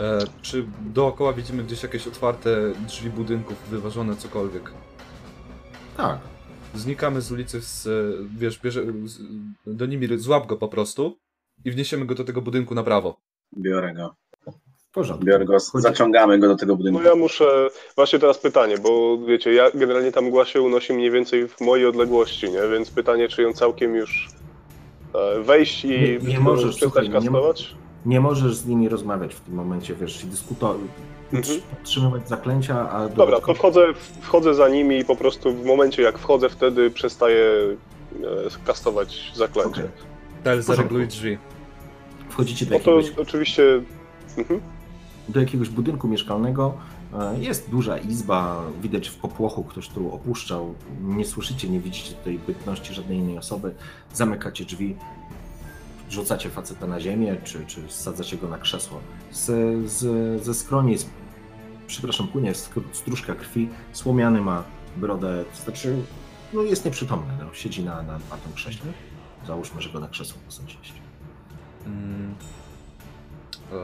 E, 0.00 0.18
czy 0.42 0.66
dookoła 0.80 1.32
widzimy 1.32 1.64
gdzieś 1.64 1.82
jakieś 1.82 2.06
otwarte 2.06 2.50
drzwi 2.86 3.10
budynków, 3.10 3.68
wyważone 3.70 4.16
cokolwiek? 4.16 4.72
Tak, 5.96 6.18
Znikamy 6.74 7.20
z 7.20 7.32
ulicy, 7.32 7.60
z, 7.60 7.88
wiesz, 8.38 8.58
bierze, 8.58 8.84
z, 9.04 9.18
do 9.66 9.86
nimi 9.86 10.18
złap 10.18 10.46
go 10.46 10.56
po 10.56 10.68
prostu 10.68 11.18
i 11.64 11.70
wniesiemy 11.70 12.06
go 12.06 12.14
do 12.14 12.24
tego 12.24 12.42
budynku 12.42 12.74
na 12.74 12.82
prawo. 12.82 13.20
Biorę 13.58 13.94
go. 13.94 14.14
Porządku. 14.92 15.24
Biorę 15.26 15.44
go, 15.44 15.52
Chodzi- 15.52 15.82
zaciągamy 15.82 16.38
go 16.38 16.48
do 16.48 16.56
tego 16.56 16.76
budynku. 16.76 17.00
No 17.02 17.08
ja 17.08 17.14
muszę, 17.14 17.68
właśnie 17.96 18.18
teraz 18.18 18.38
pytanie, 18.38 18.78
bo 18.78 19.18
wiecie, 19.18 19.52
ja 19.52 19.70
generalnie 19.74 20.12
ta 20.12 20.20
mgła 20.20 20.44
się 20.44 20.62
unosi 20.62 20.92
mniej 20.92 21.10
więcej 21.10 21.48
w 21.48 21.60
mojej 21.60 21.86
odległości, 21.86 22.50
nie? 22.50 22.60
Więc 22.72 22.90
pytanie, 22.90 23.28
czy 23.28 23.42
ją 23.42 23.52
całkiem 23.52 23.94
już 23.94 24.28
e, 25.14 25.40
wejść 25.42 25.84
i 25.84 25.88
Nie- 25.88 26.18
nie 26.18 26.40
możesz, 26.40 26.64
przestać 26.76 26.82
słuchaj, 26.82 27.08
nie 27.08 27.12
kastować? 27.14 27.74
Nie 28.06 28.20
możesz 28.20 28.54
z 28.54 28.66
nimi 28.66 28.88
rozmawiać 28.88 29.34
w 29.34 29.40
tym 29.40 29.54
momencie, 29.54 29.94
wiesz, 29.94 30.24
i 30.24 30.26
dyskutować, 30.26 30.80
Mhm. 31.32 31.60
podtrzymywać 31.70 32.28
zaklęcia, 32.28 32.90
a 32.90 33.08
Dobra, 33.08 33.16
to 33.16 33.26
dodatkowo- 33.26 33.54
wchodzę, 33.54 33.86
wchodzę 34.20 34.54
za 34.54 34.68
nimi 34.68 34.98
i 34.98 35.04
po 35.04 35.16
prostu 35.16 35.52
w 35.52 35.64
momencie 35.64 36.02
jak 36.02 36.18
wchodzę, 36.18 36.48
wtedy 36.48 36.90
przestaję 36.90 37.44
e, 38.22 38.66
kastować 38.66 39.32
zaklęcie. 39.34 39.70
Okej. 39.70 39.90
Tel, 40.44 40.62
zareguluj 40.62 41.06
drzwi. 41.06 41.38
Wchodzicie 42.28 42.66
do 42.66 42.74
No 42.74 42.80
to 42.84 42.96
jakiegoś, 43.00 43.18
oczywiście... 43.18 43.82
Mhm. 44.38 44.60
Do 45.30 45.40
jakiegoś 45.40 45.68
budynku 45.68 46.08
mieszkalnego. 46.08 46.74
E, 47.18 47.38
Jest 47.40 47.70
duża 47.70 47.98
izba, 47.98 48.62
widać 48.82 49.08
w 49.08 49.16
popłochu, 49.16 49.64
ktoś 49.64 49.88
tu 49.88 50.14
opuszczał. 50.14 50.74
Nie 51.02 51.24
słyszycie, 51.24 51.68
nie 51.68 51.80
widzicie 51.80 52.14
tutaj 52.14 52.38
bytności 52.46 52.94
żadnej 52.94 53.18
innej 53.18 53.38
osoby. 53.38 53.74
Zamykacie 54.14 54.64
drzwi, 54.64 54.96
rzucacie 56.10 56.50
faceta 56.50 56.86
na 56.86 57.00
ziemię, 57.00 57.36
czy, 57.44 57.66
czy 57.66 57.82
sadzacie 57.88 58.36
go 58.36 58.48
na 58.48 58.58
krzesło. 58.58 59.00
Z, 59.32 59.46
z, 59.90 60.44
ze 60.44 60.54
skroni, 60.54 60.92
jest, 60.92 61.10
przepraszam, 61.86 62.28
płynie 62.28 62.52
stróżka 62.92 63.34
krwi, 63.34 63.68
słomiany 63.92 64.40
ma 64.40 64.64
brodę, 64.96 65.44
to 65.56 65.62
znaczy, 65.62 65.96
no 66.52 66.62
jest 66.62 66.84
nieprzytomny, 66.84 67.32
no, 67.40 67.54
siedzi 67.54 67.84
na, 67.84 68.02
na, 68.02 68.12
na 68.12 68.36
tym 68.44 68.52
krześle. 68.54 68.92
Załóżmy, 69.46 69.82
że 69.82 69.90
go 69.90 70.00
na 70.00 70.08
krzesło 70.08 70.40
posadziliście. 70.46 71.00
Mm. 71.86 72.34
E, 73.72 73.76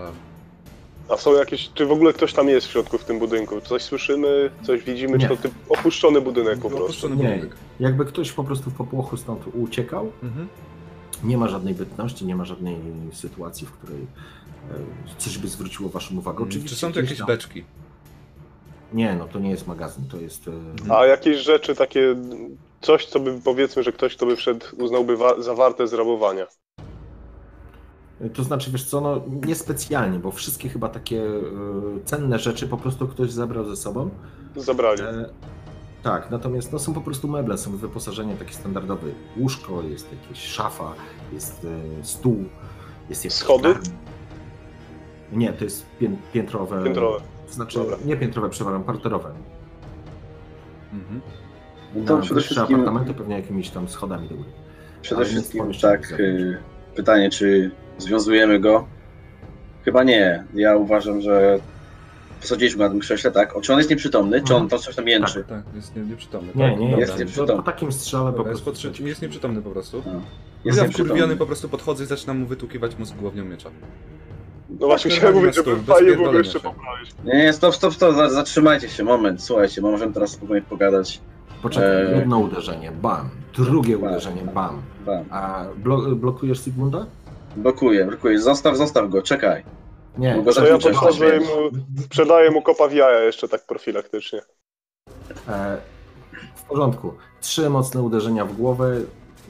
A 1.08 1.16
są 1.16 1.34
jakieś, 1.34 1.70
czy 1.74 1.86
w 1.86 1.92
ogóle 1.92 2.12
ktoś 2.12 2.32
tam 2.32 2.48
jest 2.48 2.66
w 2.66 2.70
środku 2.70 2.98
w 2.98 3.04
tym 3.04 3.18
budynku? 3.18 3.60
Coś 3.60 3.82
słyszymy, 3.82 4.50
coś 4.62 4.82
widzimy, 4.82 5.18
czy 5.18 5.28
to 5.28 5.36
typ 5.36 5.52
opuszczony 5.68 6.20
budynek 6.20 6.58
po 6.58 6.68
prostu? 6.68 6.84
Opuszczony 6.84 7.16
Nie. 7.16 7.22
budynek. 7.24 7.56
Jakby 7.80 8.04
ktoś 8.04 8.32
po 8.32 8.44
prostu 8.44 8.70
w 8.70 8.74
popłochu 8.74 9.16
stąd 9.16 9.40
uciekał, 9.54 10.12
Mhm. 10.22 10.48
Nie 11.24 11.38
ma 11.38 11.48
żadnej 11.48 11.74
bytności, 11.74 12.26
nie 12.26 12.36
ma 12.36 12.44
żadnej 12.44 12.76
sytuacji, 13.12 13.66
w 13.66 13.72
której 13.72 14.00
e, 14.00 14.74
coś 15.18 15.38
by 15.38 15.48
zwróciło 15.48 15.88
waszą 15.88 16.16
uwagę. 16.18 16.36
Mm, 16.36 16.48
Oczywiście 16.48 16.68
Czy 16.74 16.80
są 16.80 16.92
tu 16.92 17.00
jakieś 17.00 17.18
tam- 17.18 17.26
beczki? 17.26 17.64
Nie, 18.92 19.14
no 19.14 19.28
to 19.28 19.38
nie 19.38 19.50
jest 19.50 19.66
magazyn, 19.66 20.04
to 20.08 20.16
jest... 20.16 20.48
e, 20.88 20.94
A 20.96 21.06
jakieś 21.06 21.36
rzeczy 21.38 21.74
takie, 21.74 22.16
coś 22.80 23.06
co 23.06 23.20
by 23.20 23.40
powiedzmy, 23.44 23.82
że 23.82 23.92
ktoś 23.92 24.16
kto 24.16 24.26
by 24.26 24.36
wszedł 24.36 24.66
uznałby 24.78 25.16
wa- 25.16 25.42
za 25.42 25.54
warte 25.54 25.88
zrabowania. 25.88 26.46
To 28.34 28.42
znaczy, 28.44 28.70
wiesz 28.70 28.84
co, 28.84 29.00
no 29.00 29.20
niespecjalnie, 29.46 30.18
bo 30.18 30.30
wszystkie 30.30 30.68
chyba 30.68 30.88
takie 30.88 31.22
e, 31.24 31.40
cenne 32.04 32.38
rzeczy 32.38 32.66
po 32.66 32.76
prostu 32.76 33.08
ktoś 33.08 33.30
zabrał 33.30 33.64
ze 33.64 33.76
sobą. 33.76 34.10
Zabrali. 34.56 35.02
E, 35.02 35.28
tak, 36.02 36.30
natomiast 36.30 36.72
no, 36.72 36.78
są 36.78 36.94
po 36.94 37.00
prostu 37.00 37.28
meble, 37.28 37.58
są 37.58 37.76
wyposażenie 37.76 38.34
takie 38.36 38.52
standardowe. 38.52 39.06
Łóżko, 39.36 39.82
jest 39.82 40.08
jakieś 40.12 40.42
szafa, 40.44 40.92
jest 41.32 41.66
e, 42.00 42.04
stół, 42.04 42.44
jest 43.10 43.24
jakiś 43.24 43.38
Schody? 43.38 43.74
Nie, 45.32 45.52
to 45.52 45.64
jest 45.64 45.86
pię, 45.98 46.16
piętrowe. 46.32 46.84
Piętrowe. 46.84 47.20
To 47.46 47.52
znaczy, 47.52 47.78
Dobra. 47.78 47.96
nie 48.04 48.16
piętrowe, 48.16 48.50
przepraszam, 48.50 48.84
parterowe. 48.84 49.30
Mhm. 50.92 51.20
To 52.06 52.16
Na 52.16 52.22
przede 52.22 52.40
wszystkim- 52.40 52.74
apartamenty 52.80 53.14
pewnie 53.14 53.36
jakimiś 53.36 53.70
tam 53.70 53.88
schodami 53.88 54.28
do 54.28 54.34
góry. 54.34 54.48
Przede 55.02 55.16
Ale 55.20 55.30
wszystkim 55.30 55.72
tak, 55.82 56.12
y, 56.20 56.58
pytanie, 56.94 57.30
czy 57.30 57.70
związujemy 57.98 58.60
go? 58.60 58.86
Chyba 59.84 60.02
nie. 60.04 60.44
Ja 60.54 60.76
uważam, 60.76 61.20
że 61.20 61.58
posadziliśmy 62.40 62.84
na 62.84 62.90
tym 62.90 63.00
krześle, 63.00 63.30
tak? 63.30 63.54
Czy 63.62 63.72
on 63.72 63.78
jest 63.78 63.90
nieprzytomny? 63.90 64.42
Czy 64.42 64.54
on 64.54 64.68
to 64.68 64.78
coś 64.78 64.94
tam 64.96 65.08
jęczy? 65.08 65.44
Tak, 65.48 65.62
jest 65.74 65.96
nie, 65.96 66.02
nieprzytomny. 66.02 66.52
Nie, 66.54 66.70
tak? 66.70 66.80
nie, 66.80 66.86
Dobra. 66.90 67.00
jest 67.00 67.18
nieprzytomny. 67.18 67.56
Po, 67.56 67.62
takim 67.62 67.92
strzale 67.92 68.30
po 68.32 68.36
Dobra, 68.38 68.52
jest, 68.52 68.64
prostu. 68.64 68.88
podszy- 68.88 69.02
jest 69.08 69.22
nieprzytomny 69.22 69.62
po 69.62 69.70
prostu. 69.70 70.02
No. 70.06 70.20
Jest 70.64 70.78
ja 70.78 70.84
wkurwiony 70.84 71.08
nieprzytomny. 71.10 71.36
po 71.36 71.46
prostu 71.46 71.68
podchodzę 71.68 72.04
i 72.04 72.06
zaczynam 72.06 72.38
mu 72.38 72.46
wytukiwać 72.46 72.98
mózg 72.98 73.16
głownią 73.16 73.44
miecza. 73.44 73.70
No 74.80 74.86
właśnie 74.86 75.10
Tak, 75.10 75.18
chciałem 75.18 75.36
mówić, 75.36 75.56
bez 75.56 75.64
fajnie 75.86 76.12
było 76.16 76.32
jeszcze 76.32 76.60
poprawić. 76.60 77.10
Nie, 77.24 77.32
nie, 77.34 77.52
stop, 77.52 77.74
stop, 77.74 77.94
stop, 77.94 78.14
za- 78.14 78.30
zatrzymajcie 78.30 78.88
się, 78.88 79.04
moment, 79.04 79.42
słuchajcie, 79.42 79.82
bo 79.82 79.90
możemy 79.90 80.12
teraz 80.12 80.30
spokojnie 80.30 80.62
pogadać. 80.68 81.20
Poczekaj, 81.62 82.06
Eee. 82.06 82.18
jedno 82.18 82.38
uderzenie, 82.38 82.92
bam. 83.02 83.28
Drugie 83.54 83.98
Bam. 83.98 84.10
uderzenie, 84.10 84.42
bam. 84.54 84.82
Bam. 85.06 85.24
A 85.30 85.64
blo 85.76 85.98
blokujesz 86.16 86.64
Sigmunda? 86.64 87.06
Blokuję, 87.56 88.04
blokuję, 88.04 88.40
zostaw, 88.40 88.76
zostaw 88.76 89.10
go, 89.10 89.22
czekaj. 89.22 89.64
Nie. 90.18 90.34
To 90.34 90.38
ja 90.46 90.52
Zaczniecie, 90.52 90.90
podchodzę 90.90 91.40
mu, 91.40 92.02
sprzedaję 92.02 92.50
mu 92.50 92.62
kopa 92.62 92.88
w 92.88 92.92
jaja 92.92 93.20
jeszcze 93.20 93.48
tak 93.48 93.66
profilaktycznie. 93.66 94.40
E, 95.48 95.76
w 96.54 96.62
porządku. 96.62 97.14
Trzy 97.40 97.70
mocne 97.70 98.02
uderzenia 98.02 98.44
w 98.44 98.52
głowę, 98.56 99.00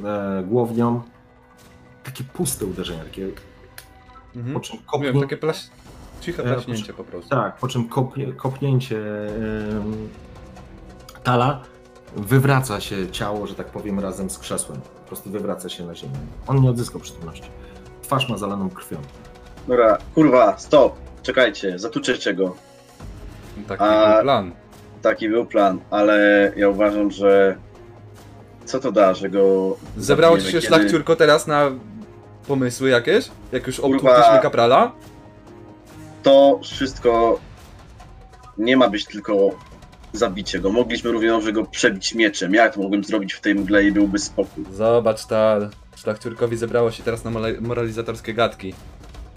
e, 0.04 0.42
głownią. 0.46 1.02
Takie 2.04 2.24
puste 2.24 2.66
uderzenia, 2.66 3.04
takie 3.04 3.28
po 4.32 4.38
Mhm. 4.38 4.60
czym 4.60 4.76
Wiem, 4.76 4.86
kopnie, 4.86 5.20
takie 5.20 5.36
plaś... 5.36 5.70
ciche 6.20 6.42
E, 6.42 6.46
plaśnięcie 6.54 6.92
po 6.92 7.04
prostu. 7.04 7.30
Tak, 7.30 7.56
po 7.56 7.68
czym 7.68 7.88
kopnie, 7.88 8.32
kopnięcie 8.32 9.00
tala 11.24 11.62
wywraca 12.16 12.80
się 12.80 13.10
ciało, 13.10 13.46
że 13.46 13.54
tak 13.54 13.66
powiem, 13.66 14.00
razem 14.00 14.30
z 14.30 14.38
krzesłem. 14.38 14.80
Po 14.80 15.08
prostu 15.08 15.30
wywraca 15.30 15.68
się 15.68 15.86
na 15.86 15.94
ziemię. 15.94 16.14
On 16.46 16.60
nie 16.60 16.70
odzyskał 16.70 17.00
przytomności. 17.00 17.50
Twarz 18.06 18.28
ma 18.28 18.38
zalaną 18.38 18.70
krwią. 18.70 18.96
Dobra, 19.68 19.98
kurwa, 20.14 20.58
stop, 20.58 20.94
czekajcie, 21.22 21.78
zatuczycie 21.78 22.34
go. 22.34 22.56
Taki 23.68 23.82
A- 23.84 24.12
był 24.14 24.22
plan. 24.22 24.52
Taki 25.02 25.28
był 25.28 25.46
plan, 25.46 25.78
ale 25.90 26.52
ja 26.56 26.68
uważam, 26.68 27.10
że 27.10 27.56
co 28.64 28.78
to 28.80 28.92
da, 28.92 29.14
że 29.14 29.28
go 29.30 29.76
Zebrało 29.96 30.38
ci 30.38 30.44
się 30.46 30.52
kiedy- 30.52 30.66
szlachciurko 30.66 31.16
teraz 31.16 31.46
na 31.46 31.70
pomysły 32.48 32.88
jakieś? 32.90 33.30
Jak 33.52 33.66
już 33.66 33.80
Kurwa. 33.80 33.96
obtłupliśmy 33.96 34.38
kaprala? 34.42 34.92
To 36.22 36.60
wszystko 36.62 37.38
nie 38.58 38.76
ma 38.76 38.88
być 38.88 39.04
tylko 39.04 39.34
zabicie 40.12 40.58
go. 40.58 40.72
Mogliśmy 40.72 41.10
równie 41.12 41.28
dobrze 41.28 41.52
go 41.52 41.64
przebić 41.64 42.14
mieczem. 42.14 42.54
Ja 42.54 42.70
to 42.70 42.80
mogłem 42.80 43.04
zrobić 43.04 43.32
w 43.32 43.40
tej 43.40 43.54
mgle 43.54 43.84
i 43.84 43.92
byłby 43.92 44.18
spokój. 44.18 44.64
Zobacz, 44.72 45.26
ta 45.26 45.58
szlachciurkowi 45.96 46.56
zebrało 46.56 46.90
się 46.90 47.02
teraz 47.02 47.24
na 47.24 47.30
mora- 47.30 47.60
moralizatorskie 47.60 48.34
gadki. 48.34 48.74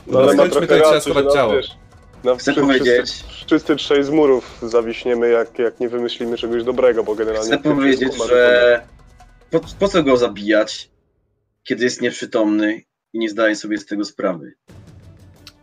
No 0.07 0.19
ale 0.19 0.27
ma 0.27 0.33
Skończmy 0.33 0.51
trochę 0.51 0.67
to 0.67 0.75
i 0.75 0.79
trzeba 0.79 0.93
racji, 0.93 1.13
że 1.13 1.19
schować 1.19 1.25
nam, 1.25 1.33
ciało. 1.33 1.53
wiesz, 1.53 1.69
nam 2.23 2.37
Chcę 2.37 2.53
powiedzieć- 2.53 3.23
Wszyscy 3.47 3.75
trzej 3.75 4.03
z 4.03 4.09
murów 4.09 4.59
zawiśniemy, 4.61 5.29
jak, 5.29 5.59
jak 5.59 5.79
nie 5.79 5.89
wymyślimy 5.89 6.37
czegoś 6.37 6.63
dobrego, 6.63 7.03
bo 7.03 7.15
generalnie... 7.15 7.47
Chcę 7.47 7.57
powiedzieć, 7.57 8.13
że 8.29 8.81
po, 9.51 9.59
po 9.79 9.87
co 9.87 10.03
go 10.03 10.17
zabijać, 10.17 10.89
kiedy 11.63 11.83
jest 11.83 12.01
nieprzytomny 12.01 12.81
i 13.13 13.19
nie 13.19 13.29
zdaje 13.29 13.55
sobie 13.55 13.77
z 13.77 13.85
tego 13.85 14.05
sprawy. 14.05 14.53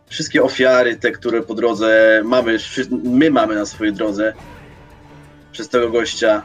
Wszystkie 0.09 0.43
ofiary, 0.43 0.95
te, 0.95 1.11
które 1.11 1.41
po 1.41 1.53
drodze 1.53 2.21
mamy, 2.25 2.57
wszy- 2.59 2.87
my 3.03 3.31
mamy 3.31 3.55
na 3.55 3.65
swojej 3.65 3.93
drodze 3.93 4.33
przez 5.51 5.69
tego 5.69 5.89
gościa, 5.89 6.41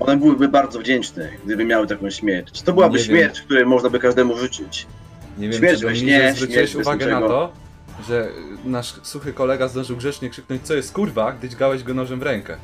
one 0.00 0.16
byłyby 0.16 0.48
bardzo 0.48 0.78
wdzięczne, 0.78 1.28
gdyby 1.44 1.64
miały 1.64 1.86
taką 1.86 2.10
śmierć. 2.10 2.62
To 2.62 2.72
byłaby 2.72 2.98
Nie 2.98 3.04
wiem. 3.04 3.16
śmierć, 3.16 3.40
której 3.40 3.66
można 3.66 3.90
by 3.90 3.98
każdemu 3.98 4.36
życzyć. 4.38 4.86
Nie 5.38 5.48
wiem, 5.48 5.58
Śmierć 5.58 5.80
czy 5.80 5.86
mnie 5.86 6.32
zwróciłeś 6.36 6.74
uwagę 6.74 7.06
na 7.06 7.20
to, 7.20 7.52
że 8.08 8.28
nasz 8.64 8.94
suchy 9.02 9.32
kolega 9.32 9.68
zdążył 9.68 9.96
grzecznie 9.96 10.30
krzyknąć, 10.30 10.62
co 10.62 10.74
jest 10.74 10.92
kurwa, 10.92 11.32
gdy 11.32 11.48
dźgałeś 11.48 11.82
go 11.82 11.94
nożem 11.94 12.20
w 12.20 12.22
rękę. 12.22 12.56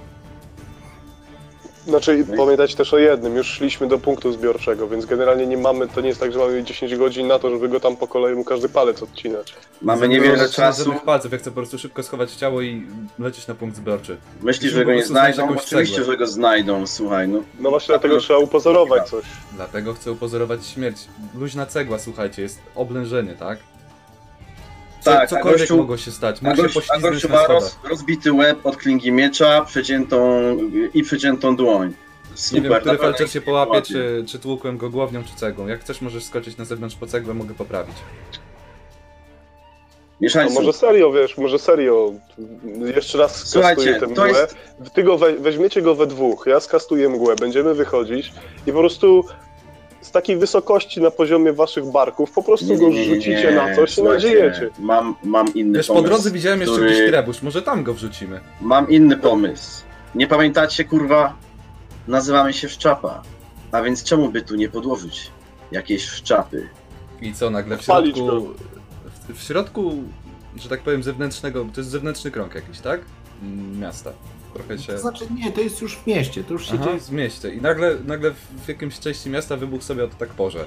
Znaczy, 1.86 2.24
No 2.28 2.35
i- 2.35 2.39
pamiętać 2.39 2.74
też 2.74 2.94
o 2.94 2.98
jednym, 2.98 3.36
już 3.36 3.47
szliśmy 3.47 3.89
do 3.89 3.98
punktu 3.98 4.32
zbiorczego, 4.32 4.89
więc 4.89 5.06
generalnie 5.06 5.47
nie 5.47 5.56
mamy, 5.56 5.89
to 5.89 6.01
nie 6.01 6.09
jest 6.09 6.20
tak, 6.20 6.32
że 6.32 6.39
mamy 6.39 6.62
10 6.65 6.97
godzin 6.97 7.27
na 7.27 7.39
to, 7.39 7.51
żeby 7.51 7.69
go 7.69 7.81
tam 7.81 7.97
po 7.97 8.06
kolei 8.06 8.35
mu 8.35 8.44
każdy 8.44 8.69
palec 8.69 9.02
odcinać. 9.02 9.55
Mamy 9.82 10.09
Nie 10.09 10.15
niewiele 10.15 10.48
czasu. 10.48 10.85
żadnych 10.85 11.02
palców, 11.02 11.32
ja 11.32 11.39
chcę 11.39 11.51
po 11.51 11.56
prostu 11.56 11.78
szybko 11.78 12.02
schować 12.02 12.32
ciało 12.32 12.61
i 12.62 12.86
lecieć 13.19 13.47
na 13.47 13.55
punkt 13.55 13.77
zbiorczy. 13.77 14.16
Myślisz, 14.43 14.73
że 14.73 14.85
go 14.85 14.94
nie 14.94 15.05
znajdą? 15.05 15.43
jakąś 15.43 15.65
Oczywiście, 15.65 15.97
cegłę. 15.97 16.12
że 16.12 16.19
go 16.19 16.27
znajdą, 16.27 16.86
słuchaj, 16.86 17.28
no. 17.28 17.43
No 17.61 17.70
właśnie 17.70 17.86
dlatego 17.93 18.19
trzeba 18.19 18.39
upozorować 18.39 19.09
coś. 19.09 19.24
Dlatego 19.52 19.94
chcę 19.94 20.12
upozorować 20.12 20.66
śmierć. 20.66 20.97
Luźna 21.39 21.66
cegła, 21.66 21.98
słuchajcie, 21.98 22.43
jest 22.43 22.59
oblężenie, 22.74 23.35
tak? 23.39 23.59
Co, 25.05 25.10
Tak, 25.10 25.28
cokolwiek 25.28 25.60
gościu- 25.60 25.76
mogło 25.76 25.97
się 25.97 26.10
stać. 26.10 26.43
Mógł 26.43 26.56
się 26.56 26.62
a 26.62 26.64
poślizgnąć 26.66 27.02
gościu 27.14 27.28
ma 27.28 27.47
roz, 27.47 27.78
rozbity 27.90 28.32
łeb 28.32 28.66
od 28.66 28.76
klingi 28.76 29.12
miecza, 29.12 29.64
przeciętą 29.64 30.40
i 30.94 31.02
przeciętą 31.02 31.56
dłoń. 31.56 31.93
Super, 32.35 32.62
Nie 32.62 32.68
wiem, 32.68 32.81
który 32.81 32.98
felczer 32.98 33.31
się 33.31 33.40
połapie, 33.40 33.82
czy, 33.82 34.24
czy 34.28 34.39
tłukłem 34.39 34.78
go 34.78 34.90
głownią, 34.90 35.24
czy 35.24 35.35
cegłą. 35.36 35.66
Jak 35.66 35.81
chcesz, 35.81 36.01
możesz 36.01 36.24
skoczyć 36.24 36.56
na 36.56 36.64
zewnątrz 36.64 36.97
po 36.97 37.06
cegłę, 37.06 37.35
mogę 37.35 37.55
poprawić. 37.55 37.97
No 40.20 40.51
może 40.55 40.72
serio, 40.72 41.12
wiesz, 41.12 41.39
może 41.39 41.59
serio. 41.59 42.12
Jeszcze 42.97 43.18
raz 43.18 43.48
skastuję 43.48 43.94
tę 43.94 44.01
to 44.01 44.06
mgłę. 44.06 44.28
jest- 44.28 44.56
Ty 44.94 45.02
go 45.02 45.18
we, 45.18 45.32
weźmiecie 45.32 45.82
go 45.82 45.94
we 45.94 46.06
dwóch, 46.06 46.44
ja 46.47 46.60
skastuję 46.60 47.09
mgłę, 47.09 47.36
będziemy 47.36 47.74
wychodzić 47.74 48.32
i 48.66 48.72
po 48.72 48.78
prostu 48.78 49.24
z 50.05 50.10
takiej 50.10 50.36
wysokości 50.36 51.01
na 51.01 51.10
poziomie 51.10 51.52
waszych 51.52 51.85
barków 51.86 52.31
po 52.31 52.43
prostu 52.43 52.66
Nie, 52.66 52.78
go 52.78 52.89
nie, 52.89 52.94
nie, 52.94 53.09
nie, 53.09 53.14
rzucicie 53.14 53.51
na 53.51 53.74
coś 53.76 53.98
i 53.98 54.02
nadziejecie. 54.02 54.70
Mam, 54.78 55.14
mam 55.24 55.55
inny 55.55 55.78
Wiesz, 55.78 55.86
po 55.86 55.94
pomysł. 55.94 56.09
drodze 56.12 56.31
widziałem 56.31 56.60
jeszcze 56.60 56.74
który- 56.74 56.90
jakiś 56.94 57.09
trebusz, 57.09 57.43
może 57.43 57.62
tam 57.62 57.85
go 57.85 57.94
wrzucimy. 57.94 58.40
Mam 58.60 58.90
inny 58.90 59.16
pomysł. 59.16 59.82
Nie 60.14 60.26
pamiętacie, 60.26 60.85
kurwa? 60.85 61.36
Nazywamy 62.09 62.52
się 62.52 62.68
Szczapa. 62.68 63.22
A 63.72 63.82
więc 63.82 64.05
czemu 64.05 64.28
by 64.28 64.43
tu 64.43 64.55
nie 64.55 64.68
podłożyć 64.68 65.31
jakiejś 65.72 66.05
szczapy? 66.05 66.68
I 67.22 67.35
co, 67.35 67.51
nagle 67.51 67.76
w 67.78 67.82
środku... 67.82 68.48
W, 69.28 69.39
w 69.39 69.43
środku, 69.43 69.93
że 70.56 70.68
tak 70.68 70.81
powiem, 70.81 71.02
zewnętrznego... 71.02 71.66
To 71.74 71.81
jest 71.81 71.90
zewnętrzny 71.90 72.31
krąg 72.31 72.55
jakiś, 72.55 72.81
tak? 72.81 73.01
Mm, 73.43 73.81
Miasta. 73.81 74.12
Trochę 74.55 74.78
się... 74.78 74.93
To 74.93 74.98
znaczy 74.98 75.24
nie, 75.44 75.52
to 75.52 75.60
jest 75.60 75.81
już 75.82 75.97
w 75.97 76.06
mieście, 76.06 76.44
to 76.44 76.52
już 76.52 76.66
się 76.66 76.74
Aha, 76.74 76.85
dzieje. 76.85 76.98
w 77.01 77.10
mieście. 77.12 77.55
I 77.55 77.60
nagle, 77.60 77.97
nagle 78.06 78.31
w 78.64 78.68
jakimś 78.68 78.98
części 79.01 79.31
miasta 79.31 79.56
wybuchł 79.56 79.85
sobie 79.85 80.05
od 80.05 80.18
tak 80.18 80.28
pożar. 80.28 80.64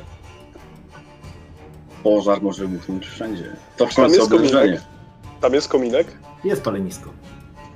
Pożar 2.04 2.42
może 2.42 2.68
wybuchnąć 2.68 3.06
wszędzie. 3.08 3.56
To 3.78 3.88
w 3.88 3.96
Tam 3.96 4.06
końcu 4.06 4.18
jest 4.20 4.32
kominek? 4.32 4.82
Tam 5.42 5.54
jest 5.54 5.68
kominek, 5.68 6.08
Jest 6.44 6.62
palenisko. 6.64 7.10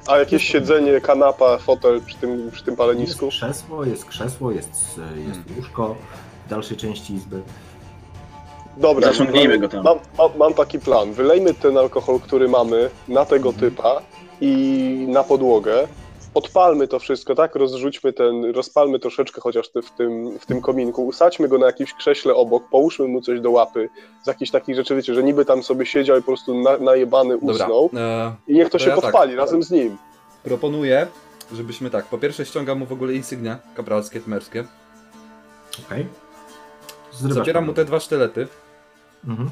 a 0.07 0.17
jakieś 0.17 0.43
siedzenie, 0.43 1.01
kanapa, 1.01 1.57
fotel 1.57 2.01
przy 2.05 2.17
tym, 2.17 2.51
przy 2.51 2.63
tym 2.63 2.71
Jest 2.71 2.77
palenisku. 2.77 3.27
krzesło, 3.27 3.85
jest 3.85 4.05
krzesło, 4.05 4.51
jest, 4.51 4.69
jest 4.69 5.39
Hmm. 5.39 5.43
łóżko 5.57 5.95
w 6.45 6.49
dalszej 6.49 6.77
części 6.77 7.13
izby. 7.13 7.41
Dobra, 8.77 9.07
Zaciągnijmy 9.11 9.59
go 9.59 9.69
tam. 9.69 9.83
Mam, 9.83 9.97
mam, 10.17 10.29
mam 10.38 10.53
taki 10.53 10.79
plan. 10.79 11.13
Wylejmy 11.13 11.53
ten 11.53 11.77
alkohol, 11.77 12.19
który 12.19 12.47
mamy, 12.47 12.89
na 13.07 13.25
tego 13.25 13.49
Mhm. 13.49 13.71
typa 13.71 14.01
i 14.41 15.05
na 15.09 15.23
podłogę. 15.23 15.88
Podpalmy 16.34 16.88
to 16.88 16.99
wszystko, 16.99 17.36
tak? 17.36 17.56
Rozrzućmy 17.56 18.14
ten, 18.14 18.45
rozpalmy 18.45 18.99
troszeczkę 18.99 19.41
chociaż 19.41 19.70
w 19.84 19.91
tym, 19.91 20.40
w 20.40 20.45
tym 20.45 20.62
kominku, 20.62 21.08
usadźmy 21.08 21.48
go 21.48 21.58
na 21.58 21.66
jakimś 21.66 21.94
krześle 21.94 22.36
obok, 22.36 22.64
połóżmy 22.70 23.08
mu 23.08 23.22
coś 23.22 23.41
do 23.41 23.52
łapy, 23.52 23.90
z 24.24 24.28
jakichś 24.28 24.52
takich 24.52 24.76
rzeczy, 24.76 24.95
wiecie, 24.95 25.16
że 25.16 25.24
niby 25.24 25.45
tam 25.45 25.64
sobie 25.64 25.86
siedział 25.86 26.18
i 26.18 26.22
po 26.22 26.26
prostu 26.26 26.62
na, 26.62 26.78
najebany 26.78 27.38
usnął 27.38 27.90
e, 27.98 28.36
i 28.48 28.53
niech 28.53 28.66
to, 28.66 28.72
to 28.72 28.80
się 28.80 28.90
ja 28.90 28.95
tak. 28.95 29.03
podpali 29.03 29.36
razem 29.36 29.64
z 29.64 29.72
nim. 29.72 29.98
proponuję, 30.44 31.08
żebyśmy 31.53 31.90
tak, 31.90 32.06
po 32.06 32.18
pierwsze 32.18 32.45
ściągam 32.45 32.80
mu 32.80 32.86
w 32.86 32.91
ogóle 32.91 33.14
insygnia 33.14 33.60
kapralskie, 33.76 34.22
tmerskie. 34.22 34.64
Okej. 35.86 36.08
Zrywasz 37.12 37.38
Zabieram 37.38 37.66
mu 37.66 37.74
te 37.74 37.86
dwa 37.86 37.99
sztylety. 37.99 38.48
Mhm. 39.28 39.49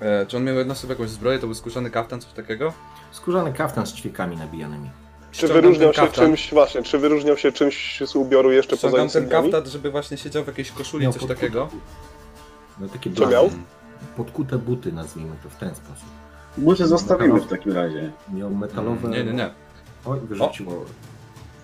E, 0.00 0.26
czy 0.26 0.36
on 0.36 0.44
miał 0.44 0.56
jedną 0.56 0.74
sobie 0.74 0.92
jakąś 0.92 1.10
zbroję, 1.10 1.38
to 1.38 1.46
był 1.46 1.54
skórzany 1.54 1.90
kaftan, 1.90 2.20
coś 2.20 2.32
takiego? 2.32 2.72
Skórzany 3.10 3.52
kaftan 3.52 3.86
z 3.86 3.92
ćwiekami 3.92 4.36
nabijanymi. 4.36 5.05
Czy 5.36 5.48
wyróżniał 5.48 5.92
się 5.92 6.00
kaftan, 6.00 6.24
czymś, 6.26 6.50
właśnie, 6.50 6.82
czy 6.82 6.98
wyróżniał 6.98 7.36
się 7.36 7.52
czymś 7.52 8.02
z 8.06 8.16
ubioru 8.16 8.52
jeszcze 8.52 8.76
poza 8.76 9.08
ten 9.08 9.28
kaftan, 9.28 9.66
żeby 9.66 9.90
właśnie 9.90 10.16
siedział 10.18 10.44
w 10.44 10.46
jakiejś 10.46 10.70
koszuli, 10.72 11.02
Miał 11.02 11.12
coś 11.12 11.20
podkute 11.20 11.40
takiego. 11.40 11.68
No 12.80 12.88
takie 12.88 13.12
Co 13.12 13.26
miał? 13.26 13.50
Podkute 14.16 14.58
buty, 14.58 14.92
nazwijmy 14.92 15.36
to 15.42 15.50
w 15.50 15.56
ten 15.56 15.74
sposób. 15.74 16.08
Buty 16.56 16.86
zostawimy 16.86 17.40
w 17.40 17.46
takim 17.46 17.72
razie. 17.72 18.12
Miał 18.34 18.50
metalowe... 18.50 19.08
Nie, 19.08 19.24
nie, 19.24 19.32
nie. 19.32 19.50
Oj, 20.04 20.20
wyrzuciło. 20.20 20.84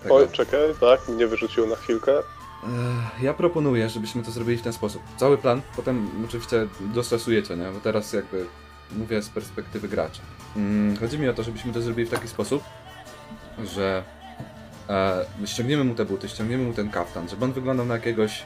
Tego. 0.03 0.15
Oj, 0.15 0.27
czekaj, 0.31 0.59
tak, 0.79 1.09
mnie 1.09 1.27
wyrzuciło 1.27 1.67
na 1.67 1.75
chwilkę. 1.75 2.19
Ech, 2.19 3.23
Ja 3.23 3.33
proponuję, 3.33 3.89
żebyśmy 3.89 4.23
to 4.23 4.31
zrobili 4.31 4.57
w 4.57 4.61
ten 4.61 4.73
sposób. 4.73 5.01
Cały 5.17 5.37
plan, 5.37 5.61
potem 5.75 6.09
oczywiście 6.25 6.67
dostosujecie, 6.79 7.57
nie? 7.57 7.71
Bo 7.71 7.79
teraz 7.79 8.13
jakby 8.13 8.45
mówię 8.97 9.21
z 9.21 9.29
perspektywy 9.29 9.87
gracza. 9.87 10.21
Mm, 10.55 10.97
chodzi 10.97 11.19
mi 11.19 11.29
o 11.29 11.33
to, 11.33 11.43
żebyśmy 11.43 11.73
to 11.73 11.81
zrobili 11.81 12.07
w 12.07 12.11
taki 12.11 12.27
sposób, 12.27 12.63
że 13.63 14.03
e, 14.89 15.25
ściągniemy 15.45 15.83
mu 15.83 15.95
te 15.95 16.05
buty, 16.05 16.29
ściągniemy 16.29 16.63
mu 16.63 16.73
ten 16.73 16.89
kaftan, 16.89 17.29
żeby 17.29 17.45
on 17.45 17.53
wyglądał 17.53 17.85
na 17.85 17.93
jakiegoś, 17.93 18.43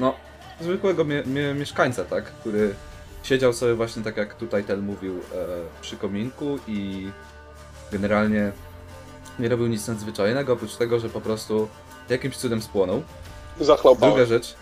no, 0.00 0.14
zwykłego 0.60 1.04
mie 1.04 1.22
mie 1.26 1.54
mieszkańca, 1.54 2.04
tak? 2.04 2.24
Który 2.24 2.74
siedział 3.22 3.52
sobie 3.52 3.74
właśnie 3.74 4.02
tak 4.02 4.16
jak 4.16 4.34
tutaj 4.34 4.64
Tel 4.64 4.82
mówił 4.82 5.14
e, 5.14 5.46
przy 5.80 5.96
kominku 5.96 6.58
i 6.66 7.10
generalnie 7.92 8.52
nie 9.38 9.48
robił 9.48 9.66
nic 9.66 9.88
nadzwyczajnego, 9.88 10.52
oprócz 10.52 10.76
tego, 10.76 11.00
że 11.00 11.08
po 11.08 11.20
prostu 11.20 11.68
jakimś 12.08 12.36
cudem 12.36 12.62
spłonął. 12.62 13.02
Zachlał 13.60 13.96
Druga 13.96 14.24
rzecz. 14.24 14.54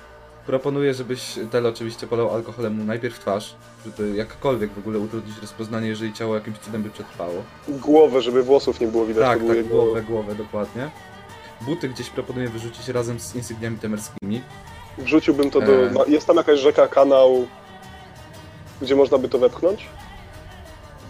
Proponuję, 0.47 0.95
żebyś 0.95 1.39
Tel 1.51 1.67
oczywiście 1.67 2.07
polał 2.07 2.35
alkoholem 2.35 2.75
mu 2.75 2.85
najpierw 2.85 3.19
twarz, 3.19 3.55
żeby 3.87 4.17
jakkolwiek 4.17 4.71
w 4.73 4.79
ogóle 4.79 4.99
utrudnić 4.99 5.39
rozpoznanie, 5.43 5.89
jeżeli 5.89 6.13
ciało 6.13 6.35
jakimś 6.35 6.59
cudem 6.59 6.83
by 6.83 6.91
przetrwało. 6.91 7.43
Głowę, 7.69 8.21
żeby 8.23 8.43
włosów 8.43 8.81
nie 8.81 8.87
było 8.87 9.07
widać. 9.07 9.23
Tak, 9.25 9.39
tak, 9.49 9.57
jego- 9.57 9.69
głowę, 9.69 10.03
głowę, 10.03 10.35
dokładnie. 10.35 10.91
Buty 11.61 11.89
gdzieś 11.89 12.11
proponuję 12.11 12.49
wyrzucić 12.49 12.89
razem 12.89 13.21
z 13.21 13.35
insygniami 13.35 13.79
temerskimi. 13.79 14.43
Wrzuciłbym 14.99 15.51
to 15.51 15.61
do. 15.61 15.73
Ma- 15.95 16.05
Jest 16.09 16.27
tam 16.27 16.37
jakaś 16.37 16.59
rzeka, 16.61 16.89
kanał, 16.89 17.47
gdzie 18.83 18.97
można 18.97 19.19
by 19.19 19.29
to 19.29 19.39
wepchnąć? 19.39 19.87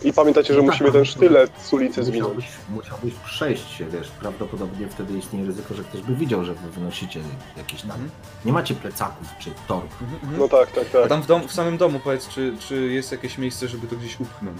I 0.06 0.12
pamiętajcie, 0.12 0.54
że 0.54 0.60
No 0.62 0.66
tak, 0.66 0.72
musimy 0.72 0.92
ten 0.92 1.04
sztylet 1.04 1.50
z 1.62 1.72
ulicy 1.72 2.04
zwinąć. 2.04 2.34
Musiałbyś, 2.34 2.46
musiałbyś 2.70 3.14
przejść 3.24 3.70
się, 3.70 3.84
wiesz, 3.84 4.08
prawdopodobnie 4.08 4.88
wtedy 4.88 5.18
istnieje 5.18 5.46
ryzyko, 5.46 5.74
że 5.74 5.84
ktoś 5.84 6.00
by 6.00 6.14
widział, 6.14 6.44
że 6.44 6.54
wy 6.54 6.70
wynosicie 6.70 7.20
jakieś 7.56 7.80
tam... 7.80 7.90
Mhm. 7.90 8.10
Nie 8.44 8.52
macie 8.52 8.74
plecaków 8.74 9.26
czy 9.38 9.50
torb. 9.68 9.90
No 10.38 10.48
tak, 10.48 10.70
tak, 10.72 10.84
A 10.86 10.98
tak. 10.98 11.08
tam 11.08 11.22
w, 11.22 11.26
dom, 11.26 11.48
w 11.48 11.52
samym 11.52 11.76
domu 11.78 12.00
powiedz, 12.04 12.28
czy, 12.28 12.54
czy 12.68 12.76
jest 12.86 13.12
jakieś 13.12 13.38
miejsce, 13.38 13.68
żeby 13.68 13.86
to 13.86 13.96
gdzieś 13.96 14.20
upchnąć. 14.20 14.58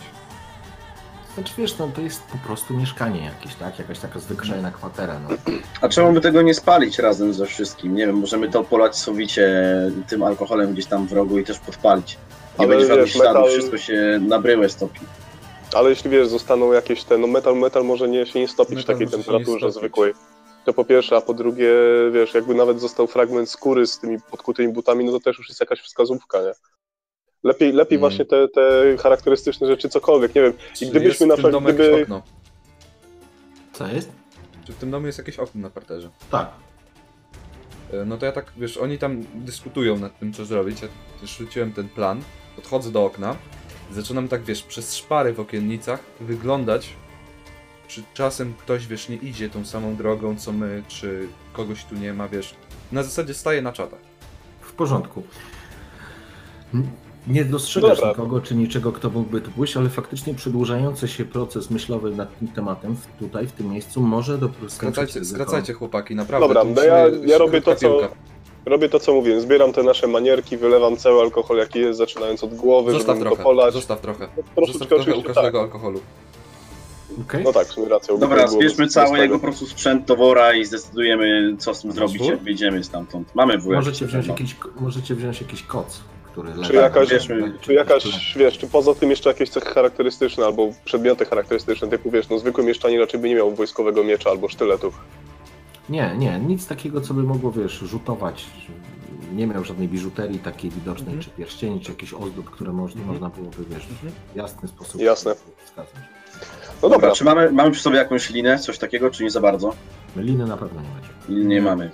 Znaczy 1.34 1.52
wiesz, 1.58 1.78
no 1.78 1.88
to 1.94 2.00
jest 2.00 2.22
po 2.22 2.38
prostu 2.38 2.74
mieszkanie 2.74 3.24
jakieś, 3.24 3.54
tak? 3.54 3.78
Jakaś 3.78 3.98
taka 3.98 4.18
zwyczajna 4.18 4.70
kwatera, 4.70 5.18
no. 5.18 5.28
A 5.80 5.88
czemu 5.88 6.12
by 6.12 6.20
tego 6.20 6.42
nie 6.42 6.54
spalić 6.54 6.98
razem 6.98 7.34
ze 7.34 7.46
wszystkim? 7.46 7.94
Nie 7.94 8.06
wiem, 8.06 8.16
możemy 8.16 8.50
to 8.50 8.64
polać 8.64 8.96
sowicie 8.96 9.62
tym 10.08 10.22
alkoholem 10.22 10.72
gdzieś 10.72 10.86
tam 10.86 11.06
w 11.06 11.12
rogu 11.12 11.38
i 11.38 11.44
też 11.44 11.58
podpalić. 11.58 12.18
Nie 12.58 12.64
Ale 12.66 12.68
będzie 12.68 12.86
żadnych 12.86 13.10
śladów, 13.10 13.42
metal- 13.42 13.50
wszystko 13.50 13.78
się 13.78 14.20
na 14.28 14.38
bryłę 14.40 14.68
stopi. 14.68 15.00
Ale 15.76 15.90
jeśli 15.90 16.10
wiesz, 16.10 16.28
zostaną 16.28 16.72
jakieś 16.72 17.04
te. 17.04 17.18
No 17.18 17.26
metal, 17.26 17.56
metal 17.56 17.84
może 17.84 18.08
nie, 18.08 18.26
się 18.26 18.40
nie 18.40 18.48
stopić 18.48 18.80
w 18.82 18.84
takiej 18.84 19.08
temperaturze 19.08 19.72
zwykłej. 19.72 20.12
To 20.64 20.72
po 20.72 20.84
pierwsze, 20.84 21.16
a 21.16 21.20
po 21.20 21.34
drugie, 21.34 21.70
wiesz, 22.12 22.34
jakby 22.34 22.54
nawet 22.54 22.80
został 22.80 23.06
fragment 23.06 23.50
skóry 23.50 23.86
z 23.86 23.98
tymi 23.98 24.20
podkutymi 24.30 24.72
butami, 24.72 25.04
no 25.04 25.12
to 25.12 25.20
też 25.20 25.38
już 25.38 25.48
jest 25.48 25.60
jakaś 25.60 25.80
wskazówka, 25.80 26.38
nie? 26.42 26.52
Lepiej, 27.44 27.72
lepiej 27.72 27.96
Mm. 27.96 28.00
właśnie 28.00 28.24
te, 28.24 28.48
te 28.48 28.96
charakterystyczne 28.98 29.66
rzeczy, 29.66 29.88
cokolwiek, 29.88 30.34
nie 30.34 30.42
wiem. 30.42 30.52
Czy 30.76 30.86
gdybyśmy 30.86 31.26
jest 31.26 31.42
na 31.42 31.50
przykład- 31.50 31.74
gdyby- 31.74 32.02
okno? 32.02 32.22
Co 33.72 33.86
jest? 33.86 34.10
Czy 34.66 34.72
w 34.72 34.76
tym 34.76 34.90
domu 34.90 35.06
jest 35.06 35.18
jakieś 35.18 35.38
okno 35.38 35.60
na 35.60 35.70
parterze? 35.70 36.10
Tak. 36.30 36.50
E, 37.92 38.04
No 38.04 38.16
to 38.18 38.26
ja 38.26 38.32
tak, 38.32 38.52
wiesz, 38.56 38.76
oni 38.76 38.98
tam 38.98 39.22
dyskutują 39.34 39.98
nad 39.98 40.18
tym, 40.18 40.32
co 40.32 40.44
zrobić. 40.44 40.82
Ja 40.82 40.88
też 41.20 41.30
rzuciłem 41.36 41.72
ten 41.72 41.88
plan, 41.88 42.20
podchodzę 42.56 42.90
do 42.90 43.04
okna, 43.04 43.36
zaczynam 43.92 44.28
tak, 44.28 44.42
wiesz, 44.44 44.62
przez 44.62 44.96
szpary 44.96 45.32
w 45.32 45.40
okiennicach 45.40 46.00
wyglądać, 46.20 46.88
czy 47.88 48.02
czasem 48.14 48.54
ktoś, 48.58 48.86
wiesz, 48.86 49.08
nie 49.08 49.16
idzie 49.16 49.50
tą 49.50 49.64
samą 49.64 49.96
drogą, 49.96 50.36
co 50.36 50.52
my, 50.52 50.82
czy 50.88 51.28
kogoś 51.52 51.84
tu 51.84 51.94
nie 51.94 52.12
ma, 52.14 52.28
wiesz. 52.28 52.54
Na 52.92 53.02
zasadzie 53.02 53.34
staję 53.34 53.62
na 53.62 53.72
czatach. 53.72 54.00
W 54.60 54.72
porządku. 54.72 55.22
Nie 57.26 57.44
dostrzegasz 57.44 57.96
Dobra. 57.96 58.08
nikogo 58.10 58.40
czy 58.40 58.54
niczego, 58.54 58.92
kto 58.92 59.10
mógłby 59.10 59.40
tu 59.40 59.50
pójść, 59.50 59.76
ale 59.76 59.88
faktycznie 59.88 60.34
przedłużający 60.34 61.08
się 61.08 61.24
proces 61.24 61.70
myślowy 61.70 62.10
nad 62.16 62.38
tym 62.38 62.48
tematem 62.48 62.96
w, 62.96 63.06
tutaj, 63.18 63.46
w 63.46 63.52
tym 63.52 63.70
miejscu, 63.70 64.00
może 64.00 64.38
doprowadzić 64.38 64.72
Skracajcie, 64.76 65.24
skracajcie 65.24 65.72
chłopaki, 65.72 66.14
naprawdę. 66.14 66.48
Dobra, 66.48 66.64
no 66.64 66.82
ja- 66.82 67.08
ja 67.26 67.38
robię 67.38 67.60
to, 67.62 67.74
co- 67.76 67.80
piłka. 67.90 68.08
Robię 68.66 68.88
to, 68.88 69.00
co 69.00 69.14
mówiłem. 69.14 69.40
Zbieram 69.40 69.72
te 69.72 69.82
nasze 69.82 70.06
manierki, 70.06 70.56
wylewam 70.56 70.96
cały 70.96 71.20
alkohol, 71.20 71.56
jaki 71.58 71.78
jest, 71.78 71.98
zaczynając 71.98 72.44
od 72.44 72.54
głowy, 72.54 72.92
Zostaw 72.92 73.16
żeby 73.16 73.24
go 73.24 73.30
trochę, 73.30 73.42
polać. 73.42 73.74
zostaw 73.74 74.00
trochę. 74.00 74.28
Troszeczkę 74.54 74.78
Zostaw 74.78 74.88
trochę 74.88 75.14
u 75.14 75.22
każdego 75.22 75.58
tak. 75.58 75.64
alkoholu. 75.66 76.00
Okej? 77.28 77.44
No 77.44 77.52
tak, 77.52 77.66
w 77.66 77.72
sumie 77.72 77.88
racja. 77.88 78.16
Dobra, 78.16 78.46
zbierzmy 78.46 78.88
cały 78.88 79.18
jego 79.18 79.34
po 79.34 79.42
prostu 79.42 79.66
sprzęt 79.66 80.04
do 80.04 80.16
wora 80.16 80.54
i 80.54 80.64
zdecydujemy, 80.64 81.56
co 81.58 81.74
z 81.74 81.82
tym 81.82 81.92
zrobić, 81.92 82.26
jak 82.26 82.38
wyjdziemy 82.42 82.84
stamtąd. 82.84 83.34
Mamy 83.34 83.58
wór. 83.58 83.74
Możecie 83.74 84.06
wziąć, 84.06 84.26
jakiś, 84.26 84.56
możecie 84.80 85.14
wziąć 85.14 85.40
jakiś 85.40 85.62
koc, 85.62 86.00
który 86.32 86.48
leży. 86.54 86.70
Czy 86.70 86.74
jakaś, 86.76 87.08
bierzmy- 87.08 87.52
czy 87.60 87.74
jakaś, 87.74 88.34
wiesz, 88.36 88.58
czy 88.58 88.66
poza 88.66 88.94
tym 88.94 89.10
jeszcze 89.10 89.30
jakieś 89.30 89.50
cechy 89.50 89.66
charakterystyczne 89.74 90.44
albo 90.46 90.68
przedmioty 90.84 91.24
charakterystyczne, 91.24 91.88
typu 91.88 92.10
wiesz, 92.10 92.28
no 92.28 92.38
zwykły 92.38 92.64
mieszczanie 92.64 93.00
raczej 93.00 93.20
by 93.20 93.28
nie 93.28 93.34
miał 93.34 93.54
wojskowego 93.54 94.04
miecza 94.04 94.30
albo 94.30 94.48
sztyletu. 94.48 94.92
Nie, 95.88 96.14
nie, 96.18 96.38
nic 96.40 96.66
takiego, 96.66 97.00
co 97.00 97.14
by 97.14 97.22
mogło, 97.22 97.52
wiesz, 97.52 97.72
rzutować 97.78 98.46
nie 99.34 99.46
miał 99.46 99.64
żadnej 99.64 99.88
biżuterii 99.88 100.38
takiej 100.38 100.70
widocznej, 100.70 101.14
Mhm. 101.14 101.22
czy 101.24 101.30
pierścieni, 101.30 101.80
czy 101.80 101.90
jakichś 101.92 102.12
ozdób, 102.14 102.50
które 102.50 102.72
można, 102.72 103.00
Mhm. 103.00 103.08
można 103.20 103.36
byłoby, 103.36 103.64
wiesz, 103.74 103.86
Mhm. 103.90 104.12
w 104.32 104.36
jasny 104.36 104.68
sposób 104.68 105.00
Jasne. 105.00 105.34
wskazać. 105.64 105.94
No 106.82 106.88
dobra, 106.88 107.12
Czy 107.12 107.24
mamy, 107.24 107.52
mamy 107.52 107.70
przy 107.70 107.82
sobie 107.82 107.96
jakąś 107.96 108.30
linę, 108.30 108.58
coś 108.58 108.78
takiego, 108.78 109.10
czy 109.10 109.24
nie 109.24 109.30
za 109.30 109.40
bardzo? 109.40 109.74
Liny 110.16 110.46
na 110.46 110.56
pewno 110.56 110.80
nie 110.80 110.88
macie. 110.88 111.44
Nie 111.46 111.62
mamy. 111.62 111.90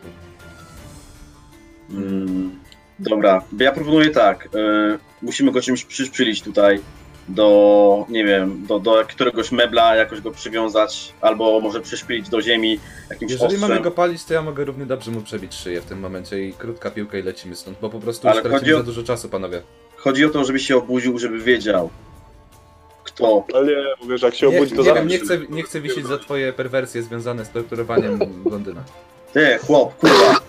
Mm, 1.91 2.59
dobra, 2.99 3.43
ja 3.59 3.73
proponuję 3.73 4.11
tak. 4.11 4.47
y, 4.47 4.99
musimy 5.23 5.53
go 5.53 5.61
czymś 5.61 5.85
przyszpilić 5.85 6.43
tutaj 6.43 6.81
do, 7.35 8.07
nie 8.09 8.25
wiem, 8.25 8.67
do, 8.67 8.79
do 8.79 9.05
któregoś 9.09 9.53
mebla, 9.53 9.95
jakoś 9.97 10.21
go 10.21 10.31
przywiązać, 10.31 11.13
albo 11.21 11.61
może 11.61 11.81
przyszpilić 11.81 12.29
do 12.29 12.43
ziemi 12.43 12.79
jakimś 13.11 13.33
Jeżeli 13.33 13.55
mamy 13.55 13.65
ostrzem. 13.65 13.83
go 13.83 13.91
palić, 13.91 14.25
to 14.25 14.35
ja 14.35 14.43
mogę 14.43 14.65
równie 14.65 14.87
dobrze 14.87 15.11
mu 15.11 15.21
przebić 15.21 15.55
szyję 15.55 15.81
w 15.81 15.85
tym 15.85 16.01
momencie 16.01 16.45
i 16.49 16.53
krótka 16.53 16.91
piłka 16.91 17.19
i 17.19 17.23
lecimy 17.23 17.57
stąd, 17.57 17.79
bo 17.81 17.91
po 17.91 18.01
prostu 18.01 18.29
Ale 18.29 18.37
już 18.37 18.43
tracimy 18.43 18.61
chodzi 18.61 18.75
o- 18.75 18.79
za 18.79 18.83
dużo 18.83 19.03
czasu, 19.03 19.29
panowie. 19.29 19.63
Chodzi 19.97 20.25
o 20.25 20.29
to, 20.31 20.45
żeby 20.45 20.61
się 20.61 20.77
obudził, 20.77 21.19
żeby 21.19 21.39
wiedział, 21.39 21.91
kto. 23.05 23.45
ale 23.55 23.67
nie, 23.67 23.77
bo 24.01 24.07
wiesz, 24.07 24.23
jak 24.23 24.35
się 24.35 24.49
Nie, 24.51 24.57
obudzi, 24.57 24.77
to 24.77 24.83
nie 24.83 24.95
wiem, 24.95 25.09
nie 25.09 25.19
chcę, 25.19 25.39
nie 25.51 25.63
chcę 25.63 25.81
wisieć 25.81 26.07
za 26.07 26.19
twoje 26.19 26.53
perwersje 26.53 27.03
związane 27.03 27.45
z 27.45 27.51
torturowaniem 27.51 28.19
Londyna. 28.53 28.85
Ty, 29.33 29.59
chłop, 29.67 29.97
kurwa. 29.99 30.41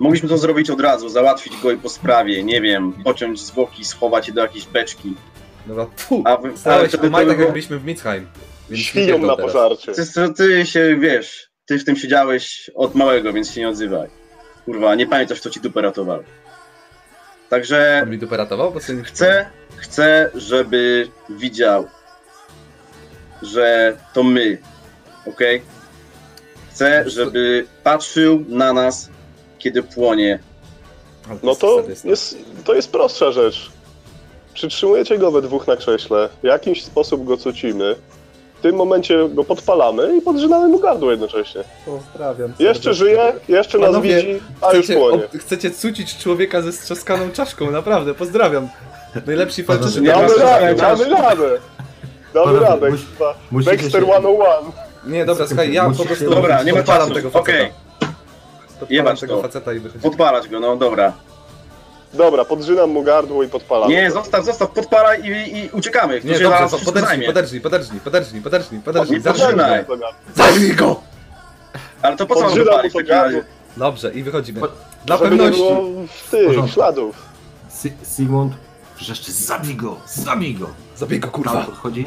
Mogliśmy 0.00 0.28
to 0.28 0.38
zrobić 0.38 0.70
od 0.70 0.80
razu, 0.80 1.08
załatwić 1.08 1.52
go 1.62 1.70
i 1.70 1.76
po 1.76 1.88
sprawie, 1.88 2.44
nie 2.44 2.60
wiem, 2.60 2.92
pociąć 2.92 3.40
zwłoki, 3.40 3.84
schować 3.84 4.28
je 4.28 4.34
do 4.34 4.40
jakiejś 4.42 4.66
beczki. 4.66 5.14
Dobra, 5.66 5.86
fu, 5.96 6.22
A 6.26 6.36
wy, 6.36 6.48
ale 6.48 6.56
stałeś 6.58 6.88
wtedy 6.88 7.06
o 7.06 7.10
maj 7.10 7.26
tak 7.26 7.36
było- 7.36 7.44
jak 7.44 7.52
byliśmy 7.52 7.78
w 7.78 7.84
Mitzheim. 7.84 8.26
więc 8.70 8.82
Świnią 8.82 9.18
na 9.18 9.36
teraz. 9.36 9.52
pożarcie. 9.52 9.92
Ty, 9.94 10.34
ty 10.36 10.66
się, 10.66 10.96
wiesz, 11.00 11.50
ty 11.66 11.78
w 11.78 11.84
tym 11.84 11.96
siedziałeś 11.96 12.70
od 12.74 12.94
małego, 12.94 13.32
więc 13.32 13.50
się 13.52 13.60
nie 13.60 13.68
odzywaj. 13.68 14.08
Kurwa, 14.64 14.94
nie 14.94 15.06
pamiętasz, 15.06 15.40
kto 15.40 15.50
ci 15.50 15.60
dupę 15.60 15.80
ratował. 15.82 16.22
Także 17.48 18.00
On 18.02 18.10
mi 18.10 18.18
dupę 18.18 18.36
ratował, 18.36 18.72
bo 18.72 18.80
sobie 18.80 18.98
nie 18.98 19.04
chcę, 19.04 19.46
chcę, 19.76 20.30
żeby 20.34 21.08
widział, 21.30 21.88
że 23.42 23.96
to 24.14 24.22
my, 24.22 24.58
okej? 25.26 25.62
Chcę, 26.70 27.04
żeby 27.10 27.66
patrzył 27.84 28.44
na 28.48 28.72
nas, 28.72 29.08
kiedy 29.58 29.82
płonie. 29.82 30.38
Ale 31.30 31.38
No 31.42 31.54
to 31.54 31.82
jest, 32.04 32.36
to 32.64 32.74
jest 32.74 32.92
prostsza 32.92 33.32
rzecz. 33.32 33.70
Przytrzymujecie 34.54 35.18
go 35.18 35.30
we 35.30 35.42
dwóch 35.42 35.66
na 35.66 35.76
krześle, 35.76 36.28
w 36.42 36.46
jakiś 36.46 36.84
sposób 36.84 37.24
go 37.24 37.36
cucimy, 37.36 37.96
w 38.58 38.62
tym 38.62 38.76
momencie 38.76 39.28
go 39.28 39.44
podpalamy 39.44 40.16
i 40.16 40.20
podrzynamy 40.20 40.68
mu 40.68 40.78
gardło 40.78 41.10
jednocześnie. 41.10 41.64
Pozdrawiam. 41.86 42.52
Jeszcze 42.58 42.94
żyje, 42.94 43.32
jeszcze 43.48 43.78
nas 43.78 43.86
Panowie, 43.86 44.16
widzi, 44.16 44.40
a 44.60 44.72
już 44.72 44.84
Chcecie, 44.84 44.98
płonie. 45.00 45.24
ob- 45.24 45.38
chcecie 45.38 45.70
cucić 45.70 46.18
człowieka 46.18 46.62
ze 46.62 46.72
strzaskaną 46.72 47.30
czaszką, 47.32 47.70
naprawdę, 47.70 48.14
pozdrawiam. 48.14 48.68
Najlepsi 49.26 49.64
felczerzy 49.64 50.00
nie 50.00 50.08
ma 50.08 50.14
Damy 50.14 50.34
radę, 50.38 50.74
damy 50.74 51.04
radę. 51.10 51.58
Damy 52.34 52.46
Panowie, 52.46 52.60
radę, 52.66 52.90
musi- 52.90 53.06
kurwa. 53.06 53.34
Musicie 53.50 53.70
Dexter 53.70 54.00
się- 54.02 54.06
101. 54.06 54.72
Nie, 55.06 55.24
dobra, 55.24 55.46
słuchaj, 55.46 55.72
ja 55.72 55.82
po 55.82 55.88
Musicie- 55.88 56.06
prostu 56.08 56.30
Dobra, 56.30 56.62
nie 56.62 56.72
ma 56.72 56.78
podpalam 56.78 57.02
czasu, 57.08 57.14
tego 57.14 57.30
faceta. 57.30 57.40
okej. 57.52 57.72
Podpalam 58.00 58.90
Jebać 58.90 59.20
tego 59.20 59.36
to. 59.36 59.42
faceta 59.42 59.72
i 59.72 59.78
wychodzi. 59.80 60.02
Podpalać 60.02 60.48
go, 60.48 60.60
no 60.60 60.76
dobra. 60.76 61.12
Dobra, 62.14 62.44
podrzynam 62.44 62.90
mu 62.90 63.02
gardło 63.02 63.42
i 63.42 63.48
podpalamy. 63.48 63.92
Nie, 63.94 64.10
zostaw, 64.10 64.44
zostaw, 64.44 64.70
podpalaj 64.70 65.22
i, 65.24 65.58
i 65.58 65.70
uciekamy. 65.70 66.14
Nie, 66.14 66.20
się 66.20 66.28
dobrze, 66.28 66.44
zaraz 66.48 66.70
to 66.70 66.76
wszystko 66.76 66.92
poderżnij, 66.92 67.10
zajmie. 67.10 67.26
poderżnij, 67.26 67.60
poderżnij, 67.60 68.00
poderżnij, 68.00 68.80
poderżnij, 68.82 69.20
poczynaj. 69.20 69.84
go. 70.76 71.00
Ale 72.02 72.16
to 72.16 72.26
po 72.26 72.34
co 72.34 72.40
mam 72.40 72.48
Podrzynam 72.50 72.74
wypalić 72.74 72.92
w 72.92 72.94
mu 72.94 73.00
to 73.00 73.06
takim 73.08 73.22
razie? 73.22 73.34
gardło, 73.36 73.50
Dobrze, 73.76 74.12
i 74.14 74.22
wychodzimy. 74.22 74.60
Dla 75.06 75.16
żeby 75.16 75.30
nie 75.30 75.36
pewności. 75.38 75.62
było 75.62 75.82
tych 76.30 76.46
porządku. 76.46 76.72
śladów. 76.74 77.16
Si- 77.70 77.92
Sigmund 78.16 78.52
wrzeszczy, 78.98 79.32
zabij 79.32 79.74
go, 79.76 79.96
zabij 80.06 80.54
go. 80.54 80.68
Zabij 80.96 81.20
go, 81.20 81.28
Tam 81.28 81.34
kurwa. 81.34 81.62
podchodzi, 81.64 82.06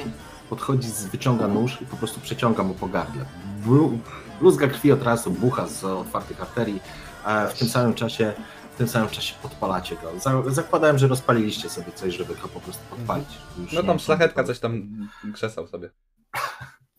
podchodzi, 0.50 0.90
z- 0.90 1.06
wyciąga 1.06 1.48
nóż 1.48 1.78
i 1.82 1.86
po 1.86 1.96
prostu 1.98 2.20
przeciąga 2.20 2.64
mu 2.64 2.74
po 2.74 2.88
gardle. 2.88 3.26
Blu- 3.68 3.98
Bluzga 4.42 4.68
krwi 4.68 4.92
od 4.92 5.04
razu, 5.04 5.32
bucha 5.32 5.68
z 5.68 5.84
otwartych 5.84 6.42
arterii, 6.42 6.80
a 7.26 7.46
w 7.48 7.54
tym 7.54 7.70
samym 7.70 7.94
czasie 7.94 8.34
w 8.74 8.78
tym 8.78 8.88
samym 8.88 9.10
czasie 9.10 9.36
podpalacie 9.41 9.95
go. 9.95 10.20
Za- 10.20 10.44
Zakładałem, 10.52 10.98
że 10.98 11.08
rozpaliliście 11.08 11.70
sobie 11.70 11.91
coś, 11.91 12.16
żeby 12.16 12.36
go 12.36 12.48
po 12.48 12.60
prostu 12.60 12.84
podpalić. 12.90 13.28
Już 13.60 13.74
No 13.74 13.82
nie 13.82 13.88
tam 13.88 14.00
szlachetka 14.00 14.44
co- 14.44 14.48
coś 14.48 14.60
tam 14.60 14.90
krzesał 15.34 15.68
sobie. 15.68 15.90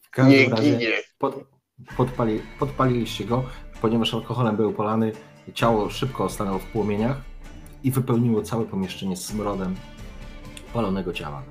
W 0.02 0.10
każdym 0.10 0.34
Nie 0.34 0.48
razie 0.48 0.70
ginie. 0.70 0.88
pod, 1.18 1.34
podpali, 1.96 2.42
podpaliliście 2.59 3.24
go, 3.24 3.44
ponieważ 3.80 4.14
alkoholem 4.14 4.56
był 4.56 4.72
polany, 4.72 5.12
ciało 5.55 5.90
szybko 5.90 6.28
stanęło 6.28 6.59
w 6.59 6.64
płomieniach 6.66 7.16
i 7.82 7.90
wypełniło 7.90 8.42
całe 8.42 8.64
pomieszczenie 8.64 9.16
smrodem 9.16 9.76
palonego 10.72 11.12
ciała. 11.12 11.42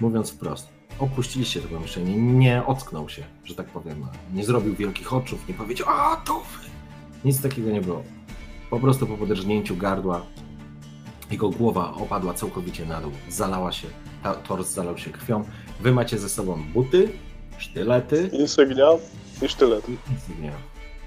Mówiąc 0.00 0.30
wprost, 0.32 0.68
opuściliście 0.98 1.60
to 1.60 1.68
pomieszczenie, 1.68 2.16
nie 2.16 2.66
ocknął 2.66 3.08
się, 3.08 3.24
że 3.44 3.54
tak 3.54 3.66
powiem, 3.66 4.06
nie 4.34 4.44
zrobił 4.44 4.74
wielkich 4.74 5.12
oczów, 5.12 5.48
nie 5.48 5.54
powiedział, 5.54 5.88
a 5.90 6.16
to 6.16 6.34
wy. 6.40 6.68
Nic 7.24 7.42
takiego 7.42 7.70
nie 7.70 7.80
było. 7.80 8.02
Po 8.70 8.80
prostu 8.80 9.06
po 9.06 9.16
podrżnięciu 9.16 9.76
gardła 9.76 10.26
jego 11.30 11.50
głowa 11.50 11.94
opadła 11.94 12.34
całkowicie 12.34 12.86
na 12.86 13.00
dół, 13.00 13.12
zalała 13.28 13.72
się, 13.72 13.88
ta, 14.22 14.34
tors 14.34 14.70
zalał 14.70 14.98
się 14.98 15.10
krwią. 15.10 15.44
Wy 15.80 15.92
macie 15.92 16.18
ze 16.18 16.28
sobą 16.28 16.62
buty, 16.74 17.08
sztylety 17.58 18.30
Insygnia 18.32 18.86
i 19.42 19.48
sztylet. 19.48 19.88
i 19.88 20.12
insygnia. 20.12 20.52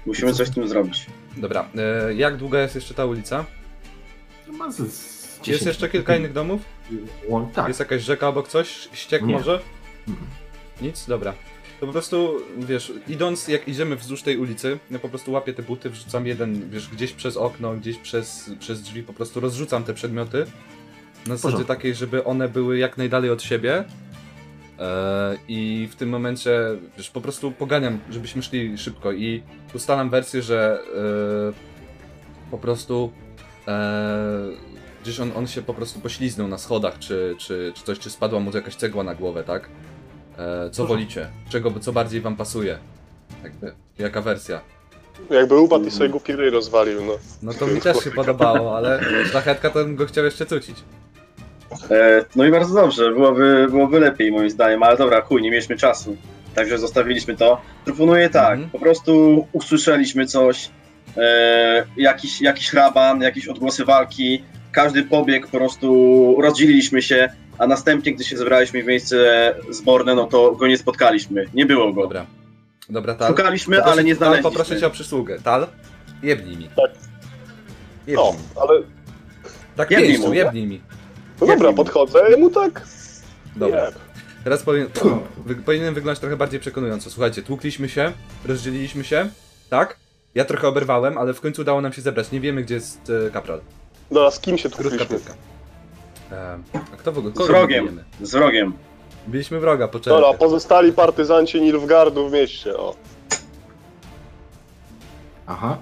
Musimy 0.06 0.32
coś 0.32 0.48
z 0.48 0.50
tym 0.54 0.68
zrobić. 0.68 1.06
Dobra, 1.36 1.68
e, 2.08 2.14
jak 2.14 2.36
długa 2.36 2.60
jest 2.60 2.74
jeszcze 2.74 2.94
ta 2.94 3.04
ulica? 3.06 3.44
To 4.46 4.52
ma 4.52 4.70
z, 4.72 4.76
z 4.76 4.80
Jest 4.80 5.42
10 5.42 5.66
jeszcze 5.66 5.88
kilka 5.88 6.16
innych 6.16 6.32
domów? 6.32 6.60
Tak. 7.54 7.68
Jest 7.68 7.80
jakaś 7.80 8.02
rzeka 8.02 8.28
obok 8.28 8.48
coś? 8.48 8.88
Ściek 8.92 9.22
Nie. 9.22 9.34
może? 9.34 9.60
Mhm. 10.08 10.26
Nic? 10.82 11.06
Dobra. 11.06 11.34
To 11.80 11.86
po 11.86 11.92
prostu, 11.92 12.36
wiesz, 12.58 12.92
idąc, 13.08 13.48
jak 13.48 13.68
idziemy 13.68 13.96
wzdłuż 13.96 14.22
tej 14.22 14.38
ulicy, 14.38 14.78
ja 14.90 14.98
po 14.98 15.08
prostu 15.08 15.32
łapię 15.32 15.52
te 15.52 15.62
buty, 15.62 15.90
wrzucam 15.90 16.26
jeden, 16.26 16.70
wiesz, 16.70 16.88
gdzieś 16.88 17.12
przez 17.12 17.36
okno, 17.36 17.74
gdzieś 17.74 17.96
przez, 17.96 18.50
przez 18.58 18.82
drzwi, 18.82 19.02
po 19.02 19.12
prostu 19.12 19.40
rozrzucam 19.40 19.84
te 19.84 19.94
przedmioty. 19.94 20.38
Na 20.38 20.44
zasadzie 21.36 21.42
porządku. 21.42 21.64
takiej, 21.64 21.94
żeby 21.94 22.24
one 22.24 22.48
były 22.48 22.78
jak 22.78 22.98
najdalej 22.98 23.30
od 23.30 23.42
siebie. 23.42 23.84
E, 24.78 25.36
I 25.48 25.88
w 25.92 25.96
tym 25.96 26.08
momencie, 26.08 26.60
wiesz, 26.96 27.10
po 27.10 27.20
prostu 27.20 27.52
poganiam, 27.52 27.98
żebyśmy 28.10 28.42
szli 28.42 28.78
szybko 28.78 29.12
i 29.12 29.42
ustalam 29.74 30.10
wersję, 30.10 30.42
że 30.42 30.78
e, 30.96 32.50
po 32.50 32.58
prostu 32.58 33.12
e, 33.68 34.48
gdzieś 35.02 35.20
on, 35.20 35.32
on 35.36 35.46
się 35.46 35.62
po 35.62 35.74
prostu 35.74 36.00
pośliznął 36.00 36.48
na 36.48 36.58
schodach, 36.58 36.98
czy, 36.98 37.34
czy, 37.38 37.72
czy 37.74 37.84
coś, 37.84 37.98
czy 37.98 38.10
spadła 38.10 38.40
mu 38.40 38.50
jakaś 38.54 38.74
cegła 38.74 39.04
na 39.04 39.14
głowę, 39.14 39.44
tak? 39.44 39.68
E, 40.40 40.70
co 40.70 40.86
wolicie? 40.86 41.26
Czego, 41.48 41.72
co 41.80 41.92
bardziej 41.92 42.20
wam 42.20 42.36
pasuje? 42.36 42.78
Jakby, 43.44 43.72
jaka 43.98 44.20
wersja? 44.22 44.60
Jakby 45.30 45.58
upadł 45.58 45.84
i 45.86 45.90
sobie 45.90 46.08
głupi 46.08 46.32
ryj 46.36 46.50
rozwalił, 46.50 47.04
no. 47.04 47.12
No 47.42 47.52
to 47.54 47.66
mi 47.66 47.80
też 47.80 48.04
się 48.04 48.10
podobało, 48.10 48.76
ale 48.76 49.00
szlachetka 49.30 49.70
to 49.70 49.78
bym 49.84 49.96
go 49.96 50.06
chciał 50.06 50.24
jeszcze 50.24 50.46
cucić. 50.46 50.76
E, 51.90 52.24
no 52.36 52.44
i 52.44 52.50
bardzo 52.50 52.74
dobrze, 52.74 53.10
byłoby, 53.12 53.66
byłoby 53.70 54.00
lepiej 54.00 54.32
moim 54.32 54.50
zdaniem, 54.50 54.82
ale 54.82 54.96
dobra, 54.96 55.20
chuj, 55.20 55.42
nie 55.42 55.50
mieliśmy 55.50 55.76
czasu. 55.76 56.16
Także 56.54 56.78
zostawiliśmy 56.78 57.36
to. 57.36 57.60
Proponuję 57.84 58.30
tak, 58.30 58.52
Mhm. 58.52 58.70
po 58.70 58.78
prostu 58.78 59.46
usłyszeliśmy 59.52 60.26
coś, 60.26 60.70
e, 61.16 61.86
jakiś, 61.96 62.40
jakiś 62.40 62.72
raban, 62.72 63.20
jakieś 63.22 63.48
odgłosy 63.48 63.84
walki, 63.84 64.44
każdy 64.72 65.02
pobiegł, 65.02 65.46
po 65.48 65.58
prostu 65.58 66.36
rozdzieliliśmy 66.40 67.02
się, 67.02 67.28
a 67.60 67.66
następnie, 67.66 68.14
gdy 68.14 68.24
się 68.24 68.36
zebraliśmy 68.36 68.82
w 68.82 68.86
miejsce 68.86 69.54
zborne, 69.70 70.14
no 70.14 70.24
to 70.26 70.52
go 70.52 70.66
nie 70.66 70.78
spotkaliśmy, 70.78 71.46
nie 71.54 71.66
było 71.66 71.92
go. 71.92 72.02
Dobra. 72.02 72.26
Dobra, 72.88 73.14
Tal. 73.14 73.28
Szukaliśmy, 73.28 73.76
Poproszę- 73.76 73.92
ale 73.92 74.04
nie 74.04 74.10
Tal, 74.12 74.18
znaleźliśmy. 74.18 74.50
poproszę 74.50 74.80
cię 74.80 74.86
o 74.86 74.90
przysługę. 74.90 75.38
Tal, 75.44 75.66
jebnij 76.22 76.56
mi. 76.56 76.68
Tak. 76.68 76.90
Jebnij 78.06 78.16
No, 78.26 78.32
mi. 78.32 78.38
ale 78.62 78.82
Tak 79.76 79.90
jebnij 79.90 80.08
pięścią, 80.10 80.28
mu. 80.28 80.34
jebnij 80.34 80.66
mi. 80.66 80.80
no 81.40 81.46
dobra, 81.46 81.72
podchodzę 81.72 82.18
i 82.36 82.40
mu 82.40 82.50
tak. 82.50 82.82
Dobra. 83.56 83.84
Nie. 83.86 83.92
Teraz 84.44 84.62
powinien, 84.62 84.88
wy, 85.46 85.54
powinienem 85.54 85.94
wyglądać 85.94 86.20
trochę 86.20 86.36
bardziej 86.36 86.60
przekonująco. 86.60 87.10
Słuchajcie, 87.10 87.42
tłukliśmy 87.42 87.88
się, 87.88 88.12
rozdzieliliśmy 88.46 89.04
się, 89.04 89.28
tak? 89.70 89.96
Ja 90.34 90.44
trochę 90.44 90.68
oberwałem, 90.68 91.18
ale 91.18 91.34
w 91.34 91.40
końcu 91.40 91.62
udało 91.62 91.80
nam 91.80 91.92
się 91.92 92.02
zebrać. 92.02 92.30
Nie 92.32 92.40
wiemy, 92.40 92.62
gdzie 92.62 92.74
jest 92.74 93.10
e, 93.26 93.30
kapral. 93.30 93.60
Dobra, 94.10 94.30
z 94.30 94.40
kim 94.40 94.58
się 94.58 94.70
tu 94.70 94.76
Krótka. 94.78 95.04
E, 95.04 95.18
a 96.92 96.96
kto 96.96 97.12
w 97.12 97.18
ogóle? 97.18 97.34
Z 97.34 97.46
wrogiem, 97.46 98.02
z 98.20 98.34
wrogiem. 98.34 98.72
Biliśmy 99.28 99.60
wroga, 99.60 99.88
poczekaj. 99.88 100.20
Dobra, 100.20 100.38
pozostali 100.38 100.92
partyzanci 100.92 101.60
Nilfgardu 101.60 102.28
w 102.28 102.32
mieście, 102.32 102.76
o. 102.76 102.94
Aha. 105.46 105.78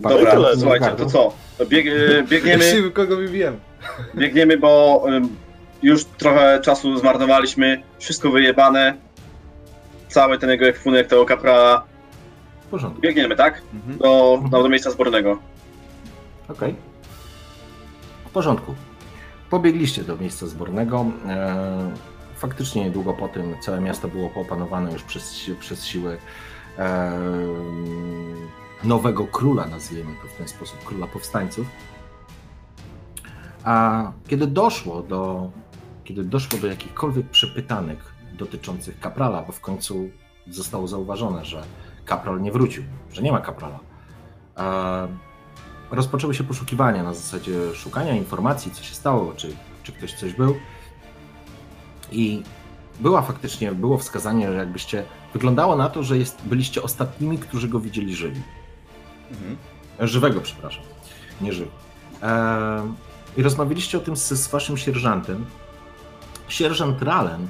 Dobra, 0.00 0.30
tyle, 0.30 0.56
słuchajcie, 0.56 0.90
to 0.90 1.06
co? 1.06 1.32
Bieg, 1.66 1.86
e, 1.86 2.22
biegniemy... 2.30 2.64
Siły, 2.64 2.90
kogo 2.90 3.16
my 3.16 3.28
bijemy? 3.28 3.56
Biegniemy, 4.14 4.58
bo 4.58 5.04
już 5.82 6.04
trochę 6.04 6.60
czasu 6.60 6.98
zmarnowaliśmy, 6.98 7.82
wszystko 7.98 8.30
wyjebane. 8.30 8.96
Cały 10.08 10.38
ten 10.38 10.50
jego 10.50 10.66
ekwipunek 10.66 11.06
tego 11.06 11.24
kaprala. 11.24 11.84
W 12.66 12.66
porządku. 12.66 13.00
Biegniemy, 13.00 13.36
tak? 13.36 13.62
Mhm. 13.74 13.98
Do, 13.98 14.42
do, 14.50 14.62
do 14.62 14.68
miejsca 14.68 14.90
zbornego. 14.90 15.38
Okej. 16.48 16.74
porządku. 18.32 18.74
Pobiegliście 19.54 20.04
do 20.04 20.16
miejsca 20.16 20.46
zbornego. 20.46 21.06
E, 21.26 21.90
faktycznie 22.36 22.84
niedługo 22.84 23.12
po 23.12 23.28
tym 23.28 23.54
całe 23.60 23.80
miasto 23.80 24.08
było 24.08 24.30
popanowane 24.30 24.92
już 24.92 25.02
przez, 25.02 25.50
przez 25.60 25.84
siły 25.84 26.18
e, 26.78 27.12
nowego 28.84 29.26
króla, 29.26 29.66
nazwijmy 29.66 30.14
to 30.22 30.28
w 30.28 30.36
ten 30.38 30.48
sposób, 30.48 30.84
króla 30.84 31.06
powstańców. 31.06 31.66
A 33.64 34.12
kiedy 34.28 34.46
doszło 34.46 35.02
do, 35.02 35.50
kiedy 36.04 36.24
doszło 36.24 36.58
do 36.58 36.66
jakichkolwiek 36.66 37.30
przepytanek 37.30 37.98
dotyczących 38.38 39.00
kaprala, 39.00 39.42
bo 39.42 39.52
w 39.52 39.60
końcu 39.60 40.10
zostało 40.50 40.88
zauważone, 40.88 41.44
że 41.44 41.62
kapral 42.04 42.42
nie 42.42 42.52
wrócił, 42.52 42.82
że 43.12 43.22
nie 43.22 43.32
ma 43.32 43.40
kaprala, 43.40 43.78
e, 44.56 45.08
rozpoczęły 45.90 46.34
się 46.34 46.44
poszukiwania 46.44 47.02
na 47.02 47.14
zasadzie 47.14 47.74
szukania 47.74 48.16
informacji, 48.16 48.72
co 48.72 48.82
się 48.82 48.94
stało, 48.94 49.32
czy, 49.36 49.56
czy 49.82 49.92
ktoś 49.92 50.14
coś 50.14 50.32
był. 50.32 50.54
I 52.12 52.42
była 53.00 53.22
faktycznie, 53.22 53.72
było 53.72 53.98
wskazanie, 53.98 54.52
że 54.52 54.58
jakbyście, 54.58 55.04
wyglądało 55.32 55.76
na 55.76 55.88
to, 55.88 56.02
że 56.02 56.18
jest, 56.18 56.42
byliście 56.44 56.82
ostatnimi, 56.82 57.38
którzy 57.38 57.68
go 57.68 57.80
widzieli 57.80 58.14
żywi. 58.16 58.42
Mhm. 59.30 59.56
Żywego, 60.00 60.40
przepraszam, 60.40 60.84
nie 61.40 61.52
żywy. 61.52 61.70
Eee, 62.22 62.82
I 63.36 63.42
rozmawialiście 63.42 63.98
o 63.98 64.00
tym 64.00 64.16
z, 64.16 64.28
z 64.28 64.48
waszym 64.48 64.76
sierżantem. 64.76 65.44
Sierżant 66.48 67.02
Ralen 67.02 67.48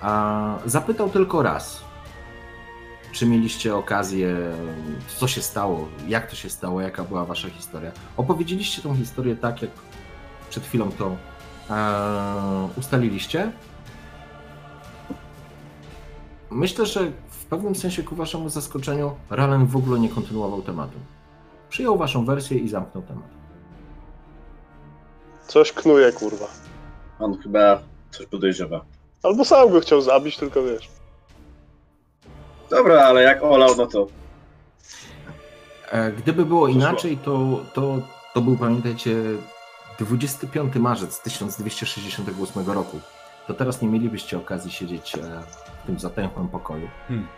a, 0.00 0.58
zapytał 0.66 1.10
tylko 1.10 1.42
raz, 1.42 1.83
czy 3.14 3.26
mieliście 3.26 3.76
okazję, 3.76 4.36
co 5.16 5.28
się 5.28 5.42
stało, 5.42 5.88
jak 6.08 6.30
to 6.30 6.36
się 6.36 6.50
stało, 6.50 6.80
jaka 6.80 7.04
była 7.04 7.24
wasza 7.24 7.48
historia. 7.48 7.92
Opowiedzieliście 8.16 8.82
tą 8.82 8.96
historię 8.96 9.36
tak, 9.36 9.62
jak 9.62 9.70
przed 10.50 10.64
chwilą 10.64 10.90
to 10.90 11.16
e, 11.70 12.68
ustaliliście. 12.78 13.52
Myślę, 16.50 16.86
że 16.86 17.00
w 17.28 17.44
pewnym 17.44 17.74
sensie 17.74 18.02
ku 18.02 18.14
waszemu 18.14 18.48
zaskoczeniu 18.48 19.14
Ralen 19.30 19.66
w 19.66 19.76
ogóle 19.76 20.00
nie 20.00 20.08
kontynuował 20.08 20.62
tematu. 20.62 20.98
Przyjął 21.68 21.98
waszą 21.98 22.24
wersję 22.24 22.58
i 22.58 22.68
zamknął 22.68 23.02
temat. 23.02 23.28
Coś 25.46 25.72
knuje, 25.72 26.12
kurwa. 26.12 26.46
On 27.18 27.38
chyba 27.38 27.80
coś 28.10 28.26
podejrzewa. 28.26 28.84
Albo 29.22 29.44
sam 29.44 29.70
go 29.70 29.80
chciał 29.80 30.00
zabić, 30.00 30.36
tylko 30.36 30.62
wiesz. 30.62 31.03
Dobra, 32.70 33.02
ale 33.02 33.22
jak 33.22 33.42
olał, 33.42 33.76
no 33.76 33.86
to 33.86 34.06
E, 35.94 36.12
Gdyby 36.12 36.44
było 36.46 36.68
inaczej, 36.68 37.16
to, 37.16 37.60
to, 37.74 37.98
to 38.34 38.40
był, 38.40 38.56
pamiętajcie, 38.56 39.16
25 40.00 40.74
marzec 40.74 41.20
1268 41.20 42.70
roku. 42.70 43.00
To 43.46 43.54
teraz 43.54 43.82
nie 43.82 43.88
mielibyście 43.88 44.38
okazji 44.38 44.70
siedzieć 44.70 45.14
e, 45.14 45.20
w 45.82 45.86
tym 45.86 45.98
zatęchłym 45.98 46.48
pokoju 46.48 46.88
Hmm. 47.08 47.28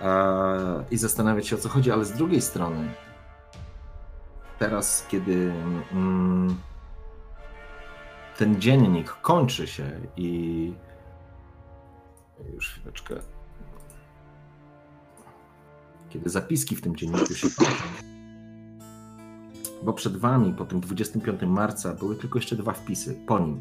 e, 0.00 0.84
i 0.90 0.96
zastanawiać 0.98 1.46
się 1.46 1.56
o 1.56 1.58
co 1.58 1.68
chodzi, 1.68 1.90
ale 1.90 2.04
z 2.04 2.12
drugiej 2.12 2.40
strony, 2.40 2.88
teraz, 4.58 5.06
kiedy 5.08 5.52
mm, 5.92 6.56
ten 8.36 8.60
dziennik 8.60 9.10
kończy 9.10 9.66
się 9.66 9.90
i 10.16 10.72
już 12.54 12.68
chwileczkę. 12.70 13.14
Kiedy 16.12 16.30
zapiski 16.30 16.76
w 16.76 16.80
tym 16.80 16.96
dzienniku 16.96 17.34
się 17.34 17.50
kończą, 17.50 17.82
bo 19.82 19.92
przed 19.92 20.16
wami 20.16 20.54
po 20.54 20.64
tym 20.64 20.80
25 20.80 21.42
marca 21.42 21.94
były 21.94 22.16
tylko 22.16 22.38
jeszcze 22.38 22.56
dwa 22.56 22.72
wpisy. 22.72 23.16
Po 23.26 23.38
nim 23.38 23.60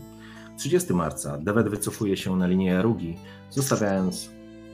30 0.58 0.94
marca 0.94 1.38
Dewet 1.38 1.70
wycofuje 1.70 2.18
się 2.18 2.36
na 2.36 2.48
linię 2.48 2.68
Jarugi, 2.68 3.18
zostawiając 3.50 4.30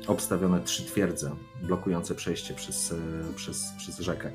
obstawione 0.08 0.62
trzy 0.62 0.86
twierdze 0.86 1.32
blokujące 1.64 2.16
przejście 2.16 2.54
przez, 2.54 2.92
e, 2.92 2.96
przez, 3.36 3.72
przez 3.78 4.00
rzekę. 4.00 4.32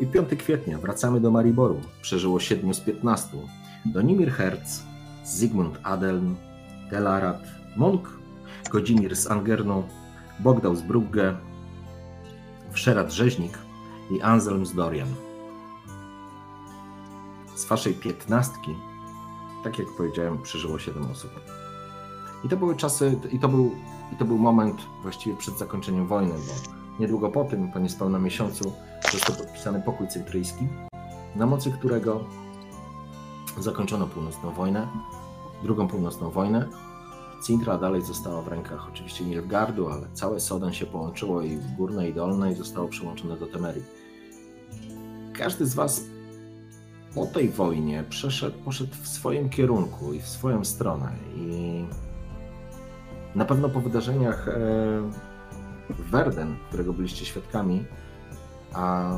I 0.00 0.06
5 0.06 0.28
kwietnia 0.38 0.78
wracamy 0.78 1.20
do 1.20 1.30
Mariboru. 1.30 1.80
Przeżyło 2.02 2.40
7 2.40 2.74
z 2.74 2.80
15. 2.80 3.28
Donimir 3.86 4.30
Herz, 4.32 4.82
Zygmunt 5.24 5.78
Adeln, 5.82 6.34
Telarat, 6.90 7.42
Monk, 7.76 8.08
Godzimir 8.70 9.16
z 9.16 9.26
Angernu, 9.26 9.82
Bogdał 10.40 10.76
z 10.76 10.82
Brugge, 10.82 11.36
Wszerat 12.74 13.12
Rzeźnik 13.12 13.58
i 14.10 14.22
Anselm 14.22 14.66
z 14.66 14.74
Dorian. 14.74 15.08
Z 17.54 17.64
waszej 17.64 17.94
piętnastki, 17.94 18.76
tak 19.64 19.78
jak 19.78 19.88
powiedziałem, 19.96 20.42
przeżyło 20.42 20.78
7 20.78 21.10
osób. 21.10 21.30
I 22.44 22.48
to 22.48 22.56
były 22.56 22.76
czasy, 22.76 23.18
i 23.32 23.38
to 23.38 23.48
był, 23.48 23.74
i 24.12 24.16
to 24.16 24.24
był 24.24 24.38
moment 24.38 24.76
właściwie 25.02 25.36
przed 25.36 25.58
zakończeniem 25.58 26.06
wojny, 26.06 26.32
bo 26.32 26.72
niedługo 27.00 27.28
po 27.28 27.44
tym, 27.44 27.72
po 27.72 27.78
niespełna 27.78 28.18
miesiącu, 28.18 28.72
został 29.12 29.36
podpisany 29.36 29.82
pokój 29.82 30.08
cypryjski, 30.08 30.68
na 31.36 31.46
mocy 31.46 31.72
którego 31.72 32.24
zakończono 33.58 34.06
północną 34.06 34.50
wojnę, 34.50 34.88
drugą 35.62 35.88
północną 35.88 36.30
wojnę. 36.30 36.68
Cintra 37.42 37.78
dalej 37.78 38.02
została 38.02 38.42
w 38.42 38.48
rękach 38.48 38.88
oczywiście 38.88 39.24
Nilfgardu, 39.24 39.88
ale 39.88 40.06
całe 40.12 40.40
Soden 40.40 40.72
się 40.72 40.86
połączyło 40.86 41.42
i 41.42 41.58
górne 41.76 42.08
i 42.08 42.14
dolne 42.14 42.52
i 42.52 42.54
zostało 42.54 42.88
przyłączone 42.88 43.36
do 43.36 43.46
Temerii. 43.46 43.82
Każdy 45.32 45.66
z 45.66 45.74
was 45.74 46.04
po 47.14 47.26
tej 47.26 47.48
wojnie 47.48 48.04
przeszedł, 48.08 48.58
poszedł 48.58 48.94
w 49.02 49.08
swoim 49.08 49.50
kierunku 49.50 50.12
i 50.12 50.20
w 50.20 50.28
swoją 50.28 50.64
stronę. 50.64 51.12
I 51.36 51.84
na 53.34 53.44
pewno 53.44 53.68
po 53.68 53.80
wydarzeniach 53.80 54.48
e, 54.48 54.52
w 55.90 56.10
Verden, 56.10 56.56
którego 56.68 56.92
byliście 56.92 57.24
świadkami, 57.24 57.84
a 58.72 59.12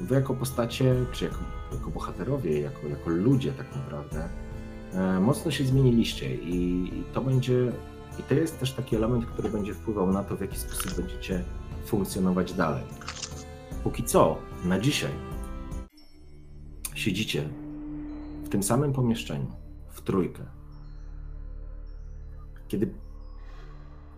wy 0.00 0.14
jako 0.14 0.34
postacie, 0.34 0.94
czy 1.12 1.24
jako, 1.24 1.38
jako 1.72 1.90
bohaterowie, 1.90 2.60
jako, 2.60 2.86
jako 2.86 3.10
ludzie 3.10 3.52
tak 3.52 3.76
naprawdę, 3.76 4.24
e, 4.24 4.51
mocno 5.20 5.50
się 5.50 5.64
zmieniliście 5.64 6.34
i, 6.34 6.90
to 7.12 7.20
będzie, 7.20 7.72
i 8.20 8.22
to 8.22 8.34
jest 8.34 8.60
też 8.60 8.72
taki 8.72 8.96
element, 8.96 9.26
który 9.26 9.48
będzie 9.48 9.74
wpływał 9.74 10.12
na 10.12 10.24
to, 10.24 10.36
w 10.36 10.40
jaki 10.40 10.58
sposób 10.58 10.96
będziecie 10.96 11.44
funkcjonować 11.86 12.52
dalej. 12.52 12.84
Póki 13.84 14.04
co, 14.04 14.38
na 14.64 14.78
dzisiaj, 14.78 15.10
siedzicie 16.94 17.48
w 18.44 18.48
tym 18.48 18.62
samym 18.62 18.92
pomieszczeniu, 18.92 19.52
w 19.88 20.02
trójkę. 20.02 20.42
Kiedy 22.68 22.94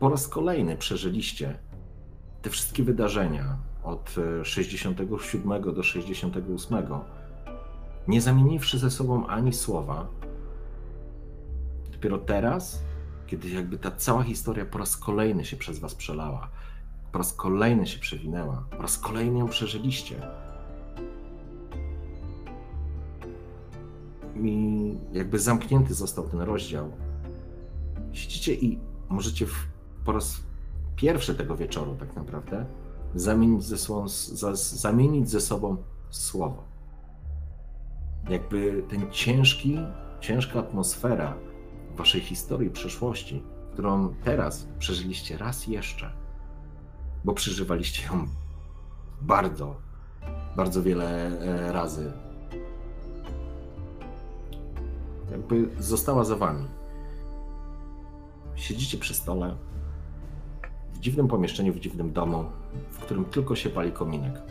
po 0.00 0.08
raz 0.08 0.28
kolejny 0.28 0.76
przeżyliście 0.76 1.58
te 2.42 2.50
wszystkie 2.50 2.82
wydarzenia 2.82 3.56
od 3.82 4.14
e, 4.40 4.44
67 4.44 5.62
do 5.62 5.82
68, 5.82 6.78
nie 8.08 8.20
zamieniwszy 8.20 8.78
ze 8.78 8.90
sobą 8.90 9.26
ani 9.26 9.52
słowa, 9.52 10.06
dopiero 12.04 12.26
teraz, 12.26 12.82
kiedy 13.26 13.48
jakby 13.48 13.78
ta 13.78 13.90
cała 13.90 14.22
historia 14.22 14.66
po 14.66 14.78
raz 14.78 14.96
kolejny 14.96 15.44
się 15.44 15.56
przez 15.56 15.78
was 15.78 15.94
przelała, 15.94 16.50
po 17.12 17.18
raz 17.18 17.32
kolejny 17.32 17.86
się 17.86 17.98
przewinęła, 17.98 18.64
po 18.76 18.82
raz 18.82 18.98
kolejny 18.98 19.38
ją 19.38 19.48
przeżyliście, 19.48 20.20
i 24.36 24.94
jakby 25.12 25.38
zamknięty 25.38 25.94
został 25.94 26.28
ten 26.28 26.40
rozdział. 26.40 26.90
Siedzicie 28.12 28.54
i 28.54 28.78
możecie 29.08 29.46
w, 29.46 29.66
po 30.04 30.12
raz 30.12 30.40
pierwszy 30.96 31.34
tego 31.34 31.56
wieczoru 31.56 31.96
tak 32.00 32.16
naprawdę 32.16 32.66
zamienić 33.14 33.64
ze 33.64 33.78
sobą, 33.78 34.08
za, 34.08 34.54
zamienić 34.54 35.30
ze 35.30 35.40
sobą 35.40 35.76
słowo. 36.10 36.64
Jakby 38.28 38.84
ten 38.88 39.10
ciężki, 39.10 39.78
ciężka 40.20 40.58
atmosfera 40.58 41.36
waszej 41.96 42.20
historii 42.20 42.70
przeszłości, 42.70 43.42
którą 43.72 44.14
teraz 44.24 44.68
przeżyliście 44.78 45.38
raz 45.38 45.66
jeszcze, 45.66 46.12
bo 47.24 47.32
przeżywaliście 47.32 48.06
ją 48.06 48.26
bardzo, 49.20 49.76
bardzo 50.56 50.82
wiele 50.82 51.26
e, 51.40 51.72
razy 51.72 52.12
jakby 55.30 55.68
została 55.78 56.24
za 56.24 56.36
wami. 56.36 56.64
Siedzicie 58.54 58.98
przy 58.98 59.14
stole, 59.14 59.56
w 60.92 60.98
dziwnym 60.98 61.28
pomieszczeniu, 61.28 61.72
w 61.72 61.80
dziwnym 61.80 62.12
domu, 62.12 62.44
w 62.90 62.98
którym 62.98 63.24
tylko 63.24 63.56
się 63.56 63.70
pali 63.70 63.92
kominek. 63.92 64.42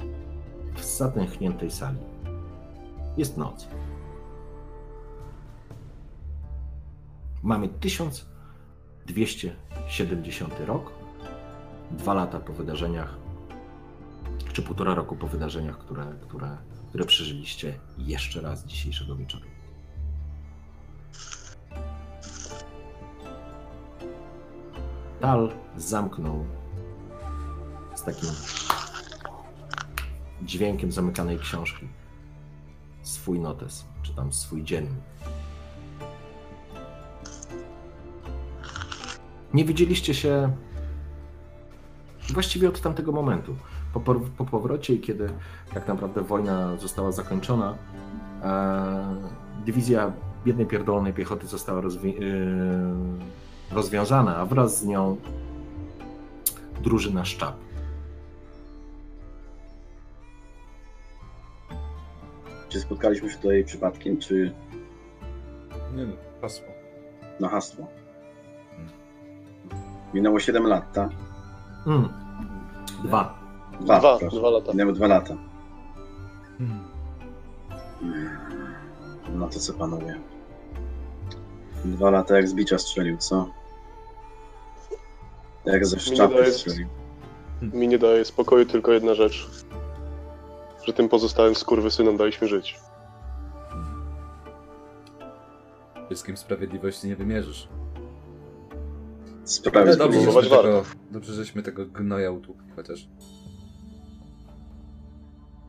W 0.75 0.83
zatęchniętej 0.83 1.71
sali. 1.71 1.97
Jest 3.17 3.37
noc. 3.37 3.67
Mamy 7.43 7.69
1270 7.69 10.59
rok, 10.59 10.91
dwa 11.91 12.13
lata 12.13 12.39
po 12.39 12.53
wydarzeniach, 12.53 13.15
czy 14.53 14.61
półtora 14.61 14.95
roku 14.95 15.15
po 15.15 15.27
wydarzeniach, 15.27 15.77
które, 15.77 16.15
które, 16.21 16.57
które 16.89 17.05
przeżyliście 17.05 17.79
jeszcze 17.97 18.41
raz 18.41 18.65
dzisiejszego 18.65 19.15
wieczoru. 19.15 19.45
Tal 25.19 25.51
zamknął 25.77 26.45
z 27.95 28.03
takim 28.03 28.29
dźwiękiem 30.41 30.91
zamykanej 30.91 31.39
książki 31.39 31.87
swój 33.01 33.39
notes, 33.39 33.85
czy 34.01 34.15
tam 34.15 34.33
swój 34.33 34.63
dziennik. 34.63 35.03
Nie 39.53 39.65
widzieliście 39.65 40.13
się 40.13 40.51
właściwie 42.33 42.69
od 42.69 42.81
tamtego 42.81 43.11
momentu. 43.11 43.55
Po, 43.93 43.99
por- 43.99 44.21
po 44.21 44.45
powrocie, 44.45 44.97
kiedy 44.97 45.29
tak 45.73 45.87
naprawdę 45.87 46.21
wojna 46.21 46.77
została 46.77 47.11
zakończona, 47.11 47.77
e, 48.43 49.15
dywizja 49.65 50.11
biednej 50.45 50.65
pierdolonej 50.65 51.13
piechoty 51.13 51.47
została 51.47 51.81
rozwi- 51.81 52.15
e, 53.71 53.75
rozwiązana, 53.75 54.37
a 54.37 54.45
wraz 54.45 54.79
z 54.79 54.85
nią 54.85 55.17
drużyna 56.83 57.25
sztab. 57.25 57.55
Czy 62.69 62.79
spotkaliśmy 62.79 63.29
się 63.29 63.35
tutaj 63.37 63.63
przypadkiem, 63.63 64.17
czy 64.17 64.53
Nie 65.95 66.05
no, 66.05 66.13
hasło. 66.41 66.65
na 67.39 67.49
hasło? 67.49 67.87
Minęło 70.13 70.39
7 70.39 70.67
lat, 70.67 70.93
tak? 70.93 71.09
Mm. 71.87 72.09
Dwa. 73.03 73.37
Dwa, 73.81 73.99
Dwa, 73.99 74.17
proszę. 74.19 74.37
dwa 74.37 74.49
lata. 74.49 74.71
Minęły 74.71 74.93
dwa 74.93 75.07
lata. 75.07 75.33
Hmm. 76.57 76.79
No 79.35 79.47
to 79.49 79.59
co 79.59 79.73
panowie? 79.73 80.19
Dwa 81.85 82.09
lata 82.09 82.35
jak 82.37 82.47
z 82.47 82.53
bicia 82.53 82.77
strzelił, 82.77 83.17
co? 83.17 83.47
Jak 85.65 85.85
ze 85.85 85.99
szczapy 85.99 86.33
daje- 86.35 86.51
strzelił. 86.51 86.87
Mi 87.61 87.87
nie 87.87 87.99
daje 87.99 88.25
spokoju 88.25 88.65
tylko 88.65 88.91
jedna 88.91 89.13
rzecz. 89.13 89.49
Że 90.87 90.93
tym 90.93 91.09
pozostałym 91.09 91.55
skurwysynom 91.55 92.17
daliśmy 92.17 92.47
żyć. 92.47 92.79
Wszystkim 96.05 96.37
sprawiedliwości 96.37 97.07
nie 97.07 97.15
wymierzysz. 97.15 97.67
Sprawie 99.43 99.87
Ale 99.87 99.97
dobrze, 99.97 100.19
żeśmy 100.21 100.33
warto. 100.49 100.63
tego, 100.63 100.83
dobrze, 101.11 101.33
żeśmy 101.33 101.63
tego 101.63 101.85
gnoja 101.85 102.31
utłukli 102.31 102.67
chociaż. 102.75 103.07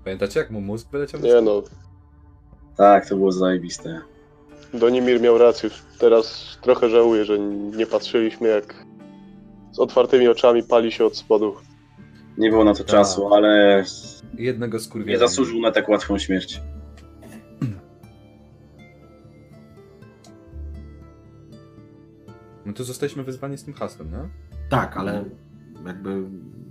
Pamiętacie 0.04 0.40
jak 0.40 0.50
mu 0.50 0.60
mózg 0.60 0.88
wyleciał? 0.90 1.20
Nie 1.20 1.40
no, 1.40 1.62
Tak, 2.76 3.08
to 3.08 3.16
było 3.16 3.32
zajebiste. 3.32 4.00
Donimir 4.74 5.20
miał 5.20 5.38
rację. 5.38 5.70
Teraz 5.98 6.58
trochę 6.62 6.88
żałuję, 6.90 7.24
że 7.24 7.38
nie 7.76 7.86
patrzyliśmy 7.86 8.48
jak 8.48 8.84
z 9.72 9.78
otwartymi 9.78 10.28
oczami 10.28 10.62
pali 10.62 10.92
się 10.92 11.04
od 11.04 11.16
spodu. 11.16 11.54
Nie 12.38 12.50
było 12.50 12.64
na 12.64 12.72
to 12.74 12.78
Tak. 12.78 12.86
czasu, 12.86 13.34
ale 13.34 13.84
Jednego 14.38 14.76
nie 14.76 14.82
skurwiela. 14.84 15.18
zasłużył 15.18 15.60
na 15.60 15.72
tak 15.72 15.88
łatwą 15.88 16.18
śmierć. 16.18 16.60
No 22.66 22.72
to 22.72 22.84
zostaliśmy 22.84 23.24
wyzwani 23.24 23.58
z 23.58 23.64
tym 23.64 23.74
hasłem, 23.74 24.10
no? 24.10 24.28
Tak, 24.68 24.96
ale 24.96 25.24
jakby. 25.86 26.22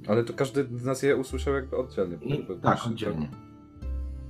Ale 0.08 0.24
to 0.24 0.34
każdy 0.34 0.68
z 0.78 0.86
nas 0.86 1.04
je 1.04 1.18
usłyszał 1.18 1.54
jakby 1.54 1.78
oddzielnie. 1.78 2.16
I, 2.16 2.48
tak, 2.62 2.88
oddzielnie. 2.88 3.30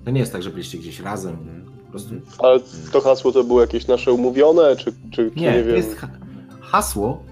To 0.05 0.11
nie 0.11 0.19
jest 0.19 0.31
tak, 0.31 0.43
że 0.43 0.49
byliście 0.49 0.77
gdzieś 0.77 0.99
razem. 0.99 1.35
Mhm. 1.35 1.65
Po 1.85 1.91
prostu. 1.91 2.15
Ale 2.39 2.59
to 2.91 3.01
hasło 3.01 3.31
to 3.31 3.43
było 3.43 3.61
jakieś 3.61 3.87
nasze 3.87 4.11
umówione, 4.11 4.75
czy, 4.75 4.91
czy, 5.11 5.31
czy 5.31 5.31
nie, 5.35 5.51
Nie, 5.51 5.59
to 5.59 5.67
wiem. 5.67 5.75
jest 5.75 5.95
ha- 5.97 6.09
hasło 6.61 7.23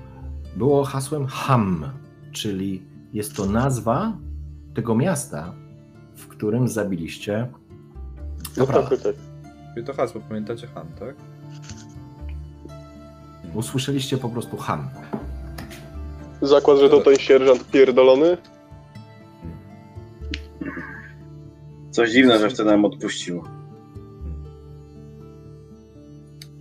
było 0.55 0.83
hasłem 0.83 1.25
Ham, 1.27 1.85
czyli 2.31 2.83
jest 3.13 3.35
to 3.35 3.45
nazwa 3.45 4.17
tego 4.73 4.95
miasta, 4.95 5.53
w 6.15 6.27
którym 6.27 6.67
zabiliście 6.67 7.47
No 8.57 8.65
tak, 8.65 8.89
tak. 8.89 9.15
Czyli 9.73 9.85
to 9.85 9.93
hasło, 9.93 10.21
pamiętacie 10.29 10.67
Han, 10.67 10.87
tak? 10.99 11.15
Usłyszeliście 13.53 14.17
po 14.17 14.29
prostu 14.29 14.57
Ham. 14.57 14.89
Zakład, 16.41 16.79
że 16.79 16.89
to 16.89 17.01
ten 17.01 17.15
sierżant 17.15 17.71
pierdolony? 17.71 18.37
Coś 21.91 22.11
dziwne, 22.11 22.39
że 22.39 22.49
wtedy 22.49 22.69
nam 22.69 22.85
odpuścił. 22.85 23.43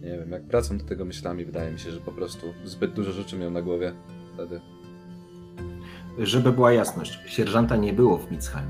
Nie 0.03 0.19
wiem, 0.19 0.31
jak 0.31 0.47
wracam 0.47 0.79
do 0.79 0.85
tego 0.85 1.05
myślami, 1.05 1.45
wydaje 1.45 1.73
mi 1.73 1.79
się, 1.79 1.91
że 1.91 2.01
po 2.01 2.13
prostu 2.13 2.47
zbyt 2.65 2.93
dużo 2.93 3.13
rzeczy 3.13 3.37
miał 3.37 3.51
na 3.51 3.63
głowie 3.63 3.93
wtedy. 4.35 4.61
Żeby 6.19 6.53
była 6.53 6.73
jasność, 6.73 7.19
sierżanta 7.27 7.77
nie 7.77 7.93
było 7.93 8.19
w 8.19 8.31
Mitzheim. 8.31 8.69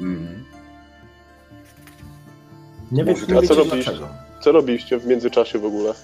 Mm. 0.00 0.44
Nie, 2.92 3.04
wie, 3.04 3.12
Może 3.12 3.26
nie 3.26 3.38
a 3.38 3.42
co 3.42 3.64
dlaczego. 3.64 4.08
Co 4.40 4.52
robiliście 4.52 4.98
w 4.98 5.06
międzyczasie 5.06 5.58
w 5.58 5.64
ogóle? 5.64 5.94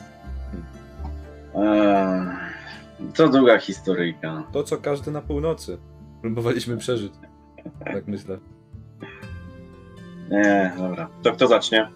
Eee, 1.55 2.27
to 3.15 3.29
długa 3.29 3.59
historyjka. 3.59 4.43
To, 4.53 4.63
co 4.63 4.77
każdy 4.77 5.11
na 5.11 5.23
północy 5.23 5.79
próbowaliśmy 6.21 6.77
przeżyć. 6.77 7.13
Tak 7.85 8.07
myślę. 8.07 8.39
Nie, 10.31 10.73
dobra. 10.79 11.09
To 11.23 11.33
kto 11.33 11.47
zacznie? 11.47 11.89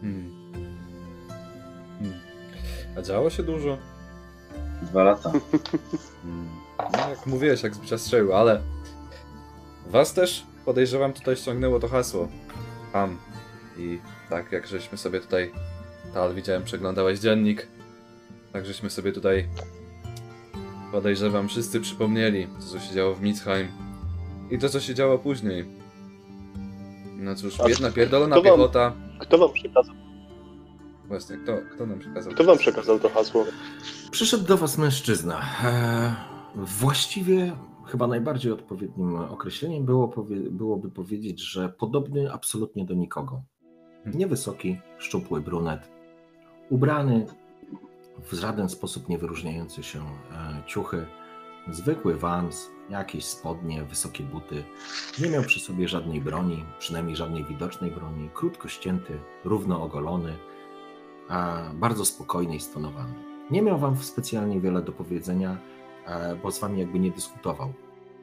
Hmm. 0.00 0.32
Hmm. 1.98 2.18
A 2.98 3.02
działo 3.02 3.30
się 3.30 3.42
dużo. 3.42 3.78
Dwa 4.82 5.02
lata. 5.02 5.32
Hmm. 6.22 6.48
No, 6.92 7.10
jak 7.10 7.26
mówiłeś, 7.26 7.62
jak 7.62 7.74
z 7.74 8.00
strzelił, 8.00 8.34
ale 8.34 8.62
was 9.86 10.14
też 10.14 10.46
podejrzewam 10.64 11.12
tutaj 11.12 11.36
ściągnęło 11.36 11.80
to 11.80 11.88
hasło. 11.88 12.28
Ham. 12.92 13.18
I 13.78 14.00
tak 14.30 14.52
jak 14.52 14.66
żeśmy 14.66 14.98
sobie 14.98 15.20
tutaj, 15.20 15.52
Tal, 16.14 16.34
widziałem, 16.34 16.64
przeglądałeś 16.64 17.18
dziennik, 17.18 17.68
tak 18.56 18.66
żeśmy 18.66 18.90
sobie 18.90 19.12
tutaj 19.12 19.48
podejrzewam 20.92 21.48
wszyscy 21.48 21.80
przypomnieli 21.80 22.46
to, 22.46 22.62
co 22.66 22.78
się 22.80 22.94
działo 22.94 23.14
w 23.14 23.22
Mitzheim 23.22 23.68
i 24.50 24.58
to, 24.58 24.68
co 24.68 24.80
się 24.80 24.94
działo 24.94 25.18
później. 25.18 25.64
No 27.16 27.34
cóż, 27.34 27.60
A 27.60 27.68
jedna 27.68 27.90
pierdolona 27.90 28.36
kto 28.36 28.42
wam- 28.42 28.52
piechota. 28.58 28.92
Kto 29.20 29.38
wam 29.38 29.52
przekazał, 29.52 29.94
Właśnie, 31.08 31.36
kto, 31.36 31.52
kto 31.74 31.86
nam 31.86 31.98
przekazał? 31.98 32.32
kto 32.32 32.44
wam 32.44 32.58
przekazał 32.58 32.98
to 33.00 33.08
hasło? 33.08 33.44
Przyszedł 34.10 34.44
do 34.44 34.56
was 34.56 34.78
mężczyzna. 34.78 35.40
Eee, 35.64 36.12
właściwie 36.56 37.56
chyba 37.86 38.06
najbardziej 38.06 38.52
odpowiednim 38.52 39.16
określeniem 39.16 39.84
było, 39.84 40.08
powie- 40.08 40.50
byłoby 40.50 40.90
powiedzieć, 40.90 41.40
że 41.40 41.68
podobny 41.68 42.32
absolutnie 42.32 42.84
do 42.84 42.94
nikogo. 42.94 43.42
Niewysoki, 44.14 44.78
szczupły 44.98 45.40
brunet, 45.40 45.88
ubrany 46.70 47.26
w 48.18 48.32
żaden 48.32 48.68
sposób 48.68 49.08
nie 49.08 49.18
wyróżniający 49.18 49.82
się 49.82 50.00
e, 50.00 50.62
ciuchy, 50.66 51.06
zwykły 51.70 52.16
wams, 52.16 52.70
jakieś 52.90 53.24
spodnie, 53.24 53.84
wysokie 53.84 54.24
buty. 54.24 54.64
Nie 55.20 55.30
miał 55.30 55.42
przy 55.42 55.60
sobie 55.60 55.88
żadnej 55.88 56.20
broni, 56.20 56.64
przynajmniej 56.78 57.16
żadnej 57.16 57.44
widocznej 57.44 57.90
broni, 57.90 58.30
krótko 58.34 58.68
ścięty, 58.68 59.18
równo 59.44 59.82
ogolony, 59.82 60.36
a 61.28 61.62
bardzo 61.74 62.04
spokojny 62.04 62.56
i 62.56 62.60
stonowany. 62.60 63.14
Nie 63.50 63.62
miał 63.62 63.78
wam 63.78 63.96
specjalnie 63.96 64.60
wiele 64.60 64.82
do 64.82 64.92
powiedzenia, 64.92 65.56
e, 66.06 66.36
bo 66.36 66.50
z 66.50 66.58
wami 66.58 66.80
jakby 66.80 66.98
nie 66.98 67.10
dyskutował. 67.10 67.72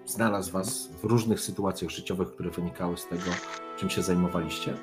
Znalazł 0.06 0.52
was 0.52 0.88
w 0.88 1.04
różnych 1.04 1.40
sytuacjach 1.40 1.92
życiowych, 1.92 2.34
które 2.34 2.50
wynikały 2.50 2.98
z 2.98 3.08
tego, 3.08 3.32
czym 3.78 3.90
się 3.90 4.02
zajmowaliście. 4.02 4.74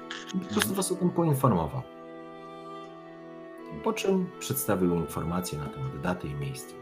Po 0.49 0.55
prostu 0.55 0.75
was 0.75 0.93
o 0.93 0.95
tym 0.95 1.11
poinformował. 1.11 1.83
Po 3.85 3.93
czym 3.93 4.27
przedstawił 4.39 4.95
informacje 4.95 5.59
na 5.59 5.67
temat 5.67 6.01
daty 6.03 6.29
i 6.29 6.35
miejsca. 6.35 6.75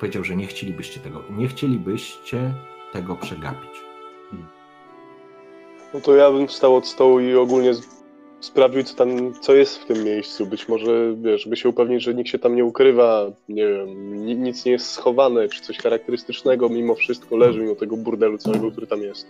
Powiedział, 0.00 0.24
że 0.24 0.36
nie 0.36 0.46
chcielibyście 0.46 1.00
tego, 1.00 1.22
nie 1.30 1.48
chcielibyście 1.48 2.54
tego 2.92 3.16
przegapić. 3.16 3.70
No 5.94 6.00
to 6.00 6.16
ja 6.16 6.30
bym 6.30 6.46
wstał 6.48 6.76
od 6.76 6.86
stołu 6.86 7.20
i 7.20 7.34
ogólnie 7.34 7.72
sprawdził, 8.40 8.82
co 8.82 8.94
tam, 8.94 9.08
co 9.40 9.54
jest 9.54 9.78
w 9.78 9.86
tym 9.86 10.04
miejscu. 10.04 10.46
Być 10.46 10.68
może, 10.68 11.14
wiesz, 11.22 11.42
żeby 11.44 11.56
się 11.56 11.68
upewnić, 11.68 12.02
że 12.02 12.14
nikt 12.14 12.30
się 12.30 12.38
tam 12.38 12.56
nie 12.56 12.64
ukrywa, 12.64 13.26
nie 13.48 13.68
wiem, 13.68 14.14
ni- 14.26 14.36
nic 14.36 14.64
nie 14.64 14.72
jest 14.72 14.90
schowane, 14.90 15.48
czy 15.48 15.62
coś 15.62 15.78
charakterystycznego 15.78 16.68
mimo 16.68 16.94
wszystko 16.94 17.36
leży, 17.36 17.60
mimo 17.60 17.74
tego 17.74 17.96
burdelu 17.96 18.38
całego, 18.38 18.70
który 18.70 18.86
tam 18.86 19.02
jest. 19.02 19.26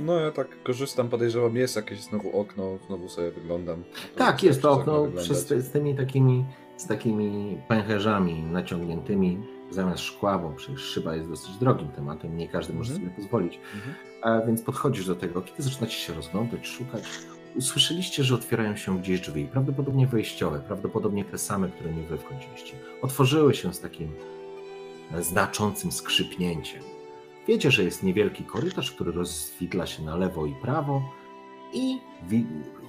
No 0.00 0.20
ja 0.20 0.30
tak 0.30 0.62
korzystam, 0.62 1.08
podejrzewam, 1.08 1.56
jest 1.56 1.76
jakieś 1.76 2.00
znowu 2.00 2.40
okno, 2.40 2.78
znowu 2.86 3.08
sobie 3.08 3.30
wyglądam. 3.30 3.84
Tak, 4.16 4.42
jest 4.42 4.62
to 4.62 4.72
okno 4.72 5.06
przez, 5.16 5.48
z 5.48 5.70
tymi 5.70 5.94
takimi, 5.94 6.44
z 6.76 6.86
takimi 6.86 7.58
pęcherzami 7.68 8.42
naciągniętymi 8.42 9.38
zamiast 9.70 10.02
szkła, 10.02 10.38
bo 10.38 10.50
przecież 10.50 10.80
szyba 10.80 11.16
jest 11.16 11.28
dosyć 11.28 11.56
drogim 11.56 11.88
tematem, 11.88 12.36
nie 12.36 12.48
każdy 12.48 12.72
może 12.72 12.92
Mhm. 12.94 13.10
sobie 13.10 13.22
pozwolić. 13.22 13.60
Mhm. 13.74 13.94
A 14.22 14.46
więc 14.46 14.62
podchodzisz 14.62 15.06
do 15.06 15.14
tego, 15.16 15.42
kiedy 15.42 15.62
zaczynacie 15.62 15.96
się 15.96 16.14
rozglądać, 16.14 16.66
szukać. 16.66 17.02
Usłyszeliście, 17.56 18.24
że 18.24 18.34
otwierają 18.34 18.76
się 18.76 18.98
gdzieś 18.98 19.20
drzwi, 19.20 19.46
prawdopodobnie 19.46 20.06
wejściowe, 20.06 20.60
prawdopodobnie 20.66 21.24
te 21.24 21.38
same, 21.38 21.68
które 21.68 21.92
nie 21.92 22.02
wy 22.02 22.18
wchodziliście. 22.18 22.74
Otworzyły 23.02 23.54
się 23.54 23.74
z 23.74 23.80
takim 23.80 24.08
znaczącym 25.20 25.92
skrzypnięciem. 25.92 26.82
Wiecie, 27.48 27.70
że 27.70 27.84
jest 27.84 28.02
niewielki 28.02 28.44
korytarz, 28.44 28.92
który 28.92 29.12
rozwidla 29.12 29.86
się 29.86 30.02
na 30.02 30.16
lewo 30.16 30.46
i 30.46 30.54
prawo 30.54 31.02
i 31.72 32.00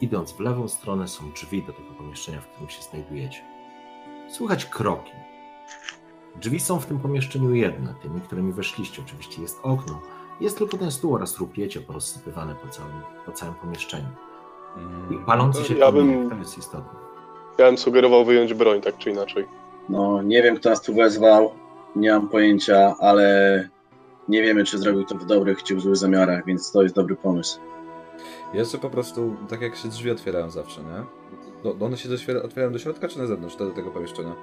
idąc 0.02 0.32
w 0.32 0.40
lewą 0.40 0.68
stronę 0.68 1.08
są 1.08 1.32
drzwi 1.32 1.64
do 1.64 1.74
tego 1.74 1.90
pomieszczenia, 1.98 2.42
w 2.42 2.48
którym 2.48 2.70
się 2.70 2.82
znajdujecie. 2.82 3.40
Słychać 4.30 4.66
kroki. 4.66 5.12
Drzwi 6.42 6.60
są 6.60 6.80
w 6.80 6.86
tym 6.86 7.00
pomieszczeniu 7.00 7.54
jedne, 7.56 7.94
tymi, 8.02 8.22
którymi 8.22 8.54
weszliście. 8.54 9.02
Oczywiście 9.06 9.42
jest 9.42 9.60
okno. 9.64 10.02
Jest 10.42 10.58
tylko 10.58 10.78
ten 10.78 10.92
stół 10.92 11.16
oraz 11.16 11.38
rupiecie 11.40 11.82
porozsypywane 11.82 12.56
po 12.56 12.68
całym, 12.68 13.02
po 13.26 13.32
całym 13.32 13.56
pomieszczeniu. 13.56 14.08
Mm, 14.78 15.14
I 15.22 15.26
palący 15.26 15.60
To 15.62 15.66
się 15.68 15.76
ja 15.76 15.92
bym- 15.92 16.30
to 16.30 16.36
jest 16.36 16.58
istotne. 16.58 17.00
Ja 17.58 17.66
bym 17.66 17.78
sugerował 17.78 18.26
wyjąć 18.26 18.54
broń, 18.54 18.82
tak 18.82 18.98
czy 18.98 19.10
inaczej. 19.12 19.46
No, 19.90 20.22
nie 20.22 20.44
wiem, 20.44 20.56
kto 20.56 20.70
nas 20.70 20.82
tu 20.82 20.96
wezwał, 20.96 21.52
nie 21.96 22.12
mam 22.12 22.30
pojęcia, 22.30 22.96
ale 23.00 23.70
nie 24.30 24.42
wiemy, 24.42 24.64
czy 24.64 24.78
zrobił 24.78 25.06
to 25.06 25.16
w 25.16 25.26
dobrych 25.26 25.64
czy 25.64 25.76
w 25.76 25.82
złych 25.82 25.96
zamiarach, 25.96 26.46
więc 26.46 26.72
to 26.72 26.84
jest 26.84 26.96
dobry 26.96 27.16
pomysł. 27.16 27.60
Jeszcze 28.54 28.78
po 28.78 28.90
prostu, 28.90 29.36
tak 29.50 29.62
jak 29.62 29.76
się 29.76 29.90
drzwi 29.90 30.12
otwierają 30.12 30.50
zawsze, 30.50 30.82
nie? 30.82 31.04
Do, 31.64 31.86
one 31.86 31.98
się 31.98 32.10
otwierają 32.44 32.72
do 32.72 32.80
środka 32.80 33.08
czy 33.08 33.20
na 33.20 33.28
zewnątrz, 33.28 33.56
do 33.56 33.72
tego 33.72 33.92
pomieszczenia? 33.92 34.36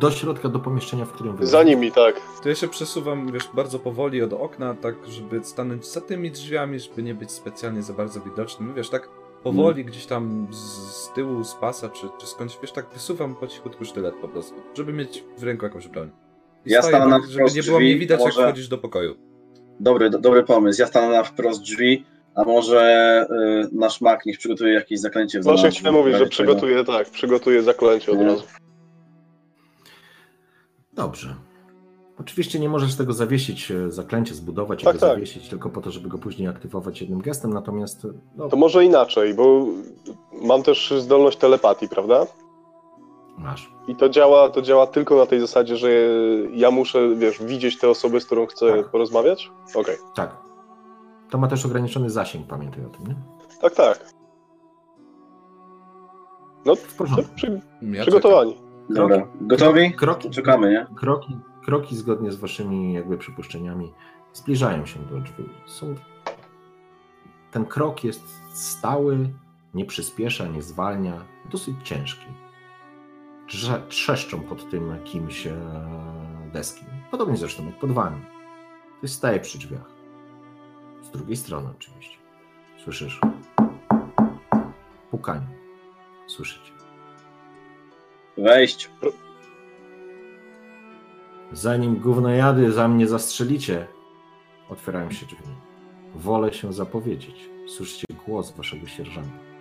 Do 0.00 0.10
środka, 0.10 0.48
do 0.48 0.58
pomieszczenia, 0.58 1.04
w 1.04 1.12
którym 1.12 1.36
wy 1.36 1.46
Za 1.46 1.62
nimi, 1.62 1.92
tak. 1.92 2.20
To 2.42 2.48
ja 2.48 2.54
się 2.54 2.68
przesuwam, 2.68 3.32
wiesz, 3.32 3.48
bardzo 3.54 3.78
powoli 3.78 4.22
od 4.22 4.32
okna, 4.32 4.74
tak, 4.74 4.94
żeby 5.08 5.44
stanąć 5.44 5.86
za 5.86 6.00
tymi 6.00 6.30
drzwiami, 6.30 6.80
żeby 6.80 7.02
nie 7.02 7.14
być 7.14 7.32
specjalnie 7.32 7.82
za 7.82 7.92
bardzo 7.92 8.20
widocznym. 8.20 8.74
Wiesz, 8.74 8.90
tak 8.90 9.08
powoli 9.42 9.84
gdzieś 9.84 10.06
tam 10.06 10.46
z, 10.50 10.56
z 11.04 11.12
tyłu, 11.12 11.44
z 11.44 11.54
pasa, 11.54 11.88
czy, 11.88 12.06
czy 12.18 12.26
skądś, 12.26 12.58
wiesz, 12.62 12.72
tak 12.72 12.86
wysuwam 12.92 13.34
po 13.34 13.46
cichutku 13.46 13.84
sztylet 13.84 14.14
po 14.14 14.28
prostu, 14.28 14.54
żeby 14.74 14.92
mieć 14.92 15.24
w 15.38 15.42
ręku 15.42 15.64
jakąś 15.64 15.88
broń. 15.88 16.10
I 16.66 16.70
Ja 16.70 16.82
stoję 16.82 16.96
stanę 16.96 17.10
na 17.10 17.16
tak, 17.20 17.28
żeby 17.30 17.34
wprost 17.38 17.56
nie 17.56 17.62
było 17.62 17.78
mnie 17.78 17.88
drzwi, 17.88 18.00
widać, 18.00 18.20
jak 18.20 18.28
może- 18.28 18.42
wchodzisz 18.42 18.68
do 18.68 18.78
pokoju. 18.78 19.14
Dobry, 19.80 20.10
do, 20.10 20.18
dobry 20.18 20.42
pomysł. 20.44 20.80
Ja 20.80 20.86
stanę 20.86 21.08
na 21.16 21.24
wprost 21.24 21.60
drzwi, 21.62 22.04
a 22.34 22.44
może 22.44 23.26
y, 23.72 23.76
nasz 23.76 24.00
mak 24.00 24.26
niech 24.26 24.38
przygotuje 24.38 24.74
jakieś 24.74 25.00
zaklęcie 25.00 25.40
w 25.40 25.44
Właśnie 25.44 25.70
chciałem 25.70 25.94
mówić, 25.94 26.16
że 26.16 26.26
przygotuję, 26.26 26.84
tak, 26.84 27.10
przygotuję 27.10 27.62
zaklęcie 27.62 28.12
od 28.12 28.18
Nie. 28.18 28.24
razu. 28.24 28.42
Dobrze. 30.92 31.34
Oczywiście 32.20 32.58
nie 32.58 32.68
możesz 32.68 32.94
tego 32.96 33.12
zawiesić, 33.12 33.70
e, 33.70 33.90
zaklęcie 33.90 34.34
zbudować 34.34 34.82
i 34.82 34.84
Tak, 34.84 34.94
go 34.94 35.00
tak. 35.00 35.10
zawiesić 35.10 35.48
tylko 35.48 35.70
po 35.70 35.80
to, 35.80 35.90
żeby 35.90 36.08
go 36.08 36.18
później 36.18 36.48
aktywować 36.48 37.00
jednym 37.00 37.20
gestem, 37.20 37.52
natomiast 37.52 38.06
no, 38.36 38.48
To 38.48 38.56
może 38.56 38.84
inaczej, 38.84 39.34
bo 39.34 39.66
mam 40.42 40.62
też 40.62 40.94
zdolność 40.98 41.38
telepatii, 41.38 41.88
prawda? 41.88 42.26
Masz. 43.38 43.72
I 43.88 43.96
to 43.96 44.08
działa, 44.08 44.48
to 44.50 44.62
działa 44.62 44.86
tylko 44.86 45.16
na 45.16 45.26
tej 45.26 45.40
zasadzie, 45.40 45.76
że 45.76 45.88
ja 46.52 46.70
muszę, 46.70 47.14
wiesz, 47.16 47.42
widzieć 47.42 47.78
tę 47.78 47.88
osobę, 47.88 48.20
z 48.20 48.26
którą 48.26 48.46
chcę 48.46 48.76
Tak. 48.82 48.90
porozmawiać? 48.90 49.50
Okej. 49.74 49.96
Tak. 50.14 50.36
To 51.30 51.38
ma 51.38 51.48
też 51.48 51.66
ograniczony 51.66 52.10
zasięg, 52.10 52.46
pamiętaj 52.46 52.84
o 52.84 52.88
tym, 52.88 53.06
nie? 53.06 53.14
Tak, 53.60 53.74
tak. 53.74 54.06
No, 56.64 56.74
W 56.76 56.94
porządku. 56.96 57.34
przy, 57.34 57.60
Ja 57.82 58.02
przygotowani. 58.02 58.56
Dobra, 58.90 59.26
gotowi? 59.40 59.92
Kroki, 59.92 60.30
Czekamy, 60.30 60.70
nie? 60.70 60.86
kroki, 60.96 61.36
kroki 61.64 61.96
zgodnie 61.96 62.32
z 62.32 62.36
waszymi 62.36 62.92
jakby 62.94 63.18
przypuszczeniami 63.18 63.92
zbliżają 64.32 64.86
się 64.86 65.00
do 65.00 65.18
drzwi. 65.20 65.44
Są... 65.66 65.94
Ten 67.50 67.64
krok 67.66 68.04
jest 68.04 68.22
stały, 68.52 69.18
nie 69.74 69.84
przyspiesza, 69.84 70.46
nie 70.46 70.62
zwalnia, 70.62 71.24
dosyć 71.50 71.74
ciężki. 71.84 72.26
Trzeszczą 73.88 74.40
pod 74.40 74.70
tym 74.70 74.98
kimś 75.04 75.46
e, 75.46 75.56
deski. 76.52 76.84
Podobnie 77.10 77.36
zresztą 77.36 77.66
jak 77.66 77.78
pod 77.78 77.92
wami. 77.92 78.22
Ty 79.00 79.08
staje 79.08 79.40
przy 79.40 79.58
drzwiach. 79.58 79.90
Z 81.02 81.10
drugiej 81.10 81.36
strony 81.36 81.68
oczywiście. 81.70 82.16
Słyszysz 82.84 83.20
pukanie. 85.10 85.46
Słyszycie. 86.26 86.72
Wejść. 88.38 88.90
Zanim 91.52 91.96
gównojady 91.96 92.72
za 92.72 92.88
mnie 92.88 93.08
zastrzelicie, 93.08 93.86
otwierają 94.68 95.10
się 95.10 95.26
drzwi. 95.26 95.54
Wolę 96.14 96.52
się 96.52 96.72
zapowiedzieć. 96.72 97.50
Słyszycie 97.76 98.06
głos 98.26 98.56
waszego 98.56 98.86
sierżanta. 98.86 99.53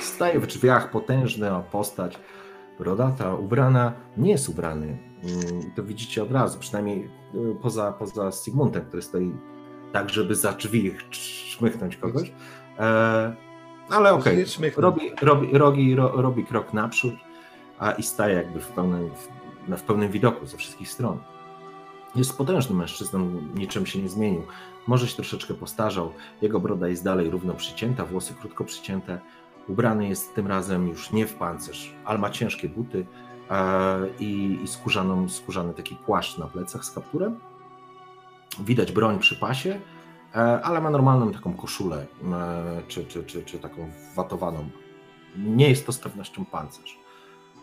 Staje 0.00 0.40
w 0.40 0.46
drzwiach 0.46 0.90
potężna 0.90 1.60
postać, 1.60 2.18
brodata, 2.78 3.34
ubrana, 3.34 3.92
nie 4.16 4.30
jest 4.30 4.48
ubrany. 4.48 4.98
mm, 5.24 5.70
To 5.76 5.82
widzicie 5.82 6.22
od 6.22 6.32
razu, 6.32 6.58
przynajmniej 6.58 7.10
y, 7.34 7.54
poza, 7.62 7.92
poza 7.92 8.32
Sigmundem, 8.32 8.84
który 8.84 9.02
stoi 9.02 9.32
tak, 9.92 10.10
żeby 10.10 10.34
za 10.34 10.52
drzwi 10.52 10.94
szmychnąć 11.10 11.96
kogoś. 11.96 12.32
E, 12.78 13.36
ale 13.90 14.12
okej, 14.12 14.46
śmiechnę. 14.46 14.82
robi, 14.82 15.10
robi, 15.22 15.58
robi, 15.58 15.94
ro, 15.94 16.12
robi 16.22 16.44
krok 16.44 16.72
naprzód, 16.72 17.14
a 17.78 17.92
i 17.92 18.02
staje 18.02 18.34
jakby 18.34 18.60
w 18.60 18.66
pełnym, 18.68 19.10
w, 19.68 19.76
w 19.76 19.82
pełnym 19.82 20.10
widoku 20.10 20.46
ze 20.46 20.56
wszystkich 20.56 20.88
stron. 20.88 21.18
Jest 22.14 22.38
potężnym 22.38 22.78
mężczyzną, 22.78 23.30
niczym 23.54 23.86
się 23.86 23.98
nie 24.02 24.08
zmienił. 24.08 24.42
Może 24.86 25.08
się 25.08 25.16
troszeczkę 25.16 25.54
postarzał, 25.54 26.12
jego 26.42 26.60
broda 26.60 26.88
jest 26.88 27.04
dalej 27.04 27.30
równo 27.30 27.54
przycięta, 27.54 28.04
włosy 28.04 28.34
krótko 28.34 28.64
przycięte. 28.64 29.20
Ubrany 29.68 30.08
jest 30.08 30.34
tym 30.34 30.46
razem 30.46 30.88
już 30.88 31.12
nie 31.12 31.26
w 31.26 31.34
pancerz, 31.34 31.94
ale 32.04 32.18
ma 32.18 32.30
ciężkie 32.30 32.68
buty 32.68 33.06
e, 33.50 33.98
i, 34.18 34.58
i 34.64 34.68
skórzaną, 34.68 35.28
skórzany 35.28 35.74
taki 35.74 35.96
płaszcz 35.96 36.38
na 36.38 36.46
plecach 36.46 36.84
z 36.84 36.90
kapturem. 36.90 37.40
Widać 38.60 38.92
broń 38.92 39.18
przy 39.18 39.36
pasie, 39.36 39.80
e, 40.34 40.38
ale 40.38 40.80
ma 40.80 40.90
normalną 40.90 41.32
taką 41.32 41.54
koszulę, 41.54 42.06
e, 42.32 42.82
czy, 42.88 43.04
czy, 43.04 43.24
czy, 43.24 43.42
czy 43.42 43.58
taką 43.58 43.90
watowaną. 44.16 44.68
Nie 45.36 45.68
jest 45.68 45.86
to 45.86 45.92
z 45.92 45.98
pewnością 45.98 46.44
pancerz. 46.44 46.98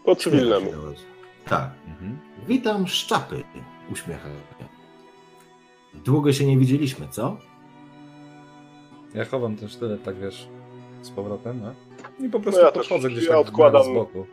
Po 0.05 0.15
cywilnemu. 0.15 0.71
Tak. 1.45 1.71
Mhm. 1.87 2.19
Witam 2.47 2.87
szczapy, 2.87 3.43
uśmiecha 3.91 4.29
się. 4.29 4.78
Długo 5.93 6.33
się 6.33 6.45
nie 6.45 6.57
widzieliśmy, 6.57 7.07
co? 7.11 7.37
Ja 9.13 9.25
chowam 9.25 9.55
ten 9.55 9.69
sztylet, 9.69 10.03
tak 10.03 10.19
wiesz, 10.19 10.47
z 11.01 11.09
powrotem, 11.09 11.61
no. 11.63 11.73
I 12.25 12.29
po 12.29 12.39
prostu 12.39 12.61
No 12.61 12.65
ja 12.67 12.71
też- 12.71 12.87
podchodzę 12.87 13.09
gdzieś 13.09 13.23
ja 13.23 13.29
tak 13.29 13.39
odkładam- 13.39 13.83
z 13.83 13.93
boku. 13.93 14.25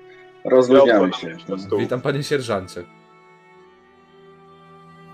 Rozluźniamy 0.44 1.12
się. 1.12 1.28
odkładam 1.34 1.56
na 1.58 1.58
stół. 1.58 1.78
Witam 1.78 2.00
panie 2.00 2.22
sierżancie. 2.22 2.84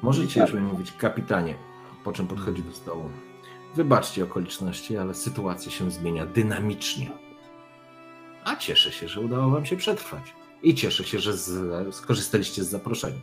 Możecie 0.03 0.41
Tak. 0.41 0.49
już 0.51 0.61
mi 0.61 0.67
mówić 0.67 0.93
kapitanie, 0.93 1.55
po 2.05 2.13
czym 2.13 2.27
podchodzi 2.27 2.63
do 2.63 2.73
stołu. 2.73 3.05
Wybaczcie 3.75 4.25
okoliczności, 4.25 4.97
ale 4.97 5.15
sytuacja 5.15 5.73
się 5.73 5.91
zmienia 5.91 6.27
dynamicznie. 6.27 7.11
A 8.45 8.57
cieszę 8.57 8.93
się, 8.93 9.09
że 9.09 9.21
udało 9.21 9.51
wam 9.51 9.67
się 9.67 9.77
przetrwać. 9.77 10.23
I 10.63 10.75
cieszę 10.75 11.05
się, 11.05 11.19
że 11.19 11.33
z, 11.37 11.95
skorzystaliście 11.95 12.65
z 12.65 12.69
zaproszenia. 12.69 13.19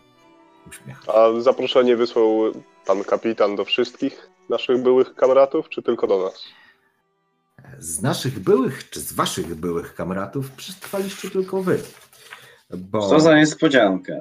Uśmiech. 0.69 1.01
A 1.09 1.41
zaproszenie 1.41 1.95
wysłał 1.95 2.41
pan 2.89 3.03
kapitan 3.03 3.55
do 3.55 3.65
wszystkich 3.65 4.29
naszych 4.49 4.81
byłych 4.81 5.15
kamratów, 5.15 5.69
czy 5.69 5.81
tylko 5.83 6.07
do 6.07 6.23
nas? 6.23 6.43
Z 7.79 8.01
naszych 8.01 8.39
byłych, 8.39 8.89
czy 8.89 8.99
z 8.99 9.13
waszych 9.13 9.55
byłych 9.55 9.95
kamratów 9.95 10.51
przetrwaliście 10.51 11.29
tylko 11.29 11.63
wy. 11.63 11.79
Bo... 12.77 13.09
Co 13.09 13.19
za 13.19 13.37
niespodzianka. 13.37 14.13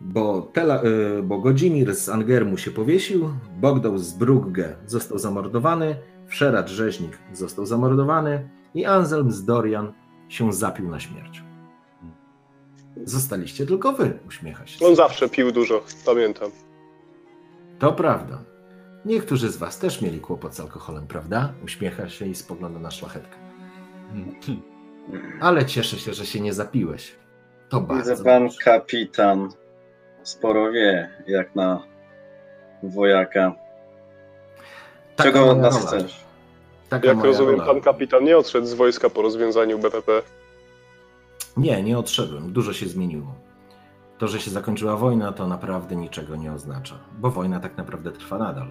Bo, 0.00 0.42
Tela, 0.52 0.82
y, 0.84 1.22
bo 1.22 1.38
Godzimir 1.38 1.94
z 1.94 2.08
Angermu 2.08 2.58
się 2.58 2.70
powiesił, 2.70 3.30
Bogdał 3.60 3.98
z 3.98 4.12
Brugge 4.12 4.76
został 4.86 5.18
zamordowany, 5.18 5.96
Wszerat 6.28 6.68
Rzeźnik 6.68 7.18
został 7.32 7.66
zamordowany 7.66 8.48
i 8.74 8.84
Anselm 8.84 9.30
z 9.32 9.44
Dorian 9.44 9.92
się 10.28 10.52
zapił 10.52 10.88
na 10.88 11.00
śmierć. 11.00 11.51
Zostaliście 13.04 13.66
tylko 13.66 13.92
wy, 13.92 14.18
uśmiecha 14.28 14.66
się. 14.66 14.86
On 14.86 14.96
zawsze 14.96 15.28
pił 15.28 15.52
dużo, 15.52 15.82
pamiętam. 16.06 16.50
To 17.78 17.92
prawda. 17.92 18.38
Niektórzy 19.04 19.48
z 19.50 19.56
was 19.56 19.78
też 19.78 20.02
mieli 20.02 20.20
kłopot 20.20 20.54
z 20.54 20.60
alkoholem, 20.60 21.06
prawda? 21.06 21.52
Uśmiecha 21.64 22.08
się 22.08 22.26
i 22.26 22.34
spogląda 22.34 22.78
na 22.80 22.90
szlachetkę. 22.90 23.36
Ale 25.40 25.66
cieszę 25.66 25.96
się, 25.98 26.14
że 26.14 26.26
się 26.26 26.40
nie 26.40 26.52
zapiłeś. 26.52 27.12
To 27.68 27.80
bardzo 27.80 28.10
Widzę, 28.10 28.24
pan 28.24 28.42
dobrze. 28.42 28.58
kapitan 28.64 29.48
sporo 30.22 30.72
wie, 30.72 31.10
jak 31.26 31.54
na 31.54 31.82
wojaka. 32.82 33.52
Taka 35.16 35.30
Czego 35.32 35.50
od 35.50 35.58
nas 35.58 35.74
rola. 35.84 35.86
chcesz? 35.86 36.24
Taka 36.88 37.08
Jak 37.08 37.24
rozumiem, 37.24 37.60
rola. 37.60 37.66
pan 37.72 37.80
kapitan 37.80 38.24
nie 38.24 38.36
odszedł 38.38 38.66
z 38.66 38.74
wojska 38.74 39.10
po 39.10 39.22
rozwiązaniu 39.22 39.78
BPP. 39.78 40.12
Nie, 41.56 41.82
nie 41.82 41.98
odszedłem. 41.98 42.52
Dużo 42.52 42.72
się 42.72 42.86
zmieniło. 42.86 43.34
To, 44.18 44.28
że 44.28 44.40
się 44.40 44.50
zakończyła 44.50 44.96
wojna, 44.96 45.32
to 45.32 45.46
naprawdę 45.46 45.96
niczego 45.96 46.36
nie 46.36 46.52
oznacza, 46.52 46.98
bo 47.18 47.30
wojna 47.30 47.60
tak 47.60 47.76
naprawdę 47.76 48.12
trwa 48.12 48.38
nadal. 48.38 48.68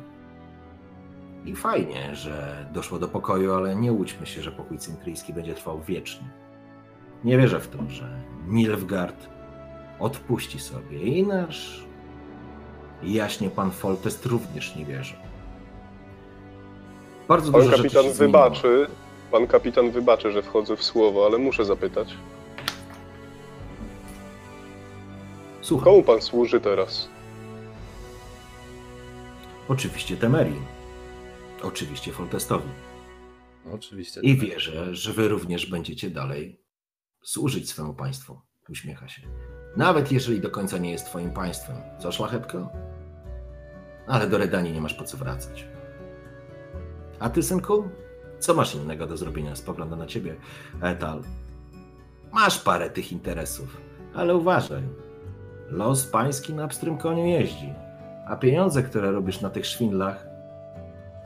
I 1.45 1.55
fajnie, 1.55 2.15
że 2.15 2.65
doszło 2.73 2.99
do 2.99 3.07
pokoju, 3.07 3.53
ale 3.53 3.75
nie 3.75 3.91
łudźmy 3.91 4.25
się, 4.25 4.41
że 4.41 4.51
pokój 4.51 4.77
cyntryjski 4.77 5.33
będzie 5.33 5.53
trwał 5.53 5.81
wiecznie. 5.81 6.27
Nie 7.23 7.37
wierzę 7.37 7.59
w 7.59 7.67
to, 7.67 7.77
że 7.89 8.21
Nilfgaard 8.47 9.29
odpuści 9.99 10.59
sobie 10.59 10.99
i 10.99 11.27
nasz 11.27 11.85
jaśnie 13.03 13.49
pan 13.49 13.71
Foltest 13.71 14.25
również 14.25 14.75
nie 14.75 14.85
wierzy. 14.85 15.15
Bardzo 17.27 17.51
Pan 17.51 17.61
dużo 17.61 17.77
kapitan 17.77 18.11
wybaczy, 18.13 18.87
pan 19.31 19.47
kapitan 19.47 19.91
wybaczy, 19.91 20.31
że 20.31 20.41
wchodzę 20.41 20.75
w 20.75 20.83
słowo, 20.83 21.25
ale 21.25 21.37
muszę 21.37 21.65
zapytać. 21.65 22.17
Słucham. 25.61 25.85
Komu 25.85 26.03
pan 26.03 26.21
służy 26.21 26.61
teraz? 26.61 27.09
Oczywiście 29.67 30.17
Temerii. 30.17 30.61
Oczywiście 31.63 32.11
Foltestowi. 32.11 32.69
Oczywiście. 33.73 34.21
I 34.21 34.37
wierzę, 34.37 34.95
że 34.95 35.13
wy 35.13 35.27
również 35.27 35.65
będziecie 35.65 36.09
dalej 36.09 36.61
służyć 37.23 37.69
swemu 37.69 37.93
państwu. 37.93 38.41
Uśmiecha 38.69 39.07
się. 39.07 39.21
Nawet 39.77 40.11
jeżeli 40.11 40.41
do 40.41 40.51
końca 40.51 40.77
nie 40.77 40.91
jest 40.91 41.05
twoim 41.05 41.31
państwem. 41.31 41.75
Co, 41.99 42.11
szlachetko? 42.11 42.69
Ale 44.07 44.27
do 44.27 44.37
Redanii 44.37 44.73
nie 44.73 44.81
masz 44.81 44.93
po 44.93 45.03
co 45.03 45.17
wracać. 45.17 45.67
A 47.19 47.29
ty, 47.29 47.43
synku? 47.43 47.89
Co 48.39 48.53
masz 48.53 48.75
innego 48.75 49.07
do 49.07 49.17
zrobienia? 49.17 49.55
Spogląda 49.55 49.95
na 49.95 50.05
ciebie 50.05 50.35
Etal. 50.81 51.23
Masz 52.31 52.59
parę 52.59 52.89
tych 52.89 53.11
interesów, 53.11 53.77
ale 54.13 54.35
uważaj. 54.35 54.83
Los 55.71 56.05
pański 56.05 56.53
na 56.53 56.67
pstrym 56.67 56.97
koniu 56.97 57.25
jeździ, 57.25 57.73
a 58.27 58.35
pieniądze, 58.35 58.83
które 58.83 59.11
robisz 59.11 59.41
na 59.41 59.49
tych 59.49 59.65
szwindlach, 59.65 60.27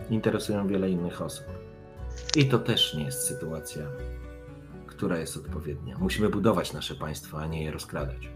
interesują 0.09 0.67
wiele 0.67 0.89
innych 0.89 1.21
osób. 1.21 1.45
I 2.35 2.45
to 2.45 2.59
też 2.59 2.93
nie 2.93 3.03
jest 3.03 3.27
sytuacja, 3.27 3.83
która 4.87 5.17
jest 5.17 5.37
odpowiednia. 5.37 5.97
Musimy 5.97 6.29
budować 6.29 6.73
nasze 6.73 6.95
państwo, 6.95 7.37
a 7.37 7.47
nie 7.47 7.63
je 7.63 7.71
rozkradać. 7.71 8.29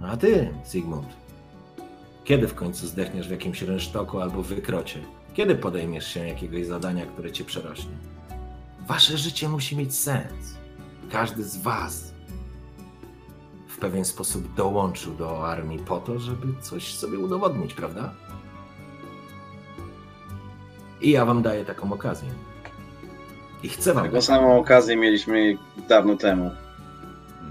A 0.00 0.16
ty, 0.16 0.54
Sigmund, 0.64 1.08
kiedy 2.24 2.48
w 2.48 2.54
końcu 2.54 2.86
zdechniesz 2.86 3.28
w 3.28 3.30
jakimś 3.30 3.62
rynsztoku 3.62 4.20
albo 4.20 4.42
wykrocie? 4.42 5.00
Kiedy 5.34 5.54
podejmiesz 5.54 6.06
się 6.06 6.26
jakiegoś 6.28 6.66
zadania, 6.66 7.06
które 7.06 7.32
cię 7.32 7.44
przerośnie? 7.44 7.96
Wasze 8.86 9.18
życie 9.18 9.48
musi 9.48 9.76
mieć 9.76 9.94
sens. 9.94 10.56
Każdy 11.10 11.44
z 11.44 11.56
was 11.56 12.15
w 13.76 13.78
pewien 13.78 14.04
sposób 14.04 14.54
dołączył 14.54 15.14
do 15.14 15.46
armii 15.48 15.78
po 15.78 15.98
to, 15.98 16.18
żeby 16.18 16.46
coś 16.60 16.94
sobie 16.94 17.18
udowodnić, 17.18 17.74
prawda? 17.74 18.14
I 21.00 21.10
ja 21.10 21.24
wam 21.24 21.42
daję 21.42 21.64
taką 21.64 21.92
okazję. 21.92 22.28
I 23.62 23.68
chcę 23.68 23.94
wam. 23.94 24.04
Taką 24.04 24.20
samą 24.20 24.58
okazję 24.60 24.96
mieliśmy 24.96 25.58
dawno 25.88 26.16
temu. 26.16 26.50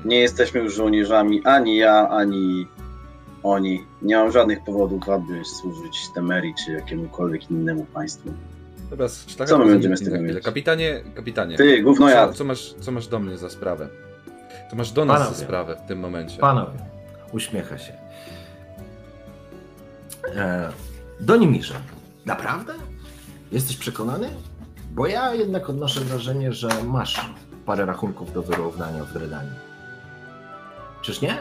Nie 0.05 0.19
jesteśmy 0.19 0.59
już 0.59 0.75
żołnierzami, 0.75 1.43
ani 1.43 1.77
ja, 1.77 2.09
ani 2.09 2.67
oni. 3.43 3.83
Nie 4.01 4.17
mam 4.17 4.31
żadnych 4.31 4.63
powodów, 4.63 5.09
aby 5.09 5.45
służyć 5.45 5.97
Temerii 6.15 6.53
czy 6.65 6.71
jakiemukolwiek 6.71 7.51
innemu 7.51 7.85
państwu. 7.85 8.33
Dobra, 8.89 9.07
Co 9.45 9.57
my 9.59 9.65
będziemy 9.65 9.97
z 9.97 10.01
chwilę. 10.01 10.19
mieć? 10.19 10.43
Kapitanie, 10.43 11.03
kapitanie. 11.15 11.57
Ty, 11.57 11.81
gówno 11.81 12.09
ja. 12.09 12.27
co, 12.27 12.33
co, 12.33 12.43
masz, 12.43 12.73
co 12.73 12.91
masz 12.91 13.07
do 13.07 13.19
mnie 13.19 13.37
za 13.37 13.49
sprawę? 13.49 13.89
Co 14.69 14.75
masz 14.75 14.91
do 14.91 15.05
nas 15.05 15.19
Panowie. 15.19 15.37
sprawę 15.37 15.75
w 15.75 15.87
tym 15.87 15.99
momencie? 15.99 16.37
Panowie, 16.39 16.79
uśmiecha 17.31 17.77
się. 17.77 17.93
E, 20.35 20.71
Donimirze, 21.19 21.75
naprawdę? 22.25 22.73
Jesteś 23.51 23.77
przekonany? 23.77 24.29
Bo 24.91 25.07
ja 25.07 25.33
jednak 25.35 25.69
odnoszę 25.69 25.99
wrażenie, 25.99 26.53
że 26.53 26.83
masz 26.83 27.29
parę 27.65 27.85
rachunków 27.85 28.33
do 28.33 28.43
wyrównania 28.43 29.03
w 29.03 29.13
Dredanii. 29.13 29.53
Czyż 31.01 31.21
nie? 31.21 31.37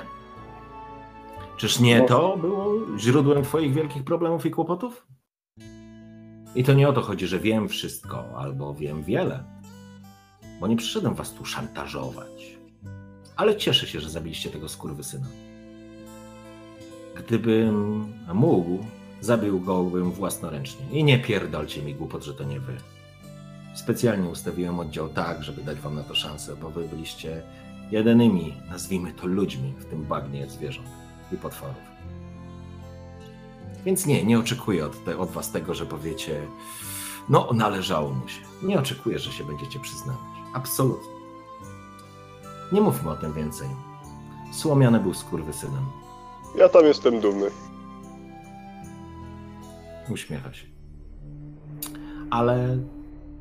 Czyż 1.56 1.80
nie 1.80 2.02
to 2.02 2.36
było 2.36 2.74
źródłem 2.98 3.44
twoich 3.44 3.74
wielkich 3.74 4.04
problemów 4.04 4.46
i 4.46 4.50
kłopotów? 4.50 5.06
I 6.54 6.64
to 6.64 6.72
nie 6.72 6.88
o 6.88 6.92
to 6.92 7.02
chodzi, 7.02 7.26
że 7.26 7.38
wiem 7.38 7.68
wszystko 7.68 8.24
albo 8.36 8.74
wiem 8.74 9.02
wiele, 9.02 9.44
bo 10.60 10.66
nie 10.66 10.76
przyszedłem 10.76 11.14
was 11.14 11.32
tu 11.32 11.44
szantażować. 11.44 12.53
Ale 13.36 13.56
cieszę 13.56 13.86
się, 13.86 14.00
że 14.00 14.10
zabiliście 14.10 14.50
tego 14.50 14.68
skurwysyna. 14.68 15.26
Gdybym 17.16 18.06
mógł, 18.34 18.84
zabił 19.20 19.60
go 19.60 19.84
bym 19.84 20.12
własnoręcznie. 20.12 20.86
I 20.92 21.04
nie 21.04 21.18
pierdolcie 21.18 21.82
mi 21.82 21.94
głupot, 21.94 22.24
że 22.24 22.34
to 22.34 22.44
nie 22.44 22.60
wy. 22.60 22.76
Specjalnie 23.74 24.28
ustawiłem 24.28 24.80
oddział 24.80 25.08
tak, 25.08 25.42
żeby 25.42 25.62
dać 25.62 25.80
wam 25.80 25.94
na 25.94 26.02
to 26.02 26.14
szansę, 26.14 26.56
bo 26.56 26.70
wy 26.70 26.88
byliście 26.88 27.42
jedynymi, 27.90 28.54
nazwijmy 28.70 29.12
to 29.12 29.26
ludźmi, 29.26 29.74
w 29.78 29.84
tym 29.84 30.04
bagnie 30.04 30.50
zwierząt 30.50 30.88
i 31.32 31.36
potworów. 31.36 31.94
Więc 33.84 34.06
nie, 34.06 34.24
nie 34.24 34.38
oczekuję 34.38 34.86
od, 34.86 35.04
te, 35.04 35.18
od 35.18 35.30
was 35.30 35.50
tego, 35.50 35.74
że 35.74 35.86
powiecie, 35.86 36.40
no 37.28 37.52
należało 37.52 38.10
mu 38.10 38.28
się. 38.28 38.40
Nie 38.62 38.78
oczekuję, 38.78 39.18
że 39.18 39.32
się 39.32 39.44
będziecie 39.44 39.80
przyznawać. 39.80 40.34
Absolutnie. 40.54 41.13
Nie 42.74 42.80
mówmy 42.80 43.10
o 43.10 43.16
tym 43.16 43.32
więcej. 43.32 43.68
Słomiany 44.52 45.00
był 45.00 45.14
skurwysynem. 45.14 45.84
Ja 46.58 46.68
tam 46.68 46.84
jestem 46.84 47.20
dumny. 47.20 47.46
Uśmiecha 50.10 50.52
się. 50.52 50.66
Ale 52.30 52.78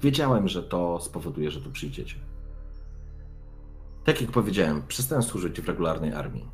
wiedziałem, 0.02 0.48
że 0.48 0.64
to 0.64 1.00
spowoduje, 1.00 1.52
że 1.52 1.62
tu 1.62 1.72
przyjdziecie. 1.72 2.16
Tak 4.04 4.22
jak 4.22 4.32
powiedziałem, 4.32 4.84
przestałem 4.88 5.24
służyć 5.24 5.62
w 5.62 5.68
regularnej 5.68 6.14
armii. 6.14 6.50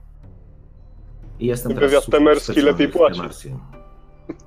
I 1.39 1.45
jestem 1.45 1.73
teraz 1.73 1.89
Wywiad 1.89 2.03
służbą 2.03 2.17
temerski 2.17 2.61
lepiej 2.61 2.89
płaci. 2.89 3.21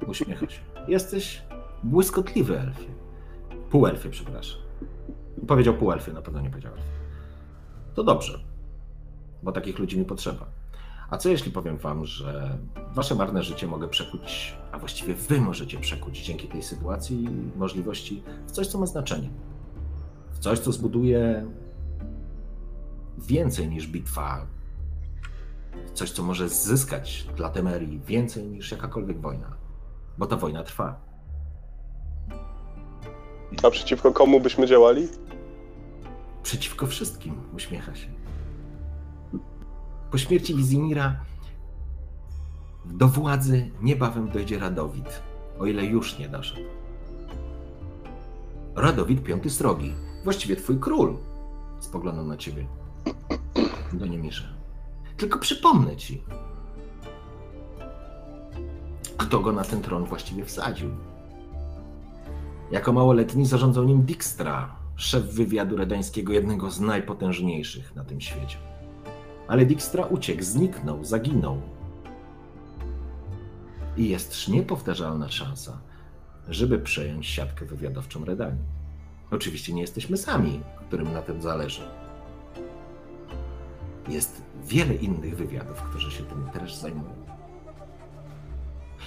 Uśmiecha 0.07 0.49
się. 0.49 0.61
Jesteś 0.89 1.43
błyskotliwy 1.83 2.61
elfie. 2.61 2.89
Półelfie, 3.71 4.11
przepraszam. 4.11 4.61
Powiedział 5.49 5.75
półelfie, 5.75 6.13
na 6.13 6.23
pewno 6.23 6.41
nie 6.41 6.51
powiedział 6.51 6.73
elfie. 6.73 7.02
To 7.95 8.05
dobrze, 8.05 8.41
bo 9.43 9.53
takich 9.53 9.79
ludzi 9.79 9.99
mi 9.99 10.05
potrzeba. 10.05 10.47
A 11.11 11.19
co 11.19 11.29
jeśli 11.29 11.53
powiem 11.53 11.77
wam, 11.77 12.05
że 12.05 12.59
wasze 12.95 13.15
marne 13.15 13.43
życie 13.43 13.67
mogę 13.67 13.89
przekuć, 13.89 14.57
a 14.73 14.79
właściwie 14.79 15.15
wy 15.15 15.41
możecie 15.41 15.79
przekuć 15.79 16.25
dzięki 16.25 16.49
tej 16.49 16.63
sytuacji 16.63 17.25
i 17.25 17.59
możliwości 17.59 18.23
w 18.47 18.51
coś, 18.51 18.67
co 18.67 18.79
ma 18.79 18.87
znaczenie. 18.87 19.31
W 20.33 20.39
coś, 20.39 20.59
co 20.59 20.73
zbuduje 20.73 21.47
więcej 23.19 23.69
niż 23.69 23.87
bitwa. 23.87 24.47
Coś, 25.95 26.11
co 26.11 26.23
może 26.23 26.49
zyskać 26.49 27.27
dla 27.37 27.51
Temerii 27.51 28.01
więcej 28.01 28.45
niż 28.45 28.71
jakakolwiek 28.71 29.21
wojna. 29.21 29.57
Bo 30.19 30.27
ta 30.27 30.37
wojna 30.37 30.63
trwa. 30.63 31.01
A 33.63 33.71
przeciwko 33.71 34.13
komu 34.13 34.41
byśmy 34.41 34.67
działali? 34.67 35.09
Przeciwko 36.43 36.87
wszystkim, 36.87 37.35
uśmiecha 37.55 37.95
się. 37.95 38.09
Po 40.11 40.19
śmierci 40.19 40.55
Wizimira 40.55 41.17
do 42.85 43.09
władzy 43.09 43.71
niebawem 43.81 44.31
dojdzie 44.31 44.59
Radowid, 44.59 45.23
o 45.59 45.67
ile 45.67 45.85
już 45.85 46.19
nie 46.19 46.29
doszedł. 46.29 46.63
Radowid 48.77 49.21
V 49.21 49.51
Srogi, 49.51 49.95
właściwie 50.25 50.57
twój 50.57 50.79
król, 50.79 51.17
spoglądam 51.81 52.29
na 52.29 52.37
ciebie. 52.37 52.67
Do 53.93 54.07
Niemirze. 54.07 54.55
Tylko 55.17 55.39
przypomnę 55.39 55.97
ci, 55.97 56.23
kto 59.17 59.41
go 59.41 59.53
na 59.53 59.65
ten 59.65 59.83
tron 59.83 60.05
właściwie 60.05 60.45
wsadził. 60.45 60.91
Jako 62.71 62.93
małoletni 62.93 63.47
zarządzał 63.47 63.85
nim 63.85 64.03
Dijkstra, 64.03 64.77
szef 64.97 65.25
wywiadu 65.25 65.77
redańskiego, 65.77 66.33
jednego 66.33 66.71
z 66.71 66.81
najpotężniejszych 66.81 67.97
na 67.97 68.05
tym 68.05 68.21
świecie. 68.21 68.57
Ale 69.49 69.67
Dijkstra 69.67 70.07
uciekł, 70.07 70.43
zniknął, 70.43 71.05
zaginął. 71.05 71.63
I 73.97 74.09
jest 74.09 74.49
niepowtarzalna 74.49 75.29
szansa, 75.29 75.81
żeby 76.49 76.79
przejąć 76.79 77.27
siatkę 77.27 77.67
wywiadowczą 77.67 78.25
Redanii. 78.25 78.65
Oczywiście 79.31 79.73
nie 79.73 79.81
jesteśmy 79.81 80.17
sami, 80.17 80.61
którym 80.87 81.13
na 81.13 81.23
tym 81.23 81.43
zależy. 81.43 81.83
Jest 84.09 84.43
wiele 84.65 84.95
innych 84.95 85.37
wywiadów, 85.37 85.83
którzy 85.83 86.11
się 86.11 86.25
tym 86.25 86.51
też 86.53 86.75
zajmują. 86.75 87.15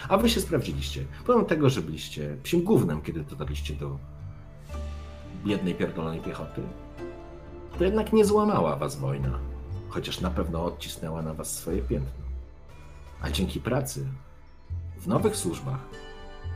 A 0.10 0.18
wy 0.18 0.30
się 0.30 0.42
sprawdziliście. 0.42 1.06
Pomimo 1.26 1.46
tego, 1.46 1.70
że 1.70 1.82
byliście 1.82 2.38
psim 2.44 2.64
gównem, 2.64 3.02
kiedy 3.02 3.24
dotarliście 3.24 3.74
do 3.74 4.00
biednej, 5.46 5.76
pierdolonej 5.76 6.22
piechoty, 6.22 6.62
to 7.78 7.84
jednak 7.84 8.14
nie 8.14 8.26
złamała 8.26 8.76
was 8.76 8.96
wojna, 8.96 9.40
chociaż 9.90 10.22
na 10.22 10.30
pewno 10.30 10.66
odcisnęła 10.66 11.22
na 11.22 11.34
was 11.34 11.56
swoje 11.56 11.82
piętno. 11.82 12.26
A 13.22 13.32
dzięki 13.32 13.60
pracy 13.60 14.06
w 14.98 15.08
nowych 15.08 15.36
służbach 15.36 15.80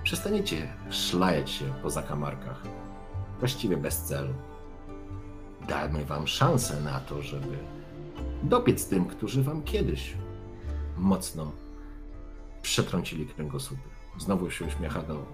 przestaniecie 0.03 0.74
szlajać 0.90 1.49
się 1.49 1.66
po 1.84 1.90
zakamarkach, 1.90 2.64
właściwie 3.40 3.78
bez 3.78 4.02
celu. 4.02 4.34
damy 5.68 6.06
wam 6.06 6.28
szansę 6.28 6.82
na 6.82 6.99
to, 6.99 7.22
żeby 7.22 7.57
dopiec 8.44 8.88
tym, 8.88 9.06
którzy 9.06 9.44
wam 9.44 9.64
kiedyś 9.64 10.14
mocno 10.98 11.52
przetrącili 12.61 13.26
kręgosłupy. 13.26 13.90
Znowu 14.18 14.52
się 14.52 14.66
uśmiecha 14.66 15.02
do, 15.02 15.26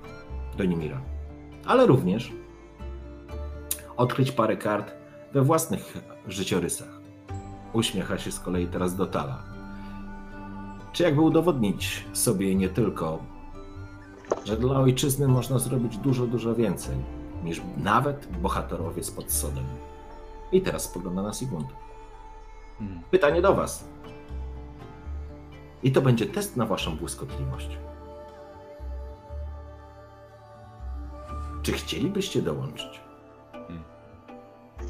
do 0.57 0.65
Nimira. 0.65 1.01
Ale 1.65 1.85
również 1.85 2.31
odkryć 3.97 4.31
parę 4.31 4.57
kart 4.57 4.91
we 5.33 5.41
własnych 5.41 5.97
życiorysach. 6.27 6.99
Uśmiecha 7.73 8.17
się 8.17 8.31
z 8.31 8.39
kolei 8.39 8.67
teraz 8.67 8.95
do 8.95 9.05
Tala. 9.05 9.43
Czy 10.93 11.03
jakby 11.03 11.21
udowodnić 11.21 12.05
sobie 12.13 12.55
nie 12.55 12.69
tylko, 12.69 13.19
że 14.45 14.57
dla 14.57 14.79
ojczyzny 14.79 15.27
można 15.27 15.59
zrobić 15.59 15.97
dużo, 15.97 16.27
dużo 16.27 16.55
więcej 16.55 16.95
niż 17.43 17.61
nawet 17.77 18.27
bohaterowie 18.41 19.03
z 19.03 19.11
pod 19.11 19.31
sodem. 19.31 19.65
I 20.51 20.61
teraz 20.61 20.83
spogląda 20.83 21.21
na 21.21 21.33
Sigmund. 21.33 21.67
Hmm. 22.79 23.01
Pytanie 23.11 23.41
do 23.41 23.55
Was. 23.55 23.87
I 25.83 25.91
to 25.91 26.01
będzie 26.01 26.25
test 26.25 26.57
na 26.57 26.65
Waszą 26.65 26.97
błyskotliwość. 26.97 27.77
Czy 31.63 31.71
chcielibyście 31.71 32.41
dołączyć? 32.41 33.04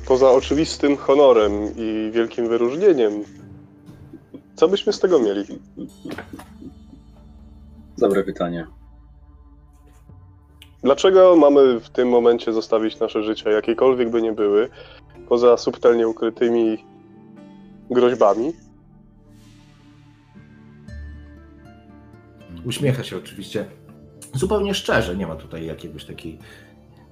Poza 0.07 0.31
oczywistym 0.31 0.97
honorem 0.97 1.51
i 1.75 2.11
wielkim 2.13 2.47
wyróżnieniem, 2.47 3.23
co 4.55 4.67
byśmy 4.67 4.93
z 4.93 4.99
tego 4.99 5.19
mieli? 5.19 5.43
Dobre 7.97 8.23
pytanie. 8.23 8.67
Dlaczego 10.83 11.35
mamy 11.35 11.79
w 11.79 11.89
tym 11.89 12.09
momencie 12.09 12.53
zostawić 12.53 12.99
nasze 12.99 13.23
życia, 13.23 13.51
jakiekolwiek 13.51 14.09
by 14.09 14.21
nie 14.21 14.33
były, 14.33 14.69
poza 15.29 15.57
subtelnie 15.57 16.07
ukrytymi 16.07 16.85
groźbami? 17.91 18.53
Uśmiecha 22.65 23.03
się 23.03 23.17
oczywiście 23.17 23.65
zupełnie 24.33 24.73
szczerze, 24.73 25.15
nie 25.15 25.27
ma 25.27 25.35
tutaj 25.35 25.65
jakiegoś 25.65 26.05
takiej 26.05 26.39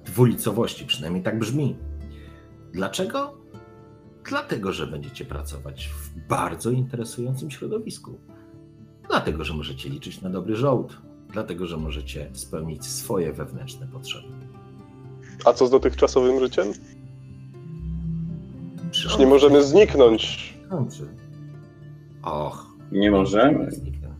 dwulicowości, 0.04 0.86
przynajmniej 0.86 1.22
tak 1.22 1.38
brzmi. 1.38 1.76
Dlaczego? 2.74 3.34
Dlatego, 4.28 4.72
że 4.72 4.86
będziecie 4.86 5.24
pracować 5.24 5.86
w 5.88 6.26
bardzo 6.28 6.70
interesującym 6.70 7.50
środowisku. 7.50 8.18
Dlatego, 9.08 9.44
że 9.44 9.54
możecie 9.54 9.88
liczyć 9.88 10.20
na 10.20 10.30
dobry 10.30 10.56
żołd. 10.56 10.96
Dlatego, 11.32 11.66
że 11.66 11.76
możecie 11.76 12.30
spełnić 12.32 12.86
swoje 12.86 13.32
wewnętrzne 13.32 13.86
potrzeby. 13.86 14.28
A 15.44 15.52
co 15.52 15.66
z 15.66 15.70
dotychczasowym 15.70 16.40
życiem? 16.40 16.66
Czy 18.90 19.18
nie 19.18 19.26
możemy 19.26 19.62
zniknąć? 19.62 20.54
kończy? 20.70 21.08
Och. 22.22 22.66
Nie 22.92 23.10
możemy. 23.10 23.70
zniknę. 23.70 24.14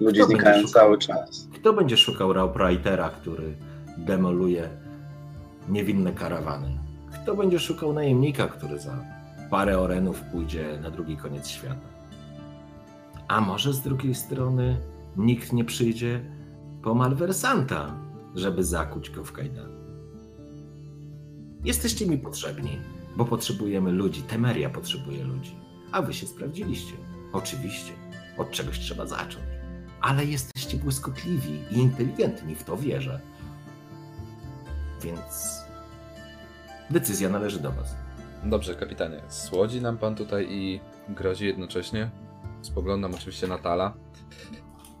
Ludzie 0.00 0.20
Kto 0.20 0.30
znikają 0.30 0.56
szukał? 0.66 0.72
cały 0.82 0.98
czas. 0.98 1.48
Kto 1.54 1.72
będzie 1.72 1.96
szukał 1.96 2.32
Raupreitera, 2.32 3.10
który 3.10 3.54
demoluje 3.98 4.68
niewinne 5.68 6.12
karawany? 6.12 6.77
Kto 7.22 7.36
będzie 7.36 7.58
szukał 7.58 7.92
najemnika, 7.92 8.48
który 8.48 8.78
za 8.78 9.04
parę 9.50 9.78
orenów 9.78 10.20
pójdzie 10.20 10.78
na 10.82 10.90
drugi 10.90 11.16
koniec 11.16 11.48
świata? 11.48 11.88
A 13.28 13.40
może 13.40 13.72
z 13.72 13.80
drugiej 13.80 14.14
strony 14.14 14.76
nikt 15.16 15.52
nie 15.52 15.64
przyjdzie 15.64 16.20
po 16.82 16.94
malwersanta, 16.94 17.94
żeby 18.34 18.64
zakuć 18.64 19.10
go 19.10 19.24
w 19.24 19.32
kajdany? 19.32 19.78
Jesteście 21.64 22.06
mi 22.06 22.18
potrzebni, 22.18 22.78
bo 23.16 23.24
potrzebujemy 23.24 23.92
ludzi. 23.92 24.22
Temeria 24.22 24.70
potrzebuje 24.70 25.24
ludzi. 25.24 25.56
A 25.92 26.02
wy 26.02 26.14
się 26.14 26.26
sprawdziliście. 26.26 26.94
Oczywiście. 27.32 27.92
Od 28.38 28.50
czegoś 28.50 28.78
trzeba 28.78 29.06
zacząć 29.06 29.58
ale 30.00 30.24
jesteście 30.24 30.76
błyskotliwi 30.76 31.60
i 31.70 31.78
inteligentni, 31.78 32.54
w 32.54 32.64
to 32.64 32.76
wierzę. 32.76 33.20
Więc 35.02 35.60
decyzja 36.90 37.28
należy 37.28 37.60
do 37.60 37.72
Was. 37.72 37.96
Dobrze, 38.44 38.74
kapitanie. 38.74 39.20
Słodzi 39.28 39.80
nam 39.80 39.98
pan 39.98 40.14
tutaj 40.14 40.46
i 40.50 40.80
grozi 41.08 41.46
jednocześnie. 41.46 42.10
Spoglądam 42.62 43.14
oczywiście 43.14 43.46
na 43.46 43.58
Tala. 43.58 43.94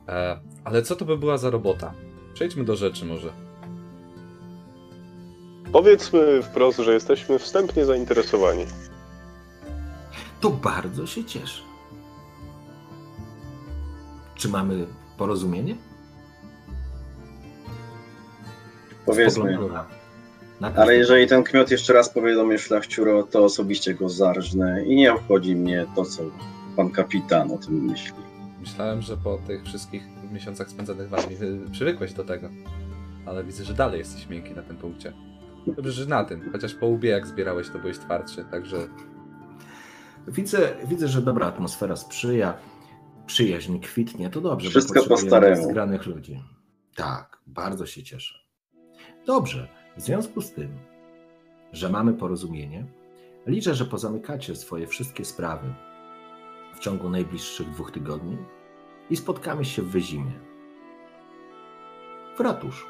E, 0.08 0.40
ale 0.64 0.82
co 0.82 0.96
to 0.96 1.04
by 1.04 1.18
była 1.18 1.38
za 1.38 1.50
robota? 1.50 1.92
Przejdźmy 2.34 2.64
do 2.64 2.76
rzeczy 2.76 3.04
może. 3.04 3.32
Powiedzmy 5.72 6.42
wprost, 6.42 6.78
że 6.78 6.92
jesteśmy 6.94 7.38
wstępnie 7.38 7.84
zainteresowani. 7.84 8.66
To 10.40 10.50
bardzo 10.50 11.06
się 11.06 11.24
cieszę. 11.24 11.62
Czy 14.34 14.48
mamy 14.48 14.86
porozumienie? 15.16 15.76
Powiedzmy. 19.06 19.42
Spoglądam 19.52 19.72
na- 19.72 19.98
Ale 20.76 20.96
jeżeli 20.96 21.26
ten 21.26 21.44
kmiot 21.44 21.70
jeszcze 21.70 21.92
raz 21.92 22.08
powie 22.08 22.34
do 22.34 22.44
mnie 22.44 22.58
szlachciuro, 22.58 23.22
to 23.22 23.44
osobiście 23.44 23.94
go 23.94 24.08
zarżnę 24.08 24.84
i 24.84 24.96
nie 24.96 25.12
obchodzi 25.14 25.56
mnie 25.56 25.86
to, 25.96 26.04
co 26.04 26.22
pan 26.76 26.90
kapitan 26.90 27.50
o 27.50 27.58
tym 27.58 27.74
myśli. 27.84 28.12
Myślałem, 28.60 29.02
że 29.02 29.16
po 29.16 29.38
tych 29.46 29.64
wszystkich 29.64 30.02
miesiącach 30.32 30.70
spędzonych 30.70 31.08
w 31.08 31.14
armii 31.14 31.36
wy- 31.36 31.70
przywykłeś 31.72 32.12
do 32.12 32.24
tego. 32.24 32.48
Ale 33.26 33.44
widzę, 33.44 33.64
że 33.64 33.74
dalej 33.74 33.98
jesteś 33.98 34.28
miękki 34.28 34.54
na 34.54 34.62
tym 34.62 34.76
punkcie. 34.76 35.12
Dobrze, 35.66 35.92
że 35.92 36.06
na 36.06 36.24
tym. 36.24 36.48
Chociaż 36.52 36.74
po 36.74 36.86
łbie 36.86 37.08
jak 37.10 37.26
zbierałeś, 37.26 37.68
to 37.70 37.78
byłeś 37.78 37.98
twardszy, 37.98 38.44
także 38.50 38.76
Widzę, 40.28 40.76
widzę, 40.88 41.08
że 41.08 41.22
dobra 41.22 41.46
atmosfera 41.46 41.96
sprzyja, 41.96 42.54
przyjaźń 43.26 43.78
kwitnie, 43.78 44.30
to 44.30 44.40
dobrze. 44.40 44.70
Wszystko 44.70 45.02
po 45.08 45.16
staremu. 45.16 45.62
Zgranych 45.70 46.06
ludzi. 46.06 46.42
Tak, 46.96 47.38
bardzo 47.46 47.86
się 47.86 48.02
cieszę. 48.02 48.34
Dobrze, 49.26 49.68
w 49.98 50.00
związku 50.00 50.40
z 50.40 50.52
tym, 50.52 50.68
że 51.72 51.88
mamy 51.88 52.12
porozumienie, 52.12 52.84
liczę, 53.46 53.74
że 53.74 53.84
pozamykacie 53.84 54.56
swoje 54.56 54.86
wszystkie 54.86 55.24
sprawy 55.24 55.74
w 56.74 56.78
ciągu 56.78 57.10
najbliższych 57.10 57.70
dwóch 57.70 57.90
tygodni 57.90 58.36
i 59.10 59.16
spotkamy 59.16 59.64
się 59.64 59.82
w 59.82 59.90
Wyzimie. 59.90 60.32
W 62.36 62.40
ratuszu. 62.40 62.86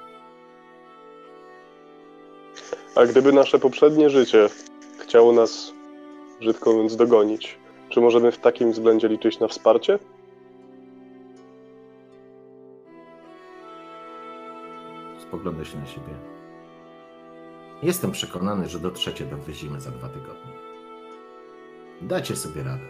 A 2.95 3.07
gdyby 3.07 3.33
nasze 3.33 3.59
poprzednie 3.59 4.11
życie 4.11 4.49
chciało 4.99 5.33
nas, 5.33 5.73
brzydko 6.41 6.73
mówiąc, 6.73 6.97
dogonić, 6.97 7.59
czy 7.89 8.01
możemy 8.01 8.33
w 8.33 8.39
takim 8.39 8.73
względzie 8.73 9.09
liczyć 9.09 9.41
na 9.41 9.49
wsparcie? 9.49 9.99
Spogląda 15.19 15.65
się 15.65 15.79
na 15.79 15.87
siebie. 15.87 16.38
Jestem 17.83 18.13
przekonany, 18.13 18.69
że 18.69 18.81
dotrzecie 18.81 19.25
do 19.25 19.37
Wyzimy 19.37 19.81
za 19.81 19.91
dwa 19.91 20.09
tygodnie. 20.09 20.53
Dacie 22.03 22.37
sobie 22.37 22.63
radę. 22.63 22.85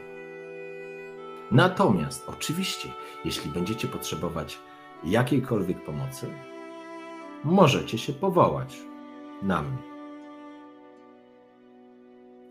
Natomiast, 1.50 2.28
oczywiście, 2.28 2.88
jeśli 3.24 3.50
będziecie 3.50 3.88
potrzebować 3.88 4.58
jakiejkolwiek 5.04 5.84
pomocy, 5.84 6.26
możecie 7.44 7.98
się 7.98 8.12
powołać 8.12 8.76
na 9.42 9.62
mnie. 9.62 9.78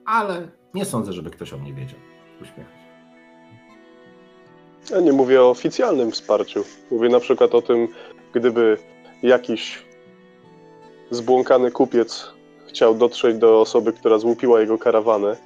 Ale 0.05 0.47
nie 0.73 0.85
sądzę, 0.85 1.13
żeby 1.13 1.29
ktoś 1.29 1.53
o 1.53 1.57
mnie 1.57 1.73
wiedział. 1.73 1.99
Uśmiecha 2.41 2.71
się. 2.71 2.87
Ja 4.95 5.01
nie 5.01 5.13
mówię 5.13 5.41
o 5.41 5.49
oficjalnym 5.49 6.11
wsparciu. 6.11 6.63
Mówię 6.91 7.09
na 7.09 7.19
przykład 7.19 7.55
o 7.55 7.61
tym, 7.61 7.87
gdyby 8.33 8.77
jakiś 9.23 9.86
zbłąkany 11.11 11.71
kupiec 11.71 12.27
chciał 12.67 12.95
dotrzeć 12.95 13.37
do 13.37 13.61
osoby, 13.61 13.93
która 13.93 14.17
złupiła 14.17 14.59
jego 14.59 14.77
karawanę, 14.77 15.37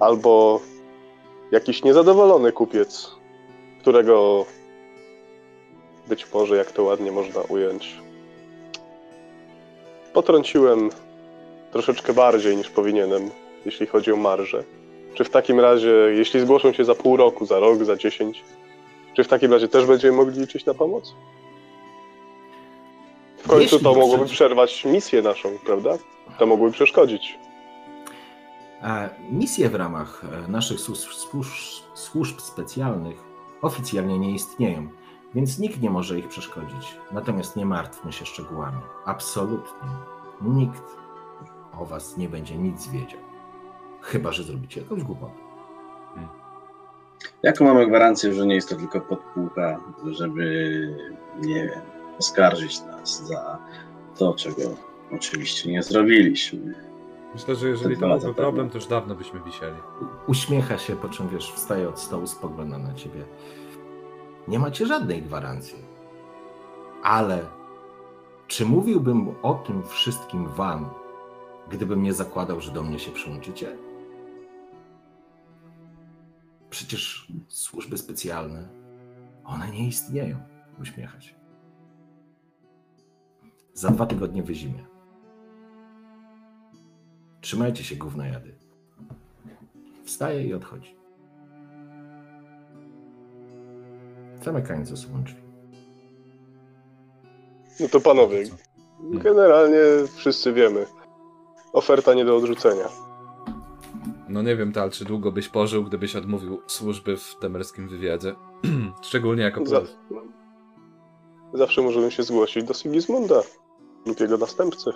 albo 0.00 0.60
jakiś 1.52 1.84
niezadowolony 1.84 2.52
kupiec, 2.52 3.10
którego 3.80 4.46
być 6.08 6.32
może, 6.34 6.56
jak 6.56 6.72
to 6.72 6.82
ładnie 6.82 7.12
można 7.12 7.40
ująć, 7.40 7.96
potrąciłem 10.12 10.90
troszeczkę 11.72 12.12
bardziej 12.12 12.56
niż 12.56 12.70
powinienem, 12.70 13.30
jeśli 13.64 13.86
chodzi 13.86 14.12
o 14.12 14.16
marżę. 14.16 14.64
Czy 15.14 15.24
w 15.24 15.30
takim 15.30 15.60
razie, 15.60 15.90
jeśli 15.90 16.40
zgłoszą 16.40 16.72
się 16.72 16.84
za 16.84 16.94
pół 16.94 17.16
roku, 17.16 17.46
za 17.46 17.58
rok, 17.58 17.84
za 17.84 17.96
dziesięć, 17.96 18.44
czy 19.14 19.24
w 19.24 19.28
takim 19.28 19.52
razie 19.52 19.68
też 19.68 19.86
będziemy 19.86 20.16
mogli 20.16 20.40
liczyć 20.40 20.66
na 20.66 20.74
pomoc? 20.74 21.14
W 23.46 23.48
końcu 23.48 23.62
Jeśli 23.62 23.80
to 23.80 23.94
mogłoby 23.94 24.16
przecież- 24.16 24.32
przerwać 24.36 24.84
misję 24.84 25.22
naszą, 25.22 25.48
prawda? 25.66 25.90
To 26.38 26.46
mogłoby 26.46 26.72
przeszkodzić. 26.72 27.38
Misje 29.30 29.68
w 29.68 29.74
ramach 29.74 30.22
e, 30.46 30.48
naszych 30.48 30.80
służb, 30.80 31.02
służb, 31.10 31.52
służb 31.94 32.40
specjalnych 32.40 33.16
oficjalnie 33.62 34.18
nie 34.18 34.30
istnieją, 34.30 34.88
więc 35.34 35.58
nikt 35.58 35.82
nie 35.82 35.90
może 35.90 36.18
ich 36.18 36.28
przeszkodzić. 36.28 36.96
Natomiast 37.12 37.56
nie 37.56 37.66
martwmy 37.66 38.12
się 38.12 38.26
szczegółami. 38.26 38.80
Absolutnie 39.04 39.88
nikt 40.42 40.82
o 41.78 41.84
was 41.84 42.16
nie 42.16 42.28
będzie 42.28 42.56
nic 42.56 42.88
wiedział. 42.88 43.20
Chyba, 44.00 44.32
że 44.32 44.42
zrobicie 44.42 44.80
jakąś 44.80 45.02
głupotę. 45.02 45.46
Jaką 47.42 47.64
mamy 47.64 47.86
gwarancję, 47.86 48.32
że 48.34 48.46
nie 48.46 48.54
jest 48.54 48.68
to 48.68 48.76
tylko 48.76 49.00
podpucha, 49.00 49.80
żeby, 50.10 50.44
nie 51.40 51.54
wiem, 51.64 51.80
oskarżyć 52.18 52.80
nas 52.82 53.26
za 53.26 53.58
to, 54.18 54.34
czego 54.34 54.62
oczywiście 55.12 55.72
nie 55.72 55.82
zrobiliśmy. 55.82 56.74
Myślę, 57.34 57.54
że 57.54 57.68
jeżeli 57.68 57.96
to 57.96 58.08
byłby 58.08 58.34
problem, 58.34 58.70
to 58.70 58.78
już 58.78 58.86
dawno 58.86 59.14
byśmy 59.14 59.40
wisieli. 59.40 59.76
Uśmiecha 60.26 60.78
się, 60.78 60.96
po 60.96 61.08
czym 61.08 61.28
wiesz, 61.28 61.52
wstaje 61.52 61.88
od 61.88 62.00
stołu, 62.00 62.26
spogląda 62.26 62.78
na 62.78 62.94
ciebie. 62.94 63.24
Nie 64.48 64.58
macie 64.58 64.86
żadnej 64.86 65.22
gwarancji. 65.22 65.78
Ale 67.02 67.46
czy 68.46 68.66
mówiłbym 68.66 69.34
o 69.42 69.54
tym 69.54 69.82
wszystkim 69.88 70.48
wam, 70.48 70.90
gdybym 71.70 72.02
nie 72.02 72.12
zakładał, 72.12 72.60
że 72.60 72.72
do 72.72 72.82
mnie 72.82 72.98
się 72.98 73.10
przyłączycie? 73.12 73.76
Przecież 76.70 77.28
służby 77.48 77.98
specjalne, 77.98 78.68
one 79.44 79.70
nie 79.70 79.88
istnieją. 79.88 80.36
Uśmiecha 80.80 81.20
się. 81.20 81.34
Za 83.76 83.90
dwa 83.90 84.06
tygodnie 84.06 84.42
wyzimie. 84.42 84.84
Trzymajcie 87.40 87.84
się, 87.84 87.96
gównojady. 87.96 88.54
Wstaje 90.04 90.44
i 90.44 90.54
odchodzi. 90.54 90.96
Zamykając 94.42 94.88
za 94.88 94.96
sobą 94.96 95.22
drzwi. 95.22 95.40
No 97.80 97.88
to 97.88 98.00
panowie, 98.00 98.44
generalnie 99.00 99.78
wszyscy 100.16 100.52
wiemy. 100.52 100.86
Oferta 101.72 102.14
nie 102.14 102.24
do 102.24 102.36
odrzucenia. 102.36 102.88
No 104.28 104.42
nie 104.42 104.56
wiem, 104.56 104.72
Tal, 104.72 104.90
czy 104.90 105.04
długo 105.04 105.32
byś 105.32 105.48
pożył, 105.48 105.84
gdybyś 105.84 106.16
odmówił 106.16 106.62
służby 106.66 107.16
w 107.16 107.36
temerskim 107.40 107.88
wywiadzie. 107.88 108.34
Szczególnie 109.02 109.42
jako 109.42 109.66
Za, 109.66 109.80
plus. 109.80 109.96
zawsze 111.54 111.82
możemy 111.82 112.10
się 112.10 112.22
zgłosić 112.22 112.64
do 112.64 112.74
Sigismunda 112.74 113.40
lub 114.06 114.20
jego 114.20 114.36
następcy. 114.36 114.90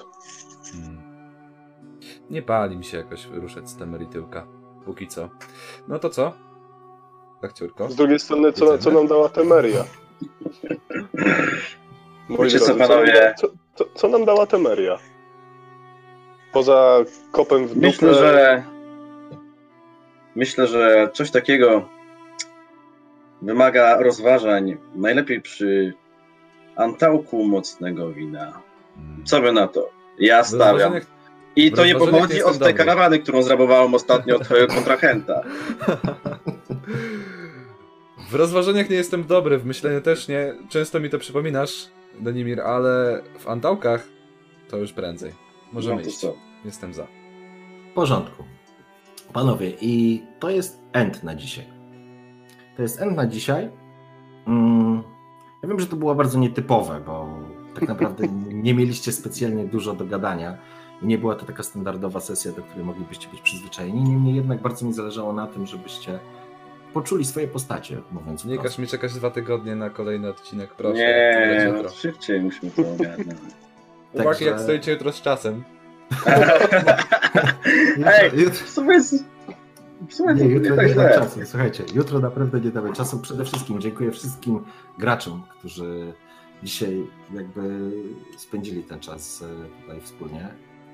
Hmm. 0.72 1.00
Nie 2.30 2.42
pali 2.42 2.76
mi 2.76 2.84
się 2.84 2.97
jakoś 2.97 3.26
ruszać 3.26 3.70
z 3.70 3.76
temery 3.76 4.06
tyłka. 4.06 4.47
Póki 4.84 5.08
co. 5.08 5.28
No 5.89 5.98
to 5.98 6.10
co? 6.10 6.32
Lekciurko? 7.42 7.89
Z 7.89 7.97
drugiej 7.97 8.18
strony, 8.18 8.52
co, 8.52 8.78
co 8.78 8.90
nam 8.90 9.06
dała 9.06 9.28
Temeria? 9.28 9.84
Wiecie 12.30 12.60
co, 12.60 12.74
panowie? 12.74 13.34
Co, 13.39 13.48
co, 13.74 13.84
co 13.94 14.08
nam 14.08 14.24
dała 14.24 14.47
Temeria? 14.47 14.98
Poza 16.52 16.98
kopem 17.32 17.66
w 17.66 17.74
dupę... 17.74 17.86
Myślę, 17.86 18.14
że 18.14 18.62
myślę, 20.34 20.66
że 20.66 21.10
coś 21.14 21.30
takiego 21.30 21.89
wymaga 23.42 24.02
rozważań. 24.02 24.76
Najlepiej 24.94 25.42
przy 25.42 25.94
antałku 26.76 27.44
mocnego 27.44 28.12
wina. 28.12 28.69
Co 29.24 29.40
by 29.40 29.52
na 29.52 29.68
to? 29.68 29.88
Ja 30.18 30.44
stawiam. 30.44 30.92
I 31.56 31.72
to 31.72 31.84
nie 31.86 31.94
pochodzi 31.94 32.42
od 32.42 32.58
tej 32.58 32.74
karawany, 32.74 33.18
którą 33.18 33.42
zrabowałem 33.42 33.94
ostatnio 33.94 34.36
od 34.36 34.42
twojego 34.44 34.74
kontrahenta. 34.74 35.42
W 38.30 38.34
rozważaniach 38.34 38.90
nie 38.90 38.96
jestem 38.96 39.24
dobry, 39.24 39.58
w 39.58 39.66
myśleniu 39.66 40.00
też 40.00 40.28
nie. 40.28 40.54
Często 40.68 41.00
mi 41.00 41.10
to 41.10 41.18
przypominasz, 41.18 41.86
Danimir, 42.20 42.60
ale 42.60 43.22
w 43.38 43.48
antałkach 43.48 44.08
to 44.68 44.76
już 44.76 44.92
prędzej. 44.92 45.32
Możemy 45.72 45.96
No 45.96 46.02
to 46.02 46.08
iść. 46.08 46.18
co? 46.18 46.34
Jestem 46.64 46.94
za. 46.94 47.06
W 47.90 47.94
porządku. 47.94 48.44
Panowie, 49.32 49.72
i 49.80 50.22
to 50.40 50.50
jest 50.50 50.78
end 50.92 51.22
na 51.24 51.34
dzisiaj. 51.34 51.64
To 52.76 52.82
jest 52.82 53.02
end 53.02 53.16
na 53.16 53.26
dzisiaj. 53.26 53.70
Mm, 54.46 55.02
ja 55.62 55.68
wiem, 55.68 55.80
że 55.80 55.86
to 55.86 55.96
było 55.96 56.14
bardzo 56.14 56.38
nietypowe, 56.38 57.00
bo 57.06 57.38
tak 57.74 57.88
naprawdę 57.88 58.26
nie 58.62 58.74
mieliście 58.74 59.12
specjalnie 59.12 59.64
dużo 59.64 59.94
do 59.94 60.05
gadania 60.06 60.58
i 61.02 61.06
nie 61.06 61.18
była 61.18 61.34
to 61.34 61.47
taka 61.47 61.62
standardowa 61.62 62.20
sesja, 62.20 62.52
do 62.52 62.62
której 62.62 62.84
moglibyście 62.84 63.28
być 63.28 63.40
przyzwyczajeni. 63.40 64.02
Niemniej 64.02 64.34
jednak 64.34 64.62
bardzo 64.62 64.86
mi 64.86 64.92
zależało 64.92 65.32
na 65.32 65.47
tym, 65.47 65.66
żebyście 65.66 66.18
poczuli 66.92 67.24
swoje 67.24 67.48
postacie, 67.48 68.00
mówiąc 68.12 68.44
Nie 68.44 68.58
każ 68.58 68.78
mi 68.78 68.86
czekać 68.86 69.14
dwa 69.14 69.30
tygodnie 69.30 69.76
na 69.76 69.90
kolejny 69.90 70.28
odcinek, 70.28 70.74
proszę. 70.74 70.97
Nie, 70.97 71.72
no, 71.82 71.89
szybciej 71.89 72.40
musimy 72.40 72.72
to 72.72 72.82
ogarnąć. 72.92 73.28
Chłopaki, 74.12 74.28
Także- 74.28 74.44
jak 74.44 74.60
stoicie 74.60 74.92
jutro 74.92 75.12
z 75.12 75.22
czasem? 75.22 75.64
Ej, 78.06 78.30
Jutro- 78.32 78.64
w 78.64 78.70
sumie 78.70 78.94
jest... 78.94 79.24
Nie, 80.20 80.34
nie 80.34 80.44
jutro 80.55 80.76
tak 80.76 80.89
nie 80.89 80.94
da 80.94 81.08
źle. 81.08 81.18
czasu. 81.18 81.40
Słuchajcie, 81.44 81.84
jutro 81.94 82.18
naprawdę 82.18 82.60
nie 82.60 82.70
damy 82.70 82.92
czasu. 82.92 83.18
Przede 83.18 83.44
wszystkim 83.44 83.80
dziękuję 83.80 84.10
wszystkim 84.10 84.64
graczom, 84.98 85.42
którzy 85.58 86.12
dzisiaj 86.62 87.06
jakby 87.34 87.90
spędzili 88.36 88.82
ten 88.82 89.00
czas 89.00 89.42
e, 89.42 89.80
tutaj 89.82 90.00
wspólnie. 90.00 90.48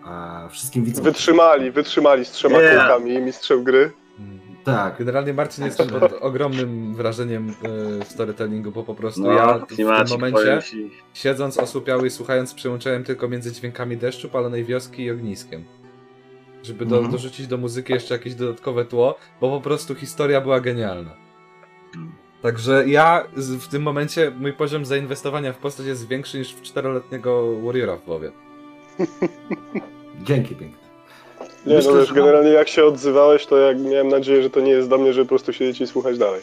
A 0.04 0.48
wszystkim 0.50 0.84
widzom. 0.84 1.04
Wytrzymali, 1.04 1.70
wytrzymali 1.70 2.24
z 2.24 2.30
trzema 2.30 2.62
Nie. 2.62 2.68
kulkami 2.68 3.18
mistrzem 3.18 3.64
gry. 3.64 3.92
Mm. 4.18 4.38
Tak. 4.64 4.98
Generalnie 4.98 5.32
Marcin 5.32 5.64
jestem 5.64 5.88
pod 5.88 6.12
ogromnym 6.20 6.94
wrażeniem 6.94 7.54
e, 8.00 8.04
storytellingu, 8.04 8.70
bo 8.72 8.82
po 8.82 8.94
prostu 8.94 9.20
No, 9.20 9.32
ja 9.32 9.58
w 9.58 9.76
tym 9.76 9.88
momencie, 10.10 10.60
siedząc 11.14 11.58
osłupiały 11.58 12.06
i 12.06 12.10
słuchając, 12.10 12.54
przełączałem 12.54 13.04
tylko 13.04 13.28
między 13.28 13.52
dźwiękami 13.52 13.96
deszczu, 13.96 14.28
palonej 14.28 14.64
wioski 14.64 15.02
i 15.02 15.10
ogniskiem. 15.10 15.64
Żeby 16.62 16.86
do, 16.86 16.96
Mhm. 16.96 17.12
dorzucić 17.12 17.46
do 17.46 17.58
muzyki 17.58 17.92
jeszcze 17.92 18.14
jakieś 18.14 18.34
dodatkowe 18.34 18.84
tło, 18.84 19.18
bo 19.40 19.50
po 19.50 19.60
prostu 19.60 19.94
historia 19.94 20.40
była 20.40 20.60
genialna. 20.60 21.10
Także 22.46 22.88
ja 22.88 23.24
w 23.60 23.68
tym 23.68 23.82
momencie, 23.82 24.30
mój 24.30 24.52
poziom 24.52 24.84
zainwestowania 24.84 25.52
w 25.52 25.58
postać 25.58 25.86
jest 25.86 26.08
większy 26.08 26.38
niż 26.38 26.54
w 26.54 26.62
czteroletniego 26.62 27.60
Warriora 27.60 27.96
w 27.96 28.04
głowie. 28.04 28.32
Dzięki 30.24 30.54
pięknie. 30.54 30.86
Nie, 31.66 31.76
Myślę, 31.76 31.92
no 31.92 31.98
wiesz, 31.98 32.08
że- 32.08 32.14
generalnie 32.14 32.50
jak 32.50 32.68
się 32.68 32.84
odzywałeś, 32.84 33.46
to 33.46 33.56
jak 33.56 33.80
miałem 33.80 34.08
nadzieję, 34.08 34.42
że 34.42 34.50
to 34.50 34.60
nie 34.60 34.70
jest 34.70 34.88
do 34.88 34.98
mnie, 34.98 35.12
żeby 35.12 35.24
po 35.24 35.28
prostu 35.28 35.52
siedzieć 35.52 35.80
i 35.80 35.86
słuchać 35.86 36.18
dalej. 36.18 36.42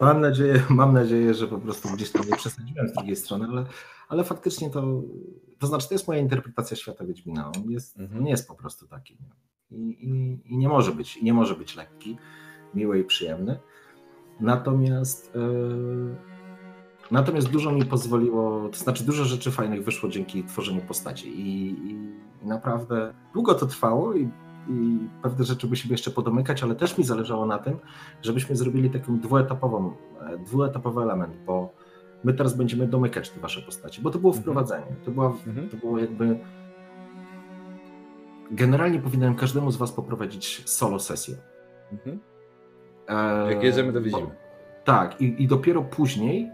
Mam 0.00 0.20
nadzieję, 0.20 0.62
mam 0.68 0.92
nadzieję, 0.92 1.34
że 1.34 1.46
po 1.46 1.58
prostu 1.58 1.88
gdzieś 1.88 2.10
tam 2.12 2.22
nie 2.30 2.36
przesadziłem 2.36 2.88
z 2.88 2.92
drugiej 2.92 3.16
strony, 3.16 3.46
ale, 3.50 3.64
ale 4.08 4.24
faktycznie 4.24 4.70
to, 4.70 5.02
to 5.58 5.66
znaczy 5.66 5.88
to 5.88 5.94
jest 5.94 6.08
moja 6.08 6.20
interpretacja 6.20 6.76
świata 6.76 7.04
Wiedźmina. 7.04 7.50
On 7.56 7.70
jest, 7.70 7.98
Mhm. 7.98 8.20
on 8.20 8.26
jest 8.26 8.48
po 8.48 8.54
prostu 8.54 8.88
taki. 8.88 9.14
nie? 9.14 9.28
I, 9.78 10.06
i, 10.06 10.40
I 10.54 10.56
nie 10.58 10.68
może 10.68 10.92
być, 10.92 11.16
i 11.16 11.24
nie 11.24 11.34
może 11.34 11.54
być 11.54 11.76
lekki, 11.76 12.18
miły 12.74 12.98
i 12.98 13.04
przyjemny. 13.04 13.58
Natomiast 14.40 15.36
e, 15.36 15.40
natomiast 17.10 17.50
dużo 17.50 17.72
mi 17.72 17.84
pozwoliło, 17.84 18.68
to 18.68 18.76
znaczy 18.78 19.04
dużo 19.04 19.24
rzeczy 19.24 19.50
fajnych 19.50 19.84
wyszło 19.84 20.08
dzięki 20.08 20.44
tworzeniu 20.44 20.80
postaci 20.80 21.28
i, 21.40 21.68
i, 21.70 21.90
i 22.42 22.46
naprawdę 22.46 23.14
długo 23.34 23.54
to 23.54 23.66
trwało 23.66 24.14
i, 24.14 24.28
i 24.68 24.98
pewne 25.22 25.44
rzeczy 25.44 25.66
musimy 25.66 25.92
jeszcze 25.92 26.10
podomykać, 26.10 26.62
ale 26.62 26.74
też 26.74 26.98
mi 26.98 27.04
zależało 27.04 27.46
na 27.46 27.58
tym, 27.58 27.76
żebyśmy 28.22 28.56
zrobili 28.56 28.90
taką 28.90 29.18
dwuetapową, 29.20 29.92
e, 30.20 30.38
dwuetapowy 30.38 31.02
element, 31.02 31.36
bo 31.46 31.72
my 32.24 32.34
teraz 32.34 32.56
będziemy 32.56 32.86
domykać 32.88 33.30
te 33.30 33.40
wasze 33.40 33.62
postacie, 33.62 34.02
bo 34.02 34.10
to 34.10 34.18
było 34.18 34.30
Mhm. 34.32 34.42
wprowadzenie, 34.42 34.96
to, 35.04 35.10
była, 35.10 35.26
Mhm. 35.26 35.68
to 35.68 35.76
było 35.76 35.98
jakby 35.98 36.38
generalnie 38.50 38.98
powinienem 39.00 39.34
każdemu 39.34 39.70
z 39.70 39.76
was 39.76 39.92
poprowadzić 39.92 40.62
solo 40.70 40.98
sesję. 40.98 41.36
Mhm. 41.92 42.18
E, 43.08 43.52
Jak 43.52 43.62
jedziemy, 43.62 43.92
to 43.92 44.00
widzimy. 44.00 44.26
Tak, 44.84 45.20
i, 45.20 45.42
i 45.42 45.46
dopiero 45.46 45.82
później 45.82 46.50